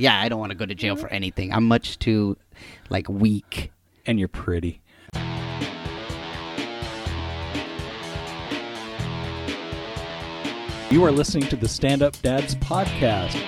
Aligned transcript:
Yeah, 0.00 0.18
I 0.18 0.30
don't 0.30 0.40
want 0.40 0.50
to 0.50 0.56
go 0.56 0.64
to 0.64 0.74
jail 0.74 0.96
for 0.96 1.06
mm-hmm. 1.08 1.14
anything. 1.14 1.52
I'm 1.52 1.68
much 1.68 1.98
too 1.98 2.38
like 2.88 3.06
weak. 3.10 3.70
And 4.06 4.18
you're 4.18 4.28
pretty. 4.28 4.80
You 10.90 11.04
are 11.04 11.12
listening 11.12 11.46
to 11.48 11.56
the 11.56 11.68
Stand 11.68 12.02
Up 12.02 12.18
Dads 12.22 12.54
podcast. 12.54 13.38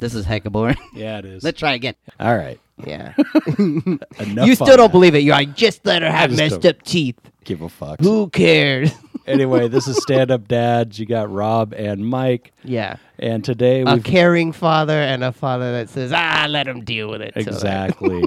This 0.00 0.14
is 0.16 0.26
hecka 0.26 0.50
boring. 0.50 0.76
Yeah, 0.94 1.18
it 1.18 1.26
is. 1.26 1.44
Let's 1.44 1.60
try 1.60 1.74
again. 1.74 1.94
All 2.18 2.36
right. 2.36 2.58
Yeah. 2.84 3.14
Enough 3.58 4.00
you 4.18 4.50
on 4.50 4.54
still 4.56 4.66
don't 4.66 4.78
that. 4.78 4.92
believe 4.92 5.14
it. 5.14 5.20
You're 5.20 5.36
like, 5.36 5.54
just 5.54 5.86
let 5.86 6.02
her 6.02 6.10
have 6.10 6.30
just 6.30 6.42
messed 6.42 6.60
don't. 6.62 6.76
up 6.76 6.82
teeth. 6.82 7.18
Give 7.44 7.62
a 7.62 7.68
fuck. 7.68 8.00
Who 8.00 8.28
cares? 8.30 8.90
Anyway, 9.26 9.68
this 9.68 9.86
is 9.88 9.96
Stand 10.02 10.30
Up 10.30 10.48
Dads. 10.48 10.98
You 10.98 11.06
got 11.06 11.30
Rob 11.30 11.72
and 11.74 12.06
Mike. 12.06 12.52
yeah. 12.64 12.96
And 13.18 13.42
today 13.42 13.80
A 13.80 13.98
caring 13.98 14.52
father 14.52 14.92
and 15.00 15.24
a 15.24 15.32
father 15.32 15.72
that 15.72 15.88
says, 15.88 16.12
ah, 16.14 16.46
let 16.48 16.68
him 16.68 16.84
deal 16.84 17.08
with 17.08 17.22
it. 17.22 17.32
Exactly. 17.34 18.22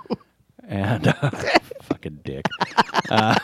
and 0.68 1.06
uh, 1.06 1.30
fucking 1.82 2.20
dick. 2.24 2.44
Uh, 3.08 3.38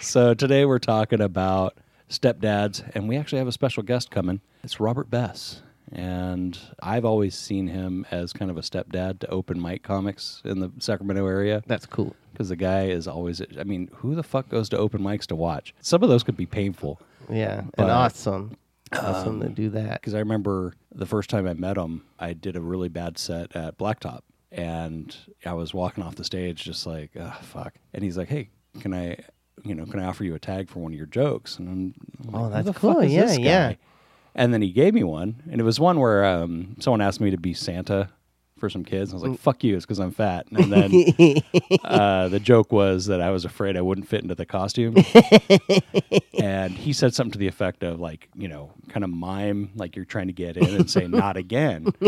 so 0.00 0.34
today 0.34 0.66
we're 0.66 0.78
talking 0.78 1.20
about 1.22 1.78
stepdads, 2.10 2.82
and 2.94 3.08
we 3.08 3.16
actually 3.16 3.38
have 3.38 3.48
a 3.48 3.52
special 3.52 3.82
guest 3.82 4.10
coming. 4.10 4.40
It's 4.62 4.80
Robert 4.80 5.10
Bess. 5.10 5.62
And 5.90 6.58
I've 6.82 7.06
always 7.06 7.34
seen 7.34 7.68
him 7.68 8.04
as 8.10 8.34
kind 8.34 8.50
of 8.50 8.58
a 8.58 8.60
stepdad 8.60 9.20
to 9.20 9.28
open 9.30 9.60
mic 9.62 9.82
comics 9.82 10.42
in 10.44 10.60
the 10.60 10.70
Sacramento 10.78 11.26
area. 11.26 11.62
That's 11.66 11.86
cool. 11.86 12.14
Because 12.38 12.50
the 12.50 12.56
guy 12.56 12.84
is 12.84 13.08
always, 13.08 13.42
I 13.58 13.64
mean, 13.64 13.90
who 13.96 14.14
the 14.14 14.22
fuck 14.22 14.48
goes 14.48 14.68
to 14.68 14.78
open 14.78 15.02
mics 15.02 15.26
to 15.26 15.34
watch? 15.34 15.74
Some 15.80 16.04
of 16.04 16.08
those 16.08 16.22
could 16.22 16.36
be 16.36 16.46
painful. 16.46 17.00
Yeah. 17.28 17.62
And 17.76 17.90
awesome. 17.90 18.56
Awesome 18.92 19.40
to 19.40 19.48
do 19.48 19.70
that. 19.70 20.00
because 20.00 20.14
I 20.14 20.20
remember 20.20 20.74
the 20.94 21.04
first 21.04 21.30
time 21.30 21.48
I 21.48 21.54
met 21.54 21.76
him, 21.76 22.04
I 22.16 22.34
did 22.34 22.54
a 22.54 22.60
really 22.60 22.88
bad 22.88 23.18
set 23.18 23.56
at 23.56 23.76
Blacktop, 23.76 24.20
and 24.52 25.14
I 25.44 25.54
was 25.54 25.74
walking 25.74 26.04
off 26.04 26.14
the 26.14 26.22
stage 26.22 26.62
just 26.62 26.86
like, 26.86 27.10
ah, 27.20 27.38
fuck. 27.42 27.74
And 27.92 28.04
he's 28.04 28.16
like, 28.16 28.28
"Hey, 28.28 28.50
can 28.80 28.94
I, 28.94 29.18
you 29.64 29.74
know, 29.74 29.84
can 29.84 29.98
I 30.00 30.04
offer 30.06 30.22
you 30.24 30.34
a 30.36 30.38
tag 30.38 30.70
for 30.70 30.78
one 30.78 30.92
of 30.92 30.96
your 30.96 31.06
jokes?" 31.06 31.58
And 31.58 31.68
I'm, 31.68 31.94
I'm 32.28 32.34
Oh, 32.34 32.42
like, 32.48 32.64
that's 32.64 32.78
cool. 32.78 33.02
Yeah, 33.04 33.32
yeah. 33.32 33.74
And 34.34 34.54
then 34.54 34.62
he 34.62 34.70
gave 34.70 34.94
me 34.94 35.02
one, 35.02 35.42
and 35.50 35.60
it 35.60 35.64
was 35.64 35.80
one 35.80 35.98
where 35.98 36.24
um, 36.24 36.76
someone 36.78 37.00
asked 37.00 37.20
me 37.20 37.30
to 37.30 37.36
be 37.36 37.52
Santa 37.52 38.08
for 38.58 38.68
some 38.68 38.84
kids. 38.84 39.12
I 39.12 39.14
was 39.16 39.22
Mm. 39.24 39.30
like, 39.30 39.38
"Fuck 39.40 39.64
you," 39.64 39.76
it's 39.76 39.84
because 39.86 39.98
I'm 40.00 40.10
fat. 40.10 40.46
And 40.50 40.72
then 40.72 40.92
uh, 41.84 42.28
the 42.28 42.40
joke 42.40 42.72
was 42.72 43.06
that 43.06 43.20
I 43.20 43.30
was 43.30 43.44
afraid 43.44 43.76
I 43.76 43.80
wouldn't 43.80 44.08
fit 44.08 44.22
into 44.22 44.34
the 44.34 44.46
costume. 44.46 44.96
and 46.38 46.72
he 46.72 46.92
said 46.92 47.14
something 47.14 47.32
to 47.32 47.38
the 47.38 47.46
effect 47.48 47.82
of 47.82 48.00
like, 48.00 48.28
you 48.34 48.48
know, 48.48 48.72
kind 48.88 49.04
of 49.04 49.10
mime 49.10 49.70
like 49.74 49.96
you're 49.96 50.04
trying 50.04 50.26
to 50.28 50.32
get 50.32 50.56
in 50.56 50.74
and 50.74 50.90
say 50.90 51.06
not 51.06 51.36
again. 51.36 51.88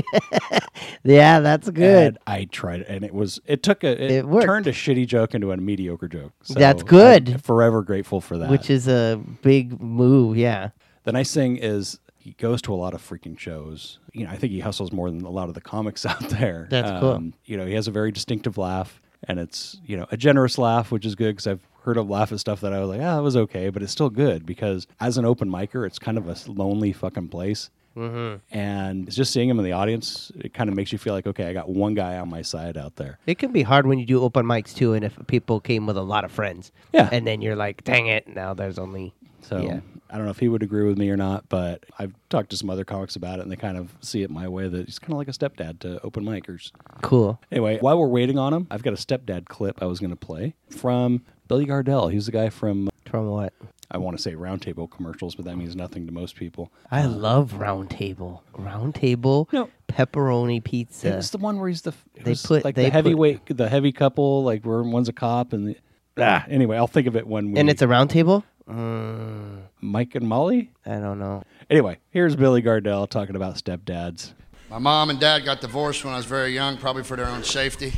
Yeah, 1.02 1.40
that's 1.40 1.68
good. 1.70 2.06
And 2.08 2.18
I 2.26 2.44
tried, 2.44 2.82
and 2.82 3.04
it 3.04 3.14
was 3.14 3.40
it 3.46 3.62
took 3.62 3.84
a 3.84 3.90
it, 4.02 4.10
It 4.10 4.26
worked. 4.26 4.44
turned 4.46 4.66
a 4.66 4.72
shitty 4.72 5.06
joke 5.06 5.34
into 5.34 5.50
a 5.52 5.56
mediocre 5.56 6.08
joke. 6.08 6.32
So 6.42 6.54
That's 6.54 6.82
good. 6.82 7.28
I'm 7.30 7.38
forever 7.38 7.82
grateful 7.82 8.20
for 8.20 8.36
that. 8.38 8.50
Which 8.50 8.68
is 8.68 8.86
a 8.86 9.18
big 9.42 9.80
move. 9.80 10.36
Yeah. 10.36 10.70
the 11.04 11.12
nice 11.12 11.32
thing 11.32 11.56
is 11.56 11.98
he 12.18 12.32
goes 12.32 12.60
to 12.62 12.74
a 12.74 12.76
lot 12.76 12.92
of 12.92 13.00
freaking 13.06 13.38
shows. 13.38 13.98
You 14.12 14.25
know, 14.25 14.30
I 14.30 14.36
think 14.36 14.53
he 14.53 14.61
hustles 14.61 14.92
more 14.92 15.11
than 15.11 15.22
a 15.22 15.30
lot 15.30 15.48
of 15.48 15.55
the 15.55 15.61
comics 15.61 16.05
out 16.12 16.28
there. 16.28 16.62
Um, 16.62 16.69
That's 16.70 17.00
cool. 17.00 17.30
You 17.44 17.56
know, 17.56 17.66
he 17.66 17.75
has 17.75 17.89
a 17.89 17.91
very 17.91 18.12
distinctive 18.12 18.58
laugh, 18.58 19.00
and 19.25 19.39
it's 19.39 19.78
you 19.84 19.97
know 19.97 20.06
a 20.11 20.16
generous 20.16 20.58
laugh, 20.58 20.91
which 20.91 21.05
is 21.05 21.14
good 21.14 21.36
because 21.36 21.47
I've 21.47 21.66
heard 21.83 21.97
him 21.97 22.08
laugh 22.08 22.33
at 22.33 22.41
stuff 22.41 22.61
that 22.61 22.72
I 22.72 22.81
was 22.81 22.88
like, 22.88 23.00
ah, 23.00 23.16
that 23.16 23.22
was 23.22 23.36
okay, 23.36 23.70
but 23.70 23.83
it's 23.83 23.92
still 23.92 24.11
good 24.11 24.44
because 24.44 24.86
as 25.00 25.16
an 25.19 25.25
open 25.25 25.50
micer, 25.50 25.86
it's 25.86 25.98
kind 25.98 26.19
of 26.19 26.28
a 26.28 26.36
lonely 26.50 26.92
fucking 26.92 27.28
place. 27.28 27.70
Mm-hmm. 27.97 28.56
And 28.56 29.11
just 29.11 29.33
seeing 29.33 29.48
him 29.48 29.58
in 29.58 29.64
the 29.64 29.72
audience, 29.72 30.31
it 30.38 30.55
kind 30.55 30.70
of 30.70 30.77
makes 30.77 30.92
you 30.92 30.98
feel 30.98 31.12
like, 31.12 31.27
okay, 31.27 31.47
I 31.47 31.53
got 31.53 31.69
one 31.69 31.94
guy 31.94 32.19
on 32.19 32.28
my 32.28 32.42
side 32.42 32.76
out 32.76 32.97
there. 32.97 33.19
It 33.26 33.38
can 33.38 33.50
be 33.53 33.62
hard 33.62 33.87
when 33.87 33.99
you 33.99 34.06
do 34.06 34.22
open 34.22 34.47
mics 34.47 34.75
too, 34.75 34.94
and 34.94 35.04
if 35.04 35.19
people 35.26 35.60
came 35.60 35.87
with 35.87 35.97
a 35.97 36.03
lot 36.03 36.25
of 36.25 36.31
friends. 36.31 36.70
Yeah. 36.93 37.09
And 37.10 37.26
then 37.26 37.43
you're 37.43 37.56
like, 37.56 37.82
dang 37.84 38.06
it, 38.06 38.28
now 38.28 38.54
there's 38.54 38.78
only. 38.78 39.12
So 39.43 39.60
Yeah. 39.60 39.81
I 40.12 40.16
don't 40.16 40.25
know 40.25 40.31
if 40.31 40.38
he 40.41 40.48
would 40.48 40.62
agree 40.62 40.84
with 40.88 40.98
me 40.98 41.09
or 41.10 41.16
not, 41.16 41.48
but 41.48 41.84
I've 41.98 42.15
talked 42.28 42.50
to 42.50 42.56
some 42.56 42.69
other 42.71 42.84
comics 42.84 43.15
about 43.16 43.38
it, 43.38 43.43
and 43.43 43.50
they 43.53 43.56
kind 43.56 43.76
of 43.78 43.91
see 44.00 44.22
it 44.22 44.31
my 44.31 44.48
way 44.48 44.69
that 44.69 44.87
he's 44.87 44.98
kind 44.98 45.12
of 45.12 45.19
like 45.19 45.28
a 45.28 45.32
stepdad 45.32 45.78
to 45.81 46.00
open 46.03 46.25
micers. 46.25 46.72
Cool. 47.03 47.41
Anyway, 47.53 47.78
while 47.81 47.98
we're 47.98 48.09
waiting 48.09 48.38
on 48.38 48.53
him, 48.53 48.66
I've 48.70 48.82
got 48.82 48.93
a 48.93 48.97
stepdad 48.97 49.47
clip 49.47 49.81
I 49.82 49.87
was 49.87 50.00
going 50.00 50.10
to 50.10 50.16
play 50.16 50.54
from 50.69 51.22
Billy 51.49 51.65
Gardell. 51.66 52.12
He's 52.12 52.26
the 52.26 52.32
guy 52.32 52.49
from, 52.50 52.88
From 53.06 53.26
what? 53.28 53.53
I 53.93 53.99
want 53.99 54.16
to 54.16 54.22
say 54.22 54.34
roundtable 54.34 54.88
commercials, 54.88 55.34
but 55.34 55.44
that 55.47 55.56
means 55.56 55.75
nothing 55.75 56.06
to 56.06 56.12
most 56.12 56.37
people. 56.37 56.70
I 56.93 57.06
love 57.06 57.54
roundtable. 57.54 58.41
Roundtable 58.56 59.53
No. 59.53 59.69
Pepperoni 59.88 60.62
pizza. 60.62 61.16
It's 61.19 61.31
the 61.31 61.38
one 61.38 61.59
where 61.59 61.69
he's 61.69 61.82
the 61.82 61.93
They 62.22 62.34
put- 62.37 62.65
like 62.65 62.76
they 62.76 62.84
the 62.84 62.88
put- 62.91 62.93
heavyweight, 62.94 63.56
the 63.56 63.69
heavy 63.69 63.91
couple, 63.93 64.44
like 64.44 64.65
where 64.65 64.82
one's 64.82 65.09
a 65.09 65.12
cop 65.12 65.53
and 65.53 65.69
the. 65.69 65.76
Ah, 66.19 66.44
anyway, 66.49 66.76
I'll 66.76 66.87
think 66.87 67.06
of 67.06 67.16
it 67.16 67.26
when 67.26 67.53
we. 67.53 67.59
and 67.59 67.69
it's 67.70 67.82
a 67.82 67.88
round 67.88 68.10
table? 68.10 68.44
Mm, 68.70 69.62
Mike 69.81 70.14
and 70.14 70.28
Molly. 70.28 70.70
I 70.86 70.98
don't 70.98 71.19
know. 71.19 71.42
Anyway, 71.69 71.98
here's 72.10 72.36
Billy 72.36 72.62
Gardell 72.62 73.08
talking 73.08 73.34
about 73.36 73.56
stepdads. 73.56 74.32
My 74.70 74.78
mom 74.78 75.10
and 75.10 75.19
dad 75.19 75.44
got 75.44 75.60
divorced 75.60 76.04
when 76.04 76.14
I 76.14 76.16
was 76.16 76.26
very 76.26 76.50
young, 76.54 76.76
probably 76.76 77.03
for 77.03 77.16
their 77.16 77.26
own 77.26 77.42
safety. 77.42 77.92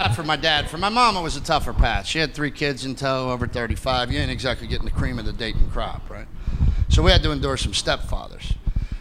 Not 0.00 0.16
for 0.16 0.22
my 0.22 0.36
dad. 0.36 0.70
For 0.70 0.78
my 0.78 0.88
mom, 0.88 1.16
it 1.16 1.22
was 1.22 1.36
a 1.36 1.40
tougher 1.42 1.74
path. 1.74 2.06
She 2.06 2.18
had 2.18 2.34
three 2.34 2.50
kids 2.50 2.86
in 2.86 2.94
tow, 2.94 3.30
over 3.30 3.46
35. 3.46 4.10
You 4.10 4.18
ain't 4.18 4.30
exactly 4.30 4.66
getting 4.66 4.86
the 4.86 4.90
cream 4.90 5.18
of 5.18 5.26
the 5.26 5.32
Dayton 5.32 5.70
crop, 5.70 6.08
right? 6.08 6.26
So 6.88 7.02
we 7.02 7.10
had 7.10 7.22
to 7.22 7.30
endure 7.30 7.56
some 7.58 7.72
stepfathers. 7.72 8.56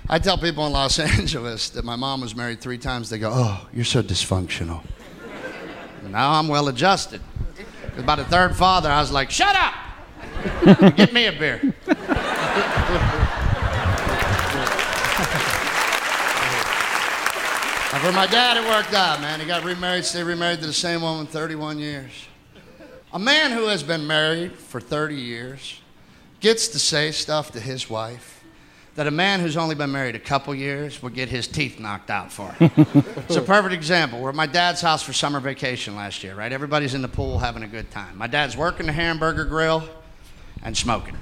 I 0.09 0.19
tell 0.19 0.37
people 0.37 0.65
in 0.67 0.73
Los 0.73 0.99
Angeles 1.19 1.69
that 1.69 1.85
my 1.85 1.95
mom 1.95 2.19
was 2.19 2.35
married 2.35 2.59
three 2.59 2.77
times. 2.77 3.09
They 3.09 3.17
go, 3.17 3.31
"Oh, 3.33 3.67
you're 3.73 3.85
so 3.85 4.03
dysfunctional." 4.03 4.83
Now 6.09 6.33
I'm 6.33 6.49
well 6.49 6.67
adjusted. 6.67 7.21
About 7.97 8.17
the 8.17 8.25
third 8.25 8.55
father, 8.55 8.89
I 8.89 8.99
was 8.99 9.11
like, 9.11 9.31
"Shut 9.31 9.55
up! 9.55 9.73
Get 10.95 11.13
me 11.13 11.25
a 11.27 11.31
beer." 11.31 11.73
For 18.01 18.11
my 18.13 18.25
dad, 18.25 18.57
it 18.57 18.67
worked 18.67 18.95
out, 18.95 19.21
man. 19.21 19.39
He 19.39 19.45
got 19.45 19.63
remarried, 19.63 20.05
stayed 20.05 20.23
remarried 20.23 20.59
to 20.61 20.65
the 20.65 20.73
same 20.73 21.03
woman 21.03 21.27
31 21.27 21.77
years. 21.77 22.11
A 23.13 23.19
man 23.19 23.51
who 23.51 23.67
has 23.67 23.83
been 23.83 24.07
married 24.07 24.53
for 24.53 24.81
30 24.81 25.15
years 25.15 25.79
gets 26.39 26.69
to 26.69 26.79
say 26.79 27.11
stuff 27.11 27.51
to 27.51 27.59
his 27.59 27.89
wife 27.91 28.43
that 28.95 29.05
a 29.07 29.11
man 29.11 29.39
who's 29.39 29.55
only 29.55 29.75
been 29.75 29.91
married 29.91 30.15
a 30.15 30.19
couple 30.19 30.55
years 30.55 31.03
would 31.03 31.13
get 31.13 31.29
his 31.29 31.47
teeth 31.47 31.79
knocked 31.79 32.09
out 32.09 32.31
for. 32.31 32.55
it's 32.59 33.35
a 33.35 33.41
perfect 33.41 33.73
example. 33.73 34.19
We're 34.19 34.29
at 34.29 34.35
my 34.35 34.47
dad's 34.47 34.81
house 34.81 35.03
for 35.03 35.13
summer 35.13 35.39
vacation 35.39 35.95
last 35.95 36.23
year, 36.23 36.33
right? 36.33 36.51
Everybody's 36.51 36.93
in 36.93 37.01
the 37.01 37.07
pool 37.07 37.37
having 37.39 37.61
a 37.61 37.67
good 37.67 37.91
time. 37.91 38.17
My 38.17 38.27
dad's 38.27 38.57
working 38.57 38.87
the 38.87 38.93
hamburger 38.93 39.45
grill 39.45 39.87
and 40.63 40.77
smoking. 40.77 41.17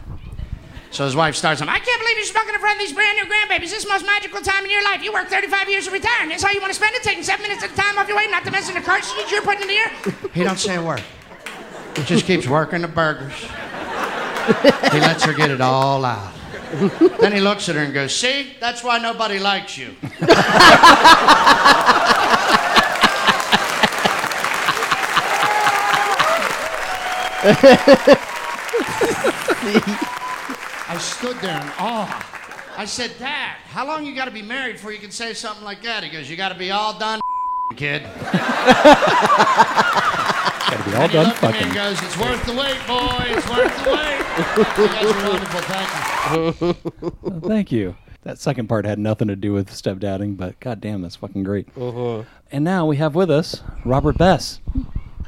So 0.91 1.05
his 1.05 1.15
wife 1.15 1.35
starts 1.35 1.61
him, 1.61 1.69
I 1.69 1.79
can't 1.79 2.01
believe 2.01 2.17
you're 2.17 2.25
smoking 2.25 2.53
in 2.55 2.59
front 2.59 2.75
of 2.75 2.79
these 2.79 2.93
brand 2.93 3.17
new 3.17 3.25
grandbabies. 3.25 3.69
This 3.69 3.73
is 3.73 3.83
the 3.83 3.89
most 3.89 4.05
magical 4.05 4.41
time 4.41 4.65
in 4.65 4.71
your 4.71 4.83
life. 4.83 5.03
You 5.03 5.13
work 5.13 5.27
35 5.27 5.69
years 5.69 5.85
to 5.85 5.91
retire, 5.91 6.23
and 6.23 6.31
this 6.31 6.37
is 6.37 6.43
how 6.43 6.51
you 6.51 6.59
want 6.59 6.71
to 6.71 6.75
spend 6.75 6.95
it, 6.95 7.03
taking 7.03 7.21
seven 7.21 7.43
minutes 7.43 7.63
at 7.63 7.71
a 7.71 7.75
time 7.75 7.97
off 7.99 8.07
your 8.07 8.17
way, 8.17 8.25
not 8.27 8.43
to 8.45 8.51
mention 8.51 8.73
the 8.73 8.81
cartridges 8.81 9.31
you're 9.31 9.43
putting 9.43 9.61
in 9.61 9.67
the 9.67 9.75
air. 9.75 9.91
He 10.33 10.43
don't 10.43 10.57
say 10.57 10.75
a 10.75 10.83
word. 10.83 11.03
He 11.95 12.03
just 12.03 12.25
keeps 12.25 12.47
working 12.47 12.81
the 12.81 12.87
burgers. 12.87 13.33
He 14.91 14.99
lets 14.99 15.23
her 15.25 15.33
get 15.33 15.51
it 15.51 15.61
all 15.61 16.03
out. 16.03 16.33
Then 17.19 17.33
he 17.33 17.39
looks 17.39 17.69
at 17.69 17.75
her 17.75 17.83
and 17.83 17.93
goes, 17.93 18.15
See, 18.15 18.53
that's 18.59 18.83
why 18.83 18.97
nobody 18.97 19.37
likes 19.39 19.77
you. 19.77 19.95
I 29.71 30.97
stood 30.99 31.37
there 31.37 31.59
in 31.61 31.67
awe. 31.77 32.25
I 32.77 32.85
said, 32.85 33.11
Dad, 33.19 33.57
how 33.67 33.85
long 33.85 34.05
you 34.05 34.15
got 34.15 34.25
to 34.25 34.31
be 34.31 34.41
married 34.41 34.73
before 34.73 34.91
you 34.91 34.99
can 34.99 35.11
say 35.11 35.33
something 35.33 35.63
like 35.65 35.81
that? 35.83 36.03
He 36.03 36.09
goes, 36.09 36.29
You 36.29 36.37
got 36.37 36.49
to 36.49 36.57
be 36.57 36.71
all 36.71 36.97
done, 36.97 37.19
kid. 37.75 38.03
Gotta 40.69 40.83
be 40.89 40.95
all 40.95 41.01
And 41.03 41.11
done 41.11 41.25
looked 41.27 41.37
fucking. 41.39 41.63
and 41.63 41.73
goes, 41.73 42.01
It's 42.01 42.17
worth 42.17 42.45
the 42.45 42.53
wait, 42.53 42.79
boy. 42.87 43.25
It's 43.27 43.49
worth 43.49 43.83
the 43.83 43.91
wait. 43.91 44.19
You 44.77 44.87
guys 44.87 45.05
are 45.05 45.29
wonderful. 45.29 45.61
Thank 45.61 46.61
you. 46.61 46.75
Oh, 47.23 47.39
thank 47.47 47.71
you. 47.71 47.95
That 48.23 48.37
second 48.37 48.67
part 48.67 48.85
had 48.85 48.99
nothing 48.99 49.27
to 49.29 49.35
do 49.35 49.53
with 49.53 49.71
stepdadding, 49.73 50.35
but 50.35 50.59
goddamn, 50.59 51.01
that's 51.01 51.15
fucking 51.15 51.43
great. 51.43 51.67
Uh-huh. 51.77 52.23
And 52.51 52.63
now 52.65 52.85
we 52.85 52.97
have 52.97 53.15
with 53.15 53.31
us 53.31 53.61
Robert 53.85 54.17
Bess. 54.17 54.59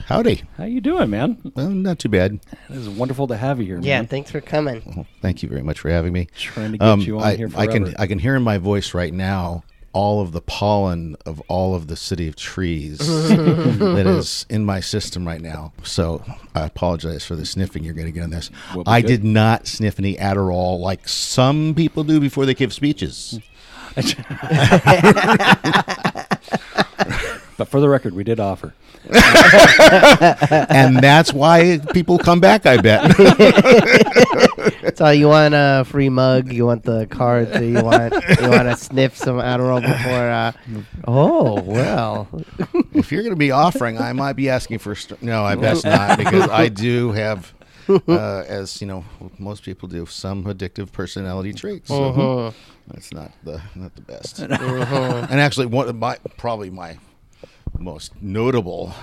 Howdy. 0.07 0.43
How 0.57 0.65
you 0.65 0.81
doing, 0.81 1.09
man? 1.09 1.37
Well, 1.55 1.69
not 1.69 1.99
too 1.99 2.09
bad. 2.09 2.39
It 2.69 2.75
is 2.75 2.89
wonderful 2.89 3.27
to 3.27 3.37
have 3.37 3.59
you 3.59 3.65
here, 3.65 3.79
Yeah, 3.81 3.99
man. 3.99 4.07
thanks 4.07 4.31
for 4.31 4.41
coming. 4.41 4.81
Well, 4.95 5.05
thank 5.21 5.43
you 5.43 5.49
very 5.49 5.63
much 5.63 5.79
for 5.79 5.89
having 5.89 6.13
me. 6.13 6.27
Trying 6.35 6.73
to 6.73 6.77
get 6.77 6.87
um, 6.87 7.01
you 7.01 7.17
on 7.19 7.23
I, 7.23 7.35
here 7.35 7.49
I 7.55 7.67
can. 7.67 7.95
I 7.97 8.07
can 8.07 8.19
hear 8.19 8.35
in 8.35 8.43
my 8.43 8.57
voice 8.57 8.93
right 8.93 9.13
now 9.13 9.63
all 9.93 10.21
of 10.21 10.31
the 10.31 10.41
pollen 10.41 11.15
of 11.25 11.41
all 11.49 11.75
of 11.75 11.87
the 11.87 11.95
city 11.95 12.27
of 12.27 12.35
trees 12.35 12.97
that 12.99 14.03
is 14.07 14.45
in 14.49 14.65
my 14.65 14.79
system 14.79 15.27
right 15.27 15.41
now. 15.41 15.73
So 15.83 16.23
I 16.55 16.65
apologize 16.65 17.25
for 17.25 17.35
the 17.35 17.45
sniffing 17.45 17.83
you're 17.83 17.93
going 17.93 18.07
to 18.07 18.11
get 18.11 18.23
on 18.23 18.29
this. 18.29 18.49
Will 18.73 18.83
I 18.87 19.01
good. 19.01 19.07
did 19.07 19.23
not 19.25 19.67
sniff 19.67 19.99
any 19.99 20.15
Adderall 20.15 20.79
like 20.79 21.07
some 21.09 21.73
people 21.75 22.03
do 22.03 22.19
before 22.19 22.45
they 22.45 22.53
give 22.53 22.73
speeches. 22.73 23.39
But 27.61 27.67
for 27.67 27.79
the 27.79 27.87
record, 27.87 28.15
we 28.15 28.23
did 28.23 28.39
offer. 28.39 28.73
and 29.07 30.97
that's 30.97 31.31
why 31.31 31.77
people 31.93 32.17
come 32.17 32.39
back, 32.39 32.65
I 32.65 32.77
bet. 32.77 33.15
So 34.95 35.09
you 35.09 35.27
want 35.27 35.53
a 35.55 35.83
free 35.87 36.09
mug? 36.09 36.51
You 36.51 36.65
want 36.65 36.83
the 36.83 37.07
card? 37.07 37.51
So 37.53 37.61
you 37.61 37.83
want 37.83 38.13
you 38.13 38.49
want 38.49 38.63
to 38.63 38.75
sniff 38.75 39.15
some 39.15 39.37
Adderall 39.37 39.81
before? 39.81 40.29
Uh, 40.29 40.51
oh 41.07 41.61
well. 41.65 42.27
if 42.93 43.11
you're 43.11 43.23
going 43.23 43.33
to 43.33 43.39
be 43.39 43.49
offering, 43.51 43.97
I 43.97 44.13
might 44.13 44.33
be 44.33 44.49
asking 44.49 44.79
for. 44.79 44.93
St- 44.93 45.21
no, 45.23 45.43
I 45.43 45.55
best 45.55 45.85
not 45.85 46.17
because 46.19 46.49
I 46.49 46.67
do 46.69 47.11
have, 47.11 47.53
uh, 47.89 48.43
as 48.47 48.81
you 48.81 48.87
know, 48.87 49.03
most 49.39 49.63
people 49.63 49.87
do, 49.87 50.05
some 50.05 50.43
addictive 50.43 50.91
personality 50.91 51.53
traits. 51.53 51.87
So 51.87 52.53
that's 52.87 53.11
not 53.11 53.31
the 53.43 53.61
not 53.73 53.95
the 53.95 54.01
best. 54.01 54.39
And 54.39 55.39
actually, 55.39 55.67
one 55.67 55.89
of 55.89 55.95
my 55.95 56.17
probably 56.37 56.69
my 56.69 56.97
most 57.81 58.13
notable, 58.21 58.93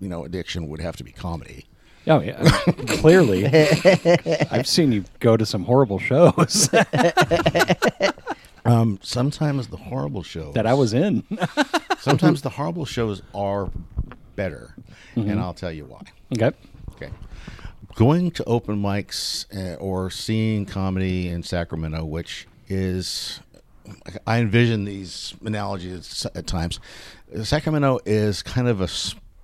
you 0.00 0.08
know, 0.08 0.24
addiction 0.24 0.68
would 0.68 0.80
have 0.80 0.96
to 0.96 1.04
be 1.04 1.12
comedy. 1.12 1.66
Oh 2.06 2.20
yeah, 2.20 2.42
clearly. 2.88 3.46
I've 4.50 4.66
seen 4.66 4.90
you 4.92 5.04
go 5.20 5.36
to 5.36 5.46
some 5.46 5.64
horrible 5.64 5.98
shows 6.00 6.68
Um, 8.64 8.98
sometimes 9.02 9.68
the 9.68 9.76
horrible 9.76 10.22
shows 10.22 10.54
that 10.54 10.66
I 10.68 10.74
was 10.74 10.94
in. 10.94 11.24
Sometimes 11.98 12.42
the 12.42 12.50
horrible 12.50 12.84
shows 12.84 13.20
are 13.34 13.70
better, 14.36 14.74
and 15.16 15.40
I'll 15.40 15.54
tell 15.54 15.72
you 15.72 15.84
why. 15.84 16.02
okay. 16.32 16.56
Okay. 16.94 17.10
Going 17.96 18.30
to 18.32 18.44
open 18.44 18.80
mics 18.80 19.46
uh, 19.54 19.74
or 19.76 20.10
seeing 20.10 20.64
comedy 20.64 21.28
in 21.28 21.42
Sacramento, 21.42 22.04
which 22.04 22.46
is, 22.68 23.40
I 24.26 24.38
envision 24.38 24.84
these 24.84 25.34
analogies 25.44 26.24
at 26.34 26.46
times. 26.46 26.78
Sacramento 27.42 28.00
is 28.04 28.42
kind 28.42 28.68
of 28.68 28.80
a 28.80 28.88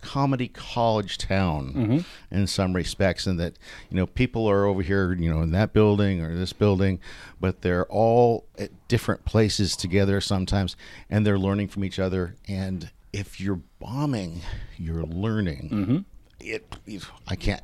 comedy 0.00 0.48
college 0.48 1.18
town 1.18 2.04
in 2.30 2.46
some 2.46 2.74
respects, 2.74 3.26
in 3.26 3.36
that, 3.36 3.58
you 3.90 3.96
know, 3.96 4.06
people 4.06 4.48
are 4.48 4.64
over 4.64 4.80
here, 4.80 5.12
you 5.12 5.30
know, 5.30 5.42
in 5.42 5.50
that 5.50 5.72
building 5.72 6.22
or 6.22 6.34
this 6.36 6.52
building, 6.52 7.00
but 7.40 7.62
they're 7.62 7.86
all 7.86 8.46
at 8.58 8.70
different 8.88 9.24
places 9.24 9.76
together 9.76 10.20
sometimes, 10.20 10.76
and 11.10 11.26
they're 11.26 11.38
learning 11.38 11.68
from 11.68 11.84
each 11.84 11.98
other. 11.98 12.36
And 12.46 12.90
if 13.12 13.40
you're 13.40 13.60
bombing, 13.80 14.42
you're 14.76 15.04
learning 15.04 16.04
it, 16.40 16.76
it 16.86 17.04
I 17.26 17.36
can't 17.36 17.62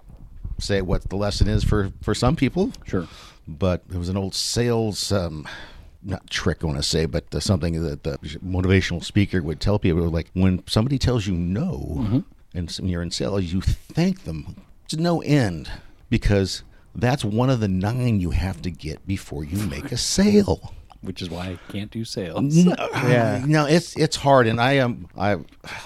say 0.59 0.83
what 0.83 1.09
the 1.09 1.17
lesson 1.17 1.49
is 1.49 1.65
for 1.65 1.93
for 2.03 2.15
some 2.15 2.37
people. 2.37 2.73
Sure. 2.87 3.07
But 3.47 3.89
there 3.89 3.99
was 3.99 4.09
an 4.09 4.17
old 4.17 4.35
sales 4.35 5.13
um 5.13 5.47
not 6.05 6.29
trick 6.31 6.59
I 6.63 6.67
want 6.67 6.79
to 6.79 6.83
say, 6.83 7.07
but 7.07 7.35
uh, 7.35 7.41
something 7.41 7.83
that 7.83 8.03
the 8.05 8.19
motivational 8.45 9.03
speaker 9.03 9.43
would 9.43 9.61
tell 9.61 9.79
people 9.79 10.09
like 10.09 10.29
when 10.35 10.63
somebody 10.67 10.99
tells 10.99 11.27
you 11.27 11.35
no 11.35 12.23
and 12.55 12.69
s- 12.69 12.79
you're 12.81 13.03
in 13.03 13.11
sales, 13.11 13.45
you 13.45 13.61
thank 13.61 14.25
them 14.25 14.57
to 14.89 14.97
no 14.97 15.23
end 15.23 15.71
because 16.11 16.63
that's 16.95 17.25
one 17.25 17.51
of 17.51 17.61
the 17.61 17.69
nine 17.69 18.21
you 18.21 18.31
have 18.31 18.61
to 18.63 18.71
get 18.71 19.07
before 19.07 19.45
you 19.45 19.59
make 19.67 19.91
a 19.93 19.97
sale. 19.97 20.73
Which 21.05 21.21
is 21.23 21.29
why 21.31 21.47
I 21.49 21.59
can't 21.73 21.91
do 21.91 22.05
sales. 22.05 22.57
Yeah. 22.57 23.45
No, 23.47 23.67
it's 23.67 23.95
it's 23.97 24.17
hard, 24.17 24.47
and 24.47 24.61
I 24.61 24.79
um 24.79 25.09
I 25.17 25.37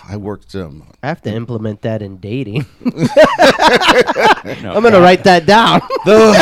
I 0.09 0.17
worked 0.17 0.55
um 0.55 0.85
I 1.03 1.09
have 1.09 1.23
to 1.23 1.31
implement 1.33 1.83
that 1.83 2.03
in 2.03 2.19
dating. 2.19 2.67
I'm 3.49 4.83
gonna 4.83 5.01
write 5.01 5.25
that 5.25 5.45
down. 5.47 5.81
the, 6.05 6.33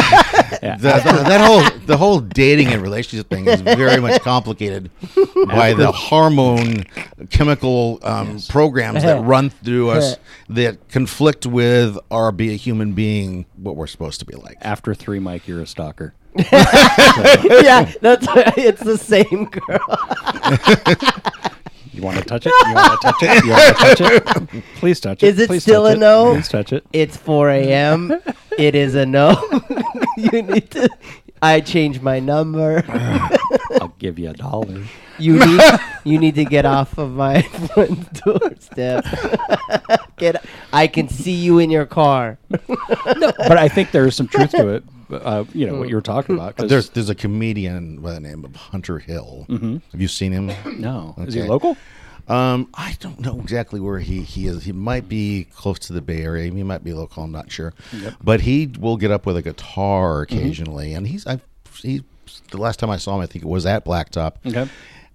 the- 0.81 1.25
that 1.27 1.41
whole 1.45 1.81
the 1.87 1.97
whole 1.97 2.21
dating 2.21 2.69
and 2.69 2.83
relationship 2.83 3.29
thing 3.29 3.47
is 3.47 3.61
very 3.61 4.01
much 4.01 4.21
complicated 4.23 4.91
by 5.47 5.73
the 5.73 5.91
hormone 5.93 6.85
chemical 7.31 7.99
um, 8.03 8.39
programs 8.49 9.03
that 9.03 9.23
run 9.25 9.51
through 9.51 9.91
us 9.91 10.17
that 10.49 10.89
conflict 10.89 11.47
with 11.47 11.99
our 12.11 12.31
be 12.33 12.53
a 12.53 12.57
human 12.57 12.93
being 12.93 13.47
what 13.57 13.77
we're 13.77 13.87
supposed 13.87 14.21
to 14.21 14.27
be 14.27 14.35
like. 14.37 14.57
After 14.61 14.95
three, 14.95 15.19
Mike, 15.19 15.49
you're 15.49 15.61
a 15.63 15.67
stalker. 15.67 16.15
yeah, 16.53 17.91
that's 18.01 18.27
it's 18.57 18.83
the 18.83 18.99
same 18.99 19.47
girl. 19.47 19.79
You 21.93 22.03
want 22.03 22.19
to 22.19 22.25
touch 22.25 22.47
it? 22.47 22.53
You 22.67 22.75
want 22.75 23.01
to 23.01 23.07
touch 23.07 23.23
it? 23.23 23.45
You 23.45 23.51
want 23.51 23.77
to 23.79 23.95
touch 23.97 24.01
it? 24.55 24.65
Please 24.77 25.01
touch 25.01 25.23
it. 25.23 25.27
Is 25.29 25.39
it 25.39 25.49
Please 25.49 25.63
still 25.63 25.85
touch 25.85 25.95
a 25.95 25.97
it. 25.97 26.01
no? 26.01 26.33
Please 26.35 26.49
touch 26.49 26.73
it. 26.75 26.87
It's 26.93 27.17
4 27.17 27.49
a.m. 27.51 28.13
it 28.59 28.75
is 28.75 28.95
a 28.95 29.07
no. 29.07 29.41
you 30.19 30.43
need 30.43 30.71
to. 30.73 30.91
I 31.41 31.61
changed 31.63 32.03
my 32.03 32.21
number. 32.21 32.85
I'll 33.81 33.95
give 33.99 34.19
you 34.19 34.29
a 34.31 34.35
dollar. 34.35 34.83
You 35.19 35.39
need 35.39 35.61
you 36.05 36.19
need 36.19 36.35
to 36.35 36.45
get 36.45 36.67
off 36.67 36.99
of 36.99 37.13
my 37.13 37.41
front 37.75 38.13
doorstep. 38.25 39.07
get. 40.19 40.45
I 40.75 40.87
can 40.89 41.09
see 41.09 41.33
you 41.33 41.59
in 41.59 41.71
your 41.71 41.87
car. 41.87 42.39
But 42.51 43.57
I 43.57 43.69
think 43.69 43.93
there 43.93 44.07
is 44.07 44.15
some 44.15 44.29
truth 44.29 44.51
to 44.51 44.69
it. 44.69 44.85
Uh, 45.11 45.45
you 45.55 45.67
know 45.67 45.77
what 45.77 45.89
you 45.89 45.95
were 45.95 46.01
talking 46.03 46.35
about. 46.35 46.57
'cause- 46.57 46.69
There's 46.69 46.89
there's 46.91 47.11
a 47.11 47.15
comedian 47.15 47.99
by 48.01 48.13
the 48.13 48.21
name 48.21 48.45
of 48.45 48.55
Hunter 48.57 48.99
Hill. 48.99 49.47
Have 49.49 50.01
you 50.01 50.09
seen 50.09 50.33
him? 50.33 50.51
no. 50.81 51.15
Is 51.19 51.35
he 51.35 51.43
local? 51.43 51.77
Um, 52.29 52.69
I 52.75 52.97
don't 52.99 53.21
know 53.21 53.39
exactly 53.39 53.79
where 53.79 54.01
he, 54.01 54.23
he 54.23 54.49
is. 54.49 54.65
He 54.65 54.73
might 54.73 55.09
be 55.09 55.47
close 55.55 55.79
to 55.79 55.93
the 55.93 56.01
Bay 56.01 56.23
Area. 56.23 56.51
He 56.53 56.63
might 56.65 56.83
be 56.83 56.93
local. 56.93 57.23
I'm 57.23 57.31
not 57.31 57.53
sure. 57.53 57.73
But 58.21 58.41
he 58.41 58.67
will 58.81 58.97
get 58.97 59.13
up 59.13 59.27
with 59.27 59.37
a 59.37 59.43
guitar 59.43 60.23
occasionally, 60.23 60.93
and 60.93 61.07
he's 61.07 61.25
I've 61.27 61.43
he 61.81 62.03
the 62.51 62.59
last 62.59 62.81
time 62.81 62.91
I 62.91 62.97
saw 62.97 63.15
him, 63.15 63.21
I 63.21 63.27
think 63.27 63.45
it 63.45 63.49
was 63.49 63.65
at 63.65 63.85
Blacktop. 63.85 64.33
Okay. 64.45 64.69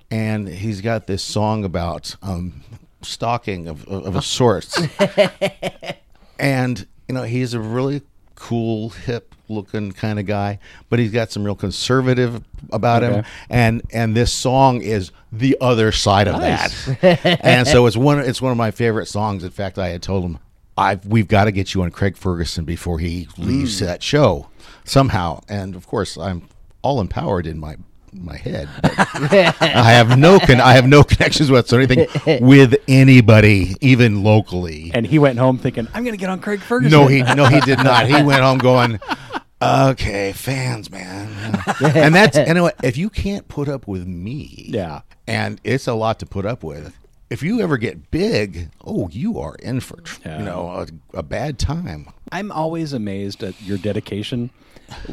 And 0.09 0.47
he's 0.47 0.79
got 0.81 1.07
this 1.07 1.21
song 1.23 1.65
about 1.65 2.15
um, 2.21 2.61
stalking 3.01 3.67
of, 3.67 3.85
of, 3.89 4.05
of 4.05 4.15
a 4.21 4.21
sort. 4.21 4.67
and 6.39 6.87
you 7.07 7.13
know 7.15 7.23
he's 7.23 7.53
a 7.53 7.59
really 7.59 8.01
cool, 8.41 8.89
hip 8.89 9.35
looking 9.49 9.91
kind 9.91 10.19
of 10.19 10.25
guy, 10.25 10.57
but 10.89 10.97
he's 10.97 11.11
got 11.11 11.31
some 11.31 11.43
real 11.43 11.55
conservative 11.55 12.43
about 12.71 13.03
him. 13.03 13.23
And 13.49 13.83
and 13.91 14.15
this 14.15 14.33
song 14.33 14.81
is 14.81 15.11
the 15.31 15.57
other 15.61 15.91
side 15.91 16.27
of 16.27 16.39
Nice. 16.39 16.85
that. 16.85 17.39
and 17.43 17.67
so 17.67 17.85
it's 17.85 17.95
one 17.95 18.19
it's 18.19 18.41
one 18.41 18.51
of 18.51 18.57
my 18.57 18.71
favorite 18.71 19.05
songs. 19.05 19.43
In 19.43 19.51
fact, 19.51 19.77
I 19.77 19.89
had 19.89 20.01
told 20.01 20.23
him 20.23 20.39
I've 20.75 21.05
we've 21.05 21.27
got 21.27 21.45
to 21.45 21.51
get 21.51 21.75
you 21.75 21.83
on 21.83 21.91
Craig 21.91 22.17
Ferguson 22.17 22.65
before 22.65 22.97
he 22.97 23.27
leaves 23.37 23.79
hmm. 23.79 23.85
that 23.85 24.01
show 24.01 24.49
somehow. 24.85 25.41
And 25.47 25.75
of 25.75 25.85
course, 25.85 26.17
I'm 26.17 26.47
all 26.81 26.99
empowered 26.99 27.45
in 27.45 27.59
my 27.59 27.77
my 28.13 28.35
head. 28.37 28.67
I 28.83 29.91
have 29.91 30.17
no 30.17 30.39
con- 30.39 30.61
I 30.61 30.73
have 30.73 30.87
no 30.87 31.03
connections 31.03 31.49
with 31.49 31.71
or 31.71 31.79
anything 31.79 32.07
with 32.45 32.75
anybody, 32.87 33.75
even 33.81 34.23
locally. 34.23 34.91
And 34.93 35.05
he 35.05 35.19
went 35.19 35.39
home 35.39 35.57
thinking, 35.57 35.87
I'm 35.93 36.03
going 36.03 36.13
to 36.13 36.19
get 36.19 36.29
on 36.29 36.39
Craig 36.39 36.59
Ferguson. 36.61 36.91
No, 36.99 37.07
he 37.07 37.21
no, 37.35 37.45
he 37.45 37.59
did 37.61 37.79
not. 37.83 38.07
He 38.07 38.21
went 38.23 38.41
home 38.41 38.57
going, 38.57 38.99
"Okay, 39.61 40.33
fans, 40.33 40.89
man." 40.89 41.61
and 41.81 42.13
that's 42.13 42.37
anyway. 42.37 42.71
If 42.83 42.97
you 42.97 43.09
can't 43.09 43.47
put 43.47 43.67
up 43.69 43.87
with 43.87 44.05
me, 44.05 44.65
Yeah. 44.69 45.01
and 45.27 45.59
it's 45.63 45.87
a 45.87 45.93
lot 45.93 46.19
to 46.19 46.25
put 46.25 46.45
up 46.45 46.63
with. 46.63 46.97
If 47.29 47.41
you 47.43 47.61
ever 47.61 47.77
get 47.77 48.11
big, 48.11 48.71
oh, 48.83 49.07
you 49.09 49.39
are 49.39 49.55
in 49.55 49.79
for 49.79 50.01
tr- 50.01 50.19
Yeah. 50.25 50.39
you 50.39 50.45
know 50.45 50.67
a, 51.13 51.19
a 51.19 51.23
bad 51.23 51.57
time. 51.59 52.09
I'm 52.31 52.51
always 52.51 52.91
amazed 52.91 53.41
at 53.43 53.61
your 53.61 53.77
dedication 53.77 54.49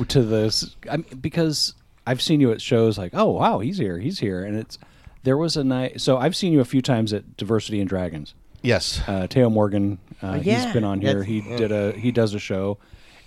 to 0.09 0.23
this 0.25 0.75
I'm, 0.91 1.03
because 1.21 1.75
I've 2.09 2.23
seen 2.23 2.41
you 2.41 2.51
at 2.53 2.61
shows 2.63 2.97
like, 2.99 3.13
oh 3.15 3.31
wow, 3.31 3.59
he's 3.59 3.79
here, 3.79 3.99
he's 3.99 4.19
here, 4.19 4.43
and 4.45 4.57
it's 4.57 4.79
there 5.25 5.37
was 5.37 5.57
a 5.57 5.65
night. 5.65 6.01
So 6.01 6.17
I've 6.17 6.35
seen 6.35 6.53
you 6.53 6.61
a 6.61 6.65
few 6.65 6.81
times 6.83 7.13
at 7.13 7.37
Diversity 7.37 7.81
and 7.81 7.89
Dragons. 7.89 8.35
Yes, 8.63 9.01
Uh, 9.07 9.27
Teo 9.27 9.51
Morgan, 9.51 9.99
uh, 10.23 10.41
yeah, 10.43 10.65
he's 10.65 10.73
been 10.73 10.85
on 10.85 11.01
here. 11.01 11.21
that's- 11.21 11.27
He 11.29 11.41
did 11.57 11.71
a 11.71 11.93
he 11.93 12.11
does 12.11 12.35
a 12.35 12.39
show. 12.39 12.79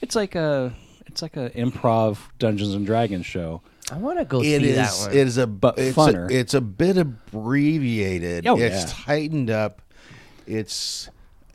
It's 0.01 0.15
like 0.15 0.35
a 0.35 0.73
it's 1.05 1.21
like 1.21 1.37
a 1.37 1.49
improv 1.51 2.17
Dungeons 2.39 2.73
and 2.73 2.85
Dragons 2.85 3.25
show. 3.25 3.61
I 3.91 3.97
want 3.97 4.19
to 4.19 4.25
go 4.25 4.39
it 4.39 4.43
see 4.61 4.69
is. 4.69 4.75
that 4.77 4.93
one. 5.07 5.11
It 5.17 5.27
is 5.27 5.37
a 5.37 5.45
But 5.47 5.77
it's 5.77 5.97
funner. 5.97 6.31
A, 6.31 6.33
it's 6.39 6.53
a 6.53 6.61
bit 6.61 6.97
abbreviated. 6.97 8.47
Oh, 8.47 8.57
it's 8.57 8.83
yeah. 8.85 9.03
tightened 9.05 9.49
up. 9.49 9.81
It's 10.47 11.09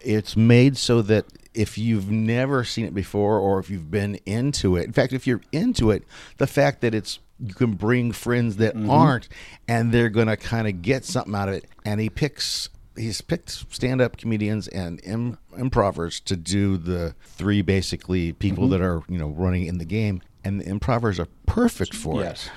it's 0.06 0.36
made 0.36 0.76
so 0.76 1.02
that 1.02 1.24
if 1.54 1.76
you've 1.78 2.10
never 2.10 2.64
seen 2.64 2.84
it 2.86 2.94
before 2.94 3.38
or 3.38 3.58
if 3.58 3.70
you've 3.70 3.90
been 3.90 4.16
into 4.26 4.76
it, 4.76 4.84
in 4.84 4.92
fact, 4.92 5.12
if 5.12 5.26
you're 5.26 5.40
into 5.52 5.90
it, 5.90 6.04
the 6.36 6.46
fact 6.46 6.80
that 6.82 6.94
it's 6.94 7.18
you 7.38 7.52
can 7.54 7.72
bring 7.74 8.12
friends 8.12 8.56
that 8.56 8.74
Mm-hmm. 8.74 8.88
aren't 8.90 9.28
and 9.68 9.92
they're 9.92 10.08
going 10.08 10.26
to 10.28 10.36
kind 10.36 10.66
of 10.68 10.80
get 10.82 11.04
something 11.04 11.34
out 11.34 11.48
of 11.48 11.54
it. 11.56 11.64
And 11.84 12.00
he 12.00 12.08
picks 12.08 12.68
he's 12.96 13.20
picked 13.20 13.50
stand-up 13.50 14.16
comedians 14.16 14.68
and 14.68 15.00
Im- 15.04 15.36
improvers 15.58 16.18
to 16.20 16.34
do 16.34 16.78
the 16.78 17.14
three 17.22 17.60
basically 17.60 18.32
people 18.32 18.64
Mm-hmm. 18.64 18.72
that 18.72 18.80
are 18.80 19.02
you 19.08 19.18
know 19.18 19.28
running 19.28 19.66
in 19.66 19.78
the 19.78 19.84
game 19.84 20.22
and 20.44 20.60
the 20.60 20.68
improvers 20.68 21.18
are 21.20 21.28
perfect 21.46 21.94
for 21.94 22.20
it. 22.22 22.24
Yes. 22.24 22.46
it 22.46 22.52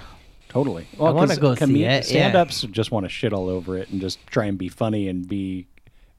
Totally. 0.49 0.87
wanna 0.97 1.35
go 1.37 1.55
see 1.55 1.83
it. 1.83 2.05
Stand-ups 2.05 2.61
just 2.71 2.91
want 2.91 3.05
to 3.05 3.09
shit 3.09 3.33
all 3.33 3.49
over 3.49 3.77
it 3.77 3.89
and 3.89 3.99
just 4.01 4.25
try 4.27 4.45
and 4.45 4.57
be 4.57 4.69
funny 4.69 5.07
and 5.09 5.27
be 5.27 5.67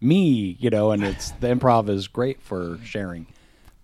me, 0.01 0.57
you 0.59 0.71
know. 0.71 0.91
And 0.91 1.05
it's 1.05 1.31
the 1.33 1.49
improv 1.49 1.89
is 1.89 2.09
great 2.09 2.43
for 2.43 2.79
sharing. 2.85 3.27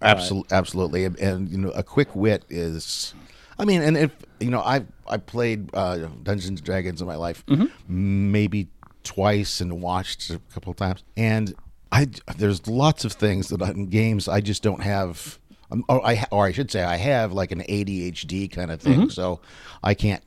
Absolutely, 0.03 0.55
absolutely, 0.55 1.05
and, 1.05 1.19
and, 1.19 1.49
you 1.49 1.57
know, 1.57 1.71
a 1.71 1.83
quick 1.83 2.15
wit 2.15 2.45
is, 2.51 3.15
I 3.59 3.65
mean, 3.65 3.81
and 3.81 3.97
if 3.97 4.11
you 4.41 4.51
know, 4.51 4.61
I 4.61 4.85
I 5.09 5.17
played 5.17 5.71
uh, 5.75 6.09
Dungeons 6.23 6.47
and 6.61 6.63
Dragons 6.63 7.01
in 7.01 7.07
my 7.07 7.17
life, 7.17 7.43
maybe 7.89 8.69
twice, 9.05 9.61
and 9.61 9.81
watched 9.81 10.29
a 10.31 10.39
couple 10.53 10.71
of 10.71 10.77
times, 10.77 11.03
and 11.17 11.55
I 11.93 12.09
there's 12.37 12.67
lots 12.69 13.05
of 13.07 13.13
things 13.13 13.49
that 13.49 13.63
in 13.63 13.87
games 13.87 14.29
I 14.29 14.41
just 14.41 14.63
don't 14.63 14.83
have. 14.83 15.39
Um, 15.71 15.83
or 15.89 16.05
I 16.07 16.25
or 16.31 16.47
I 16.47 16.53
should 16.53 16.71
say 16.71 16.85
I 16.85 16.97
have 16.97 17.33
like 17.33 17.51
an 17.51 17.63
ADHD 17.63 18.53
kind 18.53 18.71
of 18.71 18.81
thing, 18.81 19.11
so 19.11 19.41
I 19.83 19.95
can't 19.95 20.23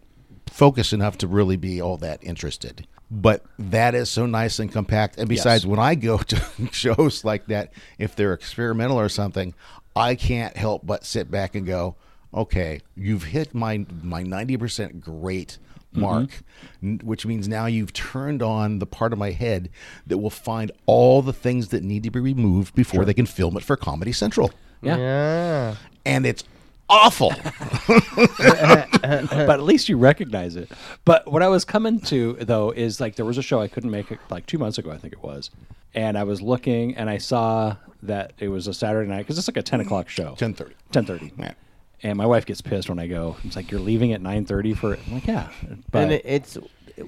focus 0.47 0.91
enough 0.93 1.17
to 1.19 1.27
really 1.27 1.55
be 1.57 1.79
all 1.79 1.95
that 1.97 2.21
interested. 2.23 2.87
But 3.11 3.43
that 3.57 3.95
is 3.95 4.09
so 4.09 4.25
nice 4.27 4.59
and 4.59 4.71
compact. 4.71 5.17
And 5.17 5.27
besides, 5.27 5.65
when 5.65 5.79
I 5.79 5.95
go 5.95 6.19
to 6.19 6.41
shows 6.71 7.23
like 7.23 7.47
that, 7.47 7.73
if 7.97 8.15
they're 8.15 8.33
experimental 8.33 8.99
or 8.99 9.09
something, 9.09 9.55
I 9.95 10.15
can't 10.15 10.55
help 10.55 10.85
but 10.85 11.05
sit 11.05 11.31
back 11.31 11.55
and 11.55 11.65
go, 11.65 11.95
"Okay, 12.33 12.81
you've 12.95 13.23
hit 13.23 13.55
my 13.55 13.85
my 14.03 14.21
ninety 14.21 14.57
percent 14.57 15.01
great 15.01 15.57
mm-hmm. 15.91 16.01
mark," 16.01 16.43
n- 16.83 17.01
which 17.03 17.25
means 17.25 17.47
now 17.47 17.65
you've 17.65 17.93
turned 17.93 18.43
on 18.43 18.77
the 18.77 18.85
part 18.85 19.11
of 19.11 19.17
my 19.17 19.31
head 19.31 19.69
that 20.05 20.19
will 20.19 20.29
find 20.29 20.71
all 20.85 21.23
the 21.23 21.33
things 21.33 21.69
that 21.69 21.83
need 21.83 22.03
to 22.03 22.11
be 22.11 22.19
removed 22.19 22.75
before 22.75 23.05
they 23.05 23.13
can 23.15 23.25
film 23.25 23.57
it 23.57 23.63
for 23.63 23.75
Comedy 23.75 24.11
Central, 24.11 24.51
Yeah. 24.83 24.97
Yeah. 24.97 25.75
and 26.05 26.27
it's 26.27 26.43
awful. 26.87 27.33
but 29.01 29.49
at 29.49 29.63
least 29.63 29.89
you 29.89 29.97
recognize 29.97 30.55
it. 30.55 30.71
But 31.05 31.31
what 31.31 31.41
I 31.41 31.47
was 31.47 31.65
coming 31.65 31.99
to 32.01 32.33
though 32.33 32.71
is 32.71 32.99
like 32.99 33.15
there 33.15 33.25
was 33.25 33.37
a 33.37 33.41
show 33.41 33.61
I 33.61 33.67
couldn't 33.67 33.91
make 33.91 34.11
it 34.11 34.19
like 34.29 34.45
two 34.45 34.57
months 34.57 34.77
ago, 34.77 34.91
I 34.91 34.97
think 34.97 35.13
it 35.13 35.23
was, 35.23 35.49
and 35.93 36.17
I 36.17 36.23
was 36.23 36.41
looking 36.41 36.95
and 36.95 37.09
I 37.09 37.17
saw 37.17 37.75
that 38.03 38.33
it 38.39 38.47
was 38.47 38.67
a 38.67 38.73
Saturday 38.73 39.09
night 39.09 39.19
because 39.19 39.37
it's 39.37 39.47
like 39.47 39.57
a 39.57 39.63
ten 39.63 39.81
o'clock 39.81 40.09
show. 40.09 40.35
10:30. 40.37 40.73
Ten 40.91 41.05
thirty. 41.05 41.31
Yeah. 41.37 41.53
And 42.01 42.17
my 42.17 42.25
wife 42.25 42.45
gets 42.45 42.61
pissed 42.61 42.87
when 42.87 42.97
I 42.97 43.07
go. 43.07 43.35
It's 43.43 43.57
like 43.57 43.71
you're 43.71 43.81
leaving 43.81 44.13
at 44.13 44.21
nine 44.21 44.45
thirty 44.45 44.73
for 44.73 44.93
it. 44.93 44.99
I'm 45.07 45.15
like, 45.15 45.27
yeah, 45.27 45.49
but 45.91 46.03
and 46.03 46.11
it's 46.13 46.57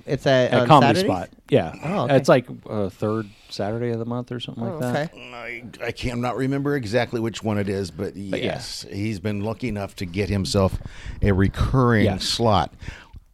it's 0.05 0.25
a, 0.25 0.49
at 0.51 0.67
comedy 0.67 0.99
Saturdays? 0.99 1.03
spot. 1.03 1.29
Yeah, 1.49 1.73
Oh, 1.83 2.03
okay. 2.05 2.15
it's 2.17 2.29
like 2.29 2.47
uh, 2.69 2.89
third 2.89 3.27
Saturday 3.49 3.89
of 3.89 3.99
the 3.99 4.05
month 4.05 4.31
or 4.31 4.39
something 4.39 4.63
Oh, 4.63 4.77
like 4.77 4.79
that. 4.79 5.13
okay. 5.13 5.33
I, 5.81 5.85
I 5.87 5.91
cannot 5.91 6.35
remember 6.37 6.75
exactly 6.75 7.19
which 7.19 7.43
one 7.43 7.57
it 7.57 7.67
is, 7.69 7.91
but, 7.91 8.15
yes, 8.15 8.85
he's 8.91 9.19
been 9.19 9.41
lucky 9.41 9.67
enough 9.67 9.95
to 9.97 10.05
get 10.05 10.29
himself 10.29 10.77
a 11.21 11.31
recurring 11.31 12.05
Yes. 12.05 12.23
slot, 12.25 12.73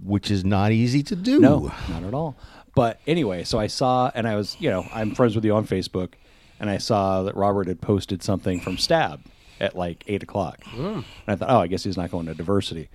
which 0.04 0.30
is 0.32 0.44
not 0.46 0.72
easy 0.72 1.04
to 1.04 1.16
do. 1.16 1.40
No, 1.40 1.72
not 1.90 2.04
at 2.04 2.14
all. 2.14 2.38
But 2.76 3.00
anyway, 3.08 3.44
so 3.44 3.58
I 3.60 3.68
saw, 3.68 4.12
and 4.14 4.28
I 4.28 4.36
was, 4.36 4.56
you 4.60 4.70
know, 4.70 4.86
I'm 4.94 5.16
friends 5.16 5.36
with 5.36 5.44
you 5.46 5.54
on 5.56 5.66
Facebook, 5.66 6.14
and 6.60 6.70
I 6.70 6.78
saw 6.78 7.24
that 7.24 7.36
Robert 7.36 7.68
had 7.68 7.82
posted 7.82 8.22
something 8.24 8.60
from 8.60 8.78
Stab 8.78 9.22
at 9.60 9.76
like 9.76 10.04
eight 10.08 10.22
o'clock, 10.22 10.60
and 10.76 11.04
I 11.28 11.36
thought, 11.36 11.50
oh, 11.50 11.58
I 11.60 11.68
guess 11.68 11.84
he's 11.84 11.98
not 11.98 12.12
going 12.12 12.28
to 12.28 12.36
diversity. 12.36 12.90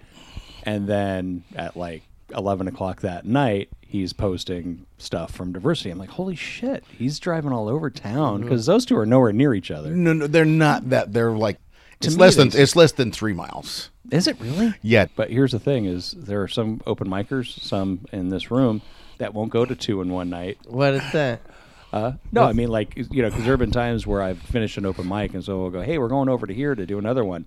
And 0.64 0.87
then 0.88 1.42
at 1.57 1.76
like 1.76 2.02
eleven 2.32 2.66
o'clock 2.68 3.00
that 3.02 3.24
night, 3.24 3.68
he's 3.80 4.12
posting 4.12 4.86
stuff 4.98 5.32
from 5.32 5.52
diversity. 5.52 5.90
I'm 5.90 5.98
like, 5.98 6.10
holy 6.10 6.36
shit, 6.36 6.84
he's 6.96 7.18
driving 7.18 7.52
all 7.52 7.68
over 7.68 7.90
town 7.90 8.42
because 8.42 8.66
those 8.66 8.84
two 8.84 8.96
are 8.98 9.06
nowhere 9.06 9.32
near 9.32 9.54
each 9.54 9.70
other. 9.70 9.90
No, 9.90 10.12
no, 10.12 10.26
they're 10.26 10.44
not 10.44 10.90
that. 10.90 11.12
They're 11.12 11.32
like 11.32 11.58
it's 12.00 12.14
me, 12.16 12.20
less 12.20 12.36
than 12.36 12.48
they- 12.48 12.58
it's 12.60 12.74
less 12.76 12.92
than 12.92 13.12
three 13.12 13.32
miles. 13.32 13.90
Is 14.10 14.26
it 14.26 14.38
really? 14.40 14.74
Yeah, 14.82 15.06
But 15.16 15.30
here's 15.30 15.52
the 15.52 15.60
thing: 15.60 15.84
is 15.86 16.12
there 16.12 16.42
are 16.42 16.48
some 16.48 16.80
open 16.86 17.08
micers, 17.08 17.58
some 17.60 18.00
in 18.12 18.28
this 18.28 18.50
room 18.50 18.82
that 19.18 19.32
won't 19.32 19.50
go 19.50 19.64
to 19.64 19.74
two 19.76 20.00
in 20.02 20.10
one 20.12 20.28
night. 20.28 20.58
What 20.66 20.94
is 20.94 21.12
that? 21.12 21.40
Uh, 21.92 22.12
no, 22.32 22.44
I 22.44 22.52
mean 22.54 22.68
like 22.68 22.96
you 22.96 23.22
know, 23.22 23.28
because 23.28 23.44
there 23.44 23.52
have 23.52 23.60
been 23.60 23.70
times 23.70 24.06
where 24.06 24.22
I've 24.22 24.38
finished 24.40 24.76
an 24.78 24.86
open 24.86 25.06
mic, 25.08 25.34
and 25.34 25.44
so 25.44 25.60
we'll 25.60 25.70
go, 25.70 25.82
"Hey, 25.82 25.98
we're 25.98 26.08
going 26.08 26.28
over 26.28 26.46
to 26.46 26.52
here 26.54 26.74
to 26.74 26.86
do 26.86 26.98
another 26.98 27.24
one. 27.24 27.46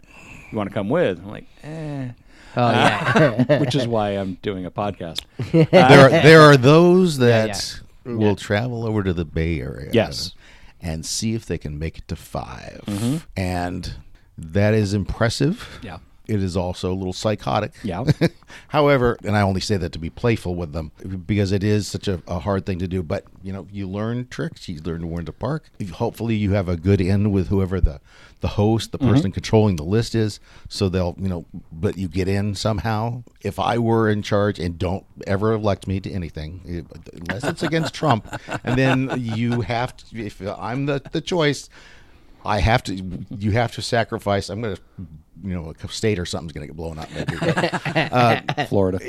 You 0.51 0.57
want 0.57 0.69
to 0.69 0.73
come 0.73 0.87
with?" 0.87 1.17
I'm 1.19 1.29
like, 1.31 1.45
"Eh," 1.63 2.09
Oh 2.55 2.71
yeah. 2.71 3.45
Uh, 3.49 3.57
which 3.59 3.75
is 3.75 3.87
why 3.87 4.11
I'm 4.11 4.35
doing 4.41 4.65
a 4.65 4.71
podcast. 4.71 5.21
there 5.51 5.99
are, 5.99 6.07
uh, 6.07 6.21
there 6.21 6.41
are 6.41 6.57
those 6.57 7.17
that 7.19 7.81
yeah. 8.05 8.13
will 8.13 8.35
travel 8.35 8.85
over 8.85 9.03
to 9.03 9.13
the 9.13 9.25
Bay 9.25 9.59
Area. 9.59 9.89
Yes. 9.93 10.33
and 10.81 11.05
see 11.05 11.33
if 11.33 11.45
they 11.45 11.57
can 11.57 11.79
make 11.79 11.97
it 11.97 12.07
to 12.07 12.15
5 12.15 12.81
mm-hmm. 12.85 13.17
and 13.35 13.95
that 14.37 14.73
is 14.73 14.93
impressive. 14.93 15.79
Yeah. 15.81 15.99
It 16.27 16.41
is 16.41 16.57
also 16.57 16.91
a 16.91 16.95
little 16.95 17.13
psychotic. 17.13 17.73
Yeah. 17.83 18.05
However, 18.69 19.17
and 19.23 19.35
I 19.35 19.41
only 19.41 19.61
say 19.61 19.77
that 19.77 19.91
to 19.93 19.99
be 19.99 20.09
playful 20.09 20.55
with 20.55 20.73
them 20.73 20.91
because 21.25 21.51
it 21.51 21.63
is 21.63 21.87
such 21.87 22.07
a, 22.07 22.21
a 22.27 22.39
hard 22.39 22.65
thing 22.65 22.79
to 22.79 22.87
do. 22.87 23.03
But 23.03 23.25
you 23.43 23.53
know, 23.53 23.67
you 23.71 23.87
learn 23.87 24.27
tricks. 24.27 24.67
You 24.67 24.79
learn 24.81 25.01
to 25.01 25.07
when 25.07 25.25
to 25.25 25.33
park. 25.33 25.69
Hopefully, 25.93 26.35
you 26.35 26.51
have 26.53 26.69
a 26.69 26.77
good 26.77 27.01
end 27.01 27.31
with 27.31 27.47
whoever 27.47 27.79
the 27.79 27.99
the 28.41 28.49
host, 28.49 28.91
the 28.91 28.97
person 28.97 29.15
mm-hmm. 29.15 29.31
controlling 29.31 29.75
the 29.75 29.83
list 29.83 30.13
is, 30.13 30.39
so 30.69 30.89
they'll 30.89 31.15
you 31.17 31.29
know, 31.29 31.45
but 31.71 31.97
you 31.97 32.07
get 32.07 32.27
in 32.27 32.55
somehow. 32.55 33.23
If 33.41 33.59
I 33.59 33.77
were 33.77 34.09
in 34.09 34.21
charge, 34.21 34.59
and 34.59 34.77
don't 34.77 35.05
ever 35.25 35.53
elect 35.53 35.87
me 35.87 35.99
to 36.01 36.11
anything 36.11 36.87
unless 37.13 37.43
it's 37.43 37.63
against 37.63 37.93
Trump, 37.95 38.27
and 38.63 38.77
then 38.77 39.11
you 39.17 39.61
have 39.61 39.95
to. 39.97 40.25
If 40.25 40.41
I'm 40.41 40.85
the 40.85 41.01
the 41.11 41.21
choice. 41.21 41.69
I 42.47 42.59
have 42.59 42.83
to. 42.83 43.25
You 43.35 43.51
have 43.51 43.73
to 43.73 43.81
sacrifice. 43.81 44.49
I'm 44.49 44.61
going 44.61 44.75
to, 44.75 44.81
you 45.43 45.53
know, 45.53 45.73
a 45.83 45.87
state 45.87 46.19
or 46.19 46.25
something's 46.25 46.53
going 46.53 46.67
to 46.67 46.73
get 46.73 46.77
blown 46.77 46.99
up. 46.99 47.09
Maybe. 47.13 47.35
But, 48.15 48.69
Florida. 48.69 48.99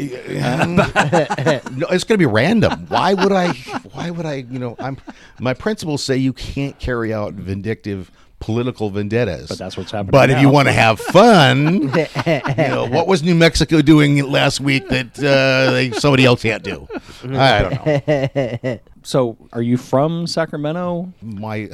no, 1.76 1.87
it's 1.88 2.04
going 2.04 2.14
to 2.14 2.18
be 2.18 2.26
random. 2.26 2.87
Why 2.88 3.14
would 3.14 3.33
I? 3.33 3.52
Why 3.92 4.11
would 4.11 4.26
I? 4.26 4.35
You 4.50 4.59
know, 4.59 4.76
I'm. 4.78 4.99
My 5.38 5.54
principles 5.54 6.02
say 6.02 6.16
you 6.16 6.33
can't 6.33 6.78
carry 6.78 7.12
out 7.12 7.35
vindictive 7.35 8.11
political 8.40 8.90
vendettas. 8.90 9.49
But 9.49 9.59
that's 9.59 9.76
what's 9.76 9.90
happening 9.90 10.11
But 10.11 10.30
if 10.30 10.40
you 10.40 10.49
want 10.49 10.68
to 10.68 10.73
have 10.73 11.00
fun, 11.00 11.83
you 11.83 12.40
know, 12.56 12.87
what 12.90 13.06
was 13.06 13.23
New 13.23 13.35
Mexico 13.35 13.83
doing 13.83 14.25
last 14.30 14.61
week 14.61 14.88
that 14.88 15.18
uh, 15.18 15.71
they, 15.71 15.90
somebody 15.92 16.25
else 16.25 16.42
can't 16.42 16.62
do? 16.62 16.87
I 17.25 17.62
don't 17.62 18.62
know. 18.64 18.78
So, 19.02 19.37
are 19.52 19.62
you 19.62 19.76
from 19.76 20.26
Sacramento? 20.26 21.12
My 21.23 21.71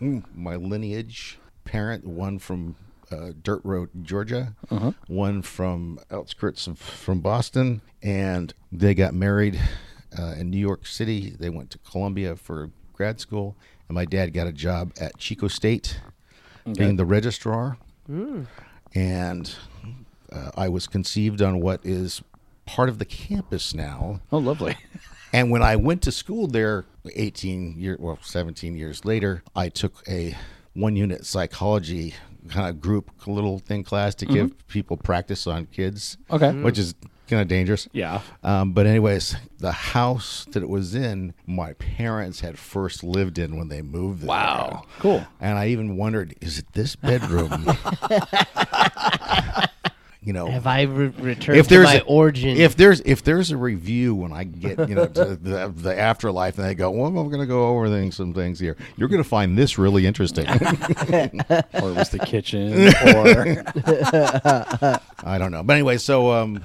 my 0.00 0.56
lineage 0.56 1.38
parent, 1.64 2.06
one 2.06 2.38
from 2.38 2.76
uh, 3.10 3.30
Dirt 3.42 3.60
Road, 3.64 3.90
Georgia, 4.02 4.54
one 5.06 5.42
from 5.42 5.98
outskirts 6.10 6.66
of 6.66 6.78
from 6.78 7.20
Boston, 7.20 7.80
and 8.02 8.52
they 8.72 8.94
got 8.94 9.14
married 9.14 9.60
uh, 10.18 10.34
in 10.38 10.50
New 10.50 10.58
York 10.58 10.86
City. 10.86 11.30
They 11.38 11.50
went 11.50 11.70
to 11.70 11.78
Columbia 11.78 12.36
for 12.36 12.70
grad 12.92 13.20
school, 13.20 13.56
and 13.88 13.94
my 13.94 14.04
dad 14.04 14.32
got 14.32 14.46
a 14.46 14.52
job 14.52 14.92
at 15.00 15.18
Chico 15.18 15.48
State, 15.48 16.00
being 16.74 16.96
the 16.96 17.04
registrar, 17.04 17.78
and 18.94 19.54
uh, 20.32 20.50
I 20.56 20.68
was 20.68 20.86
conceived 20.86 21.40
on 21.42 21.60
what 21.60 21.80
is 21.84 22.22
part 22.64 22.88
of 22.88 22.98
the 22.98 23.04
campus 23.04 23.74
now. 23.74 24.20
Oh, 24.32 24.38
lovely. 24.38 24.76
And 25.32 25.50
when 25.50 25.60
I 25.60 25.76
went 25.76 26.02
to 26.02 26.12
school 26.12 26.46
there 26.46 26.86
18 27.14 27.78
years, 27.78 27.98
well, 27.98 28.18
17 28.22 28.74
years 28.76 29.04
later, 29.04 29.42
I 29.54 29.68
took 29.68 30.02
a 30.08 30.34
one 30.72 30.96
unit 30.96 31.26
psychology 31.26 32.14
kind 32.46 32.68
of 32.68 32.80
group 32.80 33.10
little 33.26 33.58
thing 33.58 33.84
class 33.84 34.14
to 34.16 34.26
give 34.26 34.66
people 34.68 34.96
practice 34.96 35.46
on 35.46 35.66
kids. 35.66 36.16
Okay. 36.30 36.52
Which 36.52 36.78
is 36.78 36.94
kind 37.28 37.42
of 37.42 37.48
dangerous. 37.48 37.88
Yeah. 37.92 38.20
Um, 38.42 38.72
but, 38.72 38.86
anyways, 38.86 39.36
the 39.58 39.72
house 39.72 40.46
that 40.52 40.62
it 40.62 40.68
was 40.68 40.94
in, 40.94 41.34
my 41.46 41.72
parents 41.74 42.40
had 42.40 42.58
first 42.58 43.02
lived 43.02 43.38
in 43.38 43.56
when 43.56 43.68
they 43.68 43.82
moved 43.82 44.22
there. 44.22 44.28
Wow. 44.28 44.84
Cool. 44.98 45.26
And 45.40 45.58
I 45.58 45.68
even 45.68 45.96
wondered, 45.96 46.34
is 46.40 46.58
it 46.58 46.72
this 46.72 46.96
bedroom? 46.96 47.66
you 50.26 50.32
know, 50.32 50.48
Have 50.48 50.66
I 50.66 50.82
re- 50.82 51.06
returned 51.06 51.58
if 51.60 51.68
to 51.68 51.74
there's 51.74 51.84
my 51.86 51.98
a, 52.00 52.02
origin? 52.02 52.56
if 52.56 52.74
there's 52.76 53.00
if 53.02 53.22
there's 53.22 53.52
a 53.52 53.56
review 53.56 54.12
when 54.12 54.32
I 54.32 54.42
get 54.42 54.88
you 54.88 54.96
know 54.96 55.06
to 55.06 55.24
the, 55.40 55.72
the 55.74 55.96
afterlife 55.98 56.58
and 56.58 56.66
they 56.66 56.74
go, 56.74 56.90
well, 56.90 57.06
I'm 57.06 57.14
going 57.14 57.38
to 57.40 57.46
go 57.46 57.68
over 57.68 57.88
things, 57.88 58.16
some 58.16 58.34
things 58.34 58.58
here. 58.58 58.76
You're 58.96 59.08
going 59.08 59.22
to 59.22 59.28
find 59.28 59.56
this 59.56 59.78
really 59.78 60.04
interesting. 60.04 60.46
Or 61.76 61.90
it 61.90 61.96
was 61.96 62.08
the 62.10 62.18
kitchen? 62.18 62.88
Or 63.14 65.00
I 65.24 65.38
don't 65.38 65.52
know, 65.52 65.62
but 65.62 65.74
anyway, 65.74 65.98
so 65.98 66.32
um, 66.32 66.64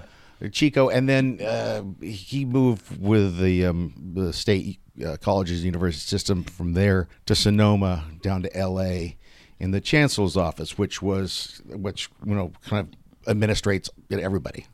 Chico, 0.51 0.89
and 0.89 1.07
then 1.07 1.39
uh, 1.41 1.83
he 2.03 2.45
moved 2.45 2.99
with 2.99 3.37
the 3.39 3.65
um, 3.67 3.93
the 4.15 4.33
state 4.33 4.79
uh, 5.05 5.17
colleges 5.21 5.63
university 5.63 6.07
system 6.09 6.43
from 6.43 6.73
there 6.73 7.07
to 7.27 7.35
Sonoma 7.35 8.05
down 8.21 8.41
to 8.41 8.57
L.A. 8.57 9.17
in 9.59 9.69
the 9.71 9.81
chancellor's 9.81 10.35
office, 10.35 10.77
which 10.79 11.01
was 11.01 11.61
which 11.65 12.09
you 12.25 12.33
know 12.33 12.53
kind 12.65 12.87
of 12.87 13.00
administrates 13.25 13.89
everybody. 14.11 14.65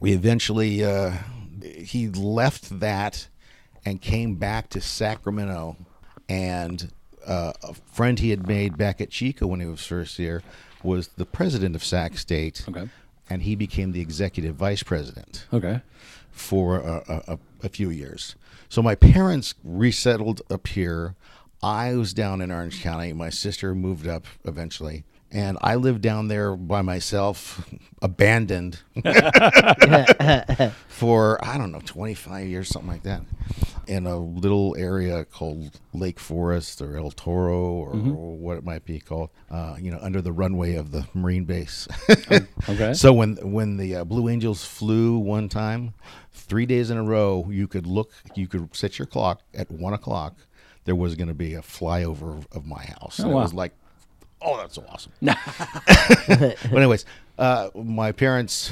We 0.00 0.12
eventually 0.12 0.84
uh, 0.84 1.12
he 1.62 2.08
left 2.08 2.80
that 2.80 3.28
and 3.84 4.00
came 4.00 4.34
back 4.34 4.68
to 4.70 4.80
Sacramento, 4.80 5.76
and 6.28 6.90
uh, 7.26 7.52
a 7.62 7.74
friend 7.92 8.18
he 8.18 8.30
had 8.30 8.46
made 8.46 8.76
back 8.76 9.00
at 9.00 9.10
Chico 9.10 9.46
when 9.46 9.60
he 9.60 9.66
was 9.66 9.84
first 9.86 10.16
here 10.16 10.42
was 10.82 11.08
the 11.16 11.24
president 11.24 11.74
of 11.74 11.82
Sac 11.84 12.18
State 12.18 12.64
Okay. 12.68 12.88
and 13.30 13.42
he 13.42 13.56
became 13.56 13.92
the 13.92 14.00
executive 14.00 14.54
vice 14.54 14.82
president 14.82 15.46
Okay. 15.52 15.80
for 16.30 16.76
a, 16.78 17.22
a- 17.26 17.38
a 17.64 17.68
few 17.68 17.90
years. 17.90 18.36
So 18.68 18.82
my 18.82 18.94
parents 18.94 19.54
resettled 19.64 20.42
up 20.50 20.66
here. 20.68 21.14
I 21.62 21.94
was 21.94 22.12
down 22.12 22.40
in 22.40 22.52
Orange 22.52 22.82
County. 22.82 23.12
My 23.12 23.30
sister 23.30 23.74
moved 23.74 24.06
up 24.06 24.26
eventually. 24.44 25.04
And 25.32 25.58
I 25.60 25.74
lived 25.74 26.02
down 26.02 26.28
there 26.28 26.54
by 26.54 26.82
myself, 26.82 27.68
abandoned, 28.00 28.78
for, 30.88 31.44
I 31.44 31.58
don't 31.58 31.72
know, 31.72 31.80
25 31.84 32.46
years, 32.46 32.68
something 32.68 32.90
like 32.90 33.02
that, 33.02 33.22
in 33.86 34.06
a 34.06 34.16
little 34.18 34.76
area 34.78 35.24
called 35.24 35.80
Lake 35.92 36.18
Forest 36.20 36.80
or 36.80 36.96
El 36.96 37.10
Toro 37.10 37.58
or, 37.72 37.90
or 37.90 38.36
what 38.36 38.56
it 38.56 38.64
might 38.64 38.84
be 38.84 39.00
called, 39.00 39.30
uh, 39.50 39.76
you 39.80 39.90
know, 39.90 39.98
under 40.00 40.20
the 40.22 40.32
runway 40.32 40.76
of 40.76 40.92
the 40.92 41.06
Marine 41.14 41.44
base. 41.44 41.88
Okay. 42.20 42.46
So 42.94 43.12
when 43.12 43.36
when 43.52 43.76
the 43.76 43.96
uh, 43.96 44.04
Blue 44.04 44.28
Angels 44.28 44.64
flew 44.64 45.18
one 45.18 45.48
time, 45.48 45.94
three 46.32 46.66
days 46.66 46.90
in 46.90 46.96
a 46.96 47.02
row, 47.02 47.46
you 47.50 47.66
could 47.68 47.86
look, 47.86 48.12
you 48.34 48.46
could 48.48 48.74
set 48.74 48.98
your 48.98 49.06
clock 49.06 49.42
at 49.54 49.70
one 49.70 49.92
o'clock. 49.92 50.36
There 50.84 50.94
was 50.96 51.14
going 51.14 51.28
to 51.28 51.34
be 51.34 51.54
a 51.54 51.62
flyover 51.62 52.44
of 52.54 52.64
my 52.64 52.84
house. 52.84 53.18
and 53.18 53.32
wow. 53.32 53.40
It 53.40 53.42
was 53.42 53.54
like, 53.54 53.72
oh, 54.42 54.56
that's 54.58 54.74
so 54.74 54.84
awesome. 54.88 55.12
but 55.20 56.72
anyways, 56.72 57.04
uh, 57.38 57.70
my 57.74 58.12
parents 58.12 58.70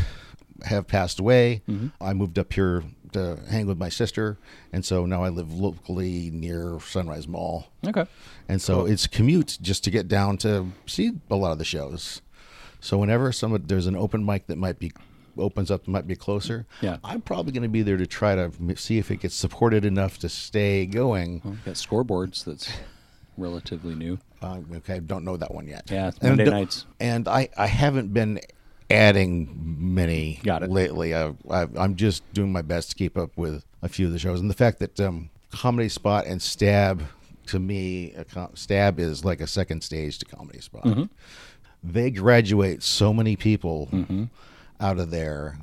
have 0.65 0.87
passed 0.87 1.19
away. 1.21 1.63
I 2.01 2.13
moved 2.15 2.39
up 2.39 2.53
here 2.53 2.85
to 3.13 3.39
hang 3.51 3.67
with 3.67 3.79
my 3.79 3.89
sister, 3.89 4.39
and 4.73 4.85
so 4.85 5.07
now 5.07 5.23
I 5.23 5.29
live 5.29 5.53
locally 5.53 6.31
near 6.33 6.79
Sunrise 6.81 7.29
Mall. 7.29 7.69
okay. 7.87 8.07
And 8.49 8.61
so 8.61 8.87
it's 8.87 9.07
commute 9.07 9.57
just 9.63 9.85
to 9.85 9.91
get 9.91 10.09
down 10.09 10.37
to 10.39 10.73
see 10.87 11.13
a 11.31 11.37
lot 11.37 11.53
of 11.53 11.59
the 11.59 11.65
shows. 11.65 12.21
So 12.81 12.99
whenever 12.99 13.33
some 13.33 13.57
there's 13.67 13.87
an 13.87 13.97
open 13.97 14.25
mic 14.27 14.47
that 14.49 14.59
might 14.59 14.79
be 14.79 14.93
opens 15.39 15.71
up 15.71 15.89
might 15.89 16.07
be 16.07 16.15
closer, 16.17 16.67
Yeah. 16.83 16.99
I'm 17.03 17.21
probably 17.23 17.53
going 17.53 17.63
to 17.63 17.69
be 17.69 17.83
there 17.83 17.97
to 17.97 18.07
try 18.07 18.35
to 18.35 18.53
see 18.77 18.99
if 18.99 19.11
it 19.11 19.21
gets 19.21 19.35
supported 19.35 19.85
enough 19.85 20.19
to 20.19 20.29
stay 20.29 20.85
going. 20.87 21.41
Well, 21.45 21.57
got 21.65 21.75
scoreboards. 21.75 22.45
That's 22.45 22.71
relatively 23.37 23.95
new. 23.95 24.19
Uh, 24.45 24.61
okay, 24.77 24.95
I 24.95 24.99
don't 24.99 25.25
know 25.25 25.37
that 25.37 25.53
one 25.55 25.67
yet. 25.67 25.91
Yeah, 25.91 26.09
it's 26.09 26.19
And 26.19 26.37
Monday 26.37 26.51
nights. 26.51 26.87
And 27.01 27.27
I 27.29 27.49
I 27.57 27.67
haven't 27.67 28.13
been 28.13 28.41
adding 28.91 29.49
many 29.95 30.41
Got 30.45 30.63
it. 30.63 30.71
lately. 30.71 31.15
I, 31.15 31.33
I, 31.51 31.67
I'm 31.77 31.97
just 31.97 32.23
doing 32.33 32.53
my 32.53 32.63
best 32.63 32.91
to 32.91 32.95
keep 32.97 33.17
up 33.17 33.31
with 33.37 33.65
a 33.83 33.89
few 33.89 34.07
of 34.07 34.13
the 34.13 34.19
shows, 34.19 34.41
and 34.41 34.51
the 34.51 34.55
fact 34.55 34.79
that 34.81 35.01
um, 35.01 35.31
Comedy 35.51 35.89
Spot 35.89 36.27
and 36.27 36.41
Stab 36.43 37.03
to 37.47 37.59
me, 37.59 38.13
a 38.15 38.25
com- 38.25 38.55
Stab 38.55 38.99
is 38.99 39.25
like 39.25 39.41
a 39.41 39.47
second 39.47 39.83
stage 39.83 40.19
to 40.19 40.25
Comedy 40.25 40.61
Spot. 40.61 40.83
Mm-hmm. 40.85 41.05
They 41.83 42.11
graduate 42.11 42.83
so 42.83 43.13
many 43.13 43.37
people 43.37 43.89
Mm-hmm. 43.93 44.25
out 44.81 44.99
of 44.99 45.11
there 45.11 45.59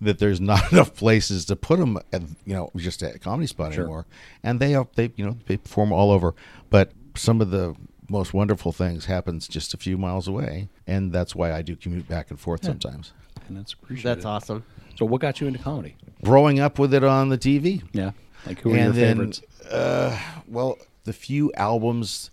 that 0.00 0.18
there's 0.18 0.40
not 0.40 0.70
enough 0.72 0.94
places 0.94 1.44
to 1.46 1.56
put 1.56 1.78
them 1.78 1.98
at 2.12 2.22
you 2.44 2.54
know 2.54 2.70
just 2.76 3.02
at 3.02 3.20
comedy 3.22 3.46
spot 3.46 3.72
Sure. 3.72 3.84
anymore 3.84 4.06
and 4.42 4.60
they 4.60 4.76
they 4.94 5.10
you 5.16 5.24
know 5.24 5.36
they 5.46 5.56
perform 5.56 5.90
all 5.90 6.10
over 6.10 6.34
but 6.68 6.92
some 7.14 7.40
of 7.40 7.50
the 7.50 7.74
most 8.08 8.32
wonderful 8.34 8.72
things 8.72 9.06
happens 9.06 9.48
just 9.48 9.74
a 9.74 9.76
few 9.76 9.96
miles 9.98 10.28
away 10.28 10.68
and 10.86 11.12
that's 11.12 11.34
why 11.34 11.52
i 11.52 11.62
do 11.62 11.74
commute 11.76 12.08
back 12.08 12.30
and 12.30 12.38
forth 12.40 12.64
sometimes 12.64 13.12
And 13.48 13.56
that's 13.56 13.72
appreciated. 13.74 14.08
That's 14.08 14.24
awesome. 14.24 14.64
So, 14.96 15.04
what 15.04 15.20
got 15.20 15.40
you 15.40 15.46
into 15.46 15.58
comedy? 15.60 15.96
growing 16.24 16.58
up 16.60 16.78
with 16.78 16.94
it 16.94 17.04
on 17.04 17.28
the 17.28 17.38
tv 17.38 17.82
Yeah. 17.92 18.12
Like, 18.46 18.60
who 18.60 18.72
are 18.72 18.76
and 18.76 18.94
your 18.94 19.04
then 19.06 19.16
favorites? 19.16 19.42
uh 19.70 20.18
well 20.46 20.78
the 21.04 21.12
few 21.12 21.52
albums 21.54 22.30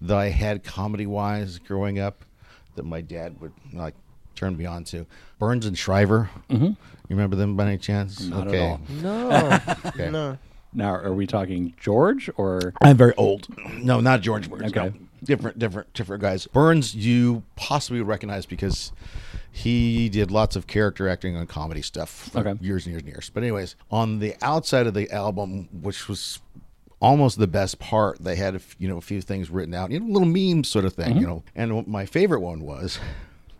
that 0.00 0.16
i 0.16 0.28
had 0.28 0.62
comedy 0.64 1.06
wise 1.06 1.58
growing 1.58 1.98
up 1.98 2.24
that 2.76 2.84
my 2.84 3.00
dad 3.00 3.40
would 3.40 3.52
like 3.72 3.94
turn 4.34 4.56
me 4.56 4.66
on 4.66 4.84
to 4.84 5.06
burns 5.38 5.64
and 5.66 5.76
Schreiber 5.78 6.28
mm-hmm. 6.50 6.64
you 6.64 6.76
remember 7.08 7.36
them 7.36 7.56
by 7.56 7.66
any 7.66 7.78
chance 7.78 8.20
Not 8.20 8.48
at 8.48 8.60
all. 8.60 8.80
No. 9.02 9.58
Okay. 9.86 10.10
No. 10.10 10.38
Now, 10.76 10.94
are 10.94 11.12
we 11.14 11.24
talking 11.28 11.72
George 11.80 12.28
or? 12.36 12.72
I'm 12.82 12.96
very 12.96 13.14
old. 13.14 13.46
No, 13.74 14.00
not 14.00 14.22
George 14.22 14.50
Burns. 14.50 14.72
Okay. 14.76 14.86
No. 14.88 14.94
Different, 15.24 15.58
different, 15.58 15.92
different 15.92 16.22
guys. 16.22 16.46
Burns, 16.46 16.94
you 16.94 17.42
possibly 17.56 18.00
recognize 18.02 18.46
because 18.46 18.92
he 19.50 20.08
did 20.08 20.30
lots 20.30 20.56
of 20.56 20.66
character 20.66 21.08
acting 21.08 21.36
on 21.36 21.46
comedy 21.46 21.82
stuff 21.82 22.30
for 22.32 22.40
Okay. 22.40 22.64
years 22.64 22.86
and 22.86 22.92
years 22.92 23.02
and 23.02 23.08
years. 23.08 23.30
But 23.32 23.42
anyways, 23.42 23.76
on 23.90 24.18
the 24.18 24.34
outside 24.42 24.86
of 24.86 24.94
the 24.94 25.10
album, 25.10 25.68
which 25.72 26.08
was 26.08 26.40
almost 27.00 27.38
the 27.38 27.46
best 27.46 27.78
part, 27.78 28.18
they 28.22 28.36
had 28.36 28.54
a 28.54 28.56
f- 28.58 28.76
you 28.78 28.88
know 28.88 28.96
a 28.96 29.00
few 29.02 29.20
things 29.20 29.50
written 29.50 29.74
out, 29.74 29.90
you 29.90 30.00
know, 30.00 30.06
a 30.06 30.12
little 30.12 30.28
memes 30.28 30.68
sort 30.68 30.84
of 30.84 30.92
thing, 30.94 31.10
mm-hmm. 31.10 31.20
you 31.20 31.26
know. 31.26 31.42
And 31.54 31.86
my 31.86 32.06
favorite 32.06 32.40
one 32.40 32.60
was. 32.60 32.98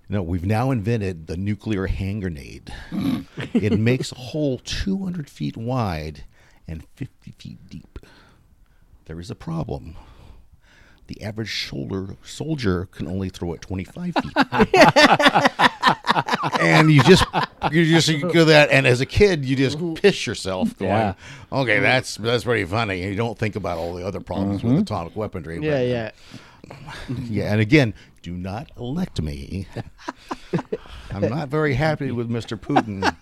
You 0.09 0.17
know, 0.17 0.23
we've 0.23 0.45
now 0.45 0.71
invented 0.71 1.29
the 1.29 1.37
nuclear 1.39 1.87
hand 1.87 2.21
grenade. 2.21 2.71
it 3.55 3.79
makes 3.79 4.13
a 4.13 4.17
hole 4.17 4.59
200 4.59 5.31
feet 5.31 5.57
wide 5.57 6.25
and 6.69 6.85
50 6.97 7.31
feet 7.39 7.59
deep. 7.71 7.99
There 9.07 9.19
is 9.19 9.31
a 9.31 9.35
problem. 9.35 9.97
The 11.07 11.23
average 11.23 11.51
shoulder 11.51 12.17
soldier 12.25 12.87
can 12.87 13.07
only 13.07 13.29
throw 13.29 13.53
it 13.53 13.61
25 13.61 14.15
feet. 14.15 14.33
and 16.61 16.91
you 16.91 17.03
just 17.03 17.25
you 17.71 17.85
just 17.85 18.09
you 18.09 18.31
go 18.33 18.45
that 18.47 18.71
and 18.71 18.87
as 18.87 19.01
a 19.01 19.07
kid 19.07 19.45
you 19.45 19.57
just 19.57 19.79
piss 19.97 20.27
yourself 20.27 20.77
going, 20.79 20.91
Yeah. 20.91 21.15
okay, 21.53 21.81
that's 21.81 22.17
that's 22.17 22.45
pretty 22.45 22.65
funny. 22.65 23.03
You 23.05 23.17
don't 23.17 23.39
think 23.39 23.57
about 23.57 23.79
all 23.79 23.95
the 23.95 24.07
other 24.07 24.21
problems 24.21 24.63
with 24.65 24.79
atomic 24.79 25.15
weaponry. 25.17 25.61
Yeah, 25.61 25.71
but- 25.71 25.77
uh, 25.77 25.81
yeah. 25.83 26.11
yeah, 27.29 27.53
and 27.53 27.61
again, 27.61 27.93
do 28.23 28.33
not 28.33 28.71
elect 28.79 29.21
me. 29.21 29.67
I'm 31.11 31.29
not 31.29 31.51
very 31.51 31.75
happy 31.75 32.11
with 32.11 32.31
Mr. 32.31 32.59
Putin. 32.59 33.15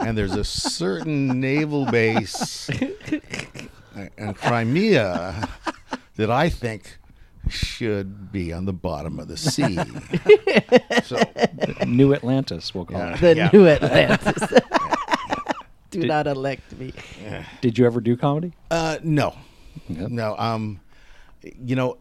And 0.00 0.18
there's 0.18 0.34
a 0.34 0.42
certain 0.42 1.38
naval 1.40 1.86
base 1.86 2.68
in 4.16 4.34
Crimea 4.34 5.48
that 6.16 6.28
I 6.30 6.48
think 6.48 6.97
should 7.48 8.30
be 8.32 8.52
on 8.52 8.64
the 8.64 8.72
bottom 8.72 9.18
of 9.18 9.28
the 9.28 9.36
sea. 9.38 9.78
so, 11.04 11.18
New 11.86 12.14
Atlantis, 12.14 12.74
we'll 12.74 12.84
call 12.84 12.98
Yeah. 12.98 13.14
it. 13.14 13.20
The 13.20 13.36
Yeah. 13.36 13.50
new 13.52 13.66
Atlantis. 13.66 14.60
Do 15.90 16.00
Did- 16.00 16.08
not 16.08 16.26
elect 16.26 16.72
me. 16.78 16.92
Did 17.62 17.78
you 17.78 17.86
ever 17.86 18.00
do 18.00 18.16
comedy? 18.16 18.52
uh, 18.70 18.98
no, 19.02 19.34
Yep. 19.88 20.10
no. 20.10 20.36
Um, 20.36 20.80
you 21.64 21.76
know, 21.76 21.96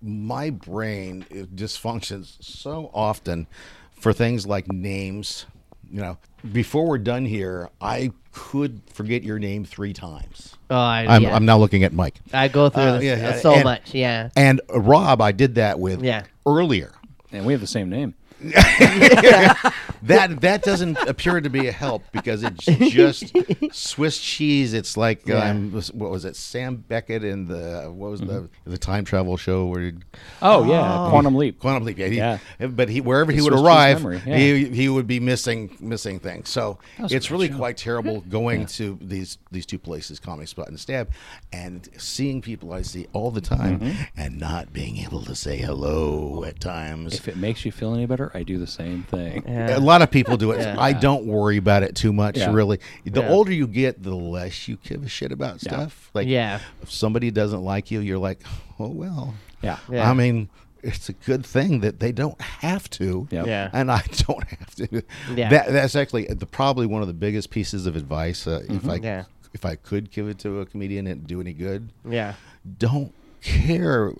my 0.00 0.48
brain 0.50 1.26
it 1.28 1.54
dysfunctions 1.54 2.36
so 2.42 2.90
often 2.94 3.46
for 3.92 4.12
things 4.14 4.46
like 4.46 4.72
names. 4.72 5.44
You 5.90 6.00
know, 6.02 6.18
before 6.52 6.86
we're 6.86 6.98
done 6.98 7.24
here, 7.24 7.70
I 7.80 8.12
could 8.32 8.80
forget 8.92 9.22
your 9.22 9.38
name 9.38 9.64
three 9.64 9.92
times. 9.92 10.56
Oh, 10.70 10.76
I, 10.76 11.06
I'm, 11.08 11.22
yeah. 11.22 11.34
I'm 11.34 11.44
now 11.46 11.58
looking 11.58 11.82
at 11.84 11.92
Mike. 11.92 12.16
I 12.32 12.48
go 12.48 12.68
through 12.68 12.82
Uh, 12.82 12.98
this 12.98 13.04
yeah, 13.04 13.36
so 13.40 13.54
and- 13.54 13.64
much. 13.64 13.94
Yeah. 13.94 14.28
And 14.36 14.60
uh, 14.72 14.80
Rob, 14.80 15.20
I 15.22 15.32
did 15.32 15.54
that 15.56 15.78
with 15.80 16.02
Yeah. 16.02 16.24
earlier. 16.46 16.92
And 17.32 17.44
we 17.46 17.52
have 17.52 17.60
the 17.60 17.66
same 17.66 17.88
name. 17.90 18.14
That 20.02 20.42
that 20.42 20.62
doesn't 20.62 20.96
appear 21.08 21.40
to 21.40 21.50
be 21.50 21.66
a 21.66 21.72
help 21.72 22.04
because 22.12 22.44
it's 22.44 22.64
just 22.92 23.34
Swiss 23.72 24.16
cheese. 24.18 24.72
It's 24.72 24.96
like 24.96 25.26
Yeah. 25.26 25.50
um, 25.50 25.72
what 25.72 26.10
was 26.12 26.24
it? 26.24 26.36
Sam 26.36 26.76
Beckett 26.76 27.24
in 27.24 27.48
the 27.48 27.90
what 27.92 28.12
was 28.12 28.20
the 28.20 28.48
the 28.64 28.78
time 28.78 29.04
travel 29.04 29.36
show 29.36 29.66
where 29.66 29.80
he, 29.80 29.92
Oh, 30.40 30.64
yeah. 30.70 31.08
Quantum 31.10 31.34
Leap. 31.34 31.58
Quantum 31.58 31.84
Leap? 31.84 31.98
Yeah, 31.98 32.06
he, 32.06 32.16
Yeah. 32.16 32.38
But 32.68 32.88
he 32.88 33.00
wherever 33.00 33.32
he 33.32 33.38
The 33.38 33.44
would 33.44 33.52
Swiss 33.54 33.60
cheese 33.60 33.66
arrive, 34.04 34.26
yeah. 34.26 34.36
he 34.36 34.68
he 34.68 34.88
would 34.88 35.08
be 35.08 35.18
missing 35.18 35.76
missing 35.80 36.20
things. 36.20 36.48
So 36.48 36.78
it's 36.98 37.32
really 37.32 37.48
show. 37.48 37.56
quite 37.56 37.76
terrible 37.76 38.20
going 38.28 38.66
to 38.66 38.98
these 39.02 39.38
these 39.50 39.66
two 39.66 39.80
places, 39.80 40.20
Comedy 40.20 40.46
Spot 40.46 40.68
and 40.68 40.78
Stab, 40.78 41.10
and 41.52 41.88
seeing 41.98 42.40
people 42.40 42.72
I 42.72 42.82
see 42.82 43.08
all 43.12 43.32
the 43.32 43.40
time 43.40 43.80
Mm-hmm. 43.80 44.02
and 44.16 44.38
not 44.38 44.72
being 44.72 44.98
able 44.98 45.22
to 45.22 45.34
say 45.34 45.56
hello 45.56 46.44
at 46.44 46.60
times. 46.60 47.14
If 47.14 47.26
it 47.26 47.36
makes 47.36 47.64
you 47.64 47.72
feel 47.72 47.94
any 47.94 48.06
better, 48.06 48.27
I 48.34 48.42
do 48.42 48.58
the 48.58 48.66
same 48.66 49.02
thing. 49.04 49.42
Yeah. 49.46 49.76
A 49.76 49.80
lot 49.80 50.02
of 50.02 50.10
people 50.10 50.36
do 50.36 50.50
it. 50.52 50.58
Yeah. 50.68 50.76
I 50.78 50.92
don't 50.92 51.26
worry 51.26 51.56
about 51.56 51.82
it 51.82 51.94
too 51.94 52.12
much, 52.12 52.36
Yeah. 52.36 52.52
really. 52.52 52.78
The 53.04 53.20
Yeah. 53.22 53.28
older 53.30 53.52
you 53.52 53.66
get, 53.66 54.02
the 54.02 54.14
less 54.14 54.68
you 54.68 54.78
give 54.82 55.02
a 55.04 55.08
shit 55.08 55.32
about 55.32 55.62
Yeah. 55.62 55.70
stuff. 55.72 56.10
Like, 56.14 56.26
Yeah. 56.28 56.60
if 56.82 56.90
somebody 56.90 57.30
doesn't 57.30 57.62
like 57.62 57.90
you, 57.90 58.00
you're 58.00 58.18
like, 58.18 58.40
oh 58.78 58.88
well. 58.88 59.34
Yeah. 59.62 59.78
Yeah. 59.90 60.10
I 60.10 60.14
mean, 60.14 60.48
it's 60.82 61.08
a 61.08 61.12
good 61.12 61.44
thing 61.44 61.80
that 61.80 61.98
they 62.00 62.12
don't 62.12 62.40
have 62.40 62.88
to. 62.90 63.26
Yep. 63.30 63.46
Yeah. 63.46 63.70
And 63.72 63.90
I 63.90 64.02
don't 64.26 64.44
have 64.48 64.74
to. 64.76 65.02
Yeah. 65.34 65.48
That, 65.50 65.72
that's 65.72 65.96
actually 65.96 66.26
the, 66.26 66.46
probably 66.46 66.86
one 66.86 67.02
of 67.02 67.08
the 67.08 67.14
biggest 67.14 67.50
pieces 67.50 67.86
of 67.86 67.96
advice. 67.96 68.46
Uh, 68.46 68.62
If 68.68 68.88
I 68.88 68.96
Yeah. 68.96 69.24
if 69.54 69.64
I 69.64 69.76
could 69.76 70.10
give 70.10 70.28
it 70.28 70.38
to 70.40 70.60
a 70.60 70.66
comedian 70.66 71.06
and 71.06 71.26
do 71.26 71.40
any 71.40 71.52
good, 71.52 71.88
Yeah. 72.08 72.34
don't 72.78 73.12
care 73.42 74.12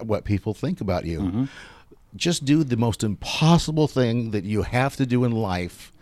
what 0.00 0.24
people 0.24 0.52
think 0.54 0.80
about 0.80 1.04
you. 1.06 1.48
Just 2.14 2.44
do 2.44 2.64
the 2.64 2.76
most 2.76 3.02
impossible 3.02 3.88
thing 3.88 4.32
that 4.32 4.44
you 4.44 4.62
have 4.62 4.96
to 4.96 5.06
do 5.06 5.24
in 5.24 5.32
life 5.32 5.92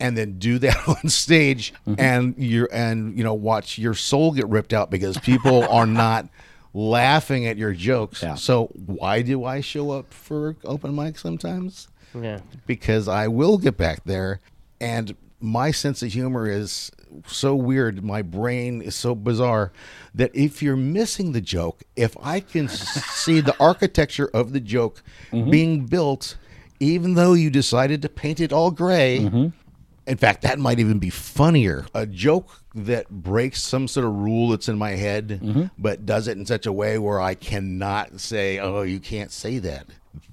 and 0.00 0.16
then 0.16 0.38
do 0.38 0.58
that 0.58 0.76
on 0.88 1.08
stage 1.08 1.72
mm-hmm. 1.86 1.94
and 1.98 2.34
you're 2.38 2.68
and 2.72 3.16
you 3.16 3.24
know 3.24 3.34
watch 3.34 3.78
your 3.78 3.94
soul 3.94 4.32
get 4.32 4.46
ripped 4.48 4.72
out 4.72 4.90
because 4.90 5.18
people 5.18 5.64
are 5.68 5.86
not 6.04 6.28
laughing 6.74 7.46
at 7.46 7.56
your 7.56 7.72
jokes. 7.72 8.22
Yeah. 8.22 8.34
So 8.34 8.66
why 8.86 9.22
do 9.22 9.44
I 9.44 9.60
show 9.60 9.90
up 9.90 10.12
for 10.12 10.56
open 10.64 10.94
mic 10.94 11.18
sometimes? 11.18 11.88
Yeah. 12.14 12.40
because 12.66 13.06
I 13.06 13.28
will 13.28 13.58
get 13.58 13.76
back 13.76 14.04
there. 14.04 14.40
And 14.80 15.14
my 15.40 15.70
sense 15.70 16.02
of 16.02 16.12
humor 16.12 16.48
is 16.48 16.90
so 17.26 17.54
weird. 17.54 18.04
My 18.04 18.22
brain 18.22 18.82
is 18.82 18.94
so 18.94 19.14
bizarre 19.14 19.72
that 20.14 20.30
if 20.34 20.62
you're 20.62 20.76
missing 20.76 21.32
the 21.32 21.40
joke, 21.40 21.82
if 21.96 22.16
I 22.22 22.40
can 22.40 22.68
see 22.68 23.40
the 23.40 23.56
architecture 23.60 24.30
of 24.32 24.52
the 24.52 24.60
joke 24.60 25.02
mm-hmm. 25.32 25.50
being 25.50 25.86
built, 25.86 26.36
even 26.80 27.14
though 27.14 27.32
you 27.32 27.50
decided 27.50 28.02
to 28.02 28.08
paint 28.08 28.40
it 28.40 28.52
all 28.52 28.70
gray, 28.70 29.20
mm-hmm. 29.20 29.48
in 30.06 30.16
fact, 30.16 30.42
that 30.42 30.58
might 30.58 30.78
even 30.78 30.98
be 30.98 31.10
funnier. 31.10 31.86
A 31.94 32.06
joke 32.06 32.62
that 32.74 33.08
breaks 33.10 33.60
some 33.62 33.88
sort 33.88 34.06
of 34.06 34.14
rule 34.14 34.50
that's 34.50 34.68
in 34.68 34.78
my 34.78 34.90
head, 34.90 35.40
mm-hmm. 35.42 35.64
but 35.78 36.06
does 36.06 36.28
it 36.28 36.38
in 36.38 36.46
such 36.46 36.66
a 36.66 36.72
way 36.72 36.98
where 36.98 37.20
I 37.20 37.34
cannot 37.34 38.20
say, 38.20 38.58
oh, 38.58 38.82
you 38.82 39.00
can't 39.00 39.32
say 39.32 39.58
that. 39.58 39.86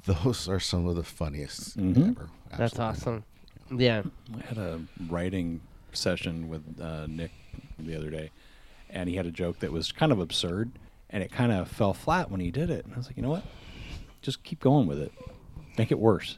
Those 0.05 0.47
are 0.47 0.59
some 0.59 0.87
of 0.87 0.95
the 0.95 1.03
funniest 1.03 1.77
ever. 1.77 2.29
That's 2.57 2.79
awesome. 2.79 3.23
Yeah. 3.75 4.03
I 4.37 4.45
had 4.47 4.57
a 4.57 4.81
writing 5.09 5.61
session 5.95 6.49
with 6.49 6.79
uh, 6.79 7.07
Nick 7.07 7.31
the 7.79 7.95
other 7.95 8.09
day, 8.09 8.31
and 8.89 9.09
he 9.09 9.15
had 9.15 9.25
a 9.25 9.31
joke 9.31 9.59
that 9.59 9.71
was 9.71 9.91
kind 9.91 10.11
of 10.11 10.19
absurd, 10.19 10.71
and 11.09 11.23
it 11.23 11.31
kind 11.31 11.51
of 11.51 11.67
fell 11.67 11.93
flat 11.93 12.31
when 12.31 12.39
he 12.39 12.51
did 12.51 12.69
it. 12.69 12.85
And 12.85 12.93
I 12.93 12.97
was 12.97 13.07
like, 13.07 13.17
you 13.17 13.23
know 13.23 13.29
what? 13.29 13.43
Just 14.21 14.43
keep 14.43 14.59
going 14.59 14.87
with 14.87 14.99
it. 14.99 15.11
Make 15.77 15.91
it 15.91 15.99
worse. 15.99 16.37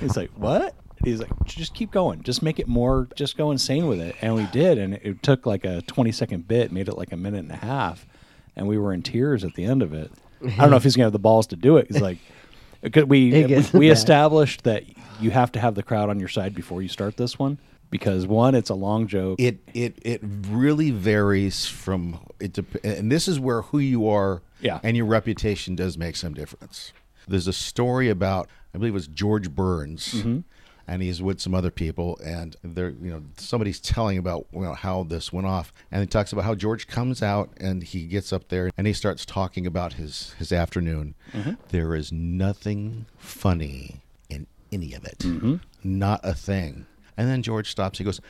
He's 0.00 0.16
like, 0.16 0.30
what? 0.30 0.74
He's 1.04 1.20
like, 1.20 1.30
just 1.44 1.74
keep 1.74 1.90
going. 1.90 2.22
Just 2.22 2.42
make 2.42 2.58
it 2.58 2.68
more. 2.68 3.08
Just 3.16 3.36
go 3.36 3.50
insane 3.50 3.86
with 3.88 4.00
it. 4.00 4.14
And 4.20 4.34
we 4.34 4.46
did, 4.46 4.78
and 4.78 4.94
it 4.94 5.22
took 5.22 5.46
like 5.46 5.64
a 5.64 5.82
twenty 5.82 6.12
second 6.12 6.46
bit, 6.46 6.70
made 6.72 6.88
it 6.88 6.96
like 6.96 7.12
a 7.12 7.16
minute 7.16 7.38
and 7.40 7.50
a 7.50 7.56
half, 7.56 8.06
and 8.54 8.68
we 8.68 8.78
were 8.78 8.92
in 8.92 9.02
tears 9.02 9.42
at 9.44 9.54
the 9.54 9.64
end 9.64 9.82
of 9.82 9.92
it. 9.92 10.12
I 10.44 10.56
don't 10.56 10.70
know 10.70 10.76
if 10.76 10.84
he's 10.84 10.96
gonna 10.96 11.06
have 11.06 11.12
the 11.12 11.18
balls 11.18 11.46
to 11.48 11.56
do 11.56 11.76
it. 11.76 11.88
He's 11.88 12.00
like, 12.00 12.18
because 12.82 13.04
we 13.04 13.46
we, 13.46 13.64
we 13.72 13.90
established 13.90 14.64
that 14.64 14.84
you 15.20 15.30
have 15.30 15.52
to 15.52 15.60
have 15.60 15.74
the 15.74 15.82
crowd 15.82 16.08
on 16.08 16.18
your 16.20 16.28
side 16.28 16.54
before 16.54 16.82
you 16.82 16.88
start 16.88 17.16
this 17.16 17.38
one 17.38 17.58
because 17.92 18.26
one, 18.26 18.56
it's 18.56 18.70
a 18.70 18.74
long 18.74 19.06
joke. 19.06 19.38
It 19.40 19.60
it 19.72 19.96
it 20.02 20.20
really 20.48 20.90
varies 20.90 21.66
from 21.66 22.18
it, 22.40 22.54
dep- 22.54 22.82
and 22.84 23.12
this 23.12 23.28
is 23.28 23.38
where 23.38 23.62
who 23.62 23.78
you 23.78 24.08
are 24.08 24.42
Yeah. 24.60 24.80
and 24.82 24.96
your 24.96 25.06
reputation 25.06 25.76
does 25.76 25.96
make 25.96 26.16
some 26.16 26.34
difference. 26.34 26.92
There's 27.28 27.46
a 27.46 27.52
story 27.52 28.08
about 28.08 28.48
I 28.74 28.78
believe 28.78 28.92
it 28.94 28.94
was 28.94 29.06
George 29.06 29.54
Burns, 29.54 30.14
Mm-hmm. 30.14 30.40
and 30.88 31.02
he's 31.02 31.22
with 31.22 31.40
some 31.40 31.54
other 31.54 31.70
people, 31.70 32.18
and 32.24 32.56
they're 32.64 32.90
you 32.90 33.10
know 33.10 33.22
somebody's 33.36 33.78
telling 33.78 34.18
about 34.18 34.46
you 34.52 34.62
know 34.62 34.74
how 34.74 35.04
this 35.04 35.32
went 35.32 35.46
off, 35.46 35.72
and 35.92 36.00
he 36.00 36.06
talks 36.08 36.32
about 36.32 36.44
how 36.44 36.54
George 36.56 36.88
comes 36.88 37.22
out 37.22 37.50
and 37.58 37.82
he 37.84 38.06
gets 38.06 38.32
up 38.32 38.48
there 38.48 38.70
and 38.76 38.86
he 38.88 38.92
starts 38.92 39.24
talking 39.24 39.66
about 39.66 39.92
his 39.92 40.34
his 40.38 40.50
afternoon. 40.50 41.14
Mm-hmm. 41.32 41.52
There 41.68 41.94
is 41.94 42.10
nothing 42.10 43.06
funny 43.18 44.00
in 44.28 44.46
any 44.72 44.94
of 44.94 45.04
it, 45.04 45.18
Mm-hmm. 45.18 45.56
not 45.84 46.20
a 46.24 46.34
thing. 46.34 46.86
And 47.16 47.28
then 47.28 47.42
George 47.42 47.70
stops. 47.70 47.98
He 47.98 48.04
goes, 48.04 48.20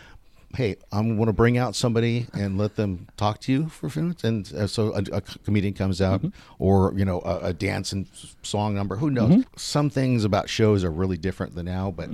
"Hey, 0.55 0.77
I'm 0.91 1.17
going 1.17 1.27
to 1.27 1.33
bring 1.33 1.57
out 1.57 1.75
somebody 1.77 2.27
and 2.35 2.59
let 2.59 2.77
them 2.77 3.07
talk 3.17 3.41
to 3.43 3.53
you 3.53 3.69
for 3.69 3.87
a 3.87 3.91
few 3.91 4.03
minutes." 4.03 4.25
And 4.25 4.53
uh, 4.55 4.67
so 4.67 4.93
a, 4.95 5.03
a 5.17 5.21
comedian 5.21 5.75
comes 5.75 6.01
out, 6.01 6.23
or 6.59 6.93
you 6.97 7.05
know, 7.05 7.21
a, 7.21 7.39
a 7.49 7.53
dance 7.53 7.93
and 7.93 8.07
song 8.43 8.75
number. 8.75 8.97
Who 8.97 9.11
knows? 9.11 9.45
Some 9.57 9.89
things 9.91 10.25
about 10.25 10.49
shows 10.49 10.85
are 10.85 10.91
really 10.91 11.17
different 11.17 11.55
than 11.55 11.67
now, 11.67 11.91
but 11.91 12.11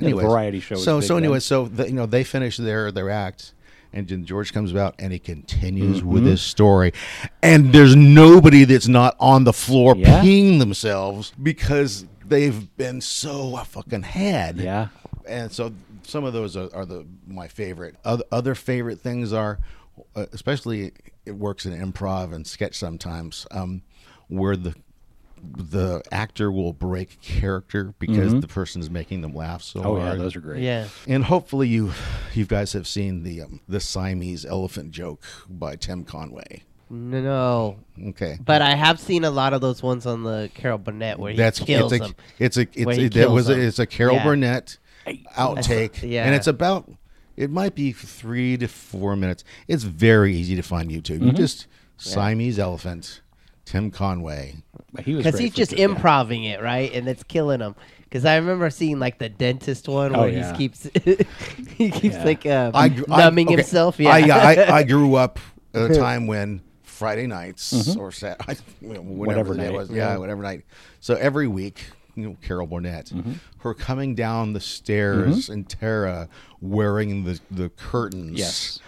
anyway, 0.00 0.24
variety 0.24 0.60
show 0.60 0.74
So 0.76 1.00
so 1.00 1.16
anyway, 1.16 1.40
so 1.40 1.66
the, 1.66 1.86
you 1.86 1.94
know 1.94 2.06
they 2.06 2.24
finish 2.24 2.56
their 2.56 2.90
their 2.92 3.10
act. 3.10 3.54
And 3.92 4.06
then 4.06 4.24
George 4.24 4.52
comes 4.52 4.72
out 4.72 4.94
and 5.00 5.12
he 5.12 5.18
continues 5.18 5.98
Mm-hmm. 5.98 6.08
with 6.12 6.24
his 6.24 6.40
story. 6.40 6.92
And 7.42 7.72
there's 7.72 7.96
nobody 7.96 8.62
that's 8.62 8.86
not 8.86 9.16
on 9.18 9.42
the 9.42 9.52
floor 9.52 9.96
Yeah. 9.96 10.22
peeing 10.22 10.60
themselves 10.60 11.32
because 11.42 12.04
they've 12.24 12.76
been 12.76 13.00
so 13.00 13.56
fucking 13.56 14.02
had 14.04 14.58
yeah. 14.58 14.88
and 15.28 15.50
so 15.50 15.72
some 16.10 16.24
of 16.24 16.32
those 16.32 16.56
are, 16.56 16.68
are 16.74 16.84
the 16.84 17.06
my 17.26 17.48
favorite. 17.48 17.96
Other, 18.04 18.24
other 18.32 18.54
favorite 18.54 19.00
things 19.00 19.32
are, 19.32 19.58
uh, 20.16 20.26
especially 20.32 20.92
it 21.24 21.32
works 21.32 21.64
in 21.66 21.72
improv 21.72 22.32
and 22.34 22.46
sketch 22.46 22.76
sometimes, 22.76 23.46
um, 23.50 23.82
where 24.28 24.56
the 24.56 24.74
the 25.42 26.02
actor 26.12 26.52
will 26.52 26.74
break 26.74 27.18
character 27.22 27.94
because 27.98 28.38
the 28.42 28.46
person 28.46 28.82
is 28.82 28.90
making 28.90 29.22
them 29.22 29.34
laugh 29.34 29.62
so 29.62 29.82
Oh 29.82 29.96
yeah, 29.96 30.14
those 30.14 30.36
are 30.36 30.40
great. 30.40 30.62
Yeah. 30.62 30.86
and 31.08 31.24
hopefully 31.24 31.66
you 31.66 31.92
you 32.34 32.44
guys 32.44 32.74
have 32.74 32.86
seen 32.86 33.22
the 33.22 33.40
um, 33.42 33.60
the 33.66 33.80
Siamese 33.80 34.44
elephant 34.44 34.90
joke 34.90 35.22
by 35.48 35.76
Tim 35.76 36.04
Conway. 36.04 36.64
No, 36.90 37.20
no. 37.22 38.08
Okay. 38.10 38.36
But 38.44 38.60
I 38.62 38.74
have 38.74 39.00
seen 39.00 39.24
a 39.24 39.30
lot 39.30 39.54
of 39.54 39.60
those 39.62 39.82
ones 39.82 40.04
on 40.06 40.24
the 40.24 40.50
Carol 40.54 40.76
Burnett 40.76 41.18
where 41.18 41.30
he 41.30 41.38
That's 41.38 41.58
kills 41.60 41.90
it's 41.92 42.04
a 42.04 42.08
them. 42.08 42.14
it's 42.38 42.56
a 42.58 42.60
it's 42.74 42.96
he 42.96 43.04
it, 43.06 43.14
that 43.14 43.30
was 43.30 43.48
a, 43.48 43.58
it's 43.58 43.78
a 43.78 43.86
Carol 43.86 44.16
Yeah. 44.16 44.24
Burnett 44.24 44.76
outtake, 45.06 46.02
Yeah. 46.02 46.24
and 46.24 46.34
it's 46.34 46.46
about 46.46 46.90
it 47.36 47.50
might 47.50 47.74
be 47.74 47.92
three 47.92 48.56
to 48.58 48.68
four 48.68 49.16
minutes. 49.16 49.44
It's 49.68 49.84
very 49.84 50.34
easy 50.36 50.56
to 50.56 50.62
find 50.62 50.90
YouTube. 50.90 51.16
Mm-hmm. 51.18 51.26
You 51.28 51.32
just 51.32 51.66
Siamese 51.96 52.58
elephant, 52.58 53.22
Tim 53.64 53.90
Conway. 53.90 54.56
But 54.92 55.04
he 55.04 55.14
was 55.14 55.24
Because 55.24 55.34
great 55.38 55.44
he's 55.44 55.52
for 55.52 55.56
just 55.56 55.72
it, 55.72 55.78
yeah. 55.78 55.84
improving 55.86 56.44
it, 56.44 56.60
right? 56.60 56.92
And 56.92 57.08
it's 57.08 57.22
killing 57.22 57.60
him. 57.60 57.74
Because 58.04 58.24
I 58.24 58.36
remember 58.36 58.68
seeing 58.70 58.98
like 58.98 59.18
the 59.18 59.28
dentist 59.28 59.86
one 59.88 60.14
Oh, 60.16 60.20
where 60.22 60.28
yeah. 60.30 60.50
he 60.52 60.56
keeps 60.58 60.88
he 61.76 61.90
keeps 61.90 62.16
Yeah. 62.16 62.24
like 62.24 62.44
uh, 62.46 62.70
I 62.74 62.88
gr- 62.88 63.04
I- 63.10 63.18
numbing 63.20 63.46
okay. 63.48 63.56
himself. 63.56 63.98
Yeah, 64.00 64.10
I, 64.10 64.18
yeah, 64.18 64.36
I, 64.36 64.76
I 64.78 64.82
grew 64.84 65.14
up 65.14 65.38
at 65.72 65.90
a 65.90 65.94
time 65.94 66.26
when 66.26 66.60
Friday 66.82 67.26
nights 67.28 67.96
or 67.96 68.10
Sat, 68.12 68.36
I, 68.48 68.56
you 68.82 68.88
whatever, 68.88 69.02
Whatever 69.02 69.54
the 69.54 69.60
day 69.60 69.66
night. 69.68 69.76
was, 69.76 69.90
yeah, 69.90 70.16
whatever 70.18 70.42
night. 70.42 70.64
So 70.98 71.14
every 71.14 71.46
week, 71.46 71.76
you 71.78 71.84
know, 71.84 71.90
Carol 72.42 72.66
Burnett, 72.66 73.06
mm-hmm. 73.06 73.34
her 73.58 73.74
coming 73.74 74.14
down 74.14 74.52
the 74.52 74.60
stairs 74.60 75.44
mm-hmm. 75.44 75.52
in 75.52 75.64
Tara 75.64 76.28
wearing 76.60 77.24
the 77.24 77.40
the 77.50 77.68
curtains. 77.70 78.38
Yes. 78.38 78.80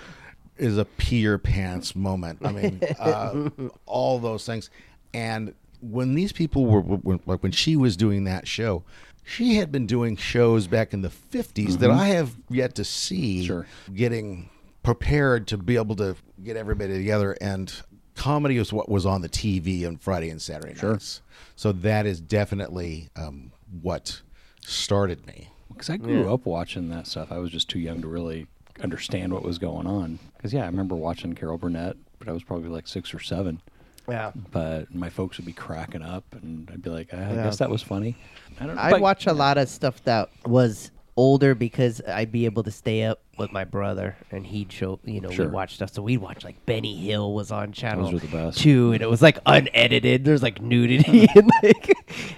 is 0.59 0.79
a 0.79 0.85
pee 0.85 1.21
your 1.21 1.39
pants 1.39 1.97
moment. 1.97 2.39
I 2.45 2.53
mean, 2.53 2.81
uh, 3.01 3.51
all 3.87 4.19
those 4.19 4.47
things. 4.47 4.71
And 5.15 5.55
when 5.81 6.15
these 6.15 6.33
people 6.33 6.67
were, 6.67 6.81
when, 6.81 7.21
like 7.27 7.43
when 7.43 7.53
she 7.53 7.77
was 7.77 7.97
doing 7.97 8.25
that 8.25 8.47
show, 8.47 8.85
she 9.25 9.57
had 9.57 9.71
been 9.73 9.87
doing 9.87 10.17
shows 10.17 10.67
back 10.67 10.93
in 10.93 11.03
the 11.03 11.09
50s 11.09 11.79
that 11.79 11.91
mm-hmm. 11.91 11.99
I 11.99 12.09
have 12.09 12.37
yet 12.49 12.75
to 12.77 12.85
see 12.85 13.47
Sure. 13.47 13.67
getting 13.93 14.51
prepared 14.83 15.47
to 15.49 15.57
be 15.57 15.77
able 15.77 15.97
to 15.97 16.17
get 16.43 16.57
everybody 16.57 16.95
together. 16.95 17.37
And 17.41 17.73
comedy 18.15 18.59
was 18.59 18.73
what 18.73 18.89
was 18.89 19.07
on 19.07 19.23
the 19.23 19.29
TV 19.29 19.87
on 19.87 19.97
Friday 19.97 20.31
and 20.31 20.41
Saturday 20.41 20.75
nights. 20.81 21.21
So 21.57 21.73
that 21.73 22.07
is 22.07 22.21
definitely 22.21 23.09
um, 23.17 23.53
what 23.81 24.21
started 24.61 25.27
me. 25.27 25.49
Because 25.69 25.91
I 25.91 25.97
grew 25.97 26.33
up 26.33 26.45
watching 26.47 26.89
that 26.91 27.07
stuff. 27.07 27.33
I 27.33 27.39
was 27.39 27.51
just 27.51 27.69
too 27.69 27.79
young 27.79 28.03
to 28.03 28.09
really 28.09 28.47
understand 28.83 29.33
what 29.33 29.43
was 29.43 29.59
going 29.59 29.87
on. 29.87 30.19
Because 30.37 30.53
yeah, 30.53 30.63
I 30.63 30.67
remember 30.67 30.95
watching 30.95 31.35
Carol 31.35 31.59
Burnett, 31.59 31.97
but 32.19 32.29
I 32.29 32.33
was 32.33 32.43
probably 32.43 32.69
like 32.69 32.87
six 32.87 33.13
or 33.15 33.21
seven. 33.21 33.61
yeah. 34.09 34.33
But 34.51 34.95
my 34.95 35.09
folks 35.09 35.39
would 35.39 35.47
be 35.47 35.53
cracking 35.53 36.03
up, 36.03 36.25
and 36.33 36.69
I'd 36.73 36.83
be 36.83 36.91
like, 36.91 37.13
I 37.15 37.19
Yeah. 37.19 37.35
guess 37.45 37.59
that 37.59 37.71
was 37.71 37.83
funny. 37.83 38.17
I 38.61 38.67
don't. 38.67 38.79
I'd 38.79 38.91
but- 38.93 39.01
watch 39.01 39.27
a 39.27 39.33
lot 39.33 39.59
of 39.59 39.69
stuff 39.69 40.03
that 40.05 40.29
was 40.47 40.91
older 41.17 41.55
because 41.55 42.01
I'd 42.09 42.33
be 42.33 42.47
able 42.47 42.63
to 42.63 42.71
stay 42.71 43.05
up 43.05 43.21
with 43.39 43.53
my 43.53 43.65
brother 43.65 44.17
and 44.31 44.47
he'd 44.47 44.73
show 44.73 44.99
you 45.05 45.21
know 45.21 45.31
Sure. 45.31 45.45
we'd 45.47 45.53
watch 45.53 45.75
stuff 45.75 45.91
so 45.93 46.01
we'd 46.03 46.19
watch 46.19 46.43
like 46.45 46.65
Benny 46.65 46.97
Hill 46.97 47.35
was 47.35 47.51
on 47.53 47.73
channel 47.73 48.11
were 48.11 48.19
the 48.19 48.27
best. 48.29 48.59
two 48.59 48.93
and 48.93 49.03
it 49.03 49.11
was 49.11 49.21
like 49.21 49.39
unedited 49.45 50.25
there's 50.25 50.43
like 50.43 50.61
nudity 50.63 51.27
and 51.35 51.51
like 51.63 51.93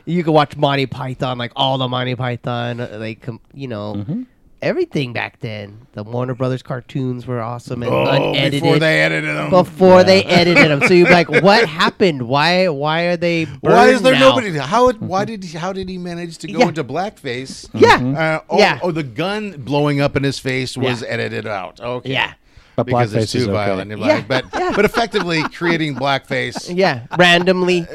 you 0.06 0.24
could 0.24 0.32
watch 0.32 0.56
Monty 0.56 0.86
Python 0.86 1.38
like 1.38 1.52
all 1.56 1.78
the 1.78 1.88
Monty 1.88 2.14
Python 2.16 2.80
uh, 2.80 2.96
like 2.98 3.22
com- 3.22 3.40
you 3.52 3.68
know 3.68 3.94
Mm-hmm. 3.96 4.22
Everything 4.64 5.12
back 5.12 5.38
then 5.40 5.86
the 5.92 6.02
Warner 6.02 6.34
Brothers 6.34 6.62
cartoons 6.62 7.26
were 7.26 7.40
awesome 7.40 7.82
and 7.82 7.92
Oh, 7.92 8.04
unedited 8.32 8.62
before 8.62 8.78
they 8.78 9.00
edited 9.02 9.36
them. 9.36 9.50
before 9.50 10.02
they 10.04 10.24
edited 10.24 10.70
them 10.70 10.80
so 10.88 10.94
you're 10.94 11.10
like 11.10 11.28
what 11.42 11.68
happened 11.68 12.22
why 12.28 12.68
why 12.68 13.02
are 13.02 13.16
they 13.16 13.44
Why 13.60 13.88
is 13.88 14.02
there 14.02 14.14
now? 14.14 14.30
nobody? 14.30 14.56
How? 14.56 14.90
Why 14.92 15.24
did? 15.24 15.44
He, 15.44 15.56
how 15.58 15.72
did 15.72 15.88
he 15.88 15.98
manage 15.98 16.38
to 16.38 16.46
go 16.48 16.58
Yeah. 16.60 16.68
into 16.68 16.82
blackface? 16.84 17.68
Yeah. 17.74 17.96
Uh, 18.18 18.40
oh, 18.50 18.58
Yeah. 18.58 18.78
oh, 18.82 18.90
the 18.90 19.02
gun 19.02 19.52
blowing 19.58 20.00
up 20.00 20.16
in 20.16 20.22
his 20.22 20.38
face 20.38 20.76
was 20.76 21.02
Yeah. 21.02 21.08
edited 21.08 21.46
out. 21.46 21.80
Okay. 21.80 22.12
yeah 22.12 22.34
But 22.76 22.86
because 22.86 23.12
blackface 23.12 23.22
it's 23.22 23.32
too 23.32 23.38
is 23.38 23.44
okay. 23.44 23.52
violent. 23.52 23.90
Yeah. 23.98 24.22
But 24.26 24.50
but 24.50 24.84
effectively 24.84 25.42
creating 25.50 25.94
blackface. 25.96 26.74
yeah 26.84 27.06
randomly 27.18 27.86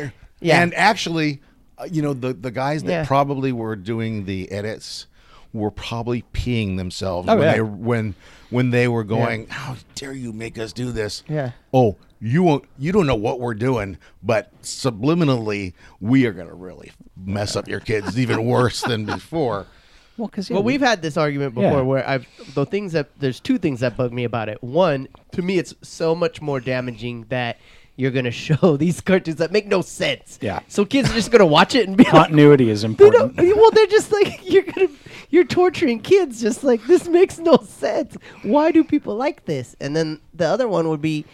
yeah 0.42 0.62
And 0.62 0.74
actually, 0.74 1.42
uh, 1.78 1.88
you 1.92 2.02
know, 2.02 2.14
the 2.14 2.34
the 2.34 2.52
guys 2.52 2.84
that 2.84 2.92
Yeah. 2.92 3.06
probably 3.06 3.52
were 3.52 3.76
doing 3.76 4.26
the 4.26 4.50
edits 4.52 5.08
were 5.54 5.72
probably 5.72 6.24
peeing 6.34 6.78
themselves 6.78 7.28
Oh, 7.30 7.36
when 7.36 7.44
yeah. 7.46 7.54
they 7.56 7.62
when 7.62 8.16
when 8.50 8.70
they 8.72 8.88
were 8.88 9.04
going. 9.04 9.48
How 9.48 9.76
dare 9.96 10.14
you 10.14 10.32
make 10.34 10.58
us 10.60 10.74
do 10.74 10.92
this? 10.92 11.24
Yeah. 11.28 11.52
Oh, 11.74 11.96
you 12.22 12.44
won't. 12.44 12.66
You 12.78 12.92
don't 12.92 13.08
know 13.08 13.16
what 13.16 13.40
we're 13.40 13.54
doing, 13.54 13.98
but 14.22 14.52
subliminally, 14.62 15.74
we 16.00 16.26
are 16.26 16.34
going 16.34 16.48
to 16.48 16.54
really 16.54 16.92
mess 17.18 17.56
up 17.56 17.68
your 17.68 17.80
kids 17.80 18.18
even 18.20 18.46
worse 18.46 18.82
than 18.82 19.06
before. 19.06 19.66
Well, 20.18 20.28
because 20.28 20.50
Well, 20.50 20.64
we've 20.64 20.82
had 20.82 21.02
this 21.02 21.16
argument 21.16 21.56
before 21.56 21.72
Yeah. 21.78 21.82
where 21.82 22.08
I've 22.08 22.28
the 22.54 22.66
things 22.66 22.92
that 22.94 23.08
there's 23.20 23.40
two 23.40 23.58
things 23.58 23.80
that 23.80 23.96
bug 23.96 24.12
me 24.12 24.26
about 24.26 24.50
it. 24.50 24.62
One, 24.62 25.08
to 25.32 25.42
me, 25.42 25.58
it's 25.58 25.74
so 25.82 26.14
much 26.14 26.42
more 26.42 26.60
damaging 26.60 27.26
that 27.30 27.58
you're 27.96 28.12
gonna 28.12 28.32
show 28.48 28.76
these 28.76 29.00
cartoons 29.00 29.38
that 29.38 29.52
make 29.54 29.68
no 29.68 29.82
sense. 29.82 30.38
Yeah. 30.42 30.60
So 30.68 30.84
kids 30.84 31.10
are 31.10 31.14
just 31.14 31.32
gonna 31.32 31.46
watch 31.46 31.74
it 31.74 31.88
and 31.88 31.96
be 31.96 32.04
like, 32.04 32.12
Continuity 32.14 32.70
is 32.70 32.84
important. 32.84 33.38
don't, 33.38 33.48
well, 33.58 33.72
they're 33.72 33.88
just 33.88 34.12
like 34.12 34.42
you're 34.44 34.64
gonna 34.64 34.90
you're 35.30 35.44
torturing 35.46 36.00
kids. 36.02 36.42
Just 36.42 36.63
like 36.63 36.84
this 36.86 37.08
makes 37.08 37.38
no 37.39 37.58
sense. 37.58 38.18
Why 38.44 38.72
do 38.72 38.84
people 38.84 39.15
like 39.15 39.46
this? 39.46 39.76
And 39.80 39.96
then 39.96 40.20
the 40.34 40.48
other 40.48 40.68
one 40.68 40.89
would 40.89 41.02
be, 41.02 41.26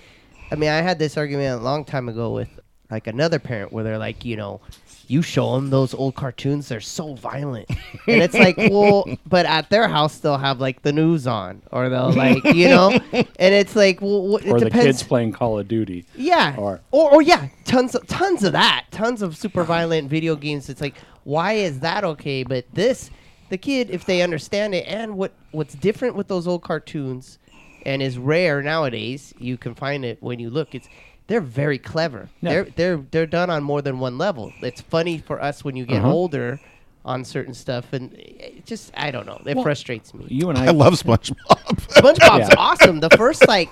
I 0.51 0.55
mean, 0.55 0.69
I 0.69 0.81
had 0.81 0.99
this 0.99 1.17
argument 1.17 1.59
a 1.59 1.63
long 1.63 1.85
time 1.85 2.09
ago 2.09 2.31
with 2.31 2.49
like 2.91 3.07
another 3.07 3.39
parent 3.39 3.71
where 3.73 3.83
they're 3.83 3.97
like, 3.97 4.23
you 4.25 4.35
know, 4.37 4.61
you 5.07 5.21
show 5.21 5.53
them 5.53 5.69
those 5.69 5.93
old 5.93 6.15
cartoons, 6.15 6.67
they're 6.67 6.79
so 6.81 7.13
violent, 7.13 7.69
and 7.69 8.23
it's 8.23 8.33
like, 8.33 8.57
well, 8.71 9.05
but 9.27 9.45
at 9.45 9.69
their 9.69 9.87
house 9.87 10.17
they'll 10.17 10.37
have 10.39 10.59
like 10.59 10.81
the 10.81 10.91
news 10.91 11.27
on, 11.27 11.61
or 11.71 11.89
they'll 11.89 12.11
like, 12.11 12.43
you 12.55 12.67
know, 12.69 12.89
and 13.13 13.53
it's 13.53 13.75
like, 13.75 14.01
well, 14.01 14.27
what, 14.27 14.43
it 14.43 14.49
or 14.49 14.57
the 14.59 14.65
depends. 14.65 14.85
kids 14.85 15.03
playing 15.03 15.31
Call 15.31 15.59
of 15.59 15.67
Duty. 15.67 16.05
Yeah. 16.15 16.55
Or- 16.57 16.81
Or, 16.89 17.11
or, 17.15 17.21
yeah, 17.21 17.49
tons 17.65 17.93
of 17.93 18.07
tons 18.07 18.43
of 18.43 18.53
that. 18.53 18.85
Tons 18.89 19.21
of 19.21 19.37
super 19.37 19.63
violent 19.63 20.09
video 20.09 20.35
games. 20.35 20.69
It's 20.69 20.81
like, 20.81 20.95
why 21.23 21.53
is 21.53 21.81
that 21.81 22.03
okay? 22.03 22.41
But 22.41 22.65
this, 22.73 23.11
the 23.49 23.57
kid, 23.57 23.89
if 23.91 24.05
they 24.05 24.21
understand 24.21 24.73
it, 24.75 24.85
and 24.87 25.17
what 25.17 25.31
what's 25.51 25.73
different 25.75 26.15
with 26.15 26.27
those 26.27 26.47
old 26.47 26.63
cartoons, 26.63 27.37
and 27.85 28.01
is 28.01 28.17
rare 28.17 28.61
nowadays, 28.61 29.33
you 29.37 29.57
can 29.57 29.75
find 29.75 30.03
it 30.05 30.17
when 30.21 30.39
you 30.39 30.49
look. 30.49 30.73
It's 30.75 30.87
they're 31.27 31.41
very 31.41 31.77
clever. 31.79 32.29
Yeah. 32.41 32.49
They're 32.51 32.63
they're 32.75 32.97
they're 33.11 33.25
done 33.25 33.49
on 33.49 33.63
more 33.63 33.81
than 33.81 33.99
one 33.99 34.17
level. 34.17 34.51
It's 34.61 34.81
funny 34.81 35.17
for 35.19 35.41
us 35.41 35.63
when 35.63 35.75
you 35.75 35.85
get 35.85 35.99
Uh-huh. 36.03 36.11
older 36.11 36.59
on 37.03 37.23
certain 37.23 37.53
stuff, 37.53 37.93
and 37.93 38.13
it 38.13 38.65
just 38.65 38.91
I 38.97 39.11
don't 39.11 39.25
know. 39.27 39.39
It 39.45 39.61
frustrates 39.61 40.13
me. 40.13 40.25
You 40.29 40.49
and 40.49 40.57
I 40.57 40.67
I, 40.67 40.71
love 40.71 40.93
SpongeBob. 41.03 41.35
SpongeBob's 41.47 42.49
Yeah. 42.49 42.55
awesome. 42.57 42.99
The 42.99 43.11
first 43.11 43.47
like 43.47 43.69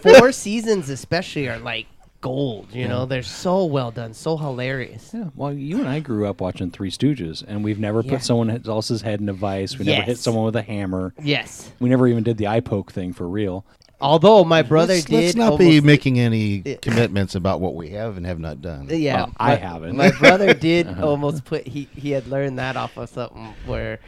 four 0.00 0.30
seasons, 0.44 0.88
especially, 0.88 1.48
are 1.48 1.58
like 1.58 1.86
gold. 2.22 2.68
You 2.72 2.88
know, 2.88 3.04
they're 3.04 3.22
so 3.22 3.66
well 3.66 3.90
done, 3.90 4.14
so 4.14 4.38
hilarious. 4.38 5.10
Yeah, 5.12 5.28
well, 5.34 5.52
you 5.52 5.78
and 5.80 5.88
I 5.88 6.00
grew 6.00 6.26
up 6.26 6.40
watching 6.40 6.70
Three 6.70 6.90
Stooges, 6.90 7.44
and 7.46 7.62
we've 7.62 7.78
never 7.78 8.00
Yeah. 8.00 8.12
put 8.12 8.22
someone 8.22 8.62
else's 8.66 9.02
head 9.02 9.20
in 9.20 9.28
a 9.28 9.34
vice. 9.34 9.78
We 9.78 9.84
never 9.84 10.00
hit 10.02 10.08
Yes. 10.16 10.20
someone 10.20 10.46
with 10.46 10.56
a 10.56 10.62
hammer. 10.62 11.12
Yes. 11.22 11.70
We 11.80 11.90
never 11.90 12.06
even 12.08 12.22
did 12.22 12.38
the 12.38 12.46
eye 12.48 12.60
poke 12.60 12.90
thing 12.92 13.12
for 13.12 13.28
real. 13.28 13.66
Although 14.00 14.42
my 14.42 14.62
brother 14.62 14.94
let's, 14.94 15.04
did. 15.04 15.14
let's 15.24 15.34
not 15.36 15.58
be 15.58 15.66
almost- 15.66 15.84
making 15.84 16.18
any 16.18 16.60
commitments 16.82 17.34
about 17.36 17.60
what 17.60 17.74
we 17.76 17.90
have 17.90 18.16
and 18.16 18.24
have 18.26 18.40
not 18.40 18.60
done. 18.62 18.88
Yeah, 18.90 19.16
Well, 19.16 19.32
I 19.38 19.50
my- 19.50 19.54
haven't. 19.56 19.96
My 19.96 20.10
brother 20.12 20.54
did 20.70 20.88
uh-huh. 20.88 21.06
almost 21.06 21.44
put. 21.44 21.66
He 21.68 21.88
he 21.94 22.10
had 22.10 22.26
learned 22.26 22.58
that 22.58 22.76
off 22.76 22.96
of 22.96 23.08
something 23.10 23.54
where 23.66 24.00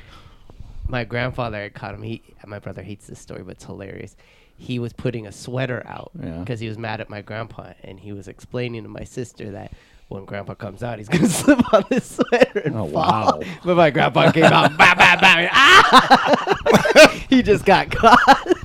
my 0.88 1.04
grandfather 1.04 1.62
had 1.62 1.74
caught 1.74 1.94
him. 1.94 2.02
He 2.02 2.22
my 2.46 2.58
brother 2.58 2.82
hates 2.82 3.06
this 3.06 3.18
story, 3.20 3.42
but 3.44 3.52
it's 3.52 3.64
hilarious. 3.64 4.16
He 4.56 4.78
was 4.78 4.92
putting 4.92 5.26
a 5.26 5.32
sweater 5.32 5.82
out 5.86 6.12
Yeah. 6.22 6.38
because 6.38 6.60
he 6.60 6.68
was 6.68 6.78
mad 6.78 7.00
at 7.00 7.10
my 7.10 7.22
grandpa, 7.22 7.72
and 7.82 7.98
he 8.00 8.12
was 8.12 8.28
explaining 8.28 8.82
to 8.84 8.88
my 8.88 9.04
sister 9.04 9.50
that. 9.52 9.72
When 10.08 10.26
grandpa 10.26 10.52
comes 10.54 10.82
out, 10.82 10.98
he's 10.98 11.08
gonna 11.14 11.26
slip 11.28 11.72
on 11.72 11.82
his 11.88 12.04
sweater 12.04 12.58
and 12.60 12.76
Oh, 12.76 12.86
fall. 12.88 12.92
wow. 12.92 13.40
But 13.64 13.76
my 13.78 13.90
grandpa 13.90 14.30
came 14.32 14.44
out, 14.44 14.76
bah, 14.76 14.94
bah, 14.96 15.16
bah, 15.18 15.48
ah! 15.50 17.24
he 17.30 17.42
just 17.42 17.64
got 17.64 17.90
caught. 17.90 18.18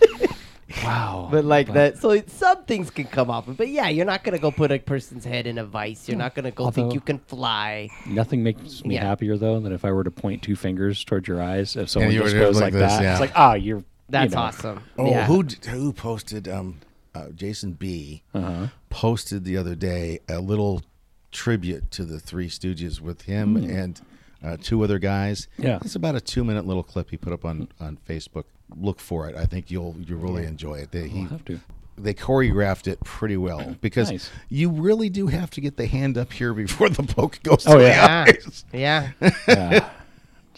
Wow. 0.84 1.28
But 1.32 1.46
like 1.46 1.74
that, 1.74 1.98
so 1.98 2.12
it- 2.12 2.30
some 2.30 2.64
things 2.64 2.90
can 2.92 3.06
come 3.06 3.30
off. 3.30 3.46
But 3.48 3.68
yeah, 3.70 3.90
you're 3.90 4.06
not 4.06 4.24
gonna 4.24 4.38
go 4.38 4.52
put 4.52 4.72
a 4.72 4.80
person's 4.80 5.26
head 5.26 5.46
in 5.48 5.58
a 5.58 5.66
vice. 5.66 6.08
You're 6.08 6.18
not 6.18 6.36
gonna 6.36 6.52
go 6.52 6.72
think 6.72 6.94
you 6.94 7.02
can 7.02 7.18
fly. 7.20 7.90
Nothing 8.06 8.44
makes 8.44 8.84
me 8.86 8.96
Yeah. 8.96 9.06
happier 9.06 9.36
though 9.38 9.60
than 9.60 9.74
if 9.74 9.84
I 9.84 9.92
were 9.92 10.04
to 10.04 10.12
point 10.12 10.42
two 10.44 10.56
fingers 10.56 11.04
towards 11.04 11.28
your 11.28 11.42
eyes. 11.42 11.76
If 11.76 11.90
someone 11.90 12.12
just 12.12 12.36
goes 12.36 12.56
like 12.56 12.66
like, 12.66 12.74
this, 12.74 12.92
that, 12.94 13.02
yeah. 13.02 13.12
it's 13.12 13.20
like, 13.20 13.32
ah, 13.36 13.54
you're. 13.56 13.84
You 14.10 14.12
That's 14.12 14.34
know. 14.34 14.40
awesome. 14.42 14.84
Oh, 14.98 15.10
yeah. 15.10 15.26
who 15.26 15.44
who 15.70 15.94
posted? 15.94 16.48
Um, 16.48 16.80
uh, 17.16 17.30
Jason 17.30 17.74
B. 17.74 18.22
Uh-huh. 18.34 18.68
posted 18.90 19.44
the 19.44 19.58
other 19.58 19.76
day 19.76 20.20
a 20.30 20.40
little 20.40 20.84
tribute 21.32 21.90
to 21.92 22.06
the 22.06 22.20
Three 22.20 22.48
Stooges 22.50 23.00
with 23.02 23.24
him 23.24 23.56
and 23.58 24.00
uh, 24.44 24.58
two 24.62 24.84
other 24.84 25.00
guys. 25.00 25.48
Yeah. 25.58 25.80
it's 25.82 25.96
about 25.96 26.16
a 26.16 26.22
two 26.22 26.44
minute 26.44 26.66
little 26.66 26.84
clip 26.84 27.10
he 27.10 27.18
put 27.18 27.34
up 27.34 27.46
on 27.46 27.68
on 27.80 27.98
Facebook. 28.08 28.46
Look 28.78 29.00
for 29.00 29.28
it. 29.28 29.36
I 29.36 29.46
think 29.46 29.72
you'll 29.72 29.96
you'll 30.06 30.20
really 30.20 30.46
enjoy 30.46 30.76
it. 30.76 30.92
They, 30.92 31.08
he, 31.08 31.24
have 31.24 31.44
to. 31.46 31.60
they 31.98 32.14
choreographed 32.14 32.88
it 32.88 33.00
pretty 33.04 33.38
well 33.38 33.76
because 33.82 34.12
Nice. 34.12 34.30
you 34.48 34.70
really 34.70 35.10
do 35.10 35.26
have 35.28 35.50
to 35.52 35.62
get 35.62 35.76
the 35.78 35.88
hand 35.88 36.16
up 36.18 36.32
here 36.32 36.54
before 36.54 36.90
the 36.90 37.02
poke 37.04 37.40
goes. 37.44 37.66
Oh, 37.68 37.78
to 37.80 37.84
yeah. 37.84 38.26
Yeah, 38.26 38.26
eyes. 38.28 38.66
yeah. 38.72 39.12
Yeah. 39.48 39.90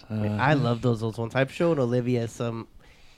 I 0.09 0.55
love 0.55 0.81
those 0.81 1.01
old 1.01 1.17
ones. 1.17 1.33
I've 1.35 1.51
shown 1.53 1.79
Olivia 1.79 2.27
some. 2.27 2.67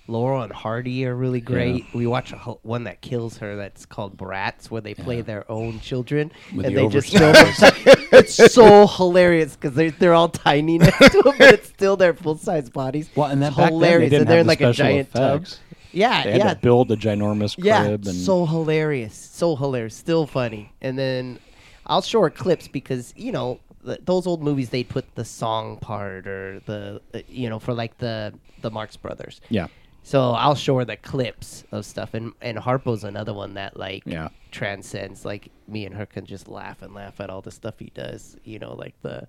Laurel 0.08 0.42
and 0.42 0.52
Hardy 0.52 1.06
are 1.06 1.16
really 1.16 1.40
great. 1.40 1.86
We 1.94 2.06
watch 2.08 2.34
a 2.34 2.38
ho- 2.38 2.60
one 2.64 2.84
that 2.84 3.00
kills 3.02 3.38
her 3.38 3.56
that's 3.56 3.86
called 3.86 4.18
Brats, 4.18 4.70
where 4.70 4.82
they 4.82 4.94
play 4.94 5.22
their 5.22 5.50
own 5.50 5.80
children, 5.80 6.32
With 6.54 6.66
and 6.66 6.76
the 6.76 6.82
they 6.82 6.88
just 6.90 7.16
oversized- 7.16 7.76
film 7.76 7.96
them. 7.96 8.08
It's 8.14 8.54
so 8.54 8.86
hilarious 8.86 9.56
because 9.56 9.76
they're 9.76 9.92
they're 9.92 10.14
all 10.14 10.30
tiny 10.30 10.78
next 10.78 11.12
to 11.14 11.22
them, 11.24 11.36
but 11.38 11.54
it's 11.54 11.70
still 11.70 11.96
their 11.98 12.14
full 12.14 12.38
size 12.38 12.70
bodies. 12.70 13.10
Well, 13.16 13.28
and 13.30 13.42
that 13.42 13.48
It's 13.50 13.58
back 13.58 13.70
then, 13.72 13.80
they 13.80 13.86
hilarious, 13.88 14.10
didn't 14.12 14.22
and 14.24 14.30
they're 14.30 14.44
the 14.44 14.48
like 14.48 14.62
a 14.62 14.74
giant 14.74 15.10
effects. 15.10 15.52
tub. 15.56 15.60
Yeah, 15.94 16.24
They 16.24 16.38
yeah, 16.38 16.54
build 16.56 16.92
a 16.92 16.98
ginormous 16.98 17.56
crib. 17.56 17.66
Yeah, 17.66 17.84
and 17.86 18.06
so 18.06 18.46
hilarious, 18.46 19.16
so 19.16 19.56
hilarious, 19.56 19.96
still 19.96 20.26
funny. 20.28 20.74
And 20.82 20.98
then 20.98 21.40
I'll 21.86 22.02
show 22.02 22.22
her 22.22 22.30
clips 22.30 22.68
because 22.68 23.14
you 23.16 23.32
know 23.32 23.60
th- 23.86 24.00
those 24.04 24.28
old 24.28 24.44
movies 24.44 24.70
they 24.70 24.84
put 24.84 25.16
the 25.16 25.24
song 25.26 25.78
part 25.78 26.28
or 26.28 26.62
the 26.66 27.02
uh, 27.14 27.20
you 27.28 27.50
know 27.50 27.60
for 27.60 27.74
like 27.74 27.98
the 28.00 28.34
the 28.62 28.70
Marx 28.70 28.96
Brothers. 28.98 29.40
yeah. 29.50 29.68
So 30.06 30.32
I'll 30.32 30.56
show 30.56 30.78
her 30.78 30.86
the 30.86 30.98
clips 30.98 31.64
of 31.72 31.86
stuff, 31.86 32.14
and 32.14 32.34
and 32.42 32.58
Harpo's 32.58 33.04
another 33.04 33.34
one 33.34 33.54
that 33.56 33.78
like 33.78 34.04
Yeah. 34.06 34.30
transcends. 34.52 35.24
Like 35.26 35.50
me 35.68 35.86
and 35.86 35.96
her 35.96 36.06
can 36.06 36.26
just 36.26 36.48
laugh 36.48 36.82
and 36.82 36.94
laugh 36.94 37.20
at 37.22 37.30
all 37.30 37.42
the 37.42 37.52
stuff 37.52 37.80
he 37.80 37.92
does. 37.94 38.36
You 38.44 38.60
know, 38.60 38.74
like 38.74 38.96
the 39.02 39.28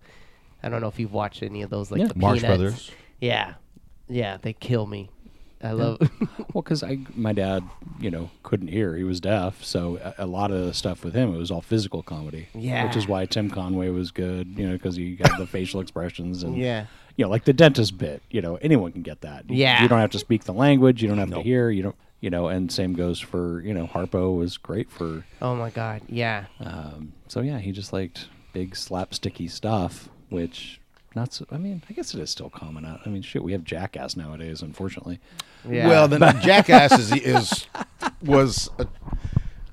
I 0.62 0.68
don't 0.68 0.80
know 0.80 0.88
if 0.88 0.98
you've 0.98 1.12
watched 1.12 1.42
any 1.42 1.62
of 1.62 1.70
those, 1.70 1.90
like 1.90 2.00
Yeah. 2.00 2.06
the 2.08 2.14
Marx 2.18 2.40
Peanuts. 2.40 2.58
Brothers. 2.58 2.90
Yeah, 3.20 3.54
yeah, 4.08 4.38
they 4.42 4.52
kill 4.52 4.86
me. 4.86 5.10
I 5.62 5.72
love. 5.72 5.98
Well, 6.52 6.62
because 6.62 6.84
I, 6.84 6.98
my 7.16 7.32
dad, 7.32 7.64
you 7.98 8.12
know, 8.12 8.30
couldn't 8.44 8.68
hear; 8.68 8.94
he 8.96 9.02
was 9.02 9.20
deaf. 9.20 9.64
So 9.64 9.98
a, 10.18 10.24
a 10.24 10.26
lot 10.26 10.52
of 10.52 10.64
the 10.66 10.72
stuff 10.74 11.02
with 11.04 11.14
him, 11.14 11.34
it 11.34 11.38
was 11.38 11.50
all 11.50 11.62
physical 11.62 12.00
comedy. 12.02 12.46
Yeah. 12.54 12.86
which 12.86 12.94
is 12.96 13.08
why 13.08 13.26
Tim 13.26 13.50
Conway 13.50 13.88
was 13.88 14.10
good. 14.12 14.56
You 14.56 14.66
know, 14.68 14.72
because 14.74 14.94
he 14.94 15.16
had 15.16 15.32
the 15.38 15.46
facial 15.48 15.80
expressions 15.80 16.42
and 16.44 16.56
Yeah. 16.56 16.86
You 17.16 17.24
know, 17.24 17.30
like 17.30 17.44
the 17.44 17.52
dentist 17.52 17.96
bit. 17.98 18.22
You 18.30 18.40
know, 18.40 18.56
anyone 18.56 18.92
can 18.92 19.02
get 19.02 19.20
that. 19.22 19.48
Yeah. 19.50 19.82
you 19.82 19.88
don't 19.88 20.00
have 20.00 20.10
to 20.10 20.18
speak 20.18 20.44
the 20.44 20.52
language. 20.52 21.02
You 21.02 21.08
don't 21.08 21.18
have 21.18 21.30
to 21.30 21.42
hear. 21.42 21.70
You 21.70 21.82
don't. 21.84 21.96
You 22.20 22.30
know, 22.30 22.48
and 22.48 22.72
same 22.72 22.94
goes 22.94 23.20
for 23.20 23.60
you 23.60 23.74
know, 23.74 23.86
Harpo 23.86 24.34
was 24.38 24.56
great 24.56 24.90
for. 24.90 25.26
oh 25.42 25.54
my 25.54 25.68
god, 25.70 26.00
yeah. 26.08 26.46
Um, 26.58 27.12
so 27.28 27.40
yeah, 27.42 27.58
he 27.58 27.70
just 27.70 27.92
liked 27.92 28.28
big 28.52 28.74
slapsticky 28.74 29.50
stuff, 29.50 30.08
which. 30.30 30.80
Not 31.16 31.32
so, 31.32 31.46
I 31.52 31.58
mean, 31.58 31.80
I 31.88 31.92
guess 31.92 32.12
it 32.12 32.18
is 32.18 32.28
still 32.30 32.50
common. 32.50 32.84
out- 32.84 32.98
I 33.06 33.08
mean, 33.08 33.22
shit, 33.22 33.44
we 33.44 33.52
have 33.52 33.62
Jackass 33.62 34.16
nowadays, 34.16 34.62
unfortunately. 34.62 35.20
Yeah. 35.68 35.86
Well, 35.86 36.08
then 36.08 36.20
Jackass 36.42 36.98
is, 36.98 37.12
is 37.12 37.66
was 38.20 38.68
uh, 38.80 38.84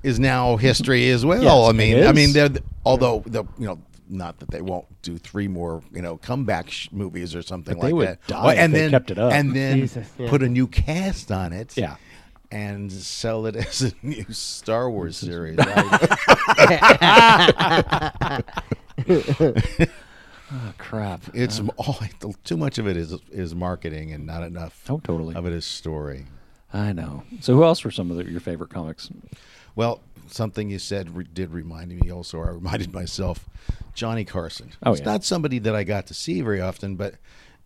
is 0.03 0.19
now 0.19 0.57
history 0.57 1.09
as 1.09 1.25
well. 1.25 1.41
Yes, 1.41 1.69
I 1.69 1.71
mean, 1.71 2.03
I 2.05 2.11
mean, 2.11 2.33
they're 2.33 2.49
although 2.85 3.23
the 3.25 3.43
you 3.57 3.65
know. 3.65 3.79
Not 4.11 4.39
that 4.39 4.51
they 4.51 4.61
won't 4.61 4.85
do 5.01 5.17
three 5.17 5.47
more, 5.47 5.81
you 5.93 6.01
know, 6.01 6.17
comeback 6.17 6.69
sh- 6.69 6.89
movies 6.91 7.33
or 7.33 7.41
something 7.41 7.75
But 7.75 7.81
they 7.81 7.87
like 7.87 7.95
would 7.95 8.07
that. 8.09 8.27
die 8.27 8.41
Well, 8.43 8.49
if 8.51 8.59
and 8.59 8.73
they 8.73 8.79
then 8.79 8.91
kept 8.91 9.09
it 9.11 9.17
up. 9.17 9.31
and 9.33 9.55
then 9.55 9.77
Jesus, 9.79 10.07
yeah. 10.19 10.29
put 10.29 10.43
a 10.43 10.49
new 10.49 10.67
cast 10.67 11.31
on 11.31 11.53
it. 11.53 11.77
Yeah. 11.77 11.95
and 12.51 12.91
sell 12.91 13.45
it 13.45 13.55
as 13.67 13.81
a 13.81 13.93
new 14.03 14.25
Star 14.31 14.89
Wars 14.91 15.15
series. 15.17 15.57
Oh 20.53 20.73
crap! 20.77 21.21
it's 21.33 21.61
uh, 21.61 21.67
all 21.77 21.97
too 22.43 22.57
much 22.57 22.77
of 22.77 22.85
it 22.85 22.97
is 22.97 23.13
is 23.31 23.55
marketing 23.55 24.11
and 24.11 24.25
not 24.25 24.43
enough 24.43 24.83
Oh, 24.89 24.99
totally. 25.01 25.33
of 25.33 25.45
it 25.45 25.53
is 25.53 25.63
story. 25.65 26.25
I 26.73 26.91
know. 26.91 27.23
So, 27.39 27.55
who 27.55 27.63
else 27.63 27.85
were 27.85 27.91
some 27.91 28.11
of 28.11 28.17
the, 28.17 28.29
your 28.29 28.41
favorite 28.41 28.69
comics? 28.69 29.09
Well, 29.77 30.01
something 30.33 30.69
you 30.69 30.79
said 30.79 31.15
re- 31.15 31.27
did 31.31 31.51
remind 31.51 31.89
me. 31.99 32.09
Also, 32.11 32.39
I 32.41 32.49
reminded 32.49 32.93
myself, 33.01 33.47
Johnny 33.93 34.25
Carson. 34.25 34.71
Oh, 34.83 34.91
it's 34.91 34.99
yeah. 35.01 35.05
not 35.05 35.23
somebody 35.23 35.59
that 35.59 35.75
I 35.75 35.83
got 35.83 36.07
to 36.07 36.13
see 36.13 36.41
very 36.41 36.61
often, 36.61 36.95
but 36.95 37.15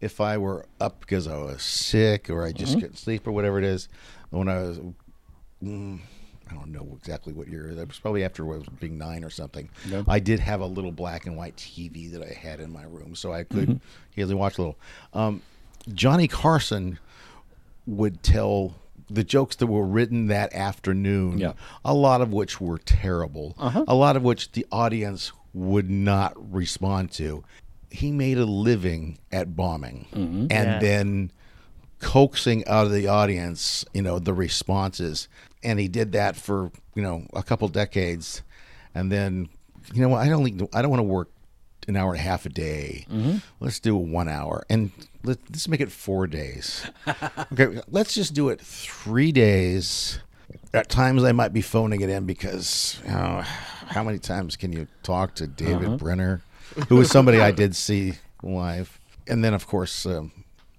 if 0.01 0.19
I 0.19 0.37
were 0.37 0.65
up 0.79 0.99
because 0.99 1.27
I 1.27 1.37
was 1.37 1.61
sick 1.61 2.29
or 2.29 2.43
I 2.43 2.51
just 2.51 2.73
Mm-hmm. 2.73 2.79
couldn't 2.81 2.97
sleep 2.97 3.27
or 3.27 3.31
whatever 3.31 3.57
it 3.57 3.63
is, 3.63 3.87
when 4.29 4.49
I 4.49 4.57
was, 4.59 4.79
mm, 5.63 5.99
I 6.49 6.53
don't 6.53 6.71
know 6.71 6.95
exactly 6.99 7.33
what 7.33 7.47
year. 7.47 7.73
That 7.73 7.87
was 7.87 7.97
probably 7.99 8.23
after 8.23 8.43
I 8.45 8.57
was 8.57 8.65
being 8.79 8.97
nine 8.97 9.23
or 9.23 9.29
something. 9.29 9.69
I 10.07 10.19
did 10.19 10.39
have 10.41 10.61
a 10.61 10.65
little 10.67 10.91
black 10.91 11.25
and 11.25 11.35
white 11.37 11.55
TV 11.55 12.11
that 12.11 12.21
I 12.21 12.33
had 12.33 12.59
in 12.59 12.71
my 12.71 12.83
room, 12.83 13.15
so 13.15 13.33
I 13.33 13.43
could 13.43 13.69
Mm-hmm. 13.69 14.19
easily 14.19 14.35
watch 14.35 14.57
a 14.57 14.61
little. 14.61 14.77
Um, 15.13 15.41
Johnny 15.93 16.27
Carson 16.27 16.99
would 17.87 18.21
tell 18.23 18.75
the 19.09 19.23
jokes 19.23 19.55
that 19.57 19.67
were 19.67 19.85
written 19.85 20.27
that 20.27 20.53
afternoon, 20.53 21.37
Yeah. 21.37 21.53
a 21.83 21.93
lot 21.93 22.21
of 22.21 22.33
which 22.33 22.59
were 22.59 22.77
terrible, 22.79 23.55
Uh-huh. 23.57 23.85
a 23.87 23.95
lot 23.95 24.15
of 24.15 24.23
which 24.23 24.51
the 24.53 24.65
audience 24.71 25.31
would 25.53 25.89
not 25.89 26.33
respond 26.53 27.11
to. 27.11 27.43
He 27.91 28.11
made 28.11 28.37
a 28.37 28.45
living 28.45 29.17
at 29.31 29.55
bombing 29.55 30.07
Mm-hmm. 30.13 30.39
and 30.49 30.49
Yeah. 30.51 30.79
then 30.79 31.31
coaxing 31.99 32.67
out 32.67 32.85
of 32.85 32.91
the 32.91 33.07
audience, 33.07 33.85
you 33.93 34.01
know, 34.01 34.19
the 34.19 34.33
responses. 34.33 35.27
And 35.63 35.79
he 35.79 35.87
did 35.87 36.11
that 36.11 36.35
for, 36.35 36.71
you 36.93 37.01
know, 37.01 37.25
a 37.33 37.43
couple 37.43 37.67
decades. 37.67 38.41
and 38.93 39.11
then 39.11 39.49
you 39.93 40.01
know 40.01 40.07
what? 40.09 40.21
I 40.21 40.29
don't 40.29 40.43
think 40.43 40.69
I 40.73 40.81
don't 40.81 40.89
want 40.89 40.99
to 41.01 41.03
work 41.03 41.29
an 41.87 41.95
hour 41.95 42.11
and 42.11 42.19
a 42.19 42.23
half 42.23 42.45
a 42.45 42.49
day. 42.49 43.05
Mm-hmm. 43.11 43.37
Let's 43.59 43.79
do 43.79 43.95
one 43.95 44.27
hour, 44.27 44.65
and 44.69 44.91
let, 45.23 45.37
let's 45.49 45.67
make 45.67 45.81
it 45.81 45.91
four 45.91 46.27
days. 46.27 46.85
okay, 47.53 47.81
let's 47.89 48.13
just 48.13 48.33
do 48.33 48.49
it 48.49 48.61
three 48.61 49.31
days. 49.31 50.19
At 50.73 50.89
times, 50.89 51.23
I 51.23 51.31
might 51.31 51.53
be 51.53 51.61
phoning 51.61 52.01
it 52.01 52.09
in 52.09 52.25
because 52.25 52.99
you 53.03 53.11
know, 53.11 53.41
how 53.87 54.03
many 54.03 54.19
times 54.19 54.55
can 54.55 54.71
you 54.71 54.87
talk 55.03 55.35
to 55.35 55.47
David 55.47 55.85
uh-huh. 55.85 55.97
Brenner, 55.97 56.41
who 56.89 56.97
was 56.97 57.09
somebody 57.09 57.39
I 57.39 57.51
did 57.51 57.75
see 57.75 58.13
live, 58.43 58.99
and 59.27 59.43
then 59.43 59.53
of 59.53 59.67
course. 59.67 60.05
Um, 60.05 60.31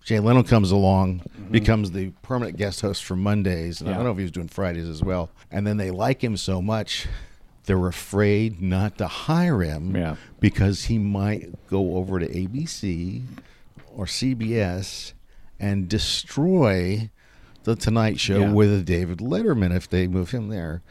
Jay 0.05 0.21
Leno 0.21 0.45
comes 0.45 0.71
along, 0.71 1.19
mm-hmm. 1.19 1.51
becomes 1.51 1.90
the 1.90 2.11
permanent 2.23 2.57
guest 2.57 2.81
host 2.81 3.03
for 3.03 3.16
Mondays, 3.16 3.81
and 3.81 3.90
I 3.90 3.95
don't 3.95 4.05
know 4.05 4.12
if 4.12 4.19
he 4.19 4.23
was 4.23 4.31
doing 4.31 4.47
Fridays 4.47 4.88
as 4.88 5.03
well. 5.03 5.31
And 5.51 5.66
then 5.66 5.79
they 5.79 5.90
like 5.90 6.23
him 6.23 6.37
so 6.37 6.62
much, 6.62 7.09
they're 7.66 7.87
afraid 7.88 8.61
not 8.62 8.96
to 8.98 9.07
hire 9.07 9.61
him 9.61 9.94
Yeah. 9.94 10.16
because 10.40 10.85
he 10.85 10.98
might 10.98 11.66
go 11.68 11.96
over 11.96 12.18
to 12.18 12.26
ABC 12.29 13.22
or 13.94 14.07
CBS 14.07 15.12
and 15.61 15.88
destroy 15.88 17.11
the 17.64 17.74
Tonight 17.76 18.20
Show 18.20 18.38
Yeah. 18.40 18.52
with 18.52 18.87
David 18.87 19.18
Letterman 19.18 19.74
if 19.74 19.88
they 19.88 20.07
move 20.07 20.31
him 20.31 20.48
there. 20.48 20.83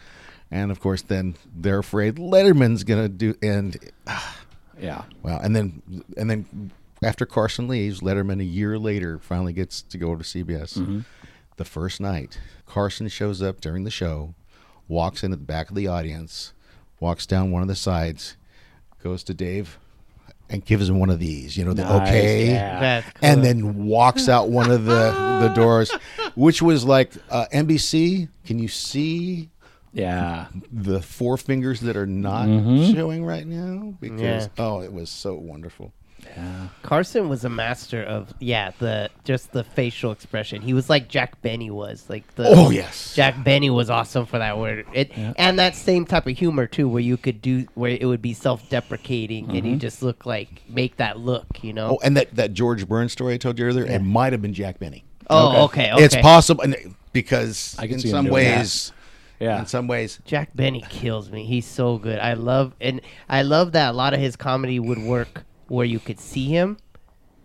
And 0.51 0.69
of 0.71 0.79
course, 0.79 1.01
then 1.01 1.35
they're 1.55 1.79
afraid 1.79 2.15
Letterman's 2.15 2.83
gonna 2.83 3.09
do. 3.09 3.35
And 3.41 3.77
Yeah. 4.81 5.03
well, 5.23 5.39
and 5.39 5.55
then 5.55 5.81
and 6.17 6.29
then 6.29 6.71
after 7.01 7.25
Carson 7.25 7.67
leaves, 7.67 8.01
Letterman 8.01 8.41
a 8.41 8.45
year 8.45 8.77
later 8.77 9.19
finally 9.19 9.53
gets 9.53 9.81
to 9.81 9.97
go 9.97 10.09
over 10.11 10.23
to 10.23 10.29
CBS. 10.29 10.77
Mm-hmm. 10.77 10.99
The 11.57 11.65
first 11.65 12.01
night, 12.01 12.39
Carson 12.65 13.07
shows 13.07 13.41
up 13.41 13.61
during 13.61 13.85
the 13.85 13.91
show, 13.91 14.33
walks 14.89 15.23
in 15.23 15.31
at 15.31 15.39
the 15.39 15.45
back 15.45 15.69
of 15.69 15.75
the 15.75 15.87
audience, 15.87 16.51
walks 16.99 17.25
down 17.25 17.51
one 17.51 17.61
of 17.61 17.67
the 17.67 17.75
sides, 17.75 18.37
goes 19.03 19.23
to 19.25 19.33
Dave, 19.33 19.77
and 20.49 20.63
gives 20.63 20.89
him 20.89 20.99
one 20.99 21.09
of 21.09 21.19
these. 21.19 21.57
You 21.57 21.65
know, 21.65 21.73
the 21.73 21.83
Nice, 21.83 22.07
okay, 22.09 22.47
yeah. 22.51 23.03
And 23.21 23.43
then 23.43 23.85
walks 23.85 24.29
out 24.29 24.49
one 24.49 24.69
of 24.71 24.85
the 24.85 25.39
the 25.41 25.53
doors, 25.55 25.91
which 26.35 26.61
was 26.61 26.83
like 26.85 27.11
uh, 27.29 27.45
NBC. 27.53 28.29
Can 28.45 28.59
you 28.59 28.67
see 28.67 29.49
Yeah. 29.93 30.47
the 30.71 31.01
four 31.01 31.37
fingers 31.37 31.81
that 31.81 31.95
are 31.97 32.05
not 32.07 32.47
Mm-hmm. 32.47 32.93
showing 32.93 33.25
right 33.25 33.45
now? 33.47 33.95
Because 33.99 34.49
Yeah. 34.57 34.63
oh, 34.65 34.81
it 34.81 34.93
was 34.93 35.09
so 35.09 35.35
wonderful. 35.35 35.93
Yeah. 36.23 36.67
Carson 36.81 37.29
was 37.29 37.45
a 37.45 37.49
master 37.49 38.03
of 38.03 38.33
yeah 38.39 38.71
the 38.79 39.09
just 39.23 39.51
the 39.51 39.63
facial 39.63 40.11
expression. 40.11 40.61
He 40.61 40.73
was 40.73 40.89
like 40.89 41.07
Jack 41.07 41.41
Benny 41.41 41.69
was 41.69 42.09
like 42.09 42.35
the 42.35 42.45
Oh, 42.47 42.69
yes. 42.69 43.13
Jack 43.15 43.43
Benny 43.43 43.69
was 43.69 43.89
awesome 43.89 44.25
for 44.25 44.39
that 44.39 44.57
word. 44.57 44.85
It 44.93 45.11
and 45.15 45.59
that 45.59 45.75
same 45.75 46.05
type 46.05 46.27
of 46.27 46.37
humor 46.37 46.67
too, 46.67 46.87
where 46.87 47.01
you 47.01 47.17
could 47.17 47.41
do 47.41 47.67
where 47.75 47.91
it 47.91 48.05
would 48.05 48.21
be 48.21 48.33
self 48.33 48.67
deprecating 48.69 49.45
and 49.49 49.55
you 49.55 49.61
mm-hmm. 49.63 49.79
just 49.79 50.01
look 50.01 50.25
like 50.25 50.61
make 50.69 50.97
that 50.97 51.19
look, 51.19 51.63
you 51.63 51.73
know. 51.73 51.91
Oh, 51.91 51.99
and 52.03 52.17
that, 52.17 52.35
that 52.35 52.53
George 52.53 52.87
Burns 52.87 53.11
story 53.11 53.35
I 53.35 53.37
told 53.37 53.57
you 53.59 53.65
earlier, 53.65 53.85
it 53.85 53.99
might 53.99 54.33
have 54.33 54.41
been 54.41 54.53
Jack 54.53 54.79
Benny. 54.79 55.05
Oh, 55.29 55.65
okay, 55.65 55.91
okay. 55.93 56.03
It's 56.03 56.15
possible 56.15 56.65
because 57.13 57.75
I 57.79 57.87
can 57.87 57.95
in 57.95 57.99
see 58.01 58.09
some 58.09 58.25
doing 58.25 58.43
that. 58.43 58.57
ways, 58.59 58.91
Yeah. 59.39 59.59
in 59.59 59.65
some 59.65 59.87
ways, 59.87 60.19
Jack 60.25 60.49
Benny 60.53 60.83
kills 60.89 61.31
me. 61.31 61.45
He's 61.45 61.65
so 61.65 61.97
good. 61.97 62.19
I 62.19 62.33
love 62.33 62.73
and 62.81 63.01
I 63.29 63.41
love 63.41 63.71
that 63.71 63.91
a 63.91 63.93
lot 63.93 64.13
of 64.13 64.19
his 64.19 64.35
comedy 64.35 64.79
would 64.79 64.99
work 64.99 65.44
where 65.67 65.85
you 65.85 65.99
could 65.99 66.19
see 66.19 66.47
him, 66.47 66.77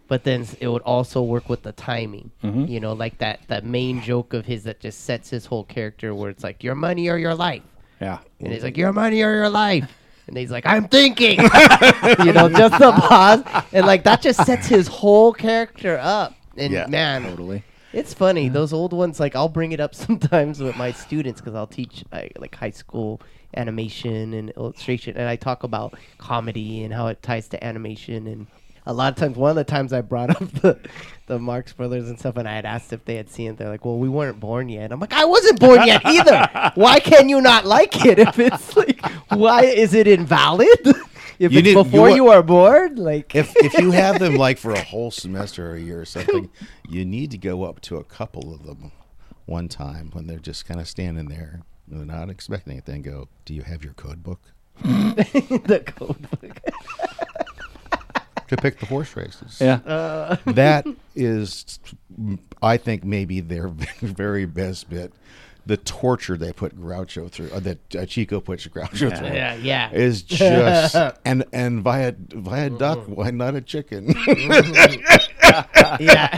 but 0.09 0.25
then 0.25 0.47
it 0.61 0.69
would 0.69 0.83
also 0.83 1.23
work 1.23 1.49
with 1.49 1.63
the 1.63 1.73
timing. 1.73 2.31
Mm-hmm. 2.43 2.67
You 2.67 2.81
know, 2.81 2.93
like 2.93 3.19
that 3.19 3.41
that 3.49 3.65
main 3.65 4.03
joke 4.03 4.35
of 4.35 4.47
his 4.47 4.65
that 4.65 4.81
just 4.81 5.05
sets 5.05 5.31
his 5.31 5.47
whole 5.47 5.65
character 5.65 6.15
where 6.15 6.31
it's 6.31 6.43
like 6.45 6.63
your 6.65 6.75
money 6.75 7.09
or 7.09 7.17
your 7.17 7.35
life. 7.35 7.63
Yeah. 8.01 8.19
And 8.41 8.53
he's 8.53 8.63
like, 8.63 8.77
Your 8.77 8.93
money 8.93 9.23
or 9.23 9.33
your 9.35 9.51
life. 9.51 9.91
And 10.27 10.37
he's 10.37 10.51
like, 10.51 10.65
I'm 10.67 10.89
thinking. 10.89 11.41
you 11.41 12.33
know, 12.33 12.49
just 12.49 12.79
the 12.79 12.93
pause. 12.97 13.43
And 13.73 13.87
like 13.87 14.05
that 14.05 14.23
just 14.23 14.45
sets 14.47 14.67
his 14.67 14.87
whole 14.89 15.33
character 15.33 15.99
up. 16.01 16.35
And 16.57 16.73
Yeah, 16.73 16.87
man, 16.87 17.25
Totally. 17.25 17.63
it's 17.93 18.15
funny. 18.15 18.49
Those 18.49 18.73
old 18.73 18.93
ones, 18.93 19.21
like 19.21 19.37
I'll 19.37 19.49
bring 19.49 19.73
it 19.73 19.81
up 19.81 19.95
sometimes 20.07 20.61
with 20.61 20.77
my 20.77 20.93
students 20.93 21.41
because 21.41 21.55
I'll 21.55 21.67
teach 21.67 22.05
like 22.13 22.55
high 22.55 22.71
school 22.71 23.21
animation 23.57 24.35
and 24.35 24.51
illustration, 24.51 25.17
and 25.17 25.29
I 25.29 25.37
talk 25.37 25.63
about 25.63 25.95
comedy 26.19 26.83
and 26.85 26.93
how 26.95 27.09
it 27.09 27.23
ties 27.23 27.49
to 27.49 27.65
animation. 27.65 28.27
And 28.27 28.47
a 28.87 28.93
lot 28.93 29.13
of 29.13 29.19
times, 29.19 29.37
one 29.37 29.51
of 29.51 29.57
the 29.57 29.65
times 29.65 29.93
I 29.93 30.01
brought 30.01 30.31
up 30.43 30.51
the 30.53 30.79
the 31.27 31.39
Marx 31.39 31.73
Brothers 31.73 32.09
and 32.09 32.19
stuff, 32.19 32.37
and 32.37 32.49
I 32.49 32.55
had 32.55 32.65
asked 32.65 32.93
if 32.93 33.05
they 33.05 33.17
had 33.17 33.31
seen 33.31 33.53
it. 33.53 33.57
They're 33.59 33.69
like, 33.69 33.85
"Well, 33.85 33.99
we 33.99 34.09
weren't 34.09 34.41
born 34.41 34.69
yet." 34.69 34.93
I'm 34.93 35.01
like, 35.01 35.13
"I 35.13 35.25
wasn't 35.25 35.61
born 35.61 35.87
yet 35.87 36.03
either. 36.05 36.49
Why 36.75 37.01
can 37.01 37.29
you 37.29 37.41
not 37.41 37.67
like 37.67 38.05
it? 38.05 38.19
If 38.19 38.39
it's 38.39 38.77
like, 38.77 39.05
why 39.31 39.63
is 39.63 39.95
it 39.95 40.07
invalid? 40.07 40.69
If 41.39 41.53
You 41.53 41.61
it's 41.61 41.69
need- 41.69 41.75
before 41.75 42.11
you 42.11 42.29
are 42.29 42.43
born, 42.43 42.97
like 42.97 43.35
if 43.35 43.57
if 43.57 43.73
you 43.79 43.93
have 43.93 44.19
them 44.19 44.35
like 44.35 44.59
for 44.59 44.73
a 44.73 44.83
whole 44.83 45.11
semester 45.11 45.71
or 45.71 45.75
a 45.77 45.81
year 45.81 45.99
or 45.99 46.05
something, 46.05 46.51
you 46.87 47.07
need 47.07 47.31
to 47.31 47.39
go 47.39 47.63
up 47.65 47.81
to 47.83 47.97
a 47.97 48.05
couple 48.05 48.53
of 48.53 48.65
them 48.67 48.93
one 49.47 49.67
time 49.67 50.11
when 50.13 50.27
they're 50.27 50.39
just 50.39 50.67
kind 50.67 50.79
of 50.81 50.87
standing 50.87 51.29
there, 51.31 51.63
they're 51.91 52.05
not 52.05 52.31
expecting 52.31 52.79
it. 52.79 52.87
Then 52.87 53.03
go, 53.03 53.29
do 53.45 53.55
you 53.55 53.63
have 53.63 53.85
your 53.85 53.95
code 53.95 54.23
book 54.23 54.41
the 54.83 55.83
code 55.85 56.27
book. 56.41 56.59
to 58.49 58.57
pick 58.57 58.81
the 58.81 58.87
horse 58.87 59.15
races? 59.17 59.59
Yeah. 59.61 59.75
Uh. 59.75 60.37
that 60.47 60.87
is, 61.15 61.79
I 62.63 62.79
think, 62.79 63.05
maybe 63.05 63.41
their 63.41 63.69
very 63.69 64.47
best 64.47 64.89
bit. 64.89 65.13
The 65.67 65.77
torture 65.77 66.39
they 66.39 66.55
put 66.55 66.81
Groucho 66.81 67.31
through, 67.31 67.51
or 67.51 67.61
that 67.61 67.95
uh, 67.95 68.07
Chico 68.07 68.41
puts 68.41 68.67
Groucho 68.67 69.17
through, 69.17 69.29
Yeah, 69.29 69.55
yeah. 69.57 69.91
is 69.93 70.23
just 70.23 70.97
and 71.25 71.45
and 71.53 71.83
via 71.83 72.15
viaduct, 72.17 73.03
mm-hmm. 73.03 73.15
why 73.15 73.31
not 73.31 73.55
a 73.55 73.61
chicken? 73.61 74.07
Mm-hmm. 74.07 76.03
yeah. 76.03 76.31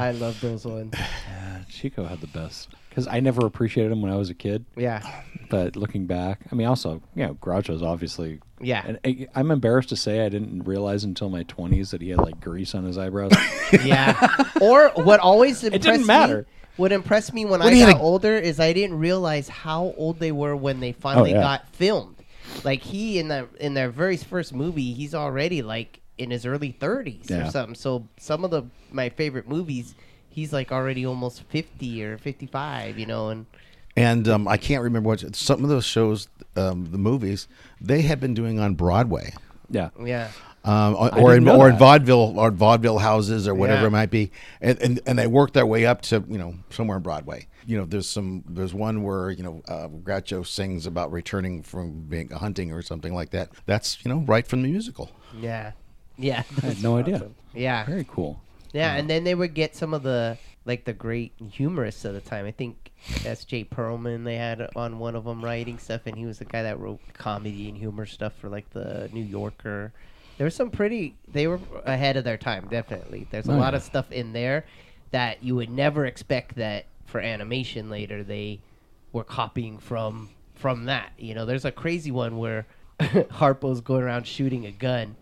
I 0.00 0.12
love 0.12 0.40
those 0.40 0.64
ones. 0.64 0.94
Chico 1.68 2.04
had 2.04 2.20
the 2.20 2.28
best 2.28 2.68
because 2.94 3.08
I 3.08 3.18
never 3.18 3.44
appreciated 3.44 3.90
him 3.90 4.02
when 4.02 4.12
I 4.12 4.16
was 4.16 4.30
a 4.30 4.34
kid. 4.34 4.64
Yeah. 4.76 5.02
But 5.50 5.74
looking 5.74 6.06
back, 6.06 6.40
I 6.52 6.54
mean, 6.54 6.68
also, 6.68 7.02
you 7.16 7.26
know, 7.26 7.34
Groucho's 7.34 7.82
obviously. 7.82 8.40
Yeah. 8.60 8.84
And 8.86 9.00
I, 9.04 9.26
I'm 9.34 9.50
embarrassed 9.50 9.88
to 9.88 9.96
say 9.96 10.24
I 10.24 10.28
didn't 10.28 10.62
realize 10.62 11.02
until 11.02 11.28
my 11.28 11.42
20s 11.44 11.90
that 11.90 12.00
he 12.00 12.10
had 12.10 12.20
like 12.20 12.40
grease 12.40 12.72
on 12.74 12.84
his 12.84 12.96
eyebrows. 12.96 13.32
Yeah. 13.84 14.28
or 14.60 14.90
what 14.94 15.18
always 15.18 15.64
impressed 15.64 15.82
didn't 15.82 16.06
matter. 16.06 16.38
Me, 16.38 16.44
what 16.76 16.92
impressed 16.92 17.32
me 17.34 17.44
when 17.44 17.60
What 17.60 17.72
I 17.72 17.76
you 17.76 17.80
got 17.84 17.92
think- 17.92 18.00
older 18.00 18.36
is 18.36 18.60
I 18.60 18.72
didn't 18.72 18.98
realize 18.98 19.48
how 19.48 19.92
old 19.96 20.20
they 20.20 20.30
were 20.30 20.54
when 20.54 20.78
they 20.78 20.90
oh, 20.90 21.00
finally 21.00 21.32
yeah. 21.32 21.40
got 21.40 21.68
filmed. 21.74 22.16
Like 22.62 22.82
he 22.82 23.18
in 23.18 23.26
the 23.28 23.48
in 23.58 23.74
their 23.74 23.90
very 23.90 24.16
first 24.16 24.54
movie, 24.54 24.92
he's 24.92 25.14
already 25.14 25.62
like 25.62 26.00
in 26.18 26.30
his 26.30 26.46
early 26.46 26.72
30s 26.78 27.28
Yeah. 27.28 27.48
or 27.48 27.50
something. 27.50 27.74
So 27.74 28.06
some 28.18 28.44
of 28.44 28.50
the 28.52 28.64
my 28.92 29.08
favorite 29.08 29.48
movies, 29.48 29.94
he's 30.34 30.52
like 30.52 30.72
already 30.72 31.06
almost 31.06 31.42
50 31.44 32.04
or 32.04 32.18
55, 32.18 32.98
you 32.98 33.06
know, 33.06 33.28
and 33.28 33.46
and 33.96 34.26
um, 34.28 34.48
I 34.48 34.56
can't 34.56 34.82
remember 34.82 35.08
what 35.10 35.36
some 35.36 35.62
of 35.62 35.70
those 35.70 35.84
shows, 35.84 36.28
um, 36.56 36.90
the 36.90 36.98
movies, 36.98 37.46
they 37.80 38.02
had 38.02 38.18
been 38.20 38.34
doing 38.34 38.58
on 38.58 38.74
Broadway. 38.74 39.32
yeah. 39.70 39.90
yeah. 40.04 40.30
um, 40.64 40.96
or, 40.96 41.14
I 41.14 41.18
or 41.20 41.30
didn't 41.30 41.36
in 41.36 41.44
know 41.44 41.60
or 41.60 41.70
in 41.70 41.78
vaudeville 41.78 42.38
or 42.38 42.50
vaudeville 42.50 42.98
houses 42.98 43.46
or 43.46 43.54
whatever 43.54 43.82
Yeah. 43.82 43.86
it 43.86 43.90
might 43.90 44.10
be, 44.10 44.32
and, 44.60 44.78
and 44.82 45.00
and 45.06 45.18
they 45.18 45.26
worked 45.28 45.54
their 45.54 45.66
way 45.66 45.86
up 45.86 46.02
to 46.02 46.24
you 46.28 46.38
know 46.38 46.54
somewhere 46.70 46.96
in 46.96 47.02
Broadway. 47.04 47.46
You 47.66 47.78
know, 47.78 47.84
there's 47.84 48.08
some 48.08 48.42
there's 48.48 48.74
one 48.74 49.02
where 49.04 49.30
you 49.30 49.42
know 49.44 49.62
uh, 49.68 49.88
Groucho 49.88 50.44
sings 50.46 50.86
about 50.86 51.12
returning 51.12 51.62
from 51.62 52.00
being 52.08 52.30
hunting 52.30 52.72
or 52.72 52.82
something 52.82 53.14
like 53.14 53.30
that. 53.30 53.50
That's 53.66 54.04
you 54.04 54.10
know 54.12 54.18
right 54.26 54.46
from 54.46 54.62
the 54.62 54.68
musical. 54.68 55.10
Yeah. 55.38 55.72
Yeah. 56.18 56.42
I 56.62 56.66
had 56.66 56.82
no 56.82 56.96
idea. 57.02 57.30
Yeah. 57.54 57.84
Very 57.86 58.06
cool. 58.08 58.40
Yeah, 58.74 58.92
and 58.92 59.00
uh-huh. 59.00 59.08
then 59.08 59.24
they 59.24 59.34
would 59.34 59.54
get 59.54 59.74
some 59.74 59.94
of 59.94 60.02
the 60.02 60.36
like 60.66 60.84
the 60.84 60.92
great 60.92 61.32
humorists 61.52 62.04
of 62.04 62.14
the 62.14 62.20
time. 62.20 62.46
I 62.46 62.50
think 62.50 62.90
S.J. 63.24 63.64
Perelman 63.64 64.24
they 64.24 64.36
had 64.36 64.66
on 64.74 64.98
one 64.98 65.14
of 65.14 65.24
them 65.24 65.44
writing 65.44 65.78
stuff, 65.78 66.02
and 66.06 66.16
he 66.16 66.26
was 66.26 66.38
the 66.38 66.44
guy 66.44 66.62
that 66.62 66.78
wrote 66.78 67.00
comedy 67.12 67.68
and 67.68 67.76
humor 67.78 68.06
stuff 68.06 68.32
for 68.40 68.48
like 68.48 68.68
the 68.70 69.08
New 69.12 69.22
Yorker. 69.24 69.92
There 70.38 70.44
was 70.44 70.54
some 70.54 70.70
pretty. 70.70 71.14
They 71.28 71.46
were 71.46 71.60
ahead 71.84 72.16
of 72.16 72.24
their 72.24 72.36
time, 72.38 72.66
definitely. 72.68 73.26
There's 73.30 73.48
a 73.48 73.52
Oh, 73.52 73.56
lot 73.56 73.72
yeah. 73.72 73.76
of 73.78 73.82
stuff 73.82 74.10
in 74.10 74.32
there 74.32 74.64
that 75.12 75.42
you 75.44 75.54
would 75.54 75.70
never 75.70 76.06
expect 76.06 76.56
that 76.56 76.86
for 77.06 77.20
animation 77.20 77.88
later 77.90 78.24
they 78.24 78.58
were 79.12 79.22
copying 79.24 79.78
from 79.78 80.30
from 80.54 80.86
that. 80.86 81.12
You 81.18 81.34
know, 81.34 81.46
there's 81.46 81.64
a 81.64 81.70
crazy 81.72 82.10
one 82.10 82.38
where 82.38 82.66
Harpo's 83.00 83.80
going 83.80 84.02
around 84.02 84.26
shooting 84.26 84.66
a 84.66 84.72
gun, 84.72 85.14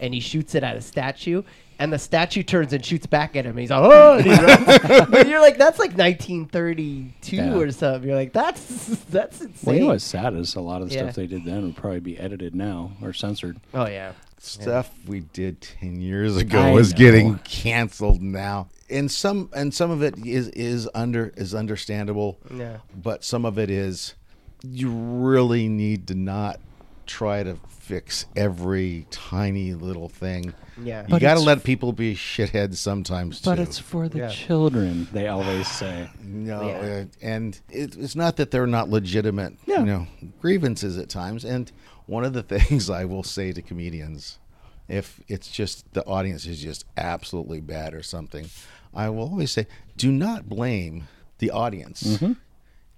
and 0.00 0.14
he 0.14 0.20
shoots 0.20 0.54
it 0.54 0.62
at 0.62 0.76
a 0.76 0.80
statue, 0.80 1.42
and 1.78 1.92
the 1.92 1.98
statue 1.98 2.42
turns 2.42 2.72
and 2.72 2.84
shoots 2.84 3.06
back 3.06 3.36
at 3.36 3.44
him. 3.44 3.50
And 3.52 3.60
he's 3.60 3.70
like, 3.70 3.82
"Oh!" 3.82 4.16
and 4.18 4.26
he 4.26 4.30
runs. 4.32 5.08
but 5.10 5.28
you're 5.28 5.40
like, 5.40 5.58
"That's 5.58 5.78
like 5.78 5.96
1932 5.96 7.36
Yeah. 7.36 7.54
or 7.56 7.70
something." 7.70 8.08
You're 8.08 8.16
like, 8.18 8.32
"That's 8.32 8.86
that's 9.10 9.40
insane." 9.40 9.54
Well, 9.64 9.74
you 9.74 9.80
know 9.82 9.86
what's 9.88 10.04
sad 10.04 10.34
is 10.34 10.54
a 10.54 10.60
lot 10.60 10.82
of 10.82 10.88
the 10.88 10.94
Yeah. 10.94 11.02
stuff 11.04 11.14
they 11.16 11.26
did 11.26 11.44
then 11.44 11.62
would 11.64 11.76
probably 11.76 12.00
be 12.00 12.18
edited 12.18 12.54
now 12.54 12.92
or 13.02 13.12
censored. 13.12 13.58
oh 13.74 13.86
yeah, 13.86 14.12
Stuff 14.38 14.90
we 15.06 15.20
did 15.20 15.60
ten 15.60 16.00
years 16.00 16.36
ago 16.36 16.60
I 16.60 16.72
is 16.78 16.92
know. 16.92 16.98
getting 16.98 17.38
canceled 17.40 18.22
now. 18.22 18.68
And 18.90 19.10
some 19.10 19.50
and 19.54 19.74
some 19.74 19.90
of 19.90 20.02
it 20.02 20.14
is 20.24 20.48
is 20.50 20.88
under 20.94 21.32
is 21.36 21.54
understandable. 21.54 22.38
Yeah. 22.54 22.78
But 22.94 23.24
some 23.24 23.44
of 23.44 23.58
it 23.58 23.68
is 23.70 24.14
you 24.62 24.90
really 24.90 25.68
need 25.68 26.06
to 26.08 26.14
not 26.14 26.58
try 27.06 27.42
to 27.42 27.56
fix 27.88 28.26
every 28.36 29.06
tiny 29.10 29.72
little 29.72 30.10
thing. 30.10 30.52
Yeah. 30.82 31.02
You 31.02 31.08
But 31.08 31.22
got 31.22 31.34
to 31.34 31.40
it's- 31.40 31.46
let 31.46 31.64
people 31.64 31.92
be 31.94 32.14
shitheads 32.14 32.76
sometimes 32.76 33.40
too. 33.40 33.48
But 33.50 33.58
it's 33.58 33.78
for 33.78 34.08
the 34.10 34.18
Yeah. 34.18 34.28
children, 34.28 35.08
they 35.12 35.26
always 35.28 35.66
say. 35.66 36.08
No, 36.22 36.68
Yeah. 36.68 36.76
uh, 36.76 37.04
and 37.22 37.58
it, 37.70 37.96
it's 37.96 38.14
not 38.14 38.36
that 38.36 38.50
they're 38.50 38.66
not 38.66 38.90
legitimate, 38.90 39.54
Yeah. 39.66 39.80
you 39.80 39.86
know, 39.86 40.06
grievances 40.40 40.98
at 40.98 41.08
times. 41.08 41.44
And 41.46 41.72
one 42.06 42.24
of 42.24 42.34
the 42.34 42.42
things 42.54 42.90
I 42.90 43.06
will 43.06 43.22
say 43.22 43.52
to 43.52 43.62
comedians, 43.62 44.38
if 44.86 45.18
it's 45.26 45.50
just 45.50 45.90
the 45.94 46.04
audience 46.04 46.44
is 46.46 46.60
just 46.62 46.84
absolutely 46.98 47.60
bad 47.62 47.94
or 47.94 48.02
something, 48.02 48.50
I 48.94 49.08
will 49.08 49.30
always 49.30 49.50
say, 49.50 49.66
do 49.96 50.12
not 50.12 50.46
blame 50.48 51.08
the 51.38 51.50
audience 51.50 52.02
Mm-hmm. 52.02 52.32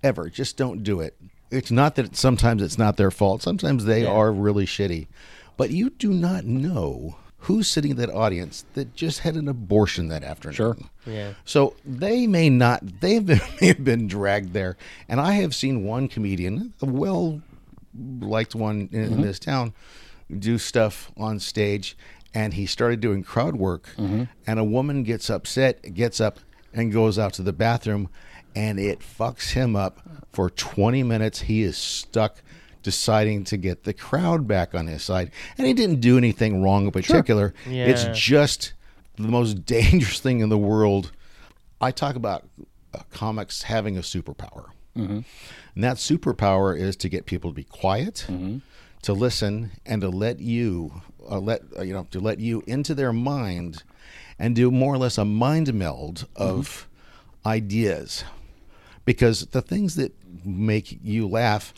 ever. 0.02 0.28
Just 0.28 0.56
don't 0.56 0.82
do 0.82 1.00
it. 1.00 1.16
It's 1.50 1.70
not 1.70 1.96
that 1.96 2.16
sometimes 2.16 2.62
it's 2.62 2.78
not 2.78 2.96
their 2.96 3.10
fault. 3.10 3.42
Sometimes 3.42 3.84
they 3.84 4.06
are 4.06 4.32
really 4.32 4.66
shitty, 4.66 5.08
but 5.56 5.70
you 5.70 5.90
do 5.90 6.12
not 6.12 6.44
know 6.44 7.16
who's 7.40 7.68
sitting 7.68 7.92
in 7.92 7.96
that 7.96 8.10
audience 8.10 8.64
that 8.74 8.94
just 8.94 9.20
had 9.20 9.34
an 9.34 9.48
abortion 9.48 10.08
that 10.08 10.22
afternoon. 10.22 10.54
Sure. 10.54 10.76
Yeah. 11.06 11.32
So 11.44 11.74
they 11.84 12.26
may 12.26 12.50
not, 12.50 13.00
they 13.00 13.18
may 13.20 13.40
have 13.60 13.82
been 13.82 14.06
dragged 14.06 14.52
there. 14.52 14.76
And 15.08 15.20
I 15.20 15.32
have 15.32 15.54
seen 15.54 15.84
one 15.84 16.08
comedian, 16.08 16.74
a 16.82 16.86
well 16.86 17.40
liked 18.20 18.54
one 18.54 18.88
in, 18.92 19.02
in 19.04 19.10
mm-hmm. 19.12 19.22
this 19.22 19.38
town, 19.38 19.72
do 20.38 20.58
stuff 20.58 21.10
on 21.16 21.40
stage. 21.40 21.96
And 22.32 22.54
he 22.54 22.66
started 22.66 23.00
doing 23.00 23.24
crowd 23.24 23.56
work. 23.56 23.88
Mm-hmm. 23.96 24.24
And 24.46 24.58
a 24.60 24.64
woman 24.64 25.02
gets 25.02 25.30
upset, 25.30 25.94
gets 25.94 26.20
up, 26.20 26.38
and 26.72 26.92
goes 26.92 27.18
out 27.18 27.32
to 27.34 27.42
the 27.42 27.52
bathroom. 27.52 28.08
And 28.54 28.78
it 28.80 29.00
fucks 29.00 29.50
him 29.52 29.76
up 29.76 30.00
for 30.32 30.50
20 30.50 31.02
minutes. 31.02 31.42
He 31.42 31.62
is 31.62 31.76
stuck 31.76 32.42
deciding 32.82 33.44
to 33.44 33.56
get 33.56 33.84
the 33.84 33.92
crowd 33.92 34.48
back 34.48 34.74
on 34.74 34.86
his 34.86 35.02
side. 35.02 35.30
And 35.58 35.66
he 35.66 35.74
didn't 35.74 36.00
do 36.00 36.16
anything 36.16 36.62
wrong 36.62 36.86
in 36.86 36.90
particular. 36.90 37.54
Yeah. 37.68 37.86
It's 37.86 38.06
just 38.18 38.72
the 39.16 39.28
most 39.28 39.54
dangerous 39.66 40.20
thing 40.20 40.40
in 40.40 40.48
the 40.48 40.58
world. 40.58 41.12
I 41.80 41.90
talk 41.90 42.16
about 42.16 42.46
uh, 42.94 43.00
comics 43.10 43.62
having 43.64 43.96
a 43.96 44.00
superpower. 44.00 44.66
And 45.74 45.84
that 45.84 45.96
superpower 45.96 46.78
is 46.78 46.96
to 46.96 47.08
get 47.08 47.24
people 47.24 47.50
to 47.50 47.54
be 47.54 47.64
quiet, 47.64 48.26
to 49.02 49.12
listen, 49.12 49.70
and 49.86 50.02
to 50.02 50.08
let 50.10 50.40
you, 50.40 51.00
uh, 51.30 51.38
let 51.38 51.62
uh, 51.78 51.82
you 51.82 51.94
know, 51.94 52.06
to 52.10 52.20
let 52.20 52.38
you 52.40 52.62
into 52.66 52.94
their 52.94 53.12
mind, 53.12 53.82
and 54.38 54.54
do 54.54 54.70
more 54.70 54.92
or 54.92 54.98
less 54.98 55.16
a 55.16 55.24
mind 55.24 55.72
meld 55.72 56.26
of 56.36 56.86
ideas. 57.46 58.24
Because 59.10 59.46
the 59.46 59.60
things 59.60 59.96
that 59.96 60.12
make 60.44 61.00
you 61.02 61.26
laugh 61.26 61.74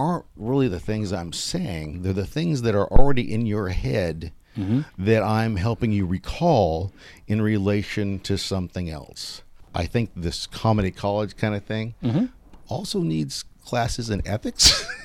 aren't 0.00 0.24
really 0.34 0.66
the 0.66 0.80
things 0.80 1.12
I'm 1.12 1.32
saying; 1.32 2.02
they're 2.02 2.12
the 2.12 2.26
things 2.26 2.62
that 2.62 2.74
are 2.74 2.88
already 2.88 3.32
in 3.32 3.46
your 3.46 3.68
head 3.68 4.32
mm-hmm. 4.58 4.80
that 4.98 5.22
I'm 5.22 5.54
helping 5.54 5.92
you 5.92 6.06
recall 6.06 6.92
in 7.28 7.40
relation 7.40 8.18
to 8.20 8.36
something 8.36 8.90
else. 8.90 9.42
I 9.72 9.86
think 9.86 10.10
this 10.16 10.48
comedy 10.48 10.90
college 10.90 11.36
kind 11.36 11.54
of 11.54 11.62
thing 11.62 11.94
mm-hmm. 12.02 12.24
also 12.66 12.98
needs 12.98 13.44
classes 13.64 14.10
in 14.10 14.26
ethics. 14.26 14.84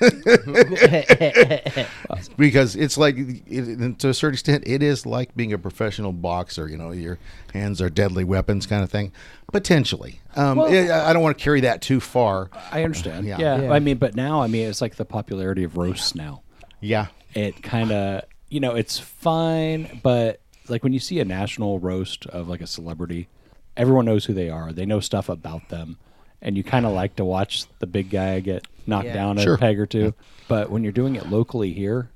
Because 2.36 2.74
it's 2.74 2.98
like 2.98 3.14
it, 3.18 3.98
to 4.00 4.08
a 4.08 4.14
certain 4.14 4.34
extent 4.34 4.64
it 4.66 4.82
is 4.82 5.06
like 5.06 5.36
being 5.36 5.52
a 5.52 5.58
professional 5.58 6.12
boxer 6.12 6.68
you 6.68 6.76
know 6.76 6.90
your 6.92 7.18
hands 7.52 7.80
are 7.80 7.90
deadly 7.90 8.24
weapons 8.24 8.66
kind 8.66 8.82
of 8.82 8.90
thing 8.90 9.12
potentially 9.52 10.20
um, 10.36 10.58
Well- 10.58 10.68
I- 10.72 11.08
i 11.10 11.12
don't 11.12 11.22
want 11.22 11.36
to 11.38 11.42
carry 11.42 11.60
that 11.62 11.80
too 11.82 12.00
far 12.00 12.50
I 12.70 12.84
understand. 12.84 13.26
Yeah. 13.26 13.38
Yeah. 13.38 13.62
Yeah. 13.62 13.72
I 13.72 13.78
mean, 13.80 13.96
but 13.98 14.14
now, 14.14 14.42
I 14.42 14.46
mean, 14.46 14.68
it's 14.68 14.80
like 14.80 14.96
the 14.96 15.04
popularity 15.04 15.64
of 15.64 15.76
roasts 15.76 16.14
now. 16.14 16.42
yeah 16.80 17.06
It 17.34 17.62
kind 17.62 17.90
of, 17.92 18.24
you 18.50 18.60
know, 18.60 18.74
it's 18.74 18.98
fine, 18.98 20.00
but 20.02 20.40
like 20.68 20.82
when 20.84 20.92
you 20.92 20.98
see 21.00 21.18
a 21.20 21.24
national 21.24 21.78
roast 21.78 22.26
of 22.26 22.48
like 22.48 22.60
a 22.60 22.66
celebrity, 22.66 23.28
everyone 23.76 24.04
knows 24.04 24.26
who 24.26 24.34
they 24.34 24.50
are. 24.50 24.72
They 24.72 24.84
know 24.86 25.00
stuff 25.00 25.28
about 25.28 25.68
them. 25.70 25.96
And 26.42 26.56
you 26.56 26.62
kind 26.62 26.84
of 26.86 26.92
like 26.92 27.16
to 27.16 27.24
watch 27.24 27.64
the 27.78 27.86
big 27.86 28.10
guy 28.10 28.40
get 28.40 28.66
knocked 28.86 29.06
Yeah. 29.06 29.14
down 29.14 29.38
a 29.38 29.42
Sure. 29.42 29.56
peg 29.58 29.80
or 29.80 29.86
two. 29.86 30.14
But 30.46 30.70
when 30.70 30.82
you're 30.82 30.92
doing 30.92 31.16
it 31.16 31.28
locally 31.30 31.72
here, 31.72 32.10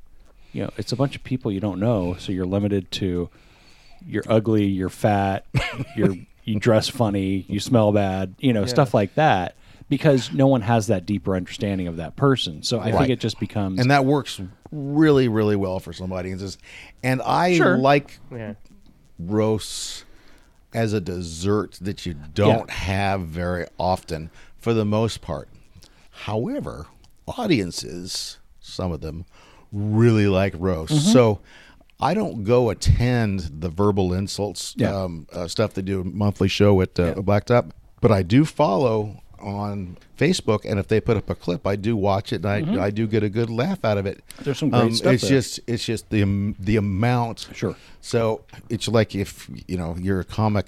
you 0.52 0.62
know, 0.64 0.70
it's 0.76 0.92
a 0.92 0.96
bunch 0.96 1.16
of 1.16 1.24
people 1.24 1.50
you 1.50 1.60
don't 1.60 1.80
know. 1.80 2.14
So 2.18 2.30
you're 2.30 2.46
limited 2.46 2.90
to 2.92 3.30
you're 4.06 4.24
ugly, 4.28 4.66
you're 4.66 4.88
fat, 4.90 5.46
you're 5.96 6.16
you 6.44 6.58
dress 6.58 6.88
funny, 6.88 7.44
you 7.48 7.60
smell 7.60 7.92
bad, 7.92 8.34
you 8.38 8.52
know, 8.52 8.66
stuff 8.66 8.94
like 8.94 9.14
that. 9.14 9.54
Because 9.88 10.32
no 10.32 10.46
one 10.46 10.62
has 10.62 10.86
that 10.86 11.04
deeper 11.04 11.36
understanding 11.36 11.86
of 11.86 11.98
that 11.98 12.16
person. 12.16 12.62
So 12.62 12.78
I 12.80 12.84
Right. 12.90 12.94
think 12.98 13.10
it 13.10 13.20
just 13.20 13.38
becomes 13.38 13.78
and 13.78 13.90
that 13.90 14.06
works 14.06 14.40
really 14.70 15.28
really 15.28 15.54
well 15.56 15.78
for 15.80 15.92
some 15.92 16.10
audiences 16.14 16.56
and 17.02 17.20
i 17.20 17.54
Sure. 17.58 17.76
like 17.76 18.18
yeah. 18.34 18.54
roasts 19.18 20.04
as 20.72 20.94
a 20.94 21.00
dessert 21.00 21.76
that 21.82 22.06
you 22.06 22.14
don't 22.32 22.70
have 22.70 23.20
very 23.22 23.66
often 23.78 24.30
for 24.56 24.72
the 24.72 24.86
most 24.86 25.20
part. 25.20 25.48
However, 26.10 26.86
audiences, 27.26 28.38
some 28.60 28.92
of 28.92 29.00
them, 29.02 29.26
really 29.70 30.26
like 30.26 30.54
roasts. 30.56 30.96
Mm-hmm. 30.98 31.12
So 31.12 31.40
I 32.02 32.14
don't 32.14 32.44
go 32.44 32.70
attend 32.70 33.40
the 33.60 33.68
verbal 33.68 34.12
insults 34.12 34.74
Yeah. 34.76 34.94
um, 34.94 35.26
uh, 35.32 35.46
stuff 35.48 35.74
they 35.74 35.82
do 35.82 36.00
a 36.00 36.04
monthly 36.04 36.48
show 36.48 36.80
at 36.82 36.98
uh, 36.98 37.14
Blacktop, 37.14 37.70
but 38.00 38.10
I 38.10 38.22
do 38.22 38.44
follow 38.44 39.22
on 39.38 39.96
Facebook, 40.16 40.64
and 40.64 40.78
if 40.78 40.86
they 40.88 41.00
put 41.00 41.16
up 41.16 41.28
a 41.30 41.34
clip, 41.34 41.66
I 41.66 41.74
do 41.76 41.96
watch 41.96 42.32
it, 42.32 42.44
and 42.44 42.78
I, 42.80 42.84
I 42.84 42.90
do 42.90 43.06
get 43.06 43.22
a 43.24 43.28
good 43.28 43.50
laugh 43.50 43.84
out 43.84 43.98
of 43.98 44.06
it. 44.06 44.18
Mm-hmm. 44.18 44.42
There's 44.44 44.58
some 44.58 44.70
great 44.70 44.94
stuff 44.94 45.12
It's 45.14 45.22
there. 45.22 45.30
just 45.30 45.60
it's 45.66 45.84
just 45.84 46.10
the 46.10 46.54
the 46.60 46.76
amount. 46.76 47.48
Sure. 47.52 47.76
So 48.00 48.44
it's 48.68 48.86
like 48.88 49.14
if 49.16 49.50
you 49.66 49.76
know 49.76 49.96
you're 49.98 50.20
a 50.20 50.24
comic, 50.24 50.66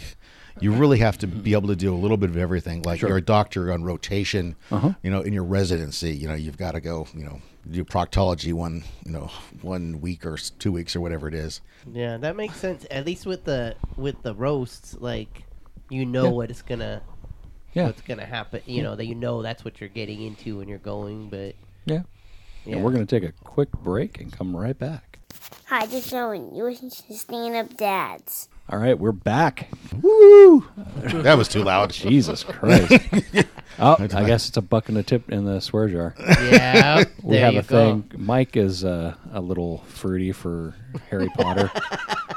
you 0.61 0.73
really 0.73 0.99
have 0.99 1.19
to 1.19 1.27
be 1.29 1.53
able 1.53 1.69
to 1.69 1.77
do 1.77 1.95
a 1.95 1.97
little 1.97 2.17
bit 2.17 2.31
of 2.31 2.37
everything. 2.37 2.83
Like 2.83 3.01
you're 3.01 3.17
a 3.17 3.23
doctor 3.23 3.73
on 3.73 3.85
rotation. 3.85 4.57
Uh-huh. 4.73 4.93
You 5.05 5.11
know, 5.13 5.21
in 5.21 5.33
your 5.33 5.45
residency, 5.45 6.11
you 6.13 6.27
know 6.27 6.35
you've 6.35 6.59
got 6.59 6.73
to 6.73 6.81
go. 6.81 7.07
You 7.15 7.25
know, 7.27 7.43
do 7.71 7.85
proctology 7.85 8.53
one 8.53 8.85
you 9.05 9.13
know 9.13 9.31
one 9.63 10.01
week 10.01 10.25
or 10.27 10.37
two 10.37 10.71
weeks 10.73 10.95
or 10.95 11.01
whatever 11.01 11.29
it 11.29 11.35
is. 11.35 11.61
Yeah, 11.91 12.17
that 12.19 12.37
makes 12.37 12.57
sense. 12.57 12.87
At 12.91 13.07
least 13.07 13.27
with 13.27 13.45
the 13.45 13.77
with 13.97 14.23
the 14.23 14.35
roasts, 14.35 14.97
like 14.99 15.45
you 15.91 16.05
know 16.07 16.31
what 16.31 16.51
it's 16.51 16.63
gonna 16.63 17.03
Yeah. 17.73 17.87
what's 17.87 18.03
gonna 18.03 18.27
happen. 18.27 18.61
You 18.67 18.83
know 18.83 18.97
that 18.97 19.07
you 19.07 19.15
know 19.15 19.43
that's 19.43 19.65
what 19.65 19.81
you're 19.81 19.89
getting 19.89 20.23
into 20.23 20.59
when 20.59 20.69
you're 20.69 20.79
going. 20.79 21.29
But 21.29 21.55
Yeah. 21.87 22.03
yeah, 22.67 22.77
And 22.77 22.85
we're 22.85 22.93
going 22.93 23.07
to 23.07 23.21
take 23.21 23.29
a 23.29 23.33
quick 23.45 23.71
break 23.73 24.21
and 24.21 24.33
come 24.33 24.57
right 24.57 24.79
back. 24.79 25.19
Hi, 25.67 25.85
this 25.87 26.07
is 26.07 26.13
Owen. 26.15 26.55
You 26.55 26.65
listen 26.65 26.89
to 26.91 27.15
Stand 27.15 27.55
Up 27.57 27.77
Dads. 27.77 28.49
All 28.71 28.79
right, 28.79 28.99
we're 28.99 29.13
back. 29.13 29.69
Woo! 30.01 30.67
that 30.97 31.37
was 31.37 31.49
too 31.49 31.63
loud. 31.63 31.91
Jesus 31.91 32.45
Christ. 32.45 32.93
oh, 33.79 33.97
I 34.01 34.25
guess 34.25 34.49
it's 34.49 34.57
a 34.57 34.63
buck 34.63 34.89
and 34.89 34.97
a 34.97 35.03
tip 35.03 35.31
in 35.31 35.45
the 35.45 35.61
swear 35.61 35.89
jar. 35.89 36.15
yeah. 36.21 37.05
We 37.23 37.37
there 37.37 37.45
have 37.45 37.55
you 37.55 37.61
a 37.61 37.63
go. 37.63 37.85
thing. 38.01 38.11
Mike 38.17 38.57
is 38.57 38.83
uh, 38.83 39.15
a 39.33 39.41
little 39.41 39.79
fruity 39.87 40.33
for 40.33 40.75
Harry 41.11 41.29
Potter. 41.37 41.71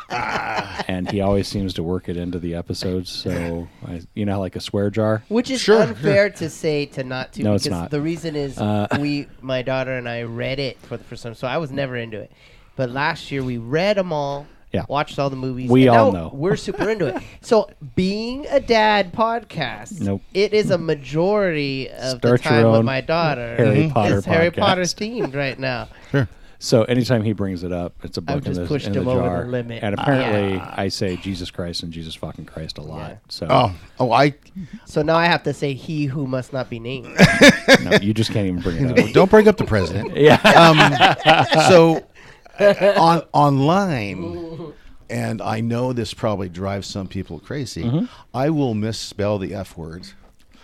and 0.90 1.10
he 1.10 1.22
always 1.22 1.48
seems 1.48 1.74
to 1.76 1.84
work 1.84 2.10
it 2.10 2.18
into 2.18 2.40
the 2.40 2.56
episodes. 2.56 3.10
So, 3.10 3.70
I, 3.88 4.02
you 4.14 4.26
know, 4.26 4.42
like 4.42 4.58
a 4.58 4.62
swear 4.62 4.90
jar? 4.90 5.24
Which 5.30 5.50
is 5.50 5.62
Sure, 5.62 5.82
unfair 5.82 6.30
to 6.32 6.50
say 6.50 6.88
to 6.88 7.06
not 7.06 7.34
to 7.34 7.44
No, 7.44 7.54
it's 7.54 7.68
not. 7.68 7.90
the 7.90 8.02
reason 8.02 8.36
is 8.36 8.58
Uh, 8.58 8.88
we 9.00 9.28
my 9.42 9.62
daughter 9.62 9.94
and 9.98 10.10
I 10.10 10.24
read 10.24 10.60
it 10.60 10.78
for 10.82 10.98
the 10.98 11.06
first 11.06 11.24
time, 11.24 11.36
so 11.36 11.48
I 11.48 11.58
was 11.58 11.72
never 11.72 11.96
into 11.96 12.20
it. 12.20 12.34
But 12.76 12.90
last 12.90 13.32
year 13.32 13.44
we 13.44 13.58
read 13.58 13.96
them 13.96 14.12
all. 14.12 14.46
Yeah. 14.74 14.86
Watched 14.90 15.18
all 15.18 15.30
the 15.30 15.36
movies. 15.38 15.70
We 15.70 15.88
and 15.88 15.98
all 15.98 16.12
know. 16.12 16.30
We're 16.34 16.56
super 16.58 16.90
into 16.90 17.08
it. 17.08 17.24
So 17.42 17.70
being 17.96 18.46
a 18.50 18.60
dad 18.60 19.14
podcast, 19.14 20.02
Nope. 20.02 20.22
it 20.34 20.54
is 20.54 20.70
a 20.72 20.78
majority 20.78 21.90
of 21.90 22.18
Start 22.18 22.22
the 22.22 22.28
your 22.30 22.38
time 22.40 22.66
with 22.66 22.76
own 22.80 22.86
my 22.86 23.02
daughter. 23.02 23.56
Harry 23.56 23.90
Potter 23.94 24.18
It's 24.18 24.26
Harry 24.26 24.52
podcast. 24.52 24.60
Potter 24.60 24.82
themed 24.82 25.36
right 25.36 25.58
now. 25.58 25.88
Sure. 26.12 26.28
So 26.60 26.84
anytime 26.86 27.22
he 27.22 27.34
brings 27.34 27.64
it 27.64 27.72
up, 27.72 27.94
it's 28.04 28.18
a 28.18 28.22
buck 28.22 28.38
in 28.38 28.44
just 28.46 28.62
the, 28.62 28.66
pushed 28.68 28.88
in 28.88 28.94
the 28.94 29.02
him 29.02 29.08
over 29.10 29.44
the 29.44 29.50
limit. 29.50 29.84
And 29.84 29.94
apparently, 29.94 30.60
I 30.60 30.88
say 30.88 31.16
Jesus 31.18 31.52
Christ 31.52 31.84
and 31.84 31.94
Jesus 31.94 32.16
fucking 32.16 32.46
Christ 32.46 32.80
a 32.80 32.82
lot. 32.82 33.12
Yeah. 33.12 33.18
So 33.30 33.48
Oh, 33.48 33.76
oh, 34.00 34.12
I 34.12 34.34
So 34.86 35.04
now 35.04 35.18
I 35.18 35.26
have 35.26 35.44
to 35.44 35.54
say 35.54 35.74
he 35.76 36.06
who 36.06 36.26
must 36.26 36.54
not 36.54 36.68
be 36.68 36.80
named. 36.80 37.16
no, 37.84 37.92
you 38.02 38.12
just 38.12 38.32
can't 38.32 38.48
even 38.48 38.62
bring 38.62 38.90
it 38.90 38.98
up. 38.98 39.12
don't 39.12 39.30
bring 39.30 39.48
up 39.48 39.58
the 39.58 39.66
president. 39.66 40.18
yeah. 40.18 40.42
um, 40.42 41.54
so 41.70 42.04
on 42.98 43.24
online, 43.34 44.74
and 45.10 45.42
I 45.42 45.62
know 45.62 45.94
this 45.94 46.14
probably 46.14 46.50
drives 46.50 46.88
some 46.88 47.08
people 47.08 47.40
crazy. 47.40 47.84
Mm-hmm. 47.84 48.06
I 48.34 48.50
will 48.50 48.74
misspell 48.74 49.38
the 49.38 49.54
F 49.54 49.78
word 49.78 50.08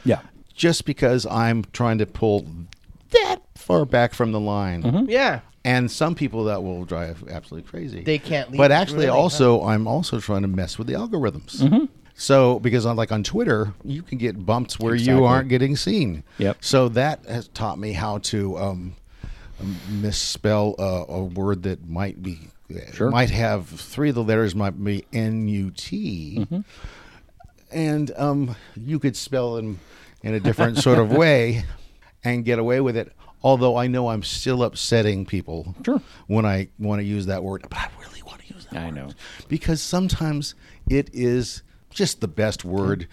yeah. 0.04 0.22
just 0.54 0.86
because 0.86 1.26
I'm 1.26 1.64
trying 1.74 1.98
to 2.00 2.06
pull 2.06 2.46
that 3.12 3.41
far 3.56 3.86
back 3.86 4.14
from 4.14 4.32
the 4.32 4.39
line. 4.39 4.84
Mm-hmm. 4.84 5.10
yeah. 5.10 5.41
And 5.66 5.89
some 5.89 6.14
people 6.14 6.44
that 6.46 6.62
will 6.62 6.84
drive 6.84 7.24
absolutely 7.30 7.70
crazy. 7.70 8.04
They 8.04 8.20
can't 8.20 8.52
leave 8.52 8.58
But 8.58 8.72
actually, 8.72 9.06
really, 9.06 9.18
also, 9.18 9.64
I'm 9.64 9.88
also 9.88 10.20
trying 10.20 10.41
to 10.41 10.50
mess 10.50 10.78
with 10.78 10.88
the 10.88 10.94
algorithms. 10.94 11.62
Mm-hmm. 11.62 11.86
So 12.16 12.60
because 12.60 12.86
on 12.86 12.96
like 12.96 13.12
on 13.12 13.24
Twitter, 13.24 13.74
you 13.84 14.02
can 14.04 14.18
get 14.18 14.46
bumps 14.46 14.78
where 14.78 14.94
Exactly. 14.94 15.16
you 15.16 15.26
aren't 15.26 15.50
getting 15.50 15.76
seen. 15.76 16.24
Yep. 16.38 16.58
So 16.62 16.89
that 16.89 17.26
has 17.26 17.48
taught 17.50 17.80
me 17.80 17.94
how 17.94 18.20
to 18.20 18.58
um, 18.58 18.96
misspell 19.89 20.76
a, 20.80 21.06
a 21.14 21.24
word 21.24 21.64
that 21.64 21.88
might 21.88 22.22
be 22.22 22.39
Sure. 22.93 23.12
might 23.12 23.30
have 23.30 23.68
three 23.68 24.10
of 24.10 24.16
the 24.16 24.24
letters 24.24 24.56
might 24.56 24.84
be 24.84 25.06
N 25.14 25.47
U 25.47 25.70
T, 25.72 26.38
Mm-hmm. 26.39 26.62
and 27.72 28.12
um, 28.18 28.56
you 28.76 28.97
could 28.99 29.16
spell 29.16 29.56
them 29.56 29.80
in 30.24 30.34
a 30.34 30.39
different 30.39 30.78
sort 30.80 30.97
of 30.97 31.12
way 31.12 31.66
and 32.24 32.43
get 32.45 32.58
away 32.60 32.82
with 32.82 32.97
it. 32.97 33.12
Although 33.43 33.76
I 33.76 33.88
know 33.88 34.08
I'm 34.10 34.24
still 34.24 34.64
upsetting 34.64 35.26
people 35.26 35.76
Sure. 35.86 36.01
when 36.28 36.45
I 36.45 36.70
want 36.80 36.99
to 37.01 37.04
use 37.04 37.26
that 37.28 37.43
word, 37.43 37.64
but 37.70 37.78
I 37.78 37.89
really 38.01 38.24
want 38.24 38.41
to 38.41 38.54
use 38.54 38.66
that 38.72 38.80
I 38.82 38.86
word 38.86 38.95
know. 38.95 39.10
because 39.49 39.82
sometimes 39.82 40.56
it 40.89 41.10
is 41.14 41.62
just 41.91 42.22
the 42.22 42.28
best 42.28 42.66
word, 42.66 43.08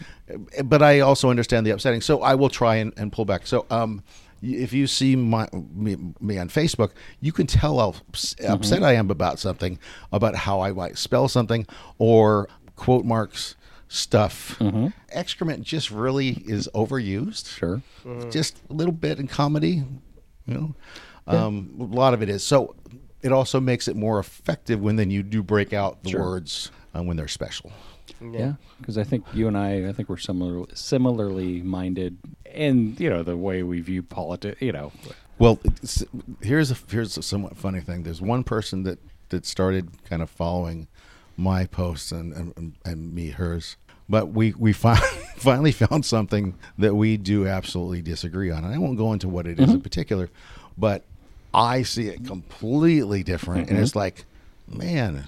but 0.64 0.82
I 0.82 1.00
also 1.00 1.28
understand 1.28 1.66
the 1.66 1.70
upsetting. 1.72 2.00
So 2.00 2.22
I 2.22 2.34
will 2.34 2.48
try 2.48 2.76
and, 2.76 2.94
and 2.96 3.12
pull 3.12 3.24
back. 3.26 3.46
So 3.46 3.66
um, 3.70 4.02
if 4.42 4.72
you 4.72 4.86
see 4.86 5.16
my 5.16 5.48
me, 5.52 5.96
me 6.20 6.38
on 6.38 6.48
Facebook, 6.48 6.90
you 7.20 7.32
can 7.32 7.46
tell 7.46 7.78
how 7.78 7.88
ups- 7.90 8.34
upset 8.46 8.82
I 8.82 8.92
am 8.94 9.10
about 9.10 9.38
something, 9.38 9.78
about 10.12 10.34
how 10.34 10.60
I 10.60 10.72
might 10.72 10.98
spell 10.98 11.28
something, 11.28 11.66
or 11.98 12.48
quote 12.76 13.04
marks 13.04 13.56
stuff. 13.88 14.60
Excrement 15.10 15.62
just 15.64 15.90
really 15.90 16.42
is 16.46 16.68
overused. 16.74 17.48
Sure. 17.58 17.82
Just 18.30 18.60
a 18.70 18.72
little 18.72 18.92
bit 18.94 19.18
in 19.18 19.26
comedy, 19.28 19.82
you 20.46 20.54
know. 20.54 20.74
Um, 21.26 21.74
a 21.78 21.84
lot 21.84 22.14
of 22.14 22.22
it 22.22 22.28
is. 22.28 22.42
So 22.42 22.74
it 23.22 23.32
also 23.32 23.60
makes 23.60 23.86
it 23.88 23.96
more 23.96 24.18
effective 24.18 24.80
when 24.80 24.96
then 24.96 25.10
you 25.10 25.22
do 25.22 25.42
break 25.42 25.72
out 25.72 26.02
the 26.02 26.10
Sure. 26.10 26.20
words 26.22 26.70
uh, 26.96 27.02
when 27.02 27.16
they're 27.16 27.28
special. 27.28 27.70
Yeah, 28.20 28.54
because 28.78 28.98
I 28.98 29.04
think 29.04 29.24
you 29.32 29.48
and 29.48 29.56
I, 29.56 29.88
I 29.88 29.92
think 29.92 30.08
we're 30.08 30.16
similar, 30.16 30.66
similarly 30.74 31.62
minded, 31.62 32.18
in 32.44 32.96
you 32.98 33.10
know 33.10 33.22
the 33.22 33.36
way 33.36 33.62
we 33.62 33.80
view 33.80 34.02
politics. 34.02 34.60
You 34.60 34.72
know, 34.72 34.92
Well, 35.38 35.58
here's 36.40 36.70
a 36.70 36.76
here's 36.90 37.16
a 37.16 37.22
somewhat 37.22 37.56
funny 37.56 37.80
thing. 37.80 38.02
There's 38.02 38.20
one 38.20 38.44
person 38.44 38.82
that 38.84 38.98
that 39.30 39.46
started 39.46 39.90
kind 40.04 40.22
of 40.22 40.30
following 40.30 40.88
my 41.36 41.66
posts 41.66 42.12
and 42.12 42.32
and, 42.56 42.74
and 42.84 43.14
me 43.14 43.30
hers, 43.30 43.76
but 44.08 44.28
we 44.28 44.52
we 44.52 44.72
fi- 44.72 44.96
finally 45.36 45.72
found 45.72 46.04
something 46.04 46.54
that 46.78 46.94
we 46.94 47.16
do 47.16 47.46
absolutely 47.46 48.02
disagree 48.02 48.50
on. 48.50 48.64
And 48.64 48.74
I 48.74 48.78
won't 48.78 48.98
go 48.98 49.12
into 49.12 49.28
what 49.28 49.46
it 49.46 49.58
is 49.58 49.68
in 49.68 49.76
mm-hmm. 49.76 49.82
particular, 49.82 50.28
but 50.76 51.04
I 51.52 51.82
see 51.82 52.08
it 52.08 52.24
completely 52.24 53.22
different, 53.22 53.68
and 53.68 53.70
mm-hmm. 53.70 53.82
it's 53.82 53.96
like, 53.96 54.24
man. 54.68 55.24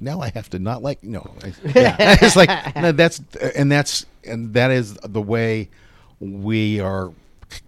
Now 0.00 0.20
I 0.20 0.30
have 0.30 0.50
to 0.50 0.58
not 0.58 0.82
like 0.82 1.02
no, 1.02 1.34
I- 1.42 1.54
yeah. 1.74 1.96
it's 2.22 2.36
like 2.36 2.74
no, 2.76 2.92
that's 2.92 3.20
and 3.56 3.70
that's 3.70 4.06
and 4.24 4.52
that 4.54 4.70
is 4.70 4.94
the 5.04 5.22
way 5.22 5.68
we 6.20 6.80
are 6.80 7.12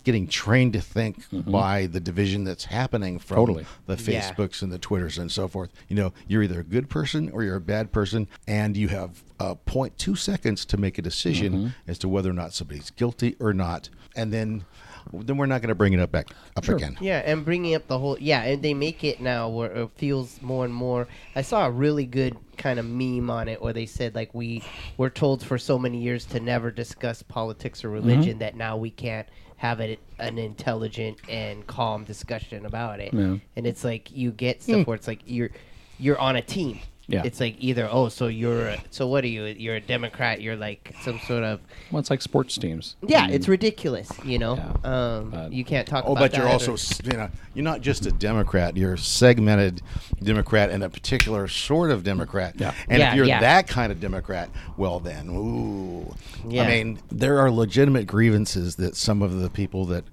getting 0.02 0.26
trained 0.26 0.72
to 0.72 0.80
think 0.80 1.16
by 1.30 1.86
the 1.86 2.00
division 2.00 2.42
that's 2.42 2.64
happening 2.64 3.18
from 3.20 3.36
Totally. 3.36 3.66
the 3.86 3.94
Yeah. 4.10 4.20
Facebooks 4.32 4.60
and 4.62 4.72
the 4.72 4.78
Twitters 4.78 5.16
and 5.18 5.30
so 5.30 5.46
forth. 5.46 5.70
You 5.88 5.94
know, 5.94 6.12
you're 6.26 6.42
either 6.42 6.60
a 6.60 6.64
good 6.64 6.88
person 6.88 7.30
or 7.30 7.44
you're 7.44 7.56
a 7.56 7.60
bad 7.60 7.92
person, 7.92 8.26
and 8.48 8.76
you 8.76 8.88
have 8.88 9.22
uh, 9.38 9.54
0.2 9.66 10.18
seconds 10.18 10.64
to 10.64 10.76
make 10.76 10.98
a 10.98 11.02
decision 11.02 11.74
as 11.86 11.98
to 11.98 12.08
whether 12.08 12.30
or 12.30 12.32
not 12.32 12.52
somebody's 12.52 12.90
guilty 12.90 13.36
or 13.38 13.52
not, 13.52 13.88
and 14.16 14.32
then 14.32 14.64
then 15.12 15.36
we're 15.36 15.46
not 15.46 15.61
going 15.61 15.68
to 15.68 15.74
bring 15.74 15.92
it 15.92 16.00
up 16.00 16.12
back 16.12 16.28
up 16.57 16.68
again. 16.68 16.96
Yeah, 17.00 17.22
and 17.24 17.44
bringing 17.44 17.74
up 17.74 17.86
the 17.86 17.98
whole 17.98 18.18
yeah, 18.18 18.42
and 18.42 18.62
they 18.62 18.74
make 18.74 19.04
it 19.04 19.20
now 19.20 19.48
where 19.48 19.72
it 19.72 19.90
feels 19.96 20.40
more 20.42 20.64
and 20.64 20.74
more. 20.74 21.09
I 21.34 21.42
saw 21.42 21.66
a 21.66 21.70
really 21.70 22.07
good 22.07 22.36
kind 22.57 22.78
of 22.78 22.86
meme 22.86 23.30
on 23.30 23.48
it 23.48 23.61
where 23.61 23.72
they 23.72 23.86
said 23.86 24.14
like 24.14 24.34
we 24.34 24.62
were 24.96 25.11
told 25.11 25.44
for 25.44 25.59
so 25.59 25.78
many 25.78 25.98
years 25.98 26.24
to 26.26 26.40
never 26.40 26.70
discuss 26.70 27.22
politics 27.22 27.84
or 27.84 27.88
mm-hmm. 27.88 28.09
religion 28.09 28.38
that 28.38 28.57
now 28.57 28.76
we 28.76 28.90
can't 28.90 29.28
have 29.57 29.80
it 29.80 29.98
an 30.18 30.38
intelligent 30.38 31.18
and 31.28 31.66
calm 31.66 32.04
discussion 32.04 32.66
about 32.66 33.00
it. 33.00 33.12
Yeah. 33.12 33.36
And 33.57 33.66
it's 33.66 33.84
like 33.84 34.11
you 34.11 34.30
get 34.30 34.59
hmm. 34.59 34.62
stuff 34.62 34.86
where 34.86 34.96
it's 34.96 35.09
like 35.09 35.20
you're 35.26 35.50
you're 35.98 36.18
on 36.18 36.36
a 36.36 36.42
team. 36.42 36.80
Yeah. 37.09 37.22
It's 37.24 37.38
like 37.38 37.54
either 37.61 37.88
oh 37.90 38.09
so 38.09 38.26
you're 38.26 38.66
a, 38.68 38.82
so 38.90 39.07
what 39.07 39.22
are 39.22 39.28
you 39.28 39.44
you're 39.44 39.76
a 39.76 39.80
Democrat 39.80 40.40
you're 40.40 40.57
like 40.57 40.92
some 41.02 41.20
sort 41.20 41.44
of 41.44 41.61
well, 41.92 42.00
it's 42.00 42.11
like 42.11 42.20
sports 42.20 42.57
teams. 42.59 42.96
yeah 43.07 43.26
I 43.26 43.30
it's 43.30 43.46
ridiculous 43.46 44.11
you 44.24 44.40
know 44.40 44.57
Yeah. 44.57 44.72
um 45.18 45.30
But- 45.30 45.52
you 45.52 45.64
can't 45.64 45.86
talk 45.86 46.04
about 46.04 46.09
it. 46.09 46.11
Oh, 46.11 46.16
about 46.16 46.30
but 46.32 46.36
you're 46.36 46.48
also, 46.48 46.72
or- 46.72 47.11
you 47.12 47.16
know, 47.16 47.30
you're 47.54 47.62
not 47.64 47.80
just 47.80 48.07
a 48.07 48.11
Democrat. 48.12 48.76
You're 48.76 48.94
a 48.94 48.98
segmented 48.98 49.82
Democrat 50.22 50.70
and 50.70 50.82
a 50.82 50.90
particular 50.90 51.46
sort 51.48 51.90
of 51.92 52.02
Democrat. 52.02 52.54
Yeah. 52.59 52.74
And 52.88 52.98
Yeah, 52.98 53.11
if 53.11 53.16
you're 53.16 53.24
yeah. 53.26 53.40
that 53.40 53.68
kind 53.68 53.92
of 53.92 54.00
Democrat, 54.00 54.50
well 54.76 54.98
then, 54.98 55.28
ooh. 55.30 56.12
Yeah. 56.48 56.64
I 56.64 56.68
mean, 56.68 56.98
there 57.12 57.38
are 57.38 57.50
legitimate 57.52 58.07
grievances 58.09 58.76
that 58.76 58.96
some 58.96 59.22
of 59.22 59.38
the 59.40 59.48
people 59.48 59.84
that 59.86 60.04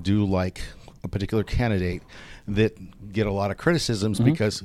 do 0.00 0.24
like 0.24 0.60
a 1.04 1.08
particular 1.08 1.44
candidate 1.44 2.02
that 2.48 2.72
get 3.12 3.26
a 3.26 3.32
lot 3.32 3.50
of 3.52 3.56
criticisms 3.56 4.18
Mm-hmm. 4.18 4.30
because 4.32 4.62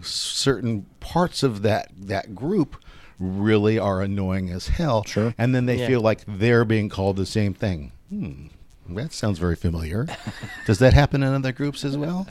certain 0.00 0.86
parts 1.00 1.42
of 1.42 1.62
that 1.62 1.88
that 1.96 2.34
group 2.34 2.76
really 3.18 3.78
are 3.78 4.00
annoying 4.00 4.50
as 4.50 4.68
hell. 4.68 5.02
Sure. 5.04 5.34
And 5.36 5.54
then 5.54 5.66
they 5.66 5.78
Yeah. 5.80 5.86
feel 5.88 6.00
like 6.00 6.22
they're 6.26 6.64
being 6.64 6.88
called 6.88 7.16
the 7.16 7.26
same 7.26 7.52
thing. 7.54 7.92
Hmm. 8.08 8.46
That 8.90 9.12
sounds 9.12 9.38
very 9.38 9.56
familiar. 9.56 10.06
Does 10.66 10.78
that 10.78 10.94
happen 10.94 11.22
in 11.22 11.34
other 11.34 11.52
groups 11.52 11.84
as 11.84 11.94
well? 11.96 12.26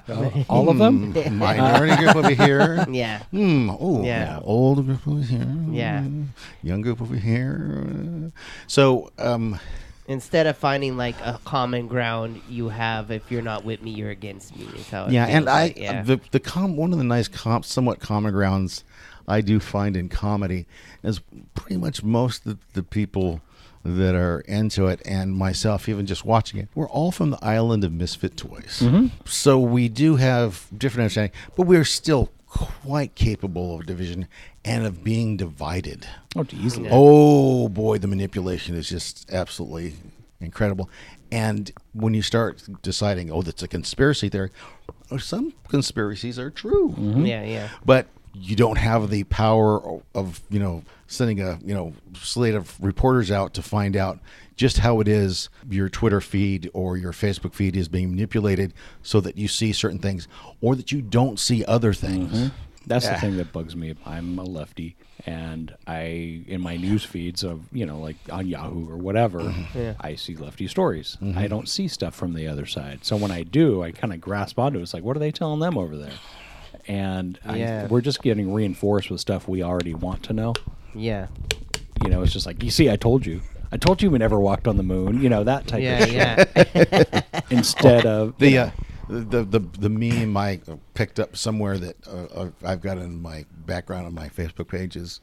all 0.49 0.69
of 0.69 0.77
them. 0.79 1.13
Hmm, 1.13 1.37
Minority 1.37 1.95
group 1.97 2.15
over 2.15 2.29
here. 2.31 2.83
yeah 2.89 3.19
Hmm. 3.31 3.69
Oh, 3.79 4.03
Yeah. 4.03 4.39
Old 4.43 4.83
group 4.85 5.07
over 5.07 5.21
here. 5.21 5.55
Yeah. 5.69 6.03
Young 6.63 6.81
group 6.81 6.99
over 7.01 7.15
here. 7.15 8.31
So, 8.65 9.11
um, 9.19 9.59
instead 10.07 10.47
of 10.47 10.57
finding 10.57 10.97
like 10.97 11.19
a 11.21 11.39
common 11.43 11.87
ground 11.87 12.41
you 12.49 12.69
have 12.69 13.11
if 13.11 13.29
you're 13.31 13.41
not 13.41 13.63
with 13.63 13.81
me 13.81 13.91
you're 13.91 14.09
against 14.09 14.55
me 14.55 14.65
is 14.75 14.89
how 14.89 15.05
it 15.05 15.11
yeah, 15.11 15.25
and 15.25 15.45
feels 15.45 15.47
I 15.47 15.61
like, 15.63 15.77
yeah. 15.77 16.01
the 16.01 16.19
the 16.31 16.39
com 16.39 16.75
one 16.75 16.91
of 16.91 16.97
the 16.97 17.03
nice 17.03 17.27
com 17.27 17.63
somewhat 17.63 17.99
common 17.99 18.33
grounds 18.33 18.83
I 19.27 19.41
do 19.41 19.59
find 19.59 19.97
in 19.97 20.07
comedy 20.07 20.65
is 21.03 21.19
pretty 21.53 21.77
much 21.77 22.01
most 22.01 22.45
of 22.45 22.57
the 22.73 22.83
people 22.83 23.41
that 23.83 24.15
are 24.15 24.41
into 24.41 24.87
it 24.87 25.01
and 25.05 25.33
myself 25.33 25.87
even 25.87 26.05
just 26.05 26.25
watching 26.25 26.59
it 26.59 26.67
we're 26.75 26.89
all 26.89 27.11
from 27.11 27.29
the 27.29 27.43
island 27.43 27.83
of 27.83 27.91
misfit 27.91 28.35
toys 28.35 28.81
mm-hmm. 28.81 29.07
so 29.25 29.59
we 29.59 29.87
do 29.87 30.15
have 30.15 30.67
different 30.77 31.03
understanding 31.03 31.31
but 31.55 31.67
we're 31.67 31.85
still 31.85 32.31
quite 32.47 33.13
capable 33.15 33.79
of 33.79 33.85
division 33.85 34.27
and 34.67 34.85
of 34.85 35.03
being 35.03 35.37
divided 35.37 36.07
Oh, 36.35 36.45
easily. 36.51 36.89
Oh 36.91 37.69
boy, 37.69 37.97
the 37.97 38.07
manipulation 38.07 38.75
is 38.75 38.87
just 38.89 39.31
absolutely 39.31 39.93
incredible. 40.39 40.89
And 41.31 41.71
when 41.93 42.13
you 42.13 42.21
start 42.21 42.63
deciding, 42.81 43.31
oh, 43.31 43.41
that's 43.41 43.63
a 43.63 43.67
conspiracy 43.67 44.29
theory, 44.29 44.51
oh, 45.11 45.17
some 45.17 45.53
conspiracies 45.69 46.37
are 46.37 46.49
true. 46.51 46.89
Mm-hmm. 46.89 47.25
yeah 47.25 47.43
yeah 47.43 47.69
But 47.85 48.07
you 48.33 48.55
don't 48.55 48.77
have 48.77 49.09
the 49.09 49.23
power 49.25 49.99
of, 50.13 50.41
you 50.49 50.59
know, 50.59 50.83
sending 51.07 51.41
a, 51.41 51.57
you 51.65 51.73
know, 51.73 51.93
slate 52.13 52.53
of 52.53 52.77
reporters 52.79 53.31
out 53.31 53.53
to 53.55 53.61
find 53.63 53.95
out 53.97 54.19
just 54.55 54.77
how 54.79 54.99
it 54.99 55.07
is 55.07 55.49
your 55.69 55.89
Twitter 55.89 56.21
feed 56.21 56.69
or 56.73 56.97
your 56.97 57.13
Facebook 57.13 57.53
feed 57.55 57.75
is 57.75 57.87
being 57.87 58.11
manipulated 58.11 58.73
so 59.01 59.19
that 59.21 59.37
you 59.37 59.47
see 59.47 59.71
certain 59.73 59.99
things 59.99 60.27
or 60.61 60.75
that 60.75 60.91
you 60.91 61.01
don't 61.01 61.39
see 61.39 61.65
other 61.65 61.93
things. 61.93 62.31
Mm-hmm. 62.31 62.47
That's 62.87 63.05
Yeah. 63.05 63.15
the 63.15 63.21
thing 63.21 63.37
that 63.37 63.51
bugs 63.53 63.75
me. 63.75 63.93
I'm 64.05 64.39
a 64.39 64.43
lefty, 64.43 64.95
and 65.25 65.75
I 65.85 66.43
in 66.47 66.61
my 66.61 66.77
news 66.77 67.03
feeds 67.03 67.43
of 67.43 67.61
you 67.71 67.85
know 67.85 67.99
like 67.99 68.15
on 68.31 68.47
Yahoo 68.47 68.89
or 68.89 68.97
whatever, 68.97 69.39
Mm-hmm. 69.39 69.77
Yeah. 69.77 69.93
I 69.99 70.15
see 70.15 70.35
lefty 70.35 70.67
stories. 70.67 71.17
I 71.35 71.47
don't 71.47 71.67
see 71.69 71.87
stuff 71.87 72.15
from 72.15 72.33
the 72.33 72.47
other 72.47 72.65
side. 72.65 72.99
So 73.03 73.15
when 73.17 73.31
I 73.31 73.43
do, 73.43 73.83
I 73.83 73.91
kind 73.91 74.13
of 74.13 74.21
grasp 74.21 74.57
onto 74.57 74.79
it. 74.79 74.83
It's 74.83 74.93
like, 74.93 75.03
what 75.03 75.15
are 75.15 75.19
they 75.19 75.31
telling 75.31 75.59
them 75.59 75.77
over 75.77 75.95
there? 75.97 76.13
And 76.87 77.37
Yeah. 77.53 77.83
I, 77.83 77.87
we're 77.87 78.01
just 78.01 78.21
getting 78.21 78.53
reinforced 78.53 79.09
with 79.09 79.19
stuff 79.19 79.47
we 79.47 79.61
already 79.61 79.93
want 79.93 80.23
to 80.23 80.33
know. 80.33 80.53
yeah 80.95 81.27
You 82.03 82.09
know, 82.09 82.21
it's 82.21 82.31
just 82.33 82.45
like 82.45 82.63
you 82.63 82.71
see, 82.71 82.89
I 82.89 82.95
told 82.95 83.25
you. 83.25 83.41
I 83.69 83.75
told 83.75 84.01
you 84.01 84.09
we 84.09 84.17
never 84.17 84.39
walked 84.39 84.65
on 84.65 84.77
the 84.77 84.83
moon. 84.83 85.21
You 85.21 85.27
know 85.29 85.43
that 85.43 85.67
type 85.67 85.81
yeah 85.83 85.99
of 86.03 86.09
shit. 86.09 87.09
yeah 87.11 87.21
Instead 87.49 88.05
of 88.05 88.37
the 88.37 88.49
you 88.49 88.59
uh, 88.59 88.71
the 89.09 89.43
the 89.43 89.59
the 89.59 89.89
meme 89.89 90.35
I 90.37 90.59
picked 90.93 91.19
up 91.19 91.35
somewhere 91.37 91.77
that 91.77 91.95
uh, 92.07 92.49
I've 92.63 92.81
got 92.81 92.97
in 92.97 93.21
my 93.21 93.45
background 93.65 94.05
on 94.07 94.13
my 94.13 94.29
Facebook 94.29 94.67
pages, 94.69 95.19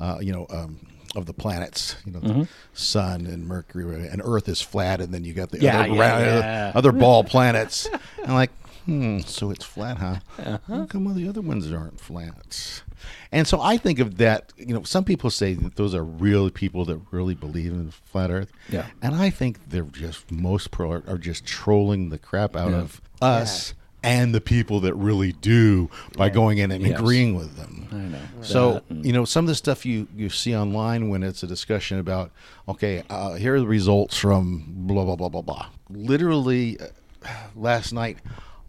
uh, 0.00 0.18
you 0.20 0.32
know, 0.32 0.46
um, 0.50 0.78
of 1.16 1.26
the 1.26 1.32
planets. 1.34 1.96
You 2.04 2.12
know, 2.12 2.18
Mm-hmm. 2.20 2.40
the 2.42 2.48
Sun 2.74 3.26
and 3.26 3.46
Mercury 3.46 4.06
and 4.08 4.20
Earth 4.24 4.48
is 4.48 4.60
flat, 4.60 5.00
and 5.00 5.12
then 5.12 5.24
you 5.24 5.32
got 5.34 5.50
the 5.50 5.60
Yeah, 5.60 5.80
other, 5.80 5.88
yeah, 5.94 6.00
round- 6.00 6.24
yeah. 6.24 6.72
other 6.74 6.92
ball 6.92 7.24
planets. 7.34 7.88
I'm 8.24 8.34
like, 8.34 8.50
hmm, 8.84 9.20
so 9.20 9.50
it's 9.50 9.64
flat, 9.64 9.98
huh? 9.98 10.16
Uh-huh. 10.38 10.58
How 10.66 10.84
come 10.86 11.06
all 11.06 11.14
the 11.14 11.28
other 11.28 11.40
ones 11.40 11.70
aren't 11.72 12.00
flat? 12.00 12.82
And 13.30 13.46
so 13.46 13.60
I 13.60 13.76
think 13.76 14.00
of 14.00 14.16
that. 14.18 14.52
You 14.56 14.74
know, 14.74 14.82
some 14.82 15.04
people 15.04 15.30
say 15.30 15.54
that 15.54 15.76
those 15.76 15.94
are 15.94 16.02
real 16.02 16.50
people 16.50 16.84
that 16.86 17.00
really 17.12 17.34
believe 17.34 17.72
in 17.72 17.90
flat 17.92 18.30
Earth. 18.30 18.50
Yeah. 18.68 18.86
And 19.00 19.14
I 19.14 19.30
think 19.30 19.68
they're 19.70 19.82
just 19.84 20.30
most 20.32 20.70
pro 20.72 20.90
are, 20.92 21.02
are 21.06 21.18
just 21.18 21.44
trolling 21.46 22.10
the 22.10 22.18
crap 22.18 22.56
out 22.56 22.74
of 22.74 23.00
us 23.22 23.74
and 24.02 24.32
the 24.34 24.40
people 24.40 24.80
that 24.80 24.94
really 24.94 25.32
do 25.32 25.90
by 26.16 26.28
going 26.28 26.58
in 26.58 26.70
and 26.70 26.82
Yes. 26.86 26.98
agreeing 27.00 27.34
with 27.34 27.56
them. 27.56 27.88
I 27.90 27.96
know. 27.96 28.18
So 28.42 28.82
and- 28.88 29.04
you 29.04 29.12
know 29.12 29.24
some 29.24 29.44
of 29.44 29.48
the 29.48 29.54
stuff 29.54 29.84
you 29.84 30.06
you 30.16 30.28
see 30.30 30.54
online 30.56 31.08
when 31.08 31.22
it's 31.22 31.42
a 31.42 31.46
discussion 31.46 31.98
about 31.98 32.30
okay, 32.68 33.02
uh, 33.10 33.34
here 33.34 33.56
are 33.56 33.60
the 33.60 33.66
results 33.66 34.16
from 34.16 34.64
blah 34.68 35.04
blah 35.04 35.16
blah 35.16 35.28
blah 35.28 35.42
blah. 35.42 35.66
Literally, 35.90 36.78
uh, 36.80 37.28
last 37.56 37.92
night. 37.92 38.18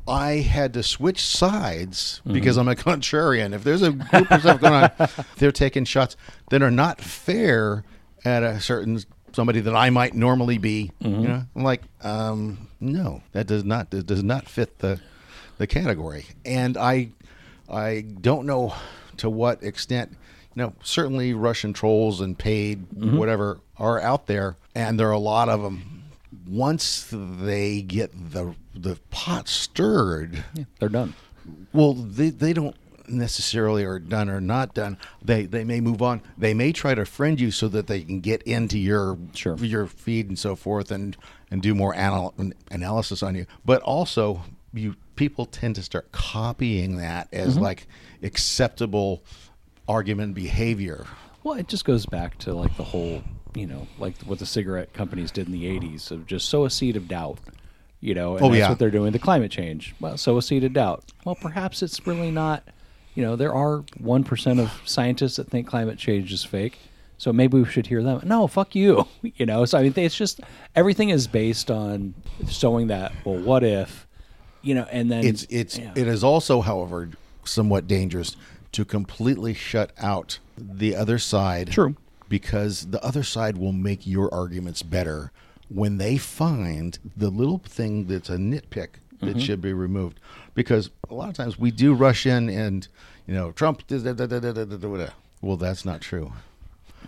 I 0.08 0.38
had 0.38 0.74
to 0.74 0.82
switch 0.82 1.24
sides 1.24 2.20
because 2.26 2.58
I'm 2.58 2.68
a 2.68 2.74
contrarian. 2.74 3.54
If 3.54 3.64
there's 3.64 3.84
a 3.84 3.91
group 3.91 4.32
of 4.32 4.41
stuff 4.41 4.60
going 4.60 4.74
on, 4.74 4.91
they're 5.38 5.52
taking 5.52 5.86
shots 5.86 6.16
that 6.50 6.64
are 6.64 6.72
not 6.72 7.00
fair 7.00 7.84
at 8.26 8.41
a 8.41 8.60
certain 8.60 9.00
somebody 9.34 9.60
that 9.60 9.76
I 9.76 9.91
might 9.91 10.16
normally 10.16 10.58
be. 10.58 10.89
You 11.00 11.10
know, 11.12 11.43
I'm 11.56 11.64
like, 11.64 11.84
um, 12.02 12.68
no, 12.80 13.23
that 13.34 13.47
does 13.47 13.63
not 13.63 13.91
that 13.91 14.05
does 14.05 14.23
not 14.23 14.47
fit 14.47 14.80
the 14.80 14.99
the 15.57 15.67
category. 15.67 16.25
And 16.45 16.77
I 16.77 17.09
I 17.69 18.01
don't 18.21 18.45
know 18.45 18.73
to 19.17 19.30
what 19.30 19.63
extent. 19.63 20.15
You 20.55 20.63
know, 20.63 20.73
certainly 20.84 21.34
Russian 21.34 21.73
trolls 21.73 22.21
and 22.21 22.38
paid 22.38 22.89
mm-hmm. 22.89 23.17
whatever 23.17 23.59
are 23.77 24.01
out 24.01 24.27
there, 24.27 24.55
and 24.73 24.99
there 24.99 25.07
are 25.07 25.11
a 25.11 25.19
lot 25.19 25.47
of 25.49 25.61
them. 25.61 26.03
Once 26.47 27.07
they 27.11 27.82
get 27.82 28.11
the 28.34 28.55
the 28.73 28.97
pot 29.11 29.47
stirred, 29.47 30.43
they're 30.80 30.89
done. 30.89 31.13
well, 31.73 31.93
they, 31.93 32.30
they 32.30 32.53
don't 32.53 32.75
necessarily 33.07 33.84
are 33.84 33.99
done 33.99 34.30
or 34.30 34.41
not 34.41 34.73
done. 34.73 34.97
They 35.23 35.45
they 35.45 35.63
may 35.63 35.82
move 35.82 36.01
on. 36.01 36.21
They 36.38 36.53
may 36.53 36.71
try 36.71 36.95
to 36.95 37.05
friend 37.05 37.39
you 37.39 37.51
so 37.51 37.67
that 37.69 37.88
they 37.88 38.01
can 38.01 38.19
get 38.19 38.41
into 38.43 38.77
your 38.80 39.17
Sure. 39.34 39.55
your 39.57 39.88
feed 39.88 40.27
and 40.30 40.38
so 40.38 40.55
forth 40.55 40.91
and 40.91 41.15
and 41.52 41.62
do 41.62 41.74
more 41.76 41.93
anal- 41.95 42.34
analysis 42.72 43.24
on 43.24 43.36
you. 43.36 43.45
But 43.66 43.82
also, 43.82 44.43
you 44.74 44.95
people 45.16 45.45
tend 45.45 45.76
to 45.76 45.84
start 45.84 46.12
copying 46.12 46.97
that 46.97 47.28
as 47.34 47.56
Mm-hmm. 47.56 47.64
like 47.64 47.88
acceptable 48.24 49.22
argument 49.88 50.34
behavior. 50.36 51.06
Well, 51.43 51.58
it 51.58 51.68
just 51.68 51.86
goes 51.86 52.06
back 52.06 52.38
to 52.39 52.54
like 52.54 52.76
the 52.78 52.84
whole, 52.84 53.22
you 53.56 53.66
know, 53.66 53.88
like 53.97 54.16
what 54.24 54.39
the 54.39 54.45
cigarette 54.45 54.93
companies 54.93 55.32
did 55.32 55.47
in 55.47 55.54
the 55.54 55.66
'80s 55.66 56.12
of 56.12 56.26
just 56.26 56.47
sow 56.50 56.66
a 56.66 56.70
seed 56.70 56.95
of 56.95 57.08
doubt, 57.08 57.39
you 58.00 58.14
know, 58.14 58.36
and 58.36 58.45
Oh, 58.45 58.50
that's 58.50 58.60
yeah. 58.60 58.70
what 58.70 58.80
they're 58.80 58.91
doing. 58.91 59.12
The 59.12 59.20
climate 59.20 59.52
change, 59.52 59.95
well, 60.00 60.18
sow 60.18 60.38
a 60.38 60.41
seed 60.41 60.64
of 60.64 60.74
doubt. 60.74 61.04
Well, 61.26 61.36
perhaps 61.36 61.82
it's 61.82 62.06
really 62.08 62.32
not. 62.32 62.64
You 63.16 63.24
know, 63.24 63.36
there 63.36 63.54
are 63.54 63.84
one 63.97 64.24
percent 64.24 64.60
of 64.60 64.72
scientists 64.86 65.38
that 65.38 65.50
think 65.50 65.68
climate 65.68 65.97
change 65.97 66.32
is 66.32 66.43
fake, 66.45 66.78
so 67.20 67.34
maybe 67.34 67.59
we 67.59 67.65
should 67.65 67.86
hear 67.86 68.01
them. 68.01 68.22
No, 68.24 68.47
fuck 68.47 68.74
you. 68.74 69.05
You 69.22 69.45
know. 69.45 69.65
So 69.65 69.78
I 69.78 69.84
mean, 69.84 69.93
it's 69.95 70.15
just 70.15 70.39
everything 70.76 71.09
is 71.09 71.28
based 71.28 71.70
on 71.70 72.13
showing 72.49 72.88
that. 72.88 73.11
Well, 73.24 73.38
what 73.38 73.63
if? 73.63 74.07
You 74.61 74.76
know, 74.76 74.88
and 74.91 75.11
then 75.11 75.26
it's 75.26 75.45
it's 75.49 75.78
it 75.78 76.07
is 76.07 76.24
also, 76.24 76.61
however, 76.61 77.09
somewhat 77.43 77.88
dangerous 77.88 78.36
to 78.72 78.86
completely 78.86 79.53
shut 79.53 79.91
out 79.97 80.39
the 80.57 80.95
other 80.95 81.20
side. 81.20 81.72
True. 81.72 81.95
Because 82.28 82.88
the 82.88 83.03
other 83.03 83.24
side 83.24 83.57
will 83.57 83.72
make 83.72 84.07
your 84.07 84.34
arguments 84.34 84.84
better 84.84 85.32
when 85.70 85.97
they 85.97 86.17
find 86.17 86.97
the 87.15 87.30
little 87.30 87.59
thing 87.59 88.07
that's 88.07 88.30
a 88.30 88.38
nitpick 88.38 88.99
that 89.20 89.26
mm-hmm. 89.26 89.39
should 89.39 89.61
be 89.61 89.74
removed. 89.74 90.20
Because 90.53 90.89
a 91.09 91.13
lot 91.13 91.30
of 91.30 91.36
times 91.36 91.57
we 91.57 91.72
do 91.72 91.93
rush 91.93 92.26
in 92.26 92.49
and, 92.49 92.88
you 93.28 93.34
know, 93.34 93.51
Trump, 93.51 93.86
da, 93.88 93.97
da, 93.97 94.13
da, 94.13 95.07
well, 95.41 95.57
that's 95.57 95.86
not 95.86 96.01
true. 96.01 96.34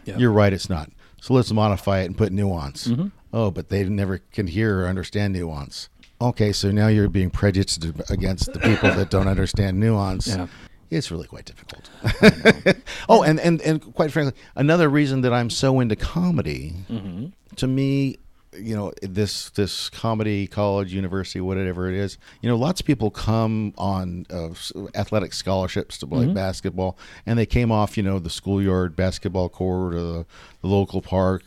Yeah. 0.05 0.17
You're 0.17 0.31
right. 0.31 0.51
It's 0.53 0.69
not. 0.69 0.89
So 1.21 1.33
let's 1.33 1.51
modify 1.51 1.99
it 2.01 2.05
and 2.05 2.17
put 2.17 2.31
nuance. 2.31 2.87
Mm-hmm. 2.87 3.07
Oh, 3.33 3.51
but 3.51 3.69
they 3.69 3.83
never 3.85 4.19
can 4.31 4.47
hear 4.47 4.81
or 4.81 4.87
understand 4.87 5.33
nuance. 5.33 5.89
Okay, 6.19 6.51
so 6.51 6.69
now 6.71 6.87
you're 6.87 7.09
being 7.09 7.29
prejudiced 7.29 7.83
against 8.09 8.53
the 8.53 8.59
people 8.59 8.89
that 8.91 9.09
don't 9.09 9.27
understand 9.27 9.79
nuance. 9.79 10.27
Yeah. 10.27 10.47
It's 10.89 11.09
really 11.09 11.25
quite 11.27 11.45
difficult. 11.45 11.89
oh, 13.09 13.23
and, 13.23 13.39
and, 13.39 13.61
and 13.61 13.93
quite 13.95 14.11
frankly, 14.11 14.33
another 14.55 14.89
reason 14.89 15.21
that 15.21 15.33
I'm 15.33 15.49
so 15.49 15.79
into 15.79 15.95
comedy, 15.95 16.73
Mm-hmm. 16.89 17.27
to 17.55 17.67
me, 17.67 18.17
you 18.57 18.75
know, 18.75 18.91
this 19.01 19.49
this 19.51 19.89
comedy, 19.89 20.45
college, 20.47 20.93
university, 20.93 21.39
whatever 21.39 21.87
it 21.89 21.95
is, 21.95 22.17
you 22.41 22.49
know, 22.49 22.57
lots 22.57 22.81
of 22.81 22.85
people 22.85 23.09
come 23.09 23.73
on 23.77 24.25
uh, 24.29 24.49
athletic 24.95 25.33
scholarships 25.33 25.97
to 25.99 26.07
play 26.07 26.25
basketball, 26.27 26.97
and 27.25 27.39
they 27.39 27.45
came 27.45 27.71
off, 27.71 27.95
you 27.97 28.03
know, 28.03 28.19
the 28.19 28.29
schoolyard 28.29 28.95
basketball 28.95 29.47
court 29.49 29.93
or 29.95 29.99
the, 30.01 30.25
the 30.61 30.67
local 30.67 31.01
park, 31.01 31.43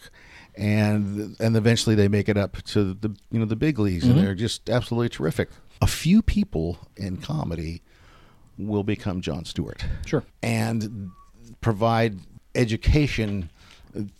and 0.57 1.37
and 1.41 1.57
eventually 1.57 1.95
they 1.95 2.09
make 2.09 2.29
it 2.29 2.37
up 2.39 2.63
to 2.63 2.95
the 2.95 3.15
you 3.31 3.39
know 3.39 3.45
the 3.47 3.57
big 3.57 3.79
leagues, 3.79 4.05
and 4.05 4.19
they're 4.19 4.35
just 4.35 4.71
absolutely 4.71 5.09
terrific. 5.11 5.51
A 5.83 5.87
few 5.87 6.23
people 6.23 6.79
in 6.97 7.19
comedy 7.19 7.83
will 8.57 8.85
become 8.85 9.21
Jon 9.21 9.45
Stewart 9.45 9.85
Sure. 10.07 10.23
and 10.43 11.11
provide 11.61 12.19
education 12.55 13.51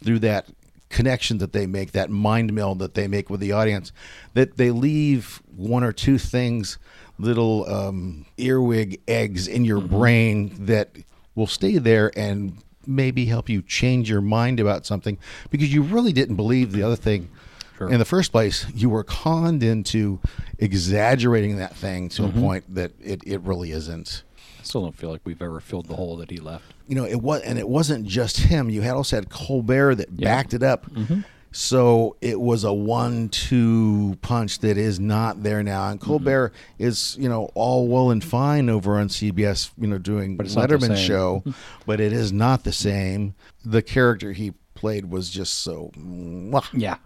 through 0.03 0.19
that 0.19 0.49
connection 0.95 1.39
that 1.39 1.53
they 1.53 1.67
make, 1.67 1.91
that 1.91 2.09
mind 2.09 2.53
meld 2.53 2.79
that 2.79 2.95
they 2.95 3.09
make 3.09 3.29
with 3.29 3.41
the 3.41 3.51
audience, 3.51 3.91
that 4.35 4.57
they 4.57 4.71
leave 4.71 5.43
one 5.57 5.83
or 5.83 5.93
two 5.93 6.19
things, 6.19 6.79
little 7.19 7.69
um, 7.69 8.25
earwig 8.39 9.01
eggs 9.09 9.49
in 9.49 9.65
your 9.65 9.81
brain 9.81 10.55
that 10.67 10.91
will 11.35 11.49
stay 11.49 11.79
there 11.79 12.17
and 12.17 12.57
maybe 12.87 13.25
help 13.25 13.49
you 13.49 13.61
change 13.61 14.09
your 14.09 14.21
mind 14.21 14.61
about 14.61 14.87
something 14.87 15.19
because 15.51 15.75
you 15.75 15.83
really 15.83 16.13
didn't 16.13 16.37
believe 16.37 16.71
the 16.71 16.83
other 16.85 16.97
thing. 16.97 17.29
Sure. 17.77 17.91
In 17.91 17.99
the 17.99 18.05
first 18.05 18.31
place, 18.31 18.65
you 18.73 18.89
were 18.89 19.03
conned 19.03 19.65
into 19.65 20.21
exaggerating 20.61 21.57
that 21.57 21.75
thing 21.75 22.09
to 22.11 22.27
a 22.27 22.29
point 22.29 22.73
that 22.73 22.93
it, 23.01 23.21
it 23.27 23.41
really 23.41 23.73
isn't 23.73 24.23
still 24.65 24.83
don't 24.83 24.97
feel 24.97 25.11
like 25.11 25.21
we've 25.25 25.41
ever 25.43 25.61
filled 25.61 25.87
the 25.87 25.95
hole 25.97 26.17
that 26.17 26.31
he 26.31 26.39
left. 26.39 26.65
you 26.89 26.95
know, 26.95 27.05
it 27.07 27.23
was, 27.23 27.41
and 27.43 27.59
it 27.59 27.69
wasn't 27.69 28.07
just 28.07 28.37
him. 28.39 28.69
You 28.71 28.83
had 28.83 28.95
also 28.95 29.17
had 29.17 29.31
Colbert 29.31 29.95
that 29.97 30.09
Yeah. 30.17 30.29
backed 30.29 30.53
it 30.55 30.63
up. 30.63 30.91
Mm-hmm. 30.91 31.21
So 31.53 32.17
it 32.21 32.41
was 32.41 32.65
a 32.65 32.73
one-two 32.73 34.19
punch 34.23 34.59
that 34.61 34.77
is 34.77 34.99
not 34.99 35.43
there 35.43 35.63
now. 35.63 35.89
And 35.89 36.01
mm-hmm. 36.01 36.09
Colbert 36.11 36.53
is, 36.79 37.17
you 37.19 37.29
know, 37.29 37.51
all 37.55 37.87
well 37.87 38.11
and 38.11 38.23
fine 38.25 38.69
over 38.69 38.99
on 38.99 39.09
CBS, 39.09 39.71
you 39.79 39.87
know, 39.87 39.99
doing 39.99 40.37
Letterman 40.37 40.97
show, 40.97 41.41
mm-hmm. 41.47 41.51
but 41.87 42.01
it 42.01 42.13
is 42.13 42.33
not 42.33 42.65
the 42.65 42.73
same. 42.73 43.35
The 43.65 43.83
character 43.83 44.33
he 44.33 44.53
played 44.85 45.07
was 45.07 45.31
just 45.31 45.63
so. 45.63 45.91
mwah. 45.97 46.63
Yeah. 46.75 46.97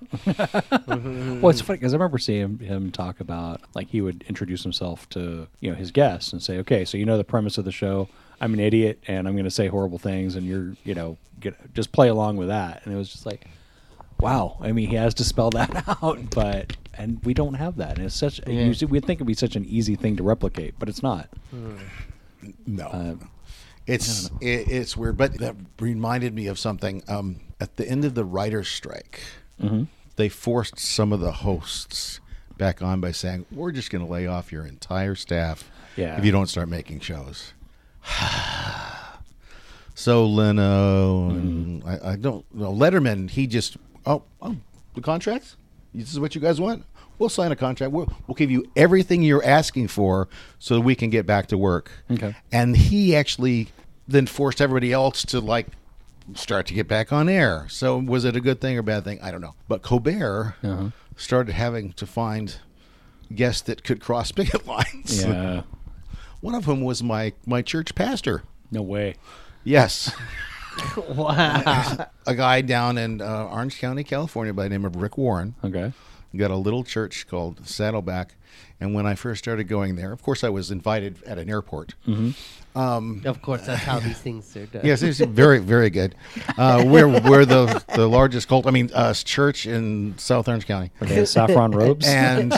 well, 1.40 1.50
it's 1.50 1.60
funny 1.60 1.78
because 1.78 1.92
I 1.94 1.96
remember 1.96 2.18
seeing 2.18 2.58
him 2.58 2.90
talk 2.90 3.20
about 3.20 3.60
like 3.74 3.88
he 3.88 4.00
would 4.00 4.24
introduce 4.28 4.64
himself 4.64 5.08
to 5.10 5.46
you 5.60 5.70
know 5.70 5.76
his 5.76 5.92
guests 5.92 6.32
and 6.32 6.42
say, 6.42 6.58
"Okay, 6.58 6.84
so 6.84 6.98
you 6.98 7.06
know 7.06 7.16
the 7.16 7.22
premise 7.24 7.56
of 7.56 7.64
the 7.64 7.70
show. 7.72 8.08
I'm 8.40 8.52
an 8.54 8.58
idiot 8.60 9.02
and 9.06 9.26
I'm 9.28 9.34
going 9.34 9.44
to 9.44 9.50
say 9.60 9.68
horrible 9.68 9.98
things, 9.98 10.34
and 10.34 10.44
you're 10.44 10.74
you 10.84 10.94
know 10.94 11.16
get, 11.38 11.54
just 11.72 11.92
play 11.92 12.08
along 12.08 12.36
with 12.36 12.48
that." 12.48 12.82
And 12.84 12.92
it 12.92 12.96
was 12.96 13.10
just 13.10 13.26
like, 13.26 13.46
wow. 14.18 14.56
I 14.60 14.72
mean, 14.72 14.88
he 14.88 14.96
has 14.96 15.14
to 15.14 15.24
spell 15.24 15.50
that 15.58 15.84
out, 16.02 16.18
but 16.30 16.76
and 16.94 17.24
we 17.24 17.32
don't 17.32 17.54
have 17.54 17.76
that. 17.76 17.96
And 17.98 18.06
it's 18.06 18.16
such 18.16 18.40
Yeah. 18.44 18.64
you 18.64 18.74
see- 18.74 18.86
we'd 18.86 19.04
think 19.04 19.18
it'd 19.18 19.26
be 19.28 19.34
such 19.34 19.54
an 19.54 19.64
easy 19.66 19.94
thing 19.94 20.16
to 20.16 20.24
replicate, 20.24 20.74
but 20.80 20.88
it's 20.88 21.02
not. 21.02 21.28
No. 22.66 22.86
Uh, 22.86 23.14
It's 23.86 24.26
it, 24.42 24.68
it's 24.68 24.96
weird, 24.96 25.16
but 25.16 25.38
that 25.38 25.54
reminded 25.80 26.34
me 26.34 26.48
of 26.48 26.58
something. 26.58 27.02
Um, 27.08 27.40
at 27.60 27.76
the 27.76 27.88
end 27.88 28.04
of 28.04 28.14
the 28.14 28.24
writers' 28.24 28.68
strike, 28.68 29.20
Mm-hmm. 29.60 29.84
they 30.16 30.28
forced 30.28 30.78
some 30.78 31.12
of 31.12 31.18
the 31.20 31.32
hosts 31.32 32.20
back 32.56 32.80
on 32.82 33.00
by 33.00 33.10
saying, 33.12 33.46
"We're 33.50 33.72
just 33.72 33.90
going 33.90 34.04
to 34.04 34.10
lay 34.10 34.26
off 34.26 34.52
your 34.52 34.64
entire 34.66 35.14
staff 35.16 35.70
Yeah. 35.96 36.16
if 36.18 36.24
you 36.24 36.30
don't 36.32 36.46
start 36.48 36.68
making 36.68 37.00
shows." 37.00 37.52
so 39.94 40.26
Leno 40.26 41.30
and 41.30 41.82
Mm-hmm. 41.82 41.88
I, 42.06 42.12
I 42.12 42.16
don't 42.16 42.44
know 42.54 42.72
Letterman. 42.72 43.30
He 43.30 43.46
just 43.46 43.76
oh 44.06 44.22
oh 44.42 44.56
the 44.94 45.00
contracts. 45.00 45.56
This 45.94 46.12
is 46.12 46.20
what 46.20 46.34
you 46.34 46.40
guys 46.40 46.60
want. 46.60 46.84
We'll 47.18 47.28
sign 47.28 47.50
a 47.50 47.56
contract. 47.56 47.92
We'll, 47.92 48.06
we'll 48.28 48.36
give 48.36 48.50
you 48.50 48.64
everything 48.76 49.22
you're 49.22 49.44
asking 49.44 49.88
for 49.88 50.28
so 50.60 50.74
that 50.76 50.82
we 50.82 50.94
can 50.94 51.10
get 51.10 51.26
back 51.26 51.48
to 51.48 51.58
work. 51.58 51.90
Okay. 52.10 52.36
And 52.52 52.76
he 52.76 53.16
actually 53.16 53.68
then 54.06 54.26
forced 54.26 54.60
everybody 54.60 54.92
else 54.92 55.24
to 55.26 55.40
like 55.40 55.66
start 56.34 56.66
to 56.66 56.74
get 56.74 56.86
back 56.88 57.12
on 57.12 57.28
air. 57.28 57.66
So 57.70 57.98
was 57.98 58.24
it 58.24 58.36
a 58.36 58.40
good 58.40 58.60
thing 58.60 58.76
or 58.78 58.82
bad 58.82 59.04
thing? 59.04 59.18
I 59.22 59.30
don't 59.30 59.40
know. 59.40 59.54
But 59.68 59.82
Colbert 59.82 60.56
Uh-huh. 60.62 60.90
started 61.16 61.52
having 61.52 61.92
to 61.94 62.06
find 62.06 62.56
guests 63.34 63.62
that 63.62 63.82
could 63.84 64.00
cross 64.00 64.32
picket 64.38 64.66
lines. 64.66 65.24
yeah. 65.24 65.62
One 66.40 66.54
of 66.54 66.66
them 66.66 66.82
was 66.82 67.02
my 67.02 67.32
my 67.46 67.62
church 67.62 67.94
pastor. 67.94 68.42
No 68.70 68.82
way. 68.82 69.16
Yes. 69.64 70.14
wow. 71.08 72.06
a 72.26 72.34
guy 72.34 72.60
down 72.60 72.98
in 72.98 73.20
uh, 73.20 73.44
Orange 73.50 73.78
County, 73.80 74.04
California 74.04 74.52
by 74.54 74.64
the 74.64 74.68
name 74.68 74.84
of 74.84 74.96
Rick 74.96 75.18
Warren. 75.18 75.54
Okay. 75.64 75.92
got 76.36 76.50
a 76.50 76.56
little 76.56 76.84
church 76.84 77.26
called 77.26 77.66
Saddleback. 77.66 78.34
And 78.80 78.94
when 78.94 79.06
I 79.06 79.14
first 79.16 79.42
started 79.42 79.64
going 79.64 79.96
there, 79.96 80.12
of 80.12 80.22
course, 80.22 80.44
I 80.44 80.48
was 80.50 80.70
invited 80.70 81.20
at 81.24 81.38
an 81.38 81.50
airport. 81.50 81.94
Of 83.24 83.42
course, 83.42 83.66
that's 83.66 83.82
how 83.82 83.98
these 83.98 84.18
things 84.18 84.56
are 84.56 84.66
done. 84.66 84.82
Yes, 84.84 85.02
it's 85.02 85.18
very, 85.18 85.58
very 85.58 85.90
good. 85.90 86.14
Uh, 86.56 86.84
we're 86.86 87.08
we're 87.08 87.44
the 87.44 87.82
the 87.94 88.06
largest 88.08 88.48
cult. 88.48 88.66
I 88.66 88.70
mean, 88.70 88.90
uh, 88.94 89.12
church 89.14 89.66
in 89.66 90.14
South 90.18 90.46
Orange 90.48 90.66
County, 90.66 90.90
Okay, 91.02 91.24
saffron 91.24 91.72
robes. 91.72 92.06
and, 92.06 92.52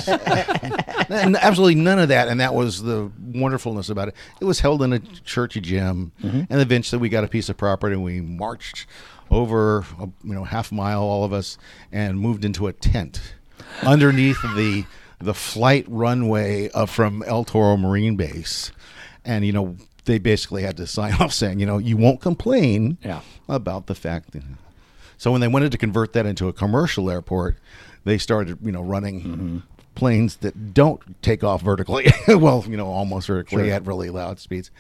and 1.10 1.36
absolutely 1.36 1.76
none 1.76 1.98
of 1.98 2.08
that. 2.08 2.28
And 2.28 2.40
that 2.40 2.54
was 2.54 2.82
the 2.82 3.10
wonderfulness 3.34 3.88
about 3.88 4.08
it. 4.08 4.14
It 4.40 4.44
was 4.44 4.60
held 4.60 4.82
in 4.82 4.92
a 4.92 4.98
church 4.98 5.54
gym, 5.62 6.12
and 6.22 6.46
eventually 6.50 7.00
we 7.00 7.08
got 7.08 7.24
a 7.24 7.28
piece 7.28 7.48
of 7.48 7.56
property 7.56 7.94
and 7.94 8.04
we 8.04 8.20
marched 8.20 8.86
over, 9.30 9.80
a, 10.00 10.08
you 10.24 10.34
know, 10.34 10.44
half 10.44 10.72
mile, 10.72 11.02
all 11.02 11.24
of 11.24 11.32
us, 11.32 11.56
and 11.92 12.18
moved 12.18 12.44
into 12.44 12.66
a 12.66 12.72
tent 12.72 13.20
underneath 13.82 14.40
the 14.56 14.84
the 15.22 15.34
flight 15.34 15.84
runway 15.88 16.70
uh, 16.70 16.86
from 16.86 17.22
El 17.26 17.44
Toro 17.44 17.76
Marine 17.76 18.16
Base, 18.16 18.72
and 19.24 19.44
you 19.46 19.52
know. 19.52 19.76
They 20.04 20.18
basically 20.18 20.62
had 20.62 20.76
to 20.78 20.86
sign 20.86 21.14
off 21.14 21.32
saying, 21.32 21.60
you 21.60 21.66
know, 21.66 21.78
you 21.78 21.96
won't 21.96 22.20
complain 22.20 22.98
Yeah. 23.02 23.20
about 23.48 23.86
the 23.86 23.94
fact 23.94 24.32
that. 24.32 24.42
So 25.18 25.30
when 25.30 25.40
they 25.40 25.48
wanted 25.48 25.72
to 25.72 25.78
convert 25.78 26.14
that 26.14 26.24
into 26.26 26.48
a 26.48 26.52
commercial 26.52 27.10
airport, 27.10 27.56
they 28.04 28.16
started, 28.16 28.58
you 28.62 28.72
know, 28.72 28.82
running 28.82 29.20
mm-hmm. 29.20 29.58
planes 29.94 30.36
that 30.36 30.72
don't 30.72 31.22
take 31.22 31.44
off 31.44 31.62
vertically. 31.62 32.10
well, 32.28 32.64
you 32.66 32.76
know, 32.76 32.86
almost 32.86 33.26
vertically 33.26 33.70
at 33.70 33.86
really 33.86 34.08
loud 34.08 34.38
speeds, 34.38 34.70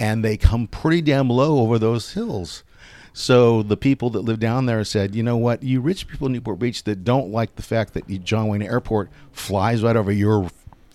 and 0.00 0.24
they 0.24 0.36
come 0.36 0.66
pretty 0.66 1.02
damn 1.02 1.28
low 1.28 1.58
over 1.58 1.78
those 1.78 2.14
hills. 2.14 2.64
So 3.12 3.62
the 3.62 3.76
people 3.76 4.08
that 4.10 4.20
live 4.20 4.40
down 4.40 4.66
there 4.66 4.84
said, 4.84 5.14
you 5.14 5.22
know 5.22 5.36
what, 5.36 5.62
you 5.62 5.80
rich 5.80 6.08
people 6.08 6.26
in 6.26 6.32
Newport 6.32 6.58
Beach 6.58 6.84
that 6.84 7.04
don't 7.04 7.30
like 7.30 7.56
the 7.56 7.62
fact 7.62 7.92
that 7.94 8.24
John 8.24 8.48
Wayne 8.48 8.62
Airport 8.62 9.10
flies 9.32 9.82
right 9.82 9.96
over 9.96 10.10
your 10.10 10.48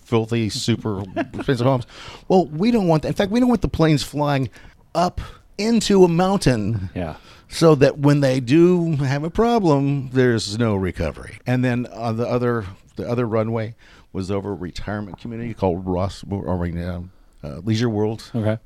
filthy, 0.08 0.48
super 0.48 1.02
expensive 1.16 1.66
homes. 1.66 1.86
Well, 2.28 2.46
we 2.46 2.70
don't 2.70 2.88
want 2.88 3.02
that. 3.02 3.08
In 3.08 3.14
fact, 3.14 3.30
we 3.30 3.40
don't 3.40 3.48
want 3.48 3.60
the 3.60 3.68
planes 3.68 4.02
flying 4.02 4.48
up 4.94 5.20
into 5.58 6.04
a 6.04 6.08
mountain 6.08 6.88
yeah. 6.94 7.16
so 7.48 7.74
that 7.74 7.98
when 7.98 8.20
they 8.20 8.40
do 8.40 8.96
have 8.96 9.22
a 9.22 9.30
problem, 9.30 10.08
there's 10.12 10.58
no 10.58 10.74
recovery. 10.76 11.38
And 11.46 11.64
then 11.64 11.86
on 11.86 12.16
the 12.16 12.26
other 12.26 12.64
the 12.96 13.08
other 13.08 13.26
runway 13.26 13.74
was 14.12 14.30
over 14.30 14.50
a 14.50 14.54
retirement 14.54 15.18
community 15.18 15.54
called 15.54 15.86
Ross 15.86 16.24
or 16.28 16.48
uh, 16.48 17.00
uh, 17.44 17.48
Leisure 17.62 17.88
World. 17.88 18.30
Okay. 18.34 18.58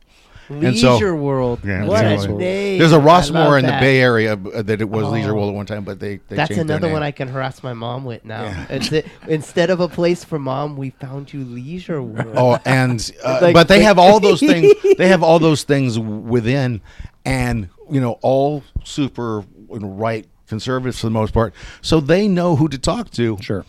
And 0.53 0.76
so- 0.78 0.94
Leisure 0.94 1.14
World. 1.16 1.61
Yeah, 1.64 1.84
what 1.84 2.05
Leisure 2.05 2.24
a 2.24 2.28
World. 2.28 2.40
name. 2.40 2.78
There's 2.78 2.92
a 2.92 2.96
I 2.96 2.98
Rossmoor 3.00 3.59
in 3.59 3.64
the 3.64 3.70
that. 3.72 3.80
Bay 3.80 4.00
Area 4.00 4.32
uh, 4.34 4.62
that 4.62 4.80
it 4.80 4.88
was 4.88 5.07
Leisure 5.09 5.30
Oh. 5.30 5.34
World 5.34 5.48
at 5.50 5.55
one 5.55 5.66
time, 5.66 5.84
but 5.84 5.98
they, 6.00 6.16
they 6.28 6.36
That's 6.36 6.48
changed 6.48 6.59
their 6.68 6.76
another 6.76 6.86
name. 6.88 6.92
one 6.94 7.03
I 7.03 7.11
can 7.11 7.28
harass 7.28 7.62
my 7.62 7.72
mom 7.72 8.05
with 8.05 8.24
now. 8.24 8.42
Yeah. 8.44 8.66
It's 8.70 8.92
it- 8.92 9.07
instead 9.28 9.70
of 9.70 9.80
a 9.80 9.88
place 9.88 10.24
for 10.24 10.38
mom, 10.38 10.76
we 10.76 10.90
found 10.90 11.32
you 11.32 11.44
Leisure 11.44 12.03
World. 12.03 12.34
Oh, 12.36 12.59
and 12.64 13.11
uh, 13.24 13.38
Like- 13.42 13.55
but 13.55 13.68
they 13.68 13.82
have 13.82 13.98
all 13.98 14.20
those 14.20 14.40
things. 14.53 14.72
They 14.98 15.09
have 15.09 15.22
all 15.22 15.38
those 15.38 15.62
things 15.62 15.98
within, 15.98 16.80
and 17.24 17.68
you 17.90 18.00
know, 18.00 18.18
all 18.22 18.62
super 18.84 19.44
you 19.70 19.78
right 19.86 20.26
conservatives 20.48 21.00
for 21.00 21.07
the 21.07 21.11
most 21.11 21.32
part. 21.32 21.55
So 21.80 21.98
they 22.00 22.28
know 22.28 22.57
who 22.57 22.68
to 22.68 22.78
talk 22.78 23.11
to. 23.12 23.38
Sure. 23.40 23.64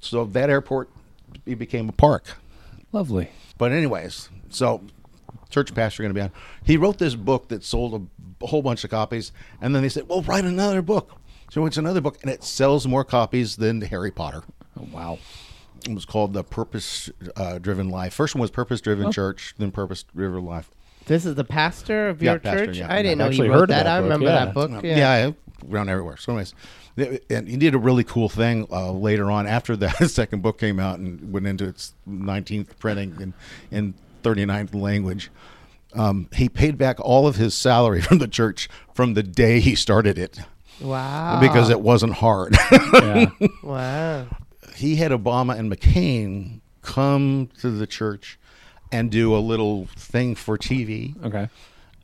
So 0.00 0.24
that 0.24 0.50
airport 0.50 0.88
it 1.46 1.56
became 1.58 1.88
a 1.88 1.92
park. 1.92 2.24
Lovely. 2.92 3.30
But 3.58 3.72
anyways, 3.72 4.28
so 4.50 4.82
church 5.50 5.74
pastor 5.74 6.02
going 6.02 6.10
to 6.10 6.14
be 6.14 6.22
on. 6.22 6.30
He 6.64 6.76
wrote 6.76 6.98
this 6.98 7.14
book 7.14 7.48
that 7.48 7.64
sold 7.64 8.08
a 8.42 8.46
whole 8.46 8.62
bunch 8.62 8.84
of 8.84 8.90
copies, 8.90 9.32
and 9.60 9.74
then 9.74 9.82
they 9.82 9.88
said, 9.88 10.08
"Well, 10.08 10.22
write 10.22 10.44
another 10.44 10.82
book." 10.82 11.12
So 11.50 11.64
it's 11.66 11.78
another 11.78 12.00
book, 12.00 12.18
and 12.22 12.30
it 12.30 12.44
sells 12.44 12.86
more 12.86 13.04
copies 13.04 13.56
than 13.56 13.80
Harry 13.80 14.10
Potter. 14.10 14.42
Oh, 14.78 14.86
wow. 14.92 15.18
It 15.88 15.94
was 15.94 16.04
called 16.04 16.32
the 16.34 16.44
Purpose 16.44 17.08
uh, 17.36 17.58
Driven 17.58 17.88
Life. 17.88 18.12
First 18.12 18.34
one 18.34 18.40
was 18.42 18.50
Purpose 18.50 18.80
Driven 18.80 19.10
Church, 19.12 19.54
then 19.58 19.70
Purpose 19.70 20.04
Driven 20.14 20.44
Life. 20.44 20.70
This 21.06 21.24
is 21.24 21.36
the 21.36 21.44
pastor 21.44 22.08
of 22.08 22.22
Yeah, 22.22 22.32
your 22.32 22.40
pastor, 22.40 22.66
church. 22.66 22.76
yeah. 22.78 22.92
I 22.92 23.02
didn't 23.02 23.22
I've 23.22 23.32
know 23.34 23.44
you 23.44 23.50
wrote 23.50 23.68
that. 23.70 23.84
that 23.84 23.86
I 23.86 23.98
remember 23.98 24.26
yeah. 24.26 24.44
that 24.44 24.54
book. 24.54 24.70
Yeah, 24.84 24.96
Yeah. 24.96 25.28
I 25.28 25.34
around 25.72 25.88
everywhere. 25.88 26.16
So, 26.18 26.32
anyways, 26.32 26.54
and 27.30 27.48
he 27.48 27.56
did 27.56 27.74
a 27.74 27.78
really 27.78 28.04
cool 28.04 28.28
thing 28.28 28.66
uh, 28.70 28.92
later 28.92 29.30
on 29.30 29.46
after 29.46 29.74
the 29.76 29.88
second 30.08 30.42
book 30.42 30.58
came 30.58 30.78
out 30.78 30.98
and 30.98 31.32
went 31.32 31.46
into 31.46 31.66
its 31.66 31.94
19th 32.08 32.78
printing 32.78 33.16
and 33.20 33.32
in 33.70 33.94
39th 34.22 34.74
language. 34.74 35.30
Um, 35.94 36.28
he 36.34 36.48
paid 36.48 36.76
back 36.76 36.98
all 37.00 37.26
of 37.26 37.36
his 37.36 37.54
salary 37.54 38.00
from 38.08 38.18
the 38.18 38.28
church 38.28 38.68
from 38.94 39.14
the 39.14 39.22
day 39.22 39.60
he 39.60 39.74
started 39.74 40.18
it 40.18 40.38
Wow. 40.80 41.40
because 41.40 41.70
it 41.70 41.80
wasn't 41.80 42.14
hard. 42.14 42.56
Yeah. 42.92 43.26
Wow. 43.62 44.26
he 44.76 44.96
had 44.96 45.10
Obama 45.12 45.58
and 45.58 45.70
McCain 45.72 46.60
come 46.82 47.48
to 47.60 47.70
the 47.70 47.86
church 47.86 48.38
and 48.92 49.10
do 49.10 49.34
a 49.34 49.38
little 49.38 49.86
thing 49.96 50.34
for 50.34 50.56
TV 50.58 51.14
okay. 51.24 51.48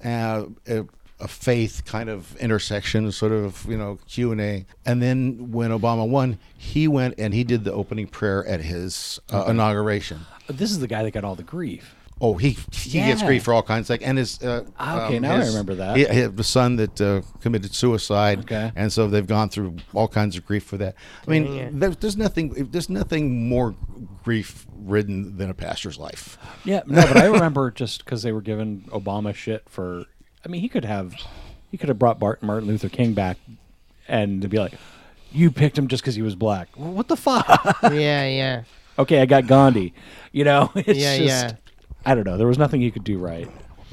uh, 0.05 0.45
a, 0.67 0.85
a 1.21 1.29
faith 1.29 1.85
kind 1.87 2.09
of 2.11 2.37
intersection, 2.37 3.11
sort 3.13 3.33
of 3.33 3.65
you 3.69 3.77
know 3.79 3.99
Q 4.09 4.33
and 4.33 4.41
A. 4.41 4.67
And 4.85 5.01
then 5.01 5.53
when 5.53 5.71
Obama 5.71 6.07
won, 6.09 6.39
he 6.57 6.89
went 6.89 7.15
and 7.19 7.33
he 7.33 7.45
did 7.45 7.65
the 7.65 7.73
opening 7.73 8.07
prayer 8.09 8.45
at 8.47 8.61
his 8.61 9.21
uh, 9.33 9.45
inauguration. 9.49 10.21
This 10.49 10.71
is 10.71 10.81
the 10.81 10.89
guy 10.89 11.03
that 11.05 11.13
got 11.13 11.25
all 11.25 11.35
the 11.37 11.43
grief. 11.43 11.95
Oh, 12.27 12.35
he 12.39 12.57
he 12.73 13.01
gets 13.01 13.23
grief 13.23 13.43
for 13.43 13.53
all 13.53 13.63
kinds 13.63 13.91
of, 13.91 14.01
and 14.03 14.17
his 14.17 14.43
uh, 14.43 14.65
Okay, 14.81 15.19
now 15.19 15.35
I 15.35 15.45
remember 15.45 15.75
that. 15.75 15.95
He, 15.99 16.07
he 16.07 16.23
the 16.23 16.43
son 16.43 16.77
that 16.77 16.99
uh, 16.99 17.21
committed 17.43 17.75
suicide, 17.75 18.39
Okay. 18.41 18.73
and 18.75 18.91
so 18.91 19.09
they've 19.09 19.27
gone 19.27 19.51
through 19.51 19.77
all 19.93 20.09
kinds 20.09 20.35
of 20.35 20.47
grief 20.47 20.65
for 20.65 20.79
that. 20.79 20.95
I 21.27 21.31
mean, 21.31 21.47
it. 21.47 21.79
there's, 21.79 21.97
there's 21.99 22.17
nothing 22.17 22.69
there's 22.71 22.89
nothing 22.89 23.47
more 23.47 23.75
grief 24.23 24.67
ridden 24.75 25.37
than 25.37 25.51
a 25.51 25.55
pastor's 25.55 25.99
life. 25.99 26.39
Yeah, 26.65 26.81
no, 26.87 27.03
but 27.03 27.19
I 27.19 27.27
remember 27.27 27.71
just 27.83 28.07
because 28.07 28.23
they 28.23 28.33
were 28.33 28.41
giving 28.41 28.89
Obama 28.91 29.35
shit 29.35 29.69
for. 29.69 30.05
I 30.47 30.49
mean, 30.49 30.63
he 30.63 30.69
could 30.71 30.87
have, 30.87 31.15
he 31.71 31.77
could 31.77 31.91
have 31.91 31.99
brought 31.99 32.19
Bart, 32.19 32.43
Martin 32.43 32.69
Luther 32.69 32.89
King 32.89 33.13
back, 33.13 33.37
and 34.09 34.41
to 34.41 34.49
be 34.49 34.59
like, 34.59 34.73
"You 35.31 35.51
picked 35.51 35.77
him 35.77 35.89
just 35.89 36.03
because 36.03 36.15
he 36.15 36.23
was 36.23 36.37
black." 36.37 36.69
What 36.75 37.09
the 37.09 37.17
fuck? 37.17 37.47
yeah, 37.83 38.27
yeah. 38.27 38.63
okay, 38.99 39.21
I 39.21 39.27
got 39.27 39.47
Gandhi. 39.47 39.93
You 40.33 40.45
know, 40.45 40.73
it's 40.77 40.99
Yeah, 40.99 41.19
just, 41.19 41.29
yeah. 41.29 41.53
I 42.07 42.15
don't 42.15 42.25
know. 42.27 42.37
There 42.37 42.47
was 42.47 42.59
nothing 42.59 42.81
you 42.83 42.93
could 42.93 43.05
do 43.05 43.19
right. 43.19 43.49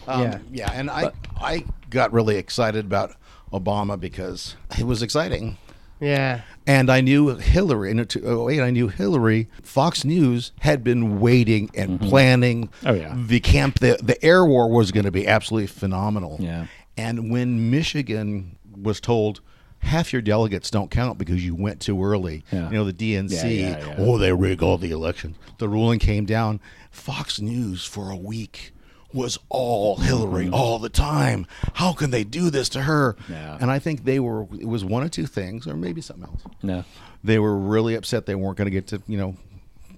Um, 0.08 0.22
Yeah. 0.22 0.38
yeah, 0.52 0.72
and 0.74 0.90
I 0.90 1.12
I 1.40 1.66
got 1.90 2.12
really 2.14 2.38
excited 2.38 2.86
about 2.86 3.16
Obama 3.54 4.00
because 4.00 4.56
it 4.78 4.86
was 4.86 5.02
exciting. 5.04 5.58
Yeah. 6.00 6.42
And 6.66 6.90
I 6.90 7.02
knew 7.02 7.36
Hillary 7.36 7.92
in 7.92 8.04
2008. 8.04 8.60
I 8.60 8.72
knew 8.72 8.88
Hillary. 8.88 9.50
Fox 9.62 10.04
News 10.04 10.52
had 10.62 10.84
been 10.84 11.20
waiting 11.20 11.70
and 11.76 12.02
planning. 12.02 12.70
Oh, 12.84 12.94
yeah. 12.94 13.14
the 13.16 13.40
camp. 13.40 13.80
The 13.80 14.00
the 14.02 14.24
air 14.26 14.44
war 14.46 14.68
was 14.70 14.92
going 14.92 15.06
to 15.06 15.12
be 15.12 15.28
absolutely 15.28 15.68
phenomenal. 15.68 16.38
Yeah. 16.40 16.66
And 16.98 17.30
when 17.32 17.70
Michigan 17.70 18.58
was 18.76 19.00
told 19.00 19.42
half 19.82 20.14
your 20.14 20.22
delegates 20.22 20.70
don't 20.70 20.90
count 20.90 21.18
because 21.18 21.44
you 21.46 21.54
went 21.56 21.80
too 21.82 22.04
early, 22.04 22.44
Yeah. 22.52 22.70
you 22.70 22.76
know 22.78 22.84
the 22.86 22.94
DNC. 22.94 23.60
Yeah, 23.60 23.78
yeah. 23.86 23.96
Oh, 23.98 24.18
they 24.18 24.32
rig 24.34 24.64
all 24.64 24.78
the 24.78 24.92
elections. 24.92 25.38
The 25.58 25.68
ruling 25.70 26.00
came 26.00 26.26
down. 26.26 26.60
Fox 26.92 27.40
News 27.40 27.86
for 27.86 28.10
a 28.10 28.16
week 28.16 28.74
was 29.14 29.38
all 29.50 29.98
Hillary 29.98 30.50
all 30.50 30.80
the 30.80 30.90
time. 30.90 31.46
How 31.74 31.92
can 31.94 32.12
they 32.12 32.24
do 32.24 32.50
this 32.50 32.70
to 32.70 32.82
her? 32.84 33.14
Mm-hmm. 33.28 33.62
And 33.62 33.70
I 33.72 33.78
think 33.80 34.06
they 34.06 34.20
were. 34.20 34.44
It 34.58 34.68
was 34.68 34.86
one 34.86 35.04
of 35.04 35.12
two 35.12 35.26
things, 35.26 35.68
or 35.68 35.76
maybe 35.76 36.00
something 36.02 36.26
else 36.26 36.42
No. 36.64 36.84
they 37.24 37.38
were 37.38 37.58
really 37.58 37.96
upset 37.96 38.26
they 38.26 38.36
weren't 38.36 38.58
going 38.58 38.66
to 38.68 38.72
get 38.72 38.88
to 38.88 39.02
you 39.08 39.18
know 39.18 39.36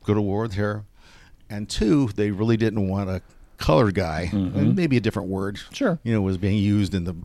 go 0.04 0.14
to 0.14 0.22
war 0.22 0.42
with 0.44 0.54
her 0.56 0.84
and 1.50 1.70
two 1.70 2.08
they 2.16 2.32
really 2.32 2.58
didn't 2.58 2.88
want 2.90 3.10
a 3.10 3.22
colored 3.58 3.94
guy 3.94 4.30
and 4.34 4.76
maybe 4.76 4.98
a 4.98 5.00
different 5.00 5.30
word 5.30 5.58
Sure. 5.72 5.98
you 6.04 6.12
know 6.14 6.22
was 6.22 6.38
being 6.38 6.58
used 6.58 6.94
in 6.94 7.06
the 7.06 7.16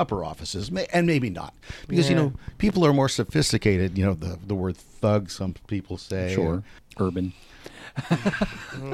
upper 0.00 0.24
offices 0.24 0.70
may- 0.72 0.86
and 0.92 1.06
maybe 1.06 1.28
not 1.30 1.52
because 1.86 2.08
you 2.08 2.16
know 2.16 2.32
people 2.58 2.84
are 2.86 2.92
more 2.92 3.08
sophisticated 3.08 3.98
you 3.98 4.04
know 4.04 4.14
the 4.14 4.38
the 4.46 4.54
word 4.54 4.76
thug 4.76 5.30
some 5.30 5.54
people 5.66 5.96
say 5.98 6.34
Sure. 6.34 6.62
Urban. 6.98 7.32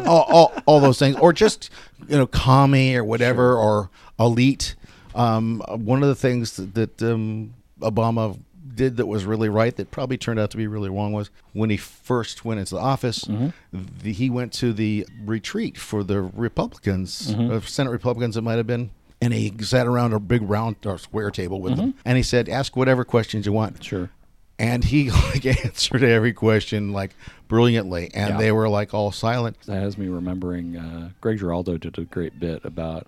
all, 0.07 0.23
all, 0.29 0.53
all 0.67 0.81
those 0.81 0.99
things, 0.99 1.17
or 1.17 1.33
just 1.33 1.71
you 2.09 2.17
know, 2.17 2.27
commie 2.27 2.95
or 2.95 3.05
whatever, 3.05 3.55
or 3.57 3.91
elite. 4.19 4.75
Um, 5.15 5.61
one 5.69 6.03
of 6.03 6.09
the 6.09 6.15
things 6.15 6.57
that, 6.57 6.75
that 6.75 7.03
um, 7.03 7.55
Obama 7.81 8.39
did 8.75 8.97
that 8.99 9.07
was 9.07 9.25
really 9.25 9.49
right, 9.49 9.75
that 9.77 9.91
probably 9.91 10.17
turned 10.19 10.39
out 10.39 10.51
to 10.51 10.57
be 10.57 10.67
really 10.67 10.89
wrong, 10.91 11.13
was 11.13 11.31
when 11.53 11.71
he 11.71 11.77
first 11.77 12.45
went 12.45 12.61
into 12.61 12.75
the 12.75 12.81
office, 12.81 13.29
the, 13.73 14.13
he 14.13 14.31
went 14.31 14.53
to 14.55 14.73
the 14.73 15.07
retreat 15.25 15.77
for 15.79 16.03
the 16.03 16.21
Republicans, 16.23 17.35
uh, 17.35 17.61
Senate 17.61 17.91
Republicans. 17.91 18.37
It 18.37 18.43
might 18.43 18.57
have 18.57 18.67
been. 18.67 18.91
And 19.21 19.33
he 19.33 19.53
sat 19.61 19.87
around 19.87 20.13
a 20.13 20.21
big 20.21 20.43
round 20.43 20.77
or 20.85 20.99
square 20.99 21.31
table 21.31 21.61
with 21.61 21.77
them, 21.77 21.95
and 22.05 22.17
he 22.17 22.23
said, 22.23 22.49
"Ask 22.51 22.77
whatever 22.77 23.03
questions 23.05 23.47
you 23.47 23.53
want." 23.53 23.83
Sure. 23.83 24.11
And 24.59 24.85
he 24.85 25.11
like 25.33 25.45
answered 25.47 26.03
every 26.03 26.33
question 26.35 26.93
like 26.93 27.15
brilliantly, 27.49 28.11
and 28.15 28.35
Yeah. 28.35 28.39
they 28.39 28.53
were 28.53 28.69
like 28.69 28.93
all 28.95 29.13
silent. 29.13 29.59
That 29.63 29.81
has 29.83 29.97
me 29.97 30.09
remembering 30.09 30.77
uh, 30.77 31.11
Greg 31.21 31.39
Giraldo 31.39 31.79
did 31.79 31.99
a 31.99 32.05
great 32.05 32.39
bit 32.39 32.65
about 32.65 33.07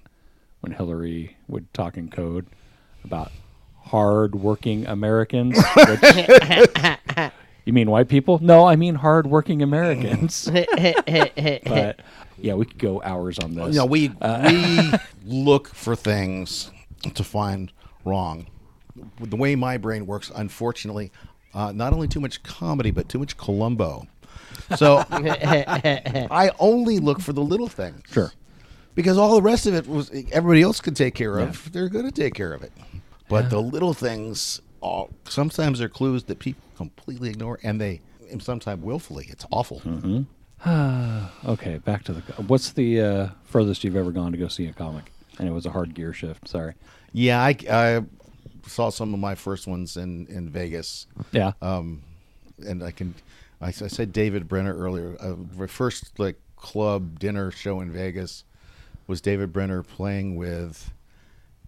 when 0.61 0.73
Hillary 0.73 1.37
would 1.47 1.73
talk 1.75 1.97
in 1.99 2.09
code 2.11 2.47
about 3.05 3.31
hard 3.85 4.35
working 4.35 4.87
Americans. 4.87 5.57
Which, 5.77 6.01
You 7.69 7.75
mean 7.75 7.91
white 7.91 8.09
people? 8.09 8.39
No, 8.41 8.67
I 8.67 8.77
mean 8.77 8.95
hardworking 8.95 9.61
Americans. 9.61 10.51
but 10.51 12.01
yeah, 12.39 12.55
we 12.55 12.65
could 12.65 12.79
go 12.79 13.03
hours 13.03 13.39
on 13.39 13.55
this. 13.55 13.75
You 13.75 13.81
know, 13.81 13.85
we 13.85 14.11
Uh, 14.23 14.49
we 14.51 14.93
look 15.43 15.69
for 15.75 15.95
things 15.95 16.71
to 17.13 17.23
find 17.23 17.71
wrong. 18.07 18.47
The 19.21 19.37
way 19.37 19.55
my 19.55 19.77
brain 19.77 20.07
works, 20.07 20.33
unfortunately, 20.35 21.13
uh, 21.53 21.73
not 21.73 21.93
only 21.93 22.09
too 22.09 22.21
much 22.21 22.43
comedy, 22.43 22.91
but 22.91 23.11
too 23.11 23.19
much 23.19 23.37
Columbo. 23.37 24.07
So 24.77 25.05
I 25.11 26.51
only 26.59 27.01
look 27.01 27.21
for 27.21 27.35
the 27.35 27.43
little 27.43 27.69
things. 27.69 28.01
Sure. 28.11 28.33
Because 28.95 29.19
all 29.19 29.35
the 29.35 29.43
rest 29.43 29.67
of 29.67 29.75
it 29.75 29.87
was 29.87 30.11
everybody 30.33 30.63
else 30.63 30.81
could 30.81 30.97
take 30.97 31.15
care 31.15 31.37
of. 31.37 31.71
They're 31.71 31.91
going 31.91 32.07
to 32.07 32.13
take 32.13 32.33
care 32.33 32.55
of 32.55 32.63
it. 32.63 32.73
But 33.29 33.51
the 33.51 33.61
little 33.61 33.93
things, 33.93 34.63
all, 34.81 35.11
sometimes 35.29 35.79
they're 35.79 35.89
clues 35.89 36.25
that 36.25 36.39
people 36.39 36.63
completely 36.77 37.31
ignore, 37.31 37.59
and 37.63 37.81
they 37.81 38.01
and 38.31 38.43
sometimes 38.43 38.83
willfully. 38.83 39.27
It's 39.29 39.47
awful. 39.51 39.83
Okay, 41.47 41.79
back 41.79 42.05
to 42.05 42.13
the. 42.13 42.21
What's 42.43 42.73
the 42.73 43.01
uh, 43.01 43.29
furthest 43.45 43.85
you've 43.85 43.97
ever 43.97 44.11
gone 44.11 44.33
to 44.33 44.39
go 44.39 44.49
see 44.49 44.67
a 44.67 44.73
comic? 44.73 45.13
And 45.39 45.49
it 45.49 45.53
was 45.53 45.67
a 45.67 45.71
hard 45.71 45.95
gear 45.95 46.13
shift. 46.13 46.49
Sorry. 46.49 46.75
Yeah, 47.13 47.41
I, 47.41 47.57
I 47.71 48.03
saw 48.67 48.91
some 48.91 49.15
of 49.15 49.21
my 49.21 49.35
first 49.35 49.67
ones 49.67 49.97
in 49.97 50.27
in 50.27 50.51
Vegas. 50.51 51.07
Yeah. 51.33 51.53
um, 51.63 52.03
and 52.67 52.83
I 52.83 52.91
can, 52.91 53.15
I, 53.61 53.69
I 53.69 53.71
said 53.71 54.13
David 54.13 54.49
Brenner 54.49 54.77
earlier. 54.77 55.17
Uh, 55.21 55.37
my 55.57 55.69
first 55.69 56.19
like 56.19 56.37
club 56.57 57.21
dinner 57.21 57.53
show 57.53 57.81
in 57.81 57.93
Vegas 57.93 58.43
was 59.07 59.21
David 59.21 59.53
Brenner 59.53 59.85
playing 59.85 60.35
with, 60.37 60.91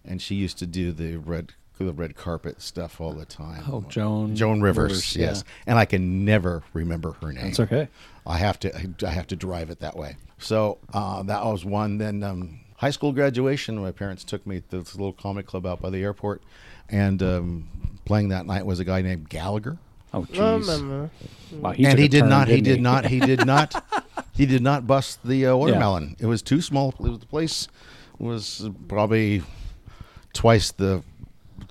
and 0.03 0.21
she 0.21 0.35
used 0.35 0.57
to 0.59 0.67
do 0.67 0.91
the 0.91 1.15
red 1.15 1.53
the 1.77 1.93
red 1.93 2.15
carpet 2.15 2.61
stuff 2.61 3.01
all 3.01 3.13
the 3.13 3.25
time. 3.25 3.63
Oh, 3.67 3.81
Joan 3.89 4.35
Joan 4.35 4.61
Rivers, 4.61 4.91
Rivers, 4.91 5.15
yes, 5.15 5.43
yeah. 5.45 5.71
and 5.71 5.79
I 5.79 5.85
can 5.85 6.25
never 6.25 6.63
remember 6.73 7.13
her 7.21 7.31
name. 7.33 7.45
That's 7.45 7.59
okay. 7.61 7.87
I 8.25 8.37
have 8.37 8.59
to 8.59 8.87
I 9.05 9.09
have 9.09 9.27
to 9.27 9.35
drive 9.35 9.69
it 9.69 9.79
that 9.79 9.95
way. 9.95 10.17
So 10.37 10.77
uh, 10.93 11.23
that 11.23 11.43
was 11.43 11.65
one. 11.65 11.97
Then 11.97 12.23
um, 12.23 12.59
high 12.77 12.91
school 12.91 13.11
graduation. 13.11 13.77
My 13.77 13.91
parents 13.91 14.23
took 14.23 14.45
me 14.45 14.61
to 14.69 14.79
this 14.79 14.95
little 14.95 15.13
comic 15.13 15.47
club 15.47 15.65
out 15.65 15.81
by 15.81 15.89
the 15.89 16.03
airport, 16.03 16.41
and 16.89 17.21
um, 17.23 17.67
playing 18.05 18.29
that 18.29 18.45
night 18.45 18.65
was 18.65 18.79
a 18.79 18.85
guy 18.85 19.01
named 19.01 19.29
Gallagher 19.29 19.77
Oh, 20.13 20.23
jeez. 20.23 20.67
Mama. 20.67 21.09
Wow, 21.53 21.71
he 21.71 21.85
and 21.85 21.97
he 21.97 22.07
did 22.07 22.21
turn, 22.21 22.29
not. 22.29 22.47
He 22.47 22.55
didn't 22.55 22.77
did 22.77 22.81
not. 22.81 23.05
He 23.05 23.19
did 23.19 23.45
not. 23.45 23.83
He 24.33 24.45
did 24.45 24.61
not 24.63 24.87
bust 24.87 25.19
the 25.25 25.45
uh, 25.47 25.55
watermelon. 25.55 26.15
It 26.17 26.25
was 26.25 26.41
too 26.41 26.61
small. 26.61 26.95
It 26.99 27.01
was, 27.01 27.19
the 27.19 27.25
place 27.25 27.67
was 28.17 28.69
probably 28.87 29.43
twice 30.33 30.71
the, 30.71 31.03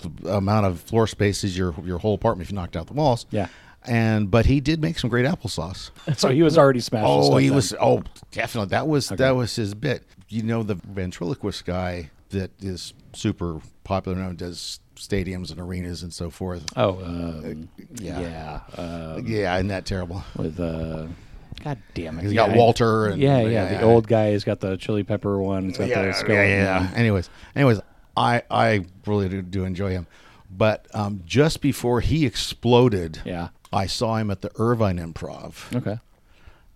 the 0.01 0.36
amount 0.36 0.66
of 0.66 0.80
floor 0.80 1.07
space 1.07 1.44
as 1.44 1.57
your 1.57 1.74
your 1.84 1.98
whole 1.98 2.14
apartment 2.14 2.46
if 2.46 2.53
you 2.53 2.57
knocked 2.57 2.76
out 2.76 2.86
the 2.86 2.94
walls. 2.94 3.26
Yeah. 3.30 3.48
And 3.84 4.30
but 4.30 4.46
he 4.46 4.61
did 4.61 4.82
make 4.82 4.98
some 4.98 5.09
great 5.09 5.24
applesauce. 5.24 5.90
So 6.16 6.28
he 6.28 6.42
was 6.42 6.59
already 6.59 6.80
smashing. 6.80 7.09
Oh, 7.09 7.36
he 7.38 7.48
then. 7.48 7.57
was. 7.57 7.74
Oh, 7.80 8.03
definitely. 8.30 8.70
That 8.70 8.86
was 8.86 9.09
that 9.09 9.34
was 9.34 9.57
his 9.57 9.74
bit. 9.74 10.05
You 10.28 10.42
know, 10.42 10.62
the 10.62 10.74
ventriloquist 10.74 11.64
guy 11.64 12.11
that 12.30 12.51
is 12.62 12.92
super 13.12 13.61
popular 13.84 14.16
now 14.18 14.32
does 14.32 14.80
stadiums 14.96 15.51
and 15.51 15.61
arenas 15.61 16.03
and 16.03 16.12
so 16.12 16.30
forth. 16.30 16.64
Oh, 16.76 17.03
um, 17.03 17.68
yeah. 17.94 18.20
yeah. 18.20 18.61
Uh, 18.76 19.20
Yeah, 19.24 19.55
isn't 19.57 19.68
that 19.68 19.86
terrible? 19.86 20.22
with 20.36 20.61
uh, 20.61 21.07
God 21.64 21.78
damn 21.94 22.18
it. 22.18 22.22
He's 22.22 22.32
yeah, 22.32 22.46
got 22.46 22.57
Walter 22.57 23.07
and 23.07 23.20
yeah, 23.20 23.40
yeah, 23.40 23.78
The 23.78 23.82
old 23.82 24.07
guy 24.07 24.26
has 24.26 24.44
got 24.44 24.61
the 24.61 24.76
chili 24.76 25.03
pepper 25.03 25.40
one. 25.40 25.66
He's 25.66 25.78
got 25.78 25.88
the 25.88 26.24
yeah, 26.28 26.42
yeah, 26.42 26.44
yeah. 26.44 26.90
Anyways, 26.94 27.28
anyways, 27.57 27.80
I 28.20 28.42
I 28.50 28.84
really 29.06 29.42
do, 29.42 29.64
enjoy 29.64 29.90
him, 29.90 30.06
but 30.50 30.86
um, 30.94 31.22
just 31.26 31.60
before 31.60 32.00
he 32.00 32.26
exploded, 32.26 33.20
Yeah. 33.24 33.48
I 33.72 33.86
saw 33.86 34.16
him 34.16 34.30
at 34.30 34.40
the 34.42 34.50
Irvine 34.58 34.98
Improv, 34.98 35.74
Okay. 35.74 35.98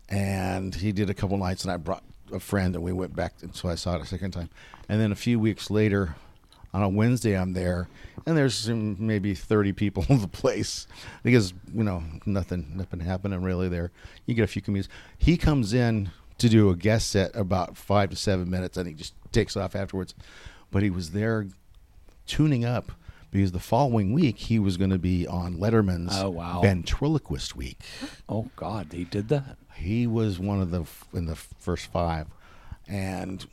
and 0.08 0.74
he 0.74 0.92
did 0.92 1.10
a 1.10 1.14
couple 1.14 1.36
nights, 1.38 1.64
and 1.64 1.72
I 1.72 1.76
brought 1.76 2.04
a 2.32 2.40
friend, 2.40 2.74
and 2.74 2.84
we 2.84 2.92
went 2.92 3.14
back, 3.16 3.34
and 3.42 3.54
so 3.54 3.68
I 3.68 3.74
saw 3.74 3.96
it 3.96 4.02
a 4.02 4.06
second 4.06 4.30
time, 4.32 4.48
and 4.88 5.00
then 5.00 5.12
a 5.12 5.16
few 5.16 5.38
weeks 5.38 5.70
later. 5.70 6.16
On 6.72 6.82
a 6.82 6.88
Wednesday, 6.88 7.38
I'm 7.38 7.52
there, 7.52 7.86
and 8.26 8.36
there's 8.36 8.68
maybe 8.68 9.32
30 9.36 9.72
people 9.74 10.04
in 10.08 10.20
the 10.20 10.26
place 10.26 10.88
because 11.22 11.54
you 11.72 11.84
know 11.84 12.02
nothing, 12.26 12.72
nothing 12.74 12.98
happening 12.98 13.40
really 13.42 13.68
there. 13.68 13.92
You 14.26 14.34
get 14.34 14.42
a 14.42 14.48
few 14.48 14.60
comedians. 14.60 14.88
He 15.16 15.36
comes 15.36 15.72
in 15.72 16.10
to 16.38 16.48
do 16.48 16.70
a 16.70 16.74
guest 16.74 17.12
set 17.12 17.30
about 17.36 17.76
five 17.76 18.10
to 18.10 18.16
seven 18.16 18.50
minutes, 18.50 18.76
and 18.76 18.88
he 18.88 18.94
just 18.94 19.14
takes 19.30 19.56
off 19.56 19.76
afterwards. 19.76 20.16
But 20.74 20.82
he 20.82 20.90
was 20.90 21.12
there 21.12 21.46
tuning 22.26 22.64
up 22.64 22.90
because 23.30 23.52
the 23.52 23.60
following 23.60 24.12
week 24.12 24.36
he 24.38 24.58
was 24.58 24.76
going 24.76 24.90
to 24.90 24.98
be 24.98 25.24
on 25.24 25.54
Letterman's 25.56 26.20
Oh, 26.20 26.30
wow. 26.30 26.60
ventriloquist 26.62 27.54
week. 27.54 27.78
Oh 28.28 28.50
God, 28.56 28.88
he 28.92 29.04
did 29.04 29.28
that. 29.28 29.56
He 29.76 30.08
was 30.08 30.40
one 30.40 30.60
of 30.60 30.72
the 30.72 30.80
f- 30.80 31.04
in 31.12 31.26
the 31.26 31.36
first 31.36 31.86
five, 31.86 32.26
and 32.88 33.46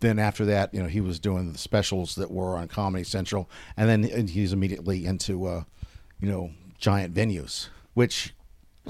then 0.00 0.18
after 0.18 0.44
that, 0.46 0.74
you 0.74 0.82
know, 0.82 0.88
he 0.88 1.00
was 1.00 1.20
doing 1.20 1.52
the 1.52 1.58
specials 1.58 2.16
that 2.16 2.32
were 2.32 2.56
on 2.56 2.66
Comedy 2.66 3.04
Central, 3.04 3.48
and 3.76 3.88
then 3.88 4.26
he's 4.26 4.52
immediately 4.52 5.06
into, 5.06 5.46
uh, 5.46 5.62
you 6.20 6.28
know, 6.28 6.50
giant 6.78 7.14
venues, 7.14 7.68
which 7.94 8.34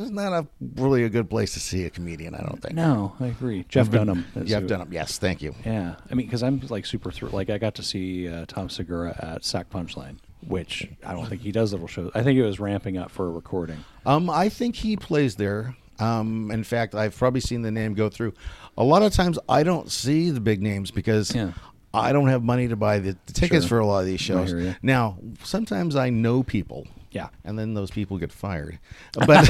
is 0.04 0.10
not 0.10 0.32
a 0.32 0.46
really 0.76 1.04
a 1.04 1.08
good 1.08 1.28
place 1.30 1.54
to 1.54 1.60
see 1.60 1.84
a 1.84 1.90
comedian. 1.90 2.34
I 2.34 2.40
don't 2.42 2.60
think. 2.62 2.74
No, 2.74 3.14
I 3.20 3.26
agree. 3.26 3.64
Jeff 3.68 3.90
Dunham. 3.90 4.24
Jeff 4.44 4.62
who- 4.62 4.68
Dunham. 4.68 4.92
Yes, 4.92 5.18
thank 5.18 5.42
you. 5.42 5.54
Yeah, 5.64 5.96
I 6.10 6.14
mean, 6.14 6.26
because 6.26 6.42
I'm 6.42 6.60
like 6.68 6.86
super 6.86 7.10
thrilled. 7.10 7.34
Like, 7.34 7.50
I 7.50 7.58
got 7.58 7.74
to 7.76 7.82
see 7.82 8.28
uh, 8.28 8.44
Tom 8.46 8.68
Segura 8.68 9.14
at 9.34 9.44
Sac 9.44 9.70
Punchline, 9.70 10.16
which 10.46 10.88
I 11.04 11.12
don't 11.12 11.26
think 11.26 11.42
he 11.42 11.52
does 11.52 11.72
little 11.72 11.88
shows. 11.88 12.10
I 12.14 12.22
think 12.22 12.38
it 12.38 12.44
was 12.44 12.60
ramping 12.60 12.96
up 12.98 13.10
for 13.10 13.26
a 13.26 13.30
recording. 13.30 13.78
Um, 14.04 14.28
I 14.30 14.48
think 14.48 14.76
he 14.76 14.96
plays 14.96 15.36
there. 15.36 15.74
Um, 15.98 16.50
in 16.50 16.62
fact, 16.62 16.94
I've 16.94 17.16
probably 17.16 17.40
seen 17.40 17.62
the 17.62 17.70
name 17.70 17.94
go 17.94 18.10
through. 18.10 18.34
A 18.76 18.84
lot 18.84 19.02
of 19.02 19.12
times, 19.14 19.38
I 19.48 19.62
don't 19.62 19.90
see 19.90 20.30
the 20.30 20.40
big 20.40 20.60
names 20.60 20.90
because 20.90 21.34
Yeah. 21.34 21.52
I 21.94 22.12
don't 22.12 22.28
have 22.28 22.42
money 22.42 22.68
to 22.68 22.76
buy 22.76 22.98
the, 22.98 23.16
the 23.24 23.32
tickets 23.32 23.64
Sure. 23.64 23.78
for 23.78 23.80
a 23.80 23.86
lot 23.86 24.00
of 24.00 24.06
these 24.06 24.20
shows. 24.20 24.52
Now, 24.82 25.16
sometimes 25.42 25.96
I 25.96 26.10
know 26.10 26.42
people. 26.42 26.86
Yeah. 27.16 27.28
and 27.44 27.58
then 27.58 27.74
those 27.74 27.90
people 27.90 28.18
get 28.18 28.32
fired. 28.32 28.78
But 29.26 29.46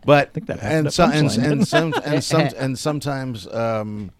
but 0.04 0.30
and 0.60 0.92
so, 0.92 1.04
and, 1.04 1.30
and 1.30 1.66
some 1.68 1.94
and 2.04 2.22
some 2.24 2.48
and 2.56 2.78
sometimes 2.78 3.46
um, 3.48 4.10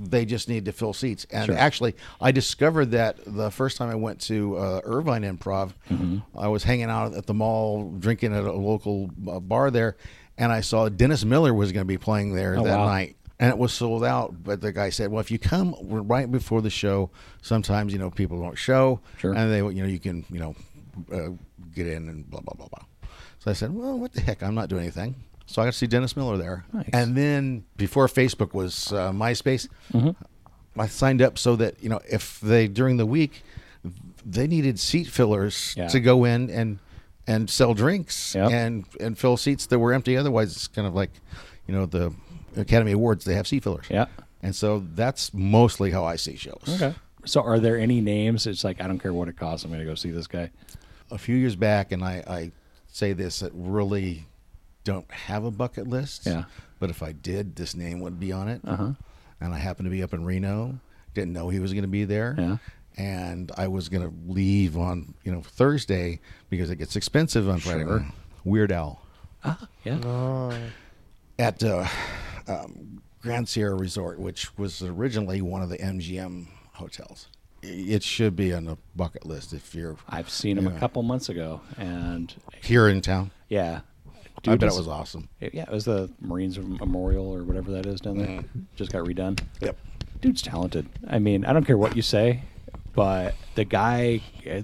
they 0.00 0.24
just 0.24 0.48
need 0.48 0.64
to 0.66 0.72
fill 0.72 0.92
seats. 0.92 1.26
And 1.30 1.46
Sure. 1.46 1.56
actually, 1.56 1.94
I 2.20 2.30
discovered 2.32 2.92
that 2.92 3.16
the 3.26 3.50
first 3.50 3.76
time 3.76 3.90
I 3.90 3.94
went 3.96 4.20
to 4.22 4.56
uh, 4.56 4.80
Irvine 4.84 5.22
Improv, 5.22 5.72
Mm-hmm. 5.90 6.18
I 6.38 6.48
was 6.48 6.64
hanging 6.64 6.90
out 6.90 7.14
at 7.14 7.26
the 7.26 7.34
mall, 7.34 7.90
drinking 7.98 8.34
at 8.34 8.44
a 8.44 8.52
local 8.52 9.10
uh, 9.28 9.40
bar 9.40 9.70
there, 9.70 9.96
and 10.36 10.52
I 10.52 10.60
saw 10.60 10.88
Dennis 10.88 11.24
Miller 11.24 11.52
was 11.52 11.72
going 11.72 11.82
to 11.84 11.88
be 11.88 11.98
playing 11.98 12.34
there 12.34 12.56
Oh, 12.58 12.64
that 12.64 12.78
wow. 12.78 12.86
night. 12.86 13.16
And 13.40 13.50
it 13.50 13.58
was 13.58 13.72
sold 13.72 14.04
out, 14.04 14.34
but 14.42 14.60
the 14.60 14.72
guy 14.72 14.90
said, 14.90 15.12
"Well, 15.12 15.20
if 15.20 15.30
you 15.30 15.38
come 15.38 15.76
right 15.80 16.28
before 16.28 16.60
the 16.60 16.70
show, 16.70 17.10
sometimes 17.40 17.92
you 17.92 17.98
know 18.00 18.10
people 18.10 18.40
don't 18.42 18.58
show, 18.58 18.98
Sure. 19.18 19.32
and 19.32 19.52
they 19.52 19.58
you 19.58 19.82
know 19.82 19.86
you 19.88 20.00
can 20.00 20.24
you 20.28 20.40
know 20.40 20.56
uh, 21.12 21.28
get 21.74 21.86
in 21.86 22.08
and 22.08 22.28
blah 22.28 22.40
blah 22.40 22.54
blah 22.54 22.68
blah." 22.68 22.84
So 23.38 23.50
I 23.50 23.54
said, 23.54 23.74
"Well, 23.74 23.98
what 23.98 24.12
the 24.12 24.20
heck? 24.20 24.42
I'm 24.42 24.54
not 24.54 24.68
doing 24.68 24.82
anything." 24.82 25.14
So 25.46 25.62
I 25.62 25.64
got 25.64 25.72
to 25.72 25.78
see 25.78 25.86
Dennis 25.86 26.14
Miller 26.16 26.36
there, 26.36 26.66
Nice. 26.74 26.90
and 26.92 27.16
then 27.16 27.64
before 27.78 28.06
Facebook 28.06 28.52
was 28.52 28.92
uh, 28.92 29.12
MySpace, 29.12 29.66
I 30.76 30.86
signed 30.86 31.22
up 31.22 31.38
so 31.38 31.56
that 31.56 31.82
you 31.82 31.88
know 31.88 32.00
if 32.10 32.38
they 32.40 32.68
during 32.68 32.98
the 32.98 33.06
week 33.06 33.42
they 34.26 34.46
needed 34.46 34.78
seat 34.78 35.06
fillers 35.06 35.74
Yeah. 35.76 35.88
to 35.88 36.00
go 36.00 36.24
in 36.24 36.50
and 36.50 36.78
and 37.26 37.48
sell 37.48 37.74
drinks 37.74 38.34
Yep. 38.34 38.50
and 38.50 38.84
and 39.00 39.18
fill 39.18 39.36
seats 39.36 39.66
that 39.66 39.78
were 39.78 39.92
empty. 39.92 40.16
Otherwise, 40.16 40.52
it's 40.52 40.68
kind 40.68 40.86
of 40.86 40.94
like 40.94 41.10
you 41.66 41.74
know 41.74 41.86
the 41.86 42.12
Academy 42.56 42.92
Awards. 42.92 43.24
They 43.24 43.34
have 43.34 43.46
seat 43.46 43.62
fillers. 43.64 43.86
Yeah. 43.90 44.06
And 44.42 44.54
so 44.54 44.84
that's 44.94 45.32
mostly 45.34 45.90
how 45.90 46.04
I 46.04 46.16
see 46.16 46.36
shows. 46.36 46.62
Okay. 46.68 46.94
So, 47.24 47.42
are 47.42 47.58
there 47.58 47.76
any 47.76 48.00
names? 48.00 48.46
It's 48.46 48.62
like 48.64 48.80
I 48.80 48.86
don't 48.86 48.98
care 49.00 49.12
what 49.12 49.28
it 49.28 49.36
costs. 49.36 49.64
I'm 49.64 49.70
going 49.70 49.80
to 49.80 49.86
go 49.86 49.94
see 49.96 50.10
this 50.12 50.26
guy. 50.28 50.50
A 51.10 51.18
few 51.18 51.36
years 51.36 51.56
back, 51.56 51.92
and 51.92 52.04
I, 52.04 52.22
I 52.26 52.52
say 52.88 53.12
this 53.12 53.40
that 53.40 53.52
really 53.54 54.26
don't 54.84 55.10
have 55.10 55.44
a 55.44 55.50
bucket 55.50 55.86
list. 55.86 56.26
Yeah. 56.26 56.44
But 56.78 56.90
if 56.90 57.02
I 57.02 57.12
did, 57.12 57.56
this 57.56 57.74
name 57.74 58.00
would 58.00 58.20
be 58.20 58.30
on 58.32 58.48
it. 58.48 58.60
Uh-huh. 58.66 58.92
And 59.40 59.54
I 59.54 59.58
happened 59.58 59.86
to 59.86 59.90
be 59.90 60.02
up 60.02 60.12
in 60.14 60.24
Reno. 60.24 60.78
Didn't 61.14 61.32
know 61.32 61.48
he 61.48 61.60
was 61.60 61.72
going 61.72 61.82
to 61.82 61.88
be 61.88 62.04
there. 62.04 62.34
Yeah. 62.38 62.56
And 62.96 63.52
I 63.56 63.68
was 63.68 63.88
going 63.88 64.02
to 64.08 64.12
leave 64.32 64.76
on 64.76 65.14
you 65.24 65.32
know 65.32 65.40
Thursday 65.42 66.20
because 66.50 66.70
it 66.70 66.76
gets 66.76 66.96
expensive 66.96 67.48
on 67.48 67.58
Friday. 67.60 67.84
Sure. 67.84 68.06
Weird 68.44 68.72
Al 68.72 69.00
Ah, 69.44 69.68
Yeah. 69.84 70.00
Oh. 70.04 70.52
at 71.38 71.62
uh, 71.62 71.86
um, 72.48 73.00
Grand 73.22 73.48
Sierra 73.48 73.74
Resort, 73.76 74.18
which 74.18 74.56
was 74.58 74.82
originally 74.82 75.40
one 75.42 75.62
of 75.62 75.68
the 75.68 75.78
MGM 75.78 76.48
hotels. 76.74 77.28
It 77.62 78.02
should 78.02 78.36
be 78.36 78.52
on 78.54 78.64
the 78.66 78.76
bucket 78.94 79.26
list 79.26 79.52
if 79.52 79.74
you're 79.74 79.96
I've 80.08 80.30
seen 80.30 80.56
him 80.58 80.66
a 80.66 80.78
couple 80.78 81.02
months 81.02 81.28
ago, 81.28 81.60
and 81.76 82.32
here 82.62 82.88
in 82.88 83.00
town. 83.00 83.30
yeah, 83.48 83.80
I 84.06 84.40
Dude 84.42 84.60
bet 84.60 84.68
is- 84.68 84.76
it 84.76 84.78
was 84.78 84.88
awesome. 84.88 85.28
it- 85.40 85.54
yeah, 85.54 85.62
it 85.64 85.70
was 85.72 85.84
the 85.84 86.08
Marines 86.20 86.58
Memorial 86.58 87.26
or 87.26 87.42
whatever 87.44 87.72
that 87.72 87.86
is 87.86 88.00
down 88.00 88.18
there. 88.18 88.26
Mm-hmm. 88.28 88.60
Just 88.76 88.92
got 88.92 89.04
redone. 89.04 89.40
Yep. 89.60 89.76
Dude's 90.20 90.42
talented. 90.42 90.86
I 91.08 91.18
mean, 91.18 91.44
I 91.44 91.52
don't 91.52 91.64
care 91.64 91.78
what 91.78 91.96
you 91.96 92.02
say. 92.02 92.42
but 92.94 93.34
the 93.54 93.64
guy, 93.64 94.20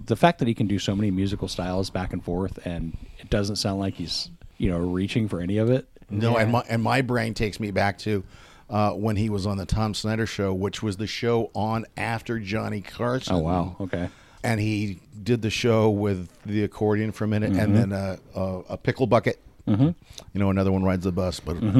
the 0.07 0.17
fact 0.17 0.39
that 0.41 0.49
he 0.49 0.55
can 0.55 0.67
do 0.67 0.79
so 0.79 0.95
many 0.97 1.11
musical 1.11 1.47
styles 1.49 1.91
back 1.91 2.13
and 2.13 2.25
forth, 2.25 2.59
and 2.65 2.97
it 3.19 3.31
doesn't 3.31 3.57
sound 3.57 3.79
like 3.81 3.95
he's 3.95 4.31
you 4.59 4.69
know 4.71 4.79
reaching 4.79 5.29
for 5.29 5.41
any 5.41 5.57
of 5.59 5.69
it. 5.71 5.89
No, 6.11 6.37
and 6.37 6.53
my 6.53 6.65
and 6.69 6.83
my 6.83 7.01
brain 7.01 7.35
takes 7.35 7.59
me 7.59 7.71
back 7.73 7.99
to 8.01 8.23
uh, 8.71 8.93
when 8.93 9.17
he 9.17 9.29
was 9.31 9.47
on 9.47 9.57
the 9.57 9.67
Tom 9.67 9.95
Snyder 9.95 10.27
show, 10.27 10.53
which 10.55 10.83
was 10.83 10.97
the 10.97 11.07
show 11.07 11.51
on 11.55 11.85
after 11.97 12.39
Johnny 12.39 12.81
Carson. 12.81 13.35
Oh 13.37 13.39
wow, 13.41 13.77
okay. 13.81 14.09
And 14.43 14.61
he 14.61 15.01
did 15.23 15.41
the 15.43 15.51
show 15.51 15.89
with 15.91 16.29
the 16.45 16.65
accordion 16.65 17.13
for 17.13 17.25
a 17.25 17.29
minute, 17.29 17.53
Mm-hmm. 17.53 17.61
and 17.61 17.77
then 17.77 17.93
a, 17.93 18.19
a, 18.35 18.59
a 18.71 18.77
pickle 18.77 19.07
bucket. 19.07 19.41
You 19.67 19.95
know, 20.35 20.51
another 20.51 20.71
one 20.71 20.83
rides 20.83 21.05
the 21.05 21.13
bus, 21.13 21.41
but 21.41 21.57
Mm-hmm. 21.57 21.79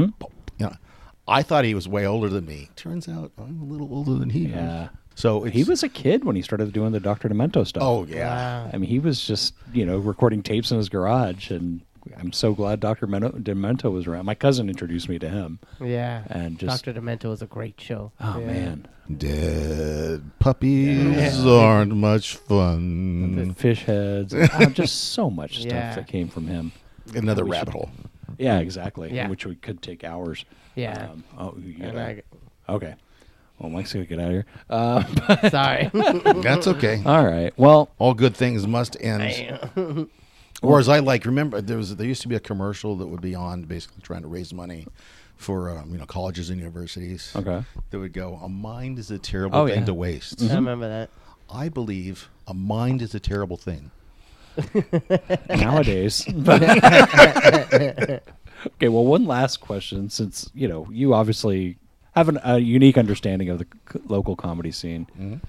you 0.59 0.67
know, 0.67 0.73
I 1.29 1.43
thought 1.43 1.65
he 1.65 1.75
was 1.75 1.87
way 1.87 2.07
older 2.07 2.29
than 2.31 2.47
me. 2.47 2.71
Turns 2.77 3.09
out 3.09 3.33
I'm 3.39 3.61
a 3.61 3.65
little 3.65 3.93
older 3.95 4.15
than 4.15 4.31
he. 4.31 4.47
is. 4.47 4.51
Yeah. 4.53 4.89
So 5.15 5.43
He 5.45 5.63
was 5.65 5.83
a 5.83 5.89
kid 5.89 6.25
when 6.25 6.35
he 6.37 6.43
started 6.43 6.73
doing 6.73 6.93
the 6.93 7.01
Doctor 7.01 7.29
Demento 7.29 7.67
stuff. 7.67 7.83
Oh 7.83 8.05
yeah. 8.07 8.69
I 8.73 8.77
mean, 8.79 8.89
he 8.89 8.99
was 8.99 9.25
just 9.27 9.55
you 9.73 9.85
know 9.85 9.99
recording 9.99 10.43
tapes 10.43 10.71
in 10.71 10.79
his 10.79 10.89
garage, 10.89 11.51
and 11.51 11.83
I'm 12.19 12.33
so 12.33 12.53
glad 12.55 12.81
Doctor 12.81 13.07
Demento 13.07 13.91
was 13.93 14.07
around. 14.07 14.27
My 14.27 14.35
cousin 14.35 14.69
introduced 14.69 15.09
me 15.09 15.19
to 15.19 15.29
him. 15.29 15.59
Yeah. 15.81 16.23
And 16.29 16.59
just- 16.59 16.85
Dr. 16.85 17.01
Demento 17.01 17.25
was 17.31 17.43
a 17.43 17.47
great 17.47 17.81
show. 17.81 18.13
Oh 18.21 18.39
Yeah. 18.41 18.47
man, 18.47 18.89
Dead 19.17 20.23
puppies 20.39 21.45
aren't 21.45 21.95
much 21.95 22.35
the 22.47 22.49
fun. 22.49 23.55
fish 23.57 23.85
heads, 23.85 24.35
oh, 24.35 24.65
just 24.73 25.13
so 25.13 25.29
much 25.31 25.59
stuff 25.61 25.73
Yeah. 25.73 25.95
that 25.95 26.07
came 26.07 26.29
from 26.29 26.47
him. 26.47 26.73
Another 27.15 27.45
rabbit 27.45 27.69
should- 27.73 27.75
hole. 27.75 27.91
Yeah, 28.39 28.59
exactly. 28.59 29.13
Yeah. 29.13 29.29
Which 29.29 29.47
we 29.47 29.55
could 29.55 29.81
take 29.83 30.03
hours. 30.05 30.45
Yeah. 30.75 31.09
Um, 31.11 31.25
oh, 31.39 31.55
you 31.59 31.77
And 31.85 31.99
I- 31.99 32.23
okay. 32.69 32.95
Well, 33.59 33.71
Mike's 33.71 33.93
gonna 33.93 34.05
get 34.07 34.19
out 34.19 34.27
of 34.27 34.33
here. 34.33 34.47
Uh, 34.69 35.49
Sorry. 35.51 35.91
That's 36.43 36.67
okay. 36.67 37.03
all 37.07 37.25
right. 37.25 37.53
Well, 37.57 37.89
All 37.99 38.13
good 38.15 38.35
things 38.37 38.67
must 38.67 38.97
end. 39.01 39.69
Or 40.65 40.79
as 40.79 40.89
I 40.89 40.99
like, 41.01 41.25
remember 41.27 41.61
there 41.61 41.77
was 41.77 41.95
there 41.97 42.07
used 42.07 42.23
to 42.23 42.29
be 42.29 42.35
a 42.37 42.41
commercial 42.41 42.97
that 42.97 43.07
would 43.07 43.21
be 43.21 43.35
on 43.35 43.63
basically 43.63 44.03
trying 44.03 44.23
to 44.23 44.29
raise 44.29 44.53
money 44.53 44.87
for 45.37 45.71
um, 45.71 45.91
you 45.93 45.99
know 45.99 46.07
colleges 46.07 46.51
and 46.51 46.59
universities. 46.59 47.33
Okay. 47.37 47.65
That 47.91 47.99
would 47.99 48.13
go, 48.13 48.39
a 48.43 48.49
mind 48.49 48.99
is 48.99 49.11
a 49.11 49.19
terrible 49.19 49.59
Oh, 49.61 49.67
thing 49.67 49.81
yeah. 49.81 49.85
to 49.87 49.95
waste. 49.95 50.43
I 50.43 50.55
remember 50.55 50.89
that. 50.89 51.11
I 51.51 51.69
believe 51.69 52.29
a 52.47 52.55
mind 52.55 53.03
is 53.03 53.15
a 53.15 53.21
terrible 53.21 53.57
thing. 53.57 53.91
nowadays. 55.49 56.25
okay. 56.49 58.21
Well, 58.83 59.05
one 59.05 59.27
last 59.27 59.61
question, 59.61 60.09
since 60.11 60.51
you 60.55 60.69
know 60.69 60.87
you 60.91 61.15
obviously 61.15 61.77
have 62.15 62.29
an, 62.29 62.39
a 62.45 62.59
unique 62.59 62.97
understanding 62.97 63.49
of 63.49 63.59
the 63.59 63.67
c- 63.93 64.01
local 64.07 64.37
comedy 64.37 64.71
scene. 64.71 65.41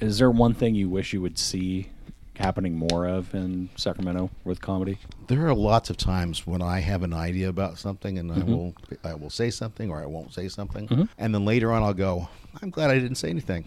Is 0.00 0.18
there 0.18 0.30
one 0.30 0.54
thing 0.54 0.74
you 0.74 0.88
wish 0.88 1.12
you 1.12 1.20
would 1.20 1.38
see 1.38 1.90
happening 2.36 2.76
more 2.76 3.06
of 3.06 3.34
in 3.34 3.68
Sacramento 3.76 4.30
with 4.44 4.60
comedy? 4.60 4.98
There 5.28 5.46
are 5.46 5.54
lots 5.54 5.90
of 5.90 5.96
times 5.96 6.46
when 6.46 6.60
I 6.62 6.80
have 6.80 7.02
an 7.02 7.12
idea 7.12 7.48
about 7.48 7.78
something 7.78 8.18
and 8.18 8.30
Mm-hmm. 8.30 8.40
I 8.40 8.44
will 8.44 8.74
I 9.04 9.14
will 9.14 9.30
say 9.30 9.50
something 9.50 9.90
or 9.90 10.02
I 10.02 10.06
won't 10.06 10.32
say 10.34 10.48
something, 10.48 11.08
and 11.18 11.34
then 11.34 11.44
later 11.44 11.70
on 11.72 11.82
I'll 11.82 11.94
go, 11.94 12.28
I'm 12.62 12.70
glad 12.70 12.90
I 12.90 12.94
didn't 12.98 13.16
say 13.16 13.30
anything. 13.30 13.64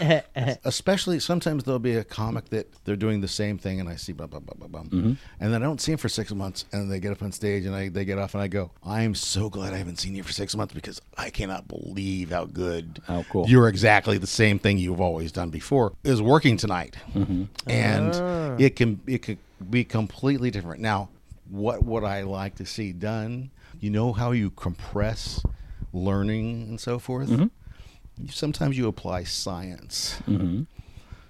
Especially 0.64 1.20
sometimes 1.20 1.64
there'll 1.64 1.78
be 1.78 1.94
a 1.96 2.04
comic 2.04 2.46
that 2.50 2.70
they're 2.84 2.96
doing 2.96 3.20
the 3.20 3.28
same 3.28 3.58
thing 3.58 3.80
and 3.80 3.88
I 3.88 3.96
see 3.96 4.12
blah 4.12 4.26
blah 4.26 4.40
blah 4.40 4.54
blah 4.54 4.68
blah, 4.68 4.82
Mm-hmm. 4.82 5.12
and 5.40 5.52
then 5.52 5.62
I 5.62 5.66
don't 5.66 5.80
see 5.80 5.92
them 5.92 5.98
for 5.98 6.08
six 6.08 6.32
months, 6.32 6.64
and 6.72 6.90
they 6.90 7.00
get 7.00 7.12
up 7.12 7.22
on 7.22 7.32
stage 7.32 7.64
and 7.64 7.74
I 7.74 7.88
they 7.88 8.04
get 8.04 8.18
off 8.18 8.34
and 8.34 8.42
I 8.42 8.48
go, 8.48 8.70
I 8.84 9.02
am 9.02 9.14
so 9.14 9.48
glad 9.48 9.72
I 9.72 9.78
haven't 9.78 9.98
seen 9.98 10.14
you 10.14 10.22
for 10.22 10.32
six 10.32 10.54
months 10.56 10.74
because 10.74 11.00
I 11.16 11.30
cannot 11.30 11.68
believe 11.68 12.30
how 12.30 12.44
good 12.46 13.00
How 13.06 13.24
cool. 13.30 13.46
you're 13.48 13.68
exactly 13.68 14.18
the 14.18 14.26
same 14.26 14.58
thing 14.58 14.78
you've 14.78 15.00
always 15.00 15.32
done 15.32 15.50
before 15.50 15.92
is 16.04 16.20
working 16.20 16.56
tonight, 16.56 16.96
Mm-hmm. 17.14 17.44
and 17.70 18.60
it 18.60 18.76
can 18.76 19.00
it 19.06 19.18
could 19.22 19.38
be 19.70 19.84
completely 19.84 20.50
different. 20.50 20.80
Now, 20.80 21.08
what 21.50 21.84
would 21.84 22.04
I 22.04 22.22
like 22.22 22.56
to 22.56 22.66
see 22.66 22.92
done? 22.92 23.50
You 23.80 23.90
know 23.90 24.12
how 24.12 24.32
you 24.32 24.50
compress 24.50 25.42
learning 25.92 26.62
and 26.68 26.80
so 26.80 26.98
forth. 26.98 27.28
Mm-hmm. 27.28 27.46
Sometimes 28.30 28.76
you 28.78 28.86
apply 28.88 29.24
science. 29.24 30.16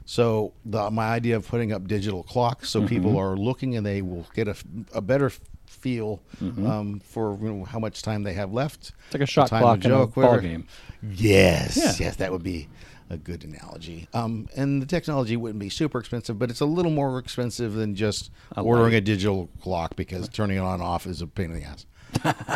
So 0.06 0.52
the, 0.66 0.90
my 0.90 1.06
idea 1.08 1.36
of 1.36 1.48
putting 1.48 1.72
up 1.72 1.86
digital 1.88 2.22
clocks 2.22 2.68
so 2.70 2.80
Mm-hmm. 2.80 2.88
people 2.88 3.18
are 3.18 3.36
looking 3.36 3.76
and 3.76 3.86
they 3.86 4.02
will 4.02 4.26
get 4.34 4.48
a, 4.48 4.56
a 4.92 5.00
better 5.00 5.30
feel 5.66 6.20
Mm-hmm. 6.42 6.66
um, 6.66 7.00
for 7.00 7.38
you 7.40 7.52
know, 7.52 7.64
how 7.64 7.78
much 7.78 8.02
time 8.02 8.22
they 8.22 8.34
have 8.34 8.52
left. 8.52 8.92
It's 9.06 9.14
like 9.14 9.22
a 9.22 9.26
shot 9.26 9.48
clock 9.48 9.84
in 9.84 9.90
a 9.92 10.06
ball 10.06 10.38
game. 10.40 10.66
Yes, 11.02 11.76
Yeah. 11.76 11.92
yes, 12.06 12.16
that 12.16 12.32
would 12.32 12.42
be 12.42 12.68
a 13.10 13.16
good 13.18 13.44
analogy. 13.44 14.08
Um, 14.14 14.48
and 14.56 14.80
the 14.80 14.86
technology 14.86 15.36
wouldn't 15.36 15.58
be 15.60 15.68
super 15.68 15.98
expensive, 15.98 16.38
but 16.38 16.50
it's 16.50 16.60
a 16.60 16.66
little 16.66 16.90
more 16.90 17.18
expensive 17.18 17.74
than 17.74 17.94
just 17.94 18.30
A 18.56 18.60
ordering 18.62 18.92
light. 18.92 18.98
a 18.98 19.00
digital 19.02 19.48
clock 19.62 19.94
because 19.96 20.28
turning 20.28 20.56
it 20.56 20.60
on 20.60 20.74
and 20.74 20.82
off 20.82 21.06
is 21.06 21.20
a 21.22 21.26
pain 21.26 21.50
in 21.50 21.60
the 21.60 21.64
ass. 21.64 21.86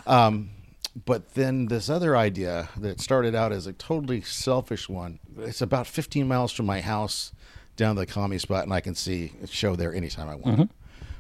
um, 0.07 0.51
but 1.05 1.35
then 1.35 1.67
this 1.67 1.89
other 1.89 2.17
idea 2.17 2.69
that 2.77 3.01
started 3.01 3.35
out 3.35 3.53
as 3.53 3.67
a 3.67 3.73
totally 3.73 4.21
selfish 4.23 4.89
one. 4.89 5.19
It's 5.39 5.61
about 5.61 5.87
15 5.87 6.27
miles 6.27 6.53
from 6.53 6.67
my 6.67 6.81
house 6.81 7.33
down 7.77 7.97
to 7.97 8.01
the 8.01 8.07
commie 8.07 8.39
spot, 8.39 8.65
and 8.65 8.73
I 8.73 8.81
can 8.81 8.95
see 8.95 9.33
a 9.43 9.47
show 9.47 9.77
there 9.77 9.95
anytime 9.95 10.29
I 10.29 10.35
want. 10.35 10.59
Mm-hmm. 10.59 10.73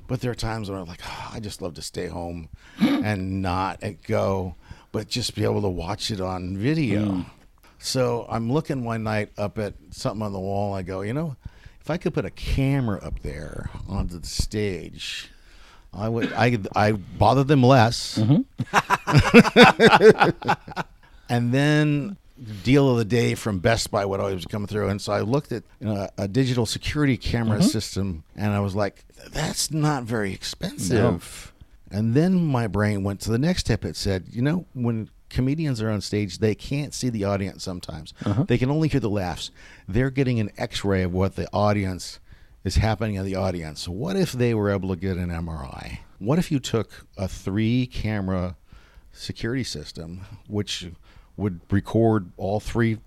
But 0.07 0.20
there 0.20 0.31
are 0.31 0.37
times 0.37 0.70
when 0.70 0.81
I'm 0.81 0.87
like, 0.87 1.03
oh, 1.05 1.31
I 1.33 1.41
just 1.41 1.61
love 1.61 1.74
to 1.74 1.83
stay 1.83 2.07
home 2.07 2.49
and 2.81 3.43
not 3.43 3.79
and 3.83 4.03
go, 4.03 4.57
but 4.91 5.09
just 5.09 5.35
be 5.35 5.45
able 5.45 5.62
to 5.62 5.68
watch 5.68 6.11
it 6.11 6.20
on 6.20 6.57
video. 6.57 7.03
Mm. 7.03 7.26
So 7.79 8.26
I'm 8.29 8.51
looking 8.51 8.85
one 8.85 9.05
night 9.05 9.31
up 9.39 9.59
at 9.59 9.74
something 9.91 10.22
on 10.22 10.33
the 10.33 10.41
wall. 10.41 10.74
I 10.74 10.83
go, 10.83 11.03
you 11.03 11.12
know, 11.12 11.37
if 11.81 11.91
I 11.91 11.97
could 11.97 12.14
put 12.14 12.24
a 12.24 12.31
camera 12.31 12.99
up 13.03 13.20
there 13.20 13.70
onto 13.89 14.18
the 14.18 14.26
stage, 14.26 15.31
I 15.93 16.09
would. 16.09 16.32
I 16.32 16.59
I 16.74 16.93
bother 16.93 17.45
them 17.45 17.62
less. 17.62 18.18
Mm-hmm. 18.18 18.43
and 21.28 21.53
then 21.53 22.16
deal 22.62 22.91
of 22.91 22.99
the 22.99 23.05
day 23.05 23.34
from 23.34 23.59
Best 23.59 23.91
Buy 23.91 24.05
what 24.05 24.20
always 24.20 24.45
coming 24.45 24.68
through, 24.68 24.89
and 24.89 25.01
so 25.01 25.12
I 25.12 25.20
looked 25.20 25.53
at 25.53 25.64
you 25.80 25.89
know, 25.89 26.09
a 26.16 26.28
digital 26.28 26.66
security 26.66 27.16
camera 27.16 27.59
mm-hmm. 27.59 27.66
system, 27.66 28.24
and 28.36 28.53
I 28.53 28.61
was 28.61 28.74
like, 28.74 29.05
that's 29.30 29.70
not 29.70 30.05
very 30.05 30.32
expensive. 30.32 31.53
And 31.91 32.14
then 32.14 32.45
my 32.45 32.66
brain 32.66 33.03
went 33.03 33.20
to 33.20 33.30
the 33.30 33.39
next 33.39 33.61
step. 33.61 33.84
It 33.84 33.97
said, 33.97 34.26
you 34.30 34.43
know, 34.43 34.66
when 34.74 35.09
comedians 35.30 35.80
are 35.80 35.91
on 35.91 36.01
stage, 36.01 36.39
they 36.39 36.55
can't 36.55 36.93
see 36.93 37.09
the 37.09 37.24
audience 37.24 37.64
sometimes. 37.64 38.12
Uh-huh. 38.24 38.45
They 38.45 38.59
can 38.59 38.70
only 38.70 38.89
hear 38.89 39.01
the 39.01 39.11
laughs. 39.11 39.51
They're 39.89 40.11
getting 40.11 40.39
an 40.39 40.51
X-ray 40.59 41.03
of 41.03 41.12
what 41.12 41.36
the 41.36 41.49
audience 41.53 42.20
is 42.69 42.77
happening 42.77 43.16
in 43.16 43.25
the 43.25 43.35
audience. 43.35 43.89
What 43.89 44.14
if 44.14 44.33
they 44.33 44.55
were 44.55 44.71
able 44.71 44.91
to 44.91 44.97
get 44.97 45.16
an 45.16 45.31
MRI? 45.31 45.99
What 46.19 46.39
if 46.39 46.53
you 46.53 46.61
took 46.61 47.07
a 47.16 47.27
three-camera 47.27 48.57
security 49.12 49.64
system, 49.64 50.21
which 50.47 50.87
would 51.37 51.61
record 51.71 52.31
all 52.37 52.61
three 52.61 52.99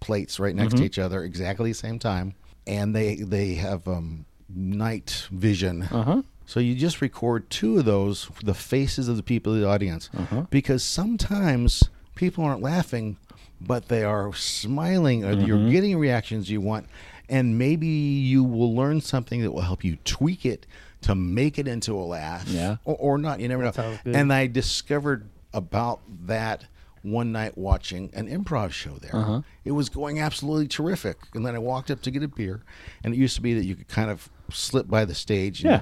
plates 0.00 0.38
right 0.38 0.54
next 0.54 0.76
to 0.76 0.84
each 0.84 0.98
other 0.98 1.24
exactly 1.24 1.70
the 1.72 1.74
same 1.74 1.98
time, 1.98 2.34
and 2.66 2.94
they 2.94 3.16
they 3.16 3.54
have 3.54 3.88
um, 3.88 4.24
night 4.48 5.26
vision. 5.32 5.82
Uh-huh. 5.82 6.22
So 6.46 6.60
you 6.60 6.74
just 6.74 7.00
record 7.00 7.48
two 7.50 7.78
of 7.78 7.84
those, 7.84 8.28
the 8.44 8.54
faces 8.54 9.08
of 9.08 9.16
the 9.16 9.22
people 9.22 9.54
in 9.54 9.60
the 9.60 9.68
audience, 9.68 10.10
because 10.50 10.82
sometimes 10.84 11.84
people 12.14 12.44
aren't 12.44 12.60
laughing, 12.62 13.16
but 13.60 13.88
they 13.88 14.04
are 14.04 14.32
smiling, 14.34 15.24
or 15.24 15.32
you're 15.32 15.70
getting 15.70 15.98
reactions 15.98 16.50
you 16.50 16.60
want, 16.60 16.86
and 17.28 17.58
maybe 17.58 17.86
you 17.86 18.44
will 18.44 18.74
learn 18.74 19.00
something 19.00 19.40
that 19.42 19.52
will 19.52 19.62
help 19.62 19.84
you 19.84 19.96
tweak 20.04 20.44
it 20.46 20.66
to 21.02 21.14
make 21.14 21.58
it 21.58 21.66
into 21.66 21.94
a 21.94 22.04
laugh, 22.04 22.46
Yeah. 22.48 22.76
or, 22.84 22.96
or 22.96 23.18
not. 23.18 23.40
You 23.40 23.48
never 23.48 23.64
know. 23.64 23.98
And 24.04 24.32
I 24.32 24.46
discovered 24.46 25.28
about 25.52 26.00
that 26.26 26.64
one 27.02 27.32
night 27.32 27.58
watching 27.58 28.10
an 28.14 28.28
improv 28.28 28.70
show 28.70 28.92
there. 28.98 29.16
Uh-huh. 29.16 29.42
It 29.64 29.72
was 29.72 29.88
going 29.88 30.20
absolutely 30.20 30.68
terrific. 30.68 31.16
And 31.34 31.44
then 31.44 31.56
I 31.56 31.58
walked 31.58 31.90
up 31.90 32.00
to 32.02 32.10
get 32.12 32.22
a 32.22 32.28
beer, 32.28 32.62
and 33.02 33.12
it 33.12 33.16
used 33.16 33.34
to 33.34 33.42
be 33.42 33.54
that 33.54 33.64
you 33.64 33.74
could 33.74 33.88
kind 33.88 34.08
of 34.10 34.30
slip 34.52 34.86
by 34.88 35.04
the 35.04 35.14
stage. 35.14 35.64
and- 35.64 35.70
Yeah. 35.70 35.80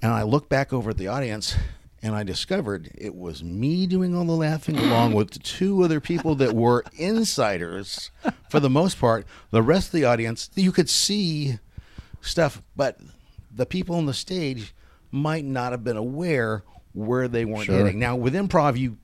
And 0.00 0.12
I 0.12 0.22
looked 0.22 0.48
back 0.48 0.72
over 0.72 0.90
at 0.90 0.98
the 0.98 1.08
audience, 1.08 1.56
and 2.02 2.14
I 2.14 2.22
discovered 2.24 2.90
it 2.96 3.14
was 3.14 3.44
me 3.44 3.86
doing 3.86 4.14
all 4.16 4.24
the 4.24 4.32
laughing 4.32 4.76
along 4.76 5.12
with 5.14 5.42
two 5.42 5.82
other 5.84 6.00
people 6.00 6.34
that 6.36 6.52
were 6.54 6.84
insiders 6.96 8.10
for 8.50 8.58
the 8.60 8.70
most 8.70 8.98
part. 8.98 9.26
The 9.50 9.62
rest 9.62 9.88
of 9.88 9.92
the 9.92 10.04
audience, 10.04 10.50
you 10.54 10.72
could 10.72 10.90
see 10.90 11.58
stuff, 12.20 12.62
but 12.76 12.98
the 13.54 13.66
people 13.66 13.96
on 13.96 14.06
the 14.06 14.14
stage 14.14 14.74
might 15.10 15.44
not 15.44 15.72
have 15.72 15.84
been 15.84 15.96
aware 15.96 16.64
where 16.92 17.28
they 17.28 17.44
weren't 17.44 17.64
Sure. 17.66 17.78
hitting. 17.78 17.98
Now 17.98 18.16
with 18.16 18.34
improv, 18.34 18.76
you 18.76 18.98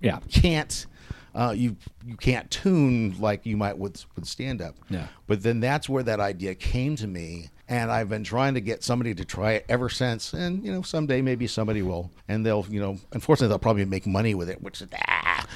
Yeah. 0.00 0.18
can't 0.30 0.86
uh, 1.34 1.50
you 1.54 1.76
you 2.06 2.16
can't 2.16 2.50
tune 2.50 3.14
like 3.20 3.44
you 3.44 3.58
might 3.58 3.76
with 3.76 4.04
with 4.16 4.24
stand 4.24 4.62
up. 4.62 4.74
Yeah. 4.88 5.08
But 5.26 5.42
then 5.42 5.60
that's 5.60 5.86
where 5.86 6.02
that 6.02 6.18
idea 6.18 6.54
came 6.54 6.96
to 6.96 7.06
me, 7.06 7.50
and 7.68 7.90
I've 7.90 8.08
been 8.08 8.24
trying 8.24 8.54
to 8.54 8.60
get 8.60 8.82
somebody 8.84 9.14
to 9.14 9.24
try 9.24 9.52
it 9.52 9.66
ever 9.68 9.88
since. 9.88 10.32
And 10.32 10.64
you 10.64 10.72
know, 10.72 10.82
someday 10.82 11.22
maybe 11.22 11.46
somebody 11.46 11.82
will, 11.82 12.10
and 12.28 12.44
they'll 12.44 12.66
you 12.68 12.80
know, 12.80 12.98
unfortunately 13.12 13.48
they'll 13.48 13.58
probably 13.58 13.84
make 13.84 14.06
money 14.06 14.34
with 14.34 14.48
it, 14.50 14.62
which 14.62 14.80
is 14.80 14.88
ah. 15.08 15.46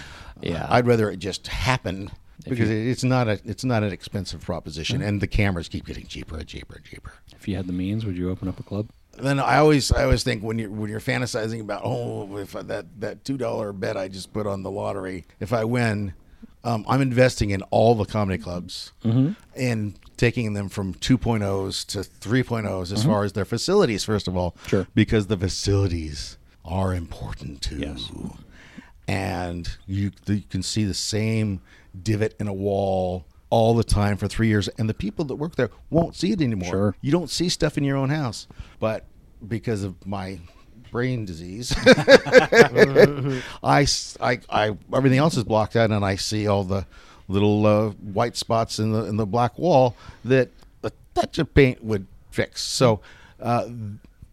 Yeah. 0.41 0.67
I'd 0.71 0.87
rather 0.87 1.11
it 1.11 1.19
just 1.19 1.47
happen 1.49 2.11
because 2.45 2.71
you- 2.71 2.91
it's 2.91 3.05
not 3.05 3.29
a 3.29 3.41
it's 3.45 3.65
not 3.65 3.83
an 3.83 3.93
expensive 3.93 4.41
proposition, 4.43 5.03
and 5.03 5.21
the 5.21 5.27
cameras 5.27 5.69
keep 5.69 5.85
getting 5.87 6.07
cheaper 6.07 6.37
and 6.39 6.47
cheaper 6.47 6.77
and 6.77 6.85
cheaper. 6.85 7.13
If 7.37 7.47
you 7.49 7.57
had 7.57 7.67
the 7.67 7.73
means, 7.73 8.05
would 8.07 8.17
you 8.17 8.31
open 8.31 8.49
up 8.49 8.59
a 8.59 8.63
club? 8.63 8.89
then 9.19 9.39
I 9.39 9.59
always 9.59 9.93
I 9.93 10.05
always 10.05 10.23
think 10.23 10.43
when 10.43 10.59
you're 10.59 10.71
when 10.71 10.89
you're 10.89 11.01
fantasizing 11.01 11.61
about 11.61 11.83
oh 11.85 12.39
if 12.39 12.53
that 12.53 12.87
that 13.01 13.23
two 13.25 13.37
dollar 13.37 13.73
bet 13.75 13.97
I 13.97 14.09
just 14.09 14.33
put 14.33 14.47
on 14.47 14.63
the 14.63 14.71
lottery 14.71 15.27
if 15.41 15.53
I 15.53 15.65
win, 15.65 16.15
um, 16.65 16.85
I'm 16.89 17.01
investing 17.01 17.51
in 17.51 17.63
all 17.71 17.95
the 17.95 18.05
comedy 18.05 18.43
clubs 18.43 18.93
and 19.57 19.95
taking 20.17 20.53
them 20.53 20.69
from 20.69 20.93
2.0s 20.95 21.87
to 21.87 21.99
3.0s 22.01 22.93
as 22.93 23.05
far 23.05 23.25
as 23.25 23.33
their 23.33 23.45
facilities 23.47 24.05
first 24.05 24.29
of 24.29 24.37
all, 24.37 24.55
Sure. 24.67 24.87
because 24.95 25.27
the 25.29 25.37
facilities 25.37 26.37
are 26.65 26.95
important 26.95 27.63
too. 27.63 27.79
Yes. 27.79 28.11
And 29.09 29.69
you, 29.87 30.13
you 30.27 30.43
can 30.49 30.63
see 30.63 30.85
the 30.85 30.95
same 30.95 31.61
divot 32.01 32.37
in 32.39 32.47
a 32.47 32.53
wall 32.53 33.25
all 33.49 33.75
the 33.75 33.83
time 33.83 34.17
for 34.17 34.29
three 34.29 34.47
years, 34.47 34.69
and 34.79 34.89
the 34.89 34.95
people 34.95 35.25
that 35.25 35.35
work 35.35 35.57
there 35.57 35.71
won't 35.91 36.15
see 36.15 36.31
it 36.31 36.41
anymore. 36.41 36.69
Sure. 36.71 36.95
You 37.01 37.11
don't 37.11 37.29
see 37.31 37.49
stuff 37.49 37.77
in 37.77 37.83
your 37.83 37.97
own 37.97 38.11
house, 38.11 38.47
but 38.79 39.07
because 39.49 39.83
of 39.83 40.07
my 40.07 40.39
brain 40.91 41.25
disease, 41.25 41.73
I, 43.63 43.87
I- 44.21 44.41
I- 44.51 44.77
everything 44.95 45.19
else 45.19 45.37
is 45.37 45.45
blocked 45.45 45.77
out, 45.77 45.91
and 45.91 46.05
I 46.05 46.17
see 46.17 46.47
all 46.47 46.65
the 46.65 46.87
little 47.29 47.65
uh, 47.67 47.91
white 47.91 48.37
spots 48.37 48.79
in 48.79 48.93
the 48.93 49.05
in 49.05 49.17
the 49.17 49.27
black 49.27 49.59
wall 49.59 49.97
that 50.25 50.49
a 50.83 50.91
touch 51.15 51.39
of 51.39 51.53
paint 51.55 51.83
would 51.85 52.07
fix. 52.31 52.63
So 52.63 53.01
uh, 53.41 53.69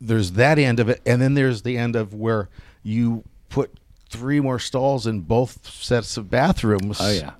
there's 0.01 0.31
that 0.33 0.57
end 0.59 0.79
of 0.79 0.89
it, 0.89 1.01
and 1.05 1.21
then 1.21 1.33
there's 1.33 1.61
the 1.61 1.77
end 1.77 1.95
of 1.95 2.13
where 2.13 2.49
you 2.83 3.23
put 3.49 3.71
three 4.09 4.39
more 4.39 4.59
stalls 4.59 5.05
in 5.07 5.21
both 5.21 5.69
sets 5.71 6.17
of 6.17 6.29
bathrooms. 6.29 6.97
Oh 7.01 7.11
yeah, 7.11 7.31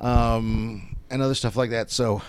um, 0.00 0.96
and 1.10 1.22
other 1.22 1.34
stuff 1.34 1.56
like 1.56 1.70
that. 1.70 1.90
So 1.90 2.22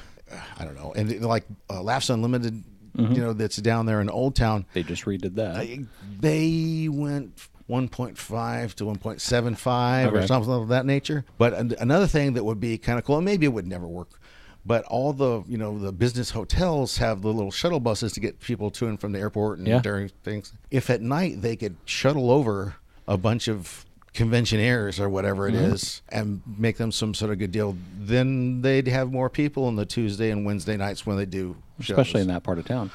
I 0.59 0.65
don't 0.65 0.75
know, 0.75 0.93
and 0.95 1.21
like 1.21 1.45
uh, 1.69 1.81
Laughs 1.81 2.09
Unlimited, 2.09 2.63
Mm-hmm. 2.97 3.13
you 3.13 3.21
know, 3.21 3.33
that's 3.33 3.57
down 3.57 3.85
there 3.87 3.99
in 4.01 4.09
Old 4.09 4.35
Town. 4.35 4.65
they 4.73 4.83
just 4.83 5.05
redid 5.05 5.35
that. 5.35 5.55
I- 5.57 5.85
they 6.19 6.87
went 6.91 7.35
1.5 7.69 8.73
to 8.75 8.83
1.75 8.85 10.11
or 10.13 10.27
something 10.27 10.53
of 10.53 10.67
that 10.69 10.85
nature. 10.85 11.25
But 11.37 11.53
another 11.81 12.07
thing 12.07 12.33
that 12.33 12.43
would 12.43 12.59
be 12.59 12.77
kind 12.77 12.99
of 12.99 13.05
cool, 13.05 13.17
and 13.17 13.25
maybe 13.25 13.45
it 13.45 13.49
would 13.53 13.67
never 13.67 13.87
work, 13.87 14.19
but 14.65 14.83
all 14.85 15.11
the 15.13 15.43
you 15.47 15.57
know 15.57 15.77
the 15.79 15.91
business 15.91 16.29
hotels 16.31 16.97
have 16.97 17.21
the 17.21 17.33
little 17.33 17.51
shuttle 17.51 17.79
buses 17.79 18.13
to 18.13 18.19
get 18.19 18.39
people 18.39 18.69
to 18.71 18.87
and 18.87 18.99
from 18.99 19.11
the 19.11 19.19
airport 19.19 19.59
and 19.59 19.67
Yeah. 19.67 19.79
during 19.81 20.09
things. 20.23 20.53
If 20.71 20.89
at 20.89 21.01
night 21.01 21.41
they 21.41 21.55
could 21.55 21.77
shuttle 21.85 22.29
over 22.31 22.75
a 23.07 23.17
bunch 23.17 23.47
of 23.47 23.85
conventionaires 24.13 24.99
or 24.99 25.09
whatever 25.09 25.47
it 25.47 25.53
Mm-hmm. 25.55 25.73
is 25.73 26.01
and 26.09 26.41
make 26.57 26.77
them 26.77 26.91
some 26.91 27.13
sort 27.13 27.31
of 27.31 27.39
good 27.39 27.51
deal, 27.51 27.75
then 27.97 28.61
they'd 28.61 28.87
have 28.87 29.11
more 29.11 29.29
people 29.29 29.65
on 29.65 29.75
the 29.75 29.85
Tuesday 29.85 30.29
and 30.29 30.45
Wednesday 30.45 30.77
nights 30.77 31.05
when 31.05 31.17
they 31.17 31.25
do 31.25 31.55
shows. 31.79 31.91
especially 31.97 32.21
in 32.21 32.27
that 32.27 32.43
part 32.43 32.59
of 32.59 32.65
town. 32.65 32.91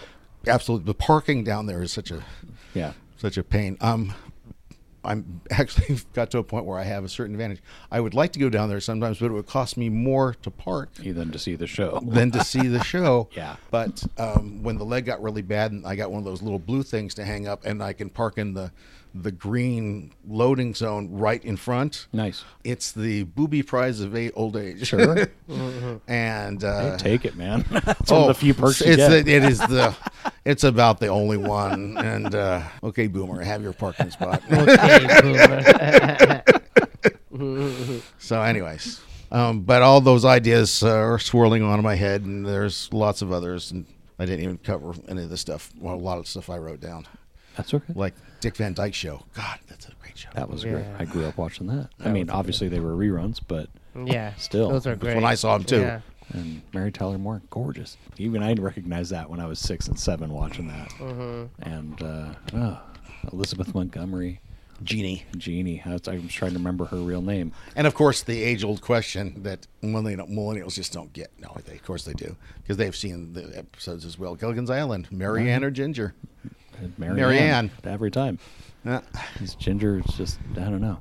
Absolutely, 0.47 0.87
the 0.87 0.95
parking 0.95 1.45
down 1.45 1.66
there 1.66 1.83
is 1.83 1.93
such 1.93 2.11
a 2.11 2.23
Yeah, 2.75 2.93
such 3.16 3.37
a 3.37 3.43
pain. 3.43 3.77
Um, 3.81 4.14
I'm 5.05 5.41
actually 5.51 5.99
got 6.12 6.31
to 6.33 6.39
a 6.39 6.43
point 6.45 6.64
where 6.64 6.79
I 6.79 6.83
have 6.85 7.05
a 7.05 7.09
certain 7.09 7.35
advantage. 7.35 7.61
I 7.91 8.01
would 8.01 8.14
like 8.14 8.33
to 8.33 8.39
go 8.39 8.49
down 8.49 8.69
there 8.69 8.81
sometimes, 8.81 9.19
but 9.19 9.27
it 9.27 9.33
would 9.33 9.47
cost 9.47 9.77
me 9.77 9.89
more 9.89 10.35
to 10.43 10.51
park 10.51 10.93
than 10.95 11.31
to 11.33 11.39
see 11.39 11.55
the 11.57 11.66
show. 11.66 12.01
than 12.07 12.31
to 12.33 12.43
see 12.45 12.69
the 12.69 12.83
show. 12.83 13.29
Yeah. 13.37 13.57
But 13.71 14.05
um, 14.19 14.62
when 14.62 14.77
the 14.79 14.85
leg 14.85 15.05
got 15.07 15.23
really 15.23 15.43
bad, 15.43 15.73
and 15.73 15.87
I 15.87 15.95
got 15.97 16.11
one 16.11 16.19
of 16.19 16.25
those 16.25 16.43
little 16.43 16.59
blue 16.59 16.83
things 16.83 17.14
to 17.14 17.25
hang 17.25 17.47
up, 17.49 17.64
and 17.64 17.83
I 17.83 17.93
can 17.93 18.09
park 18.11 18.39
in 18.39 18.55
the 18.55 18.71
the 19.15 19.33
green 19.33 20.13
loading 20.27 20.75
zone 20.75 21.11
right 21.11 21.43
in 21.45 21.57
front. 21.57 22.07
Nice. 22.13 22.45
It's 22.65 22.93
the 22.93 23.25
booby 23.25 23.63
prize 23.63 24.01
of 24.01 24.17
a- 24.17 24.31
old 24.33 24.57
age. 24.57 24.87
Sure. 24.87 25.29
and 26.09 26.65
uh, 26.65 26.97
Take 26.97 27.25
it, 27.25 27.37
man. 27.37 27.65
That's 27.71 28.11
one 28.11 28.23
of 28.23 28.29
the 28.29 28.35
few 28.35 28.55
perks 28.55 28.81
you 28.81 28.93
it's 28.93 28.97
get. 28.97 29.25
The, 29.25 29.33
it 29.33 29.45
is 29.45 29.59
the. 29.59 29.95
It's 30.45 30.65
about 30.65 30.99
the 30.99 31.09
only 31.09 31.37
one. 31.37 31.99
And 31.99 32.35
uh, 32.35 32.63
okay, 32.83 33.07
boomer, 33.07 33.43
have 33.43 33.63
your 33.63 33.75
parking 33.75 34.11
spot. 34.11 34.43
Okay, 34.51 35.21
boomer. 35.21 36.43
So, 38.19 38.41
anyways, 38.41 38.99
um, 39.31 39.61
but 39.61 39.83
all 39.83 40.01
those 40.01 40.25
ideas 40.25 40.83
uh, 40.83 40.89
are 40.89 41.19
swirling 41.19 41.63
on 41.63 41.79
in 41.79 41.85
my 41.85 41.97
head, 41.97 42.23
and 42.23 42.47
there's 42.47 42.91
lots 42.95 43.21
of 43.21 43.31
others, 43.31 43.73
and 43.73 43.85
I 44.19 44.25
didn't 44.25 44.43
even 44.43 44.59
cover 44.59 44.95
any 45.09 45.23
of 45.23 45.29
the 45.31 45.37
stuff. 45.37 45.71
Well, 45.79 45.95
a 45.95 45.97
lot 45.97 46.19
of 46.19 46.27
stuff 46.27 46.49
I 46.49 46.57
wrote 46.57 46.81
down, 46.81 47.07
That's 47.59 47.75
okay. 47.75 47.93
like 47.95 48.15
Dick 48.41 48.57
Van 48.57 48.73
Dyke 48.73 48.95
Show. 48.95 49.23
God, 49.35 49.59
that's 49.69 49.87
a 49.87 49.93
great 50.01 50.17
show. 50.17 50.31
that 50.35 50.49
was 50.49 50.63
great. 50.65 50.85
Yeah. 50.85 50.97
I 50.99 51.05
grew 51.05 51.27
up 51.27 51.37
watching 51.37 51.67
that. 51.67 51.91
I 52.03 52.09
mean, 52.11 52.31
obviously 52.31 52.69
they 52.69 52.81
were 52.81 52.97
reruns, 52.97 53.41
but 53.47 53.69
yeah, 54.07 54.33
Still. 54.37 54.71
those 54.71 54.87
are 54.87 54.91
That's 54.91 55.03
great. 55.03 55.15
when 55.17 55.25
I 55.25 55.35
saw 55.35 55.55
'em, 55.57 55.65
too. 55.65 55.81
Yeah. 55.81 56.01
and 56.33 56.63
Mary 56.73 56.91
Tyler 56.93 57.19
Moore, 57.19 57.43
gorgeous. 57.51 57.97
Even 58.17 58.43
I 58.43 58.55
recognized 58.55 59.11
that 59.13 59.29
when 59.29 59.41
I 59.41 59.47
was 59.47 59.59
six 59.59 59.89
and 59.89 59.99
seven 59.99 60.33
watching 60.33 60.69
that. 60.69 60.89
Mm-hmm. 60.91 61.63
And 61.69 62.03
uh, 62.03 62.35
oh, 62.55 62.81
Elizabeth 63.33 63.75
Montgomery, 63.75 64.41
Genie, 64.85 65.25
Jeannie. 65.37 65.83
I 65.85 65.95
was, 65.95 66.07
I 66.07 66.15
was 66.19 66.33
trying 66.33 66.53
to 66.53 66.59
remember 66.59 66.85
her 66.85 66.99
real 66.99 67.23
name. 67.23 67.53
and 67.75 67.87
of 67.89 67.95
course 67.95 68.23
the 68.23 68.41
age-old 68.41 68.81
question 68.83 69.43
that 69.43 69.67
millennial, 69.83 70.29
millennials 70.29 70.75
just 70.75 70.93
don't 70.93 71.13
get. 71.13 71.33
No, 71.41 71.57
they, 71.67 71.75
of 71.75 71.83
course 71.83 72.05
they 72.05 72.13
do, 72.13 72.37
because 72.63 72.77
they've 72.77 72.95
seen 72.95 73.33
the 73.33 73.59
episodes 73.59 74.05
as 74.05 74.17
well. 74.19 74.37
Gilligan's 74.37 74.71
Island, 74.71 75.09
Mary 75.11 75.51
Ann 75.51 75.65
or 75.65 75.71
Ginger. 75.73 76.15
Mary, 76.97 77.14
Mary 77.14 77.39
Ann, 77.39 77.70
Ann. 77.85 77.93
every 77.93 78.11
time. 78.11 78.39
Uh, 78.85 79.01
This 79.41 79.55
ginger 79.55 79.99
is 79.99 80.14
just 80.16 80.39
I 80.57 80.61
don't 80.61 80.81
know. 80.81 80.99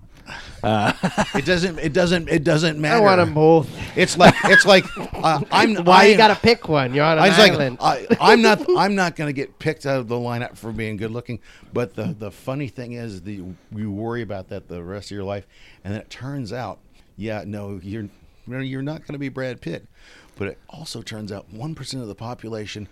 it 0.64 1.46
doesn't. 1.46 1.80
It 1.80 1.94
doesn't. 1.94 2.28
It 2.28 2.44
doesn't 2.44 2.80
matter. 2.80 2.98
I 2.98 3.00
want 3.00 3.20
them 3.20 3.34
both. 3.34 3.70
It's 3.96 4.18
like 4.18 4.34
it's 4.46 4.66
like 4.66 4.86
uh, 4.98 5.42
I'm. 5.52 5.76
Why 5.86 6.04
I, 6.04 6.06
you 6.08 6.18
gotta 6.18 6.36
pick 6.36 6.68
one? 6.68 6.94
You're 6.94 7.06
on 7.06 7.18
an 7.18 7.24
I 7.24 7.30
was 7.30 7.38
like, 7.38 7.52
island. 7.54 7.78
I, 7.80 8.08
I'm 8.20 8.42
not. 8.42 8.66
I'm 8.78 8.96
not 8.96 9.16
going 9.16 9.30
to 9.30 9.34
get 9.34 9.58
picked 9.60 9.86
out 9.86 10.00
of 10.00 10.08
the 10.10 10.16
lineup 10.16 10.58
for 10.58 10.72
being 10.74 10.98
good 10.98 11.12
looking. 11.12 11.40
But 11.72 11.94
the 11.96 12.14
the 12.18 12.32
funny 12.32 12.68
thing 12.68 12.94
is, 12.94 13.22
the 13.22 13.44
you 13.74 13.92
worry 13.92 14.22
about 14.22 14.50
that 14.50 14.68
the 14.68 14.84
rest 14.84 15.12
of 15.12 15.16
your 15.16 15.24
life, 15.24 15.48
and 15.84 15.94
then 15.94 16.02
it 16.02 16.10
turns 16.10 16.52
out, 16.52 16.80
yeah, 17.16 17.44
no, 17.46 17.80
you're 17.82 18.10
no, 18.48 18.60
you're 18.60 18.82
not 18.82 19.02
going 19.02 19.14
to 19.14 19.20
be 19.20 19.30
Brad 19.30 19.62
Pitt. 19.62 19.88
But 20.36 20.50
it 20.50 20.58
also 20.70 21.02
turns 21.02 21.32
out 21.32 21.50
one 21.54 21.74
percent 21.74 22.02
of 22.02 22.10
the 22.10 22.16
population 22.16 22.90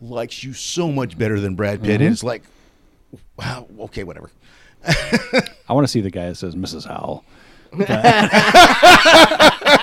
likes 0.00 0.44
you 0.44 0.52
so 0.52 0.90
much 0.90 1.18
better 1.18 1.40
than 1.40 1.54
Brad 1.54 1.82
Pitt. 1.82 2.00
And 2.00 2.12
it's 2.12 2.24
like, 2.24 2.42
wow, 3.36 3.66
okay, 3.80 4.04
whatever. 4.04 4.30
I 4.86 5.72
want 5.72 5.84
to 5.84 5.90
see 5.90 6.00
the 6.00 6.10
guy 6.10 6.28
that 6.28 6.36
says 6.36 6.54
Mrs. 6.54 6.86
Howell. 6.86 7.24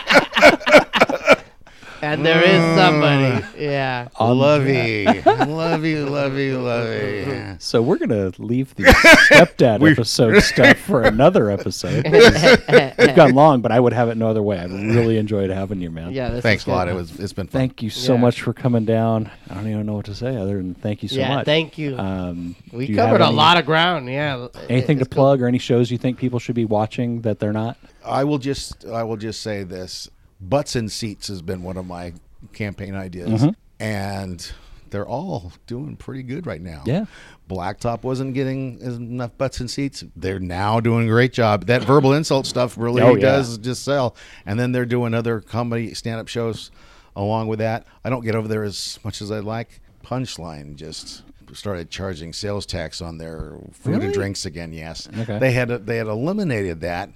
and 2.14 2.26
there 2.26 2.44
is 2.44 2.62
somebody. 2.78 3.46
Yeah. 3.58 4.08
I 4.18 4.30
love 4.32 4.68
you, 4.68 5.06
love 5.26 5.84
you, 5.86 6.06
love 6.06 6.38
you, 6.38 6.60
love 6.60 6.88
you. 6.90 7.56
So 7.60 7.82
we're 7.82 7.98
gonna 7.98 8.32
leave 8.38 8.74
the 8.76 8.84
stepdad 8.84 9.90
episode 9.92 10.42
stuff 10.42 10.78
for 10.78 11.04
another 11.04 11.50
episode. 11.52 12.06
We've 12.12 13.16
gone 13.16 13.34
long, 13.34 13.62
but 13.62 13.72
I 13.72 13.80
would 13.80 13.94
have 13.94 14.10
it 14.10 14.18
no 14.18 14.28
other 14.28 14.44
way. 14.44 14.60
I've 14.60 14.72
really 14.72 15.18
enjoyed 15.18 15.50
having 15.50 15.82
you, 15.82 15.90
man. 15.92 16.12
Yeah. 16.12 16.30
This 16.30 16.44
Thanks 16.44 16.64
is 16.64 16.68
a 16.68 16.72
lot. 16.72 16.86
good. 16.86 16.92
It 16.94 16.96
was. 16.96 17.20
It's 17.20 17.34
been 17.34 17.48
fun. 17.48 17.60
Thank 17.60 17.82
you 17.84 17.90
so 17.90 18.14
Yeah. 18.14 18.20
much 18.22 18.42
for 18.42 18.54
coming 18.54 18.86
down. 18.86 19.30
I 19.50 19.54
don't 19.56 19.68
even 19.70 19.86
know 19.86 19.94
what 19.94 20.06
to 20.06 20.16
say 20.16 20.36
other 20.36 20.58
than 20.58 20.74
thank 20.76 21.04
you 21.04 21.10
so 21.10 21.20
yeah. 21.20 21.36
much. 21.36 21.46
Thank 21.46 21.78
you. 21.78 21.98
Um, 21.98 22.56
we 22.72 22.88
you 22.88 22.96
have 22.98 23.08
covered 23.10 23.22
a 23.22 23.28
any- 23.28 23.36
lot 23.36 23.58
of 23.58 23.66
ground. 23.66 24.08
Yeah. 24.10 24.48
Anything 24.70 24.98
to 24.98 25.02
It's 25.06 25.14
cool. 25.14 25.24
plug 25.24 25.42
or 25.42 25.48
any 25.48 25.60
shows 25.60 25.92
you 25.92 25.98
think 25.98 26.18
people 26.18 26.40
should 26.40 26.56
be 26.56 26.66
watching 26.66 27.22
that 27.22 27.40
they're 27.40 27.54
not? 27.54 27.78
I 28.06 28.24
will 28.24 28.38
just 28.38 28.86
I 28.86 29.04
will 29.04 29.18
just 29.18 29.42
say 29.42 29.64
this: 29.64 30.10
butts 30.40 30.76
and 30.76 30.92
seats 30.92 31.28
has 31.28 31.42
been 31.42 31.64
one 31.64 31.78
of 31.78 31.86
my 31.88 32.14
campaign 32.54 32.96
ideas, 32.96 33.30
Mm-hmm. 33.42 33.50
and 33.80 34.52
they're 34.92 35.08
all 35.08 35.52
doing 35.68 35.96
pretty 35.98 36.24
good 36.24 36.46
right 36.46 36.62
now. 36.62 36.84
Yeah. 36.86 37.06
Blacktop 37.50 38.04
wasn't 38.04 38.34
getting 38.34 38.80
enough 38.80 39.38
butts 39.38 39.60
and 39.60 39.70
seats. 39.70 40.04
They're 40.16 40.40
now 40.40 40.80
doing 40.80 41.08
a 41.08 41.12
great 41.12 41.34
job. 41.34 41.66
That 41.66 41.84
verbal 41.84 42.14
insult 42.14 42.46
stuff 42.46 42.78
really 42.78 43.02
Oh, 43.02 43.16
yeah. 43.16 43.22
does 43.22 43.58
just 43.58 43.84
sell. 43.84 44.16
And 44.46 44.60
then 44.60 44.72
they're 44.72 44.86
doing 44.86 45.14
other 45.14 45.42
comedy 45.42 45.94
stand-up 45.94 46.28
shows 46.28 46.72
along 47.16 47.48
with 47.48 47.60
that. 47.60 47.86
I 48.04 48.10
don't 48.10 48.24
get 48.24 48.36
over 48.36 48.48
there 48.48 48.64
as 48.64 49.00
much 49.04 49.22
as 49.22 49.32
I'd 49.32 49.44
like. 49.44 49.82
Punchline 50.04 50.76
just 50.76 51.24
started 51.54 51.90
charging 51.90 52.32
sales 52.34 52.66
tax 52.66 53.02
on 53.02 53.18
their 53.18 53.54
food 53.74 53.92
Really? 53.94 54.06
and 54.06 54.14
drinks 54.14 54.46
again. 54.46 54.72
Yes, 54.74 55.08
Okay. 55.20 55.40
they 55.40 55.52
had 55.52 55.70
they 55.86 55.98
had 55.98 56.08
eliminated 56.08 56.82
that. 56.82 57.10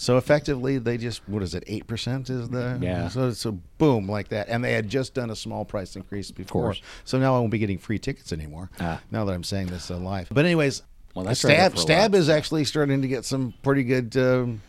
So 0.00 0.16
effectively, 0.16 0.78
they 0.78 0.96
just 0.96 1.20
what 1.28 1.42
is 1.42 1.54
it? 1.54 1.62
Eight 1.66 1.86
percent 1.86 2.30
is 2.30 2.48
the 2.48 2.78
Yeah. 2.80 3.08
So 3.08 3.32
so 3.32 3.58
boom 3.76 4.08
like 4.08 4.28
that, 4.28 4.48
and 4.48 4.64
they 4.64 4.72
had 4.72 4.88
just 4.88 5.12
done 5.12 5.28
a 5.28 5.36
small 5.36 5.66
price 5.66 5.94
increase 5.94 6.30
before. 6.30 6.74
So 7.04 7.18
now 7.18 7.36
I 7.36 7.38
won't 7.38 7.50
be 7.50 7.58
getting 7.58 7.76
free 7.76 7.98
tickets 7.98 8.32
anymore. 8.32 8.70
Ah. 8.80 9.00
Now 9.10 9.26
that 9.26 9.32
I'm 9.32 9.44
saying 9.44 9.66
this 9.66 9.90
uh, 9.90 9.98
live, 9.98 10.28
but 10.32 10.46
anyways, 10.46 10.82
Well, 11.14 11.26
that's 11.26 11.40
Stab 11.40 11.66
up 11.66 11.72
for 11.72 11.78
a 11.78 11.82
Stab 11.82 12.14
is 12.14 12.30
actually 12.30 12.64
starting 12.64 13.02
to 13.02 13.08
get 13.08 13.26
some 13.26 13.52
pretty 13.62 13.84
good. 13.84 14.16
Um, 14.16 14.62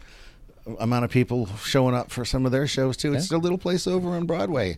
amount 0.79 1.03
of 1.03 1.09
people 1.09 1.47
showing 1.63 1.95
up 1.95 2.11
for 2.11 2.23
some 2.23 2.45
of 2.45 2.51
their 2.51 2.67
shows 2.67 2.95
too. 2.95 3.13
It's 3.13 3.31
Yeah. 3.31 3.37
a 3.37 3.39
little 3.39 3.57
place 3.57 3.87
over 3.87 4.09
on 4.09 4.25
Broadway. 4.27 4.77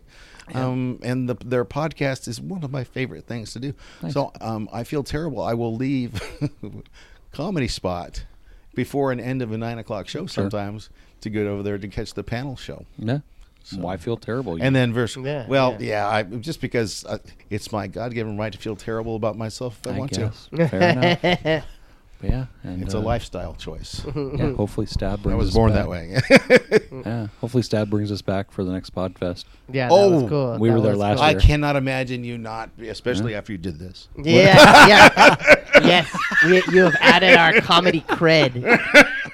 Um, 0.53 0.99
and 1.03 1.27
the, 1.27 1.35
their 1.43 1.65
podcast 1.65 2.27
is 2.29 2.39
one 2.39 2.63
of 2.63 2.71
my 2.71 2.83
favorite 2.85 3.25
things 3.25 3.51
to 3.53 3.59
do. 3.59 3.73
So 4.11 4.31
um, 4.39 4.69
I 4.71 4.85
feel 4.85 5.03
terrible. 5.03 5.41
I 5.41 5.55
will 5.55 5.75
leave 5.75 6.21
comedy 7.33 7.67
spot 7.67 8.23
before 8.75 9.11
an 9.11 9.19
end 9.19 9.41
of 9.41 9.51
a 9.51 9.57
nine 9.57 9.77
o'clock 9.79 10.07
show 10.07 10.25
sometimes 10.25 10.89
to 11.21 11.29
go 11.29 11.47
over 11.47 11.63
there 11.63 11.77
to 11.77 11.87
catch 11.87 12.13
the 12.13 12.23
panel 12.23 12.55
show. 12.55 12.85
Yeah. 12.97 13.19
Why 13.75 13.95
feel 13.95 14.17
terrible? 14.17 14.61
And 14.61 14.75
then 14.75 14.91
verse, 14.91 15.15
Yeah, 15.15 15.47
well, 15.47 15.77
yeah. 15.79 15.87
yeah, 15.87 16.07
I, 16.09 16.23
just 16.23 16.59
because 16.59 17.05
uh, 17.05 17.19
it's 17.49 17.71
my 17.71 17.87
God-given 17.87 18.37
right 18.37 18.51
to 18.51 18.59
feel 18.59 18.75
terrible 18.75 19.15
about 19.15 19.37
myself 19.37 19.79
if 19.85 19.91
I, 19.91 19.95
I 19.95 19.99
want 19.99 20.11
guess. 20.11 20.49
to. 20.53 20.67
Fair 20.67 20.89
enough. 20.89 21.65
But 22.23 22.31
yeah, 22.31 22.45
and, 22.63 22.81
It's 22.81 22.93
a 22.93 22.99
uh, 22.99 23.01
lifestyle 23.01 23.53
choice. 23.53 24.01
Yeah, 24.15 24.53
hopefully 24.53 24.85
Stab 24.87 25.21
brings 25.21 25.33
I 25.33 25.37
was 25.37 25.49
us 25.49 25.53
born 25.53 25.73
back. 25.73 25.81
that 25.81 25.89
way. 25.89 26.17
Yeah, 27.05 27.27
hopefully 27.41 27.63
Stab 27.63 27.89
brings 27.89 28.13
us 28.13 28.21
back 28.21 28.49
for 28.49 28.63
the 28.63 28.71
next 28.71 28.95
Podfest. 28.95 29.43
Yeah, 29.69 29.89
that 29.89 29.93
Oh, 29.93 30.21
was 30.21 30.29
cool. 30.29 30.57
we 30.57 30.69
That 30.69 30.75
were 30.75 30.81
there 30.81 30.95
last 30.95 31.17
cool. 31.17 31.25
I 31.25 31.33
cannot 31.35 31.75
imagine 31.75 32.23
you 32.23 32.37
not, 32.37 32.69
especially 32.79 33.35
after 33.35 33.51
you 33.51 33.57
did 33.57 33.77
this. 33.77 34.07
Yeah, 34.17 34.87
yeah. 34.87 35.45
yes, 35.83 36.17
we, 36.45 36.63
you 36.73 36.83
have 36.85 36.95
added 37.01 37.35
our 37.35 37.59
comedy 37.59 37.99
cred. 38.07 38.63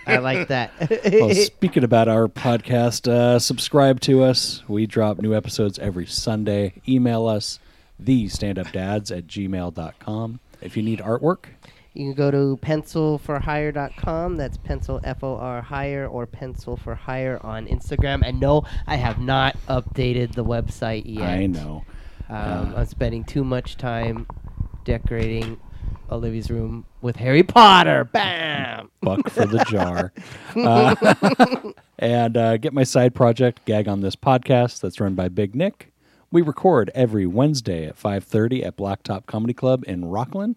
I 0.08 0.18
like 0.18 0.48
that. 0.48 0.72
Well, 1.14 1.36
speaking 1.36 1.84
about 1.84 2.08
our 2.08 2.28
podcast, 2.28 3.08
uh, 3.08 3.38
subscribe 3.38 4.00
to 4.02 4.24
us. 4.24 4.64
We 4.68 4.88
drop 4.88 5.20
new 5.20 5.36
episodes 5.36 5.78
every 5.78 6.08
Sunday. 6.08 6.74
Email 6.88 7.28
us, 7.28 7.60
thestandupdads 8.04 9.16
at 9.16 9.28
gmail.com. 9.28 10.40
If 10.62 10.76
you 10.76 10.82
need 10.82 11.00
artwork, 11.02 11.46
You 11.94 12.06
can 12.06 12.14
go 12.14 12.32
to 12.32 12.60
pencilforhire.com. 12.62 14.38
That's 14.38 14.58
pencil 14.58 15.00
F 15.04 15.24
O 15.24 15.36
R 15.36 15.62
hire 15.62 16.08
or 16.08 16.26
pencil 16.26 16.78
for 16.78 16.96
hire 16.96 17.40
on 17.44 17.68
Instagram. 17.68 18.22
And 18.24 18.40
no, 18.40 18.64
I 18.88 18.96
have 18.96 19.20
not 19.20 19.58
updated 19.68 20.34
the 20.34 20.46
website 20.46 21.04
yet. 21.06 21.30
I 21.30 21.46
know. 21.48 21.84
Um, 22.30 22.76
I'm 22.76 22.86
spending 22.86 23.24
too 23.24 23.44
much 23.44 23.78
time 23.78 24.28
decorating 24.86 25.60
Olivia's 26.12 26.52
room 26.52 26.86
with 27.02 27.16
Harry 27.16 27.44
Potter. 27.44 28.04
Bam! 28.06 28.90
buck 29.02 29.30
for 29.30 29.46
the 29.46 29.64
jar. 29.66 30.14
Uh, 30.56 30.96
and 32.00 32.36
uh, 32.36 32.58
get 32.58 32.74
my 32.74 32.84
side 32.84 33.14
project, 33.14 33.64
Gag 33.66 33.88
on 33.88 34.02
This 34.02 34.16
Podcast, 34.16 34.82
that's 34.82 35.00
run 35.00 35.14
by 35.14 35.30
Big 35.30 35.56
Nick. 35.56 35.94
We 36.32 36.42
record 36.42 36.90
every 36.96 37.28
Wednesday 37.28 37.86
at 37.86 37.98
5.30 37.98 38.66
at 38.66 38.76
Blacktop 38.76 39.28
Comedy 39.28 39.54
Club 39.54 39.84
in 39.88 40.04
Rocklin. 40.06 40.56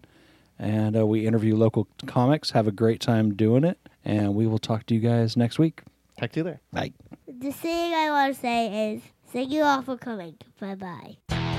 And 0.59 0.95
uh, 0.97 1.05
we 1.05 1.25
interview 1.25 1.55
local 1.55 1.87
comics, 2.05 2.51
have 2.51 2.67
a 2.67 2.71
great 2.71 3.01
time 3.01 3.33
doing 3.33 3.63
it. 3.63 3.77
And 4.05 4.35
we 4.35 4.47
will 4.47 4.59
talk 4.59 4.85
to 4.87 4.93
you 4.93 4.99
guys 4.99 5.35
next 5.35 5.59
week. 5.59 5.81
Talk 6.19 6.31
to 6.33 6.39
you 6.41 6.43
later. 6.45 6.61
Bye. 6.71 6.93
The 7.27 7.51
thing 7.51 7.93
I 7.93 8.09
want 8.11 8.35
to 8.35 8.39
say 8.39 8.93
is 8.93 9.01
thank 9.27 9.51
you 9.51 9.63
all 9.63 9.81
for 9.81 9.97
coming. 9.97 10.37
Bye 10.59 10.75
bye. 10.75 11.49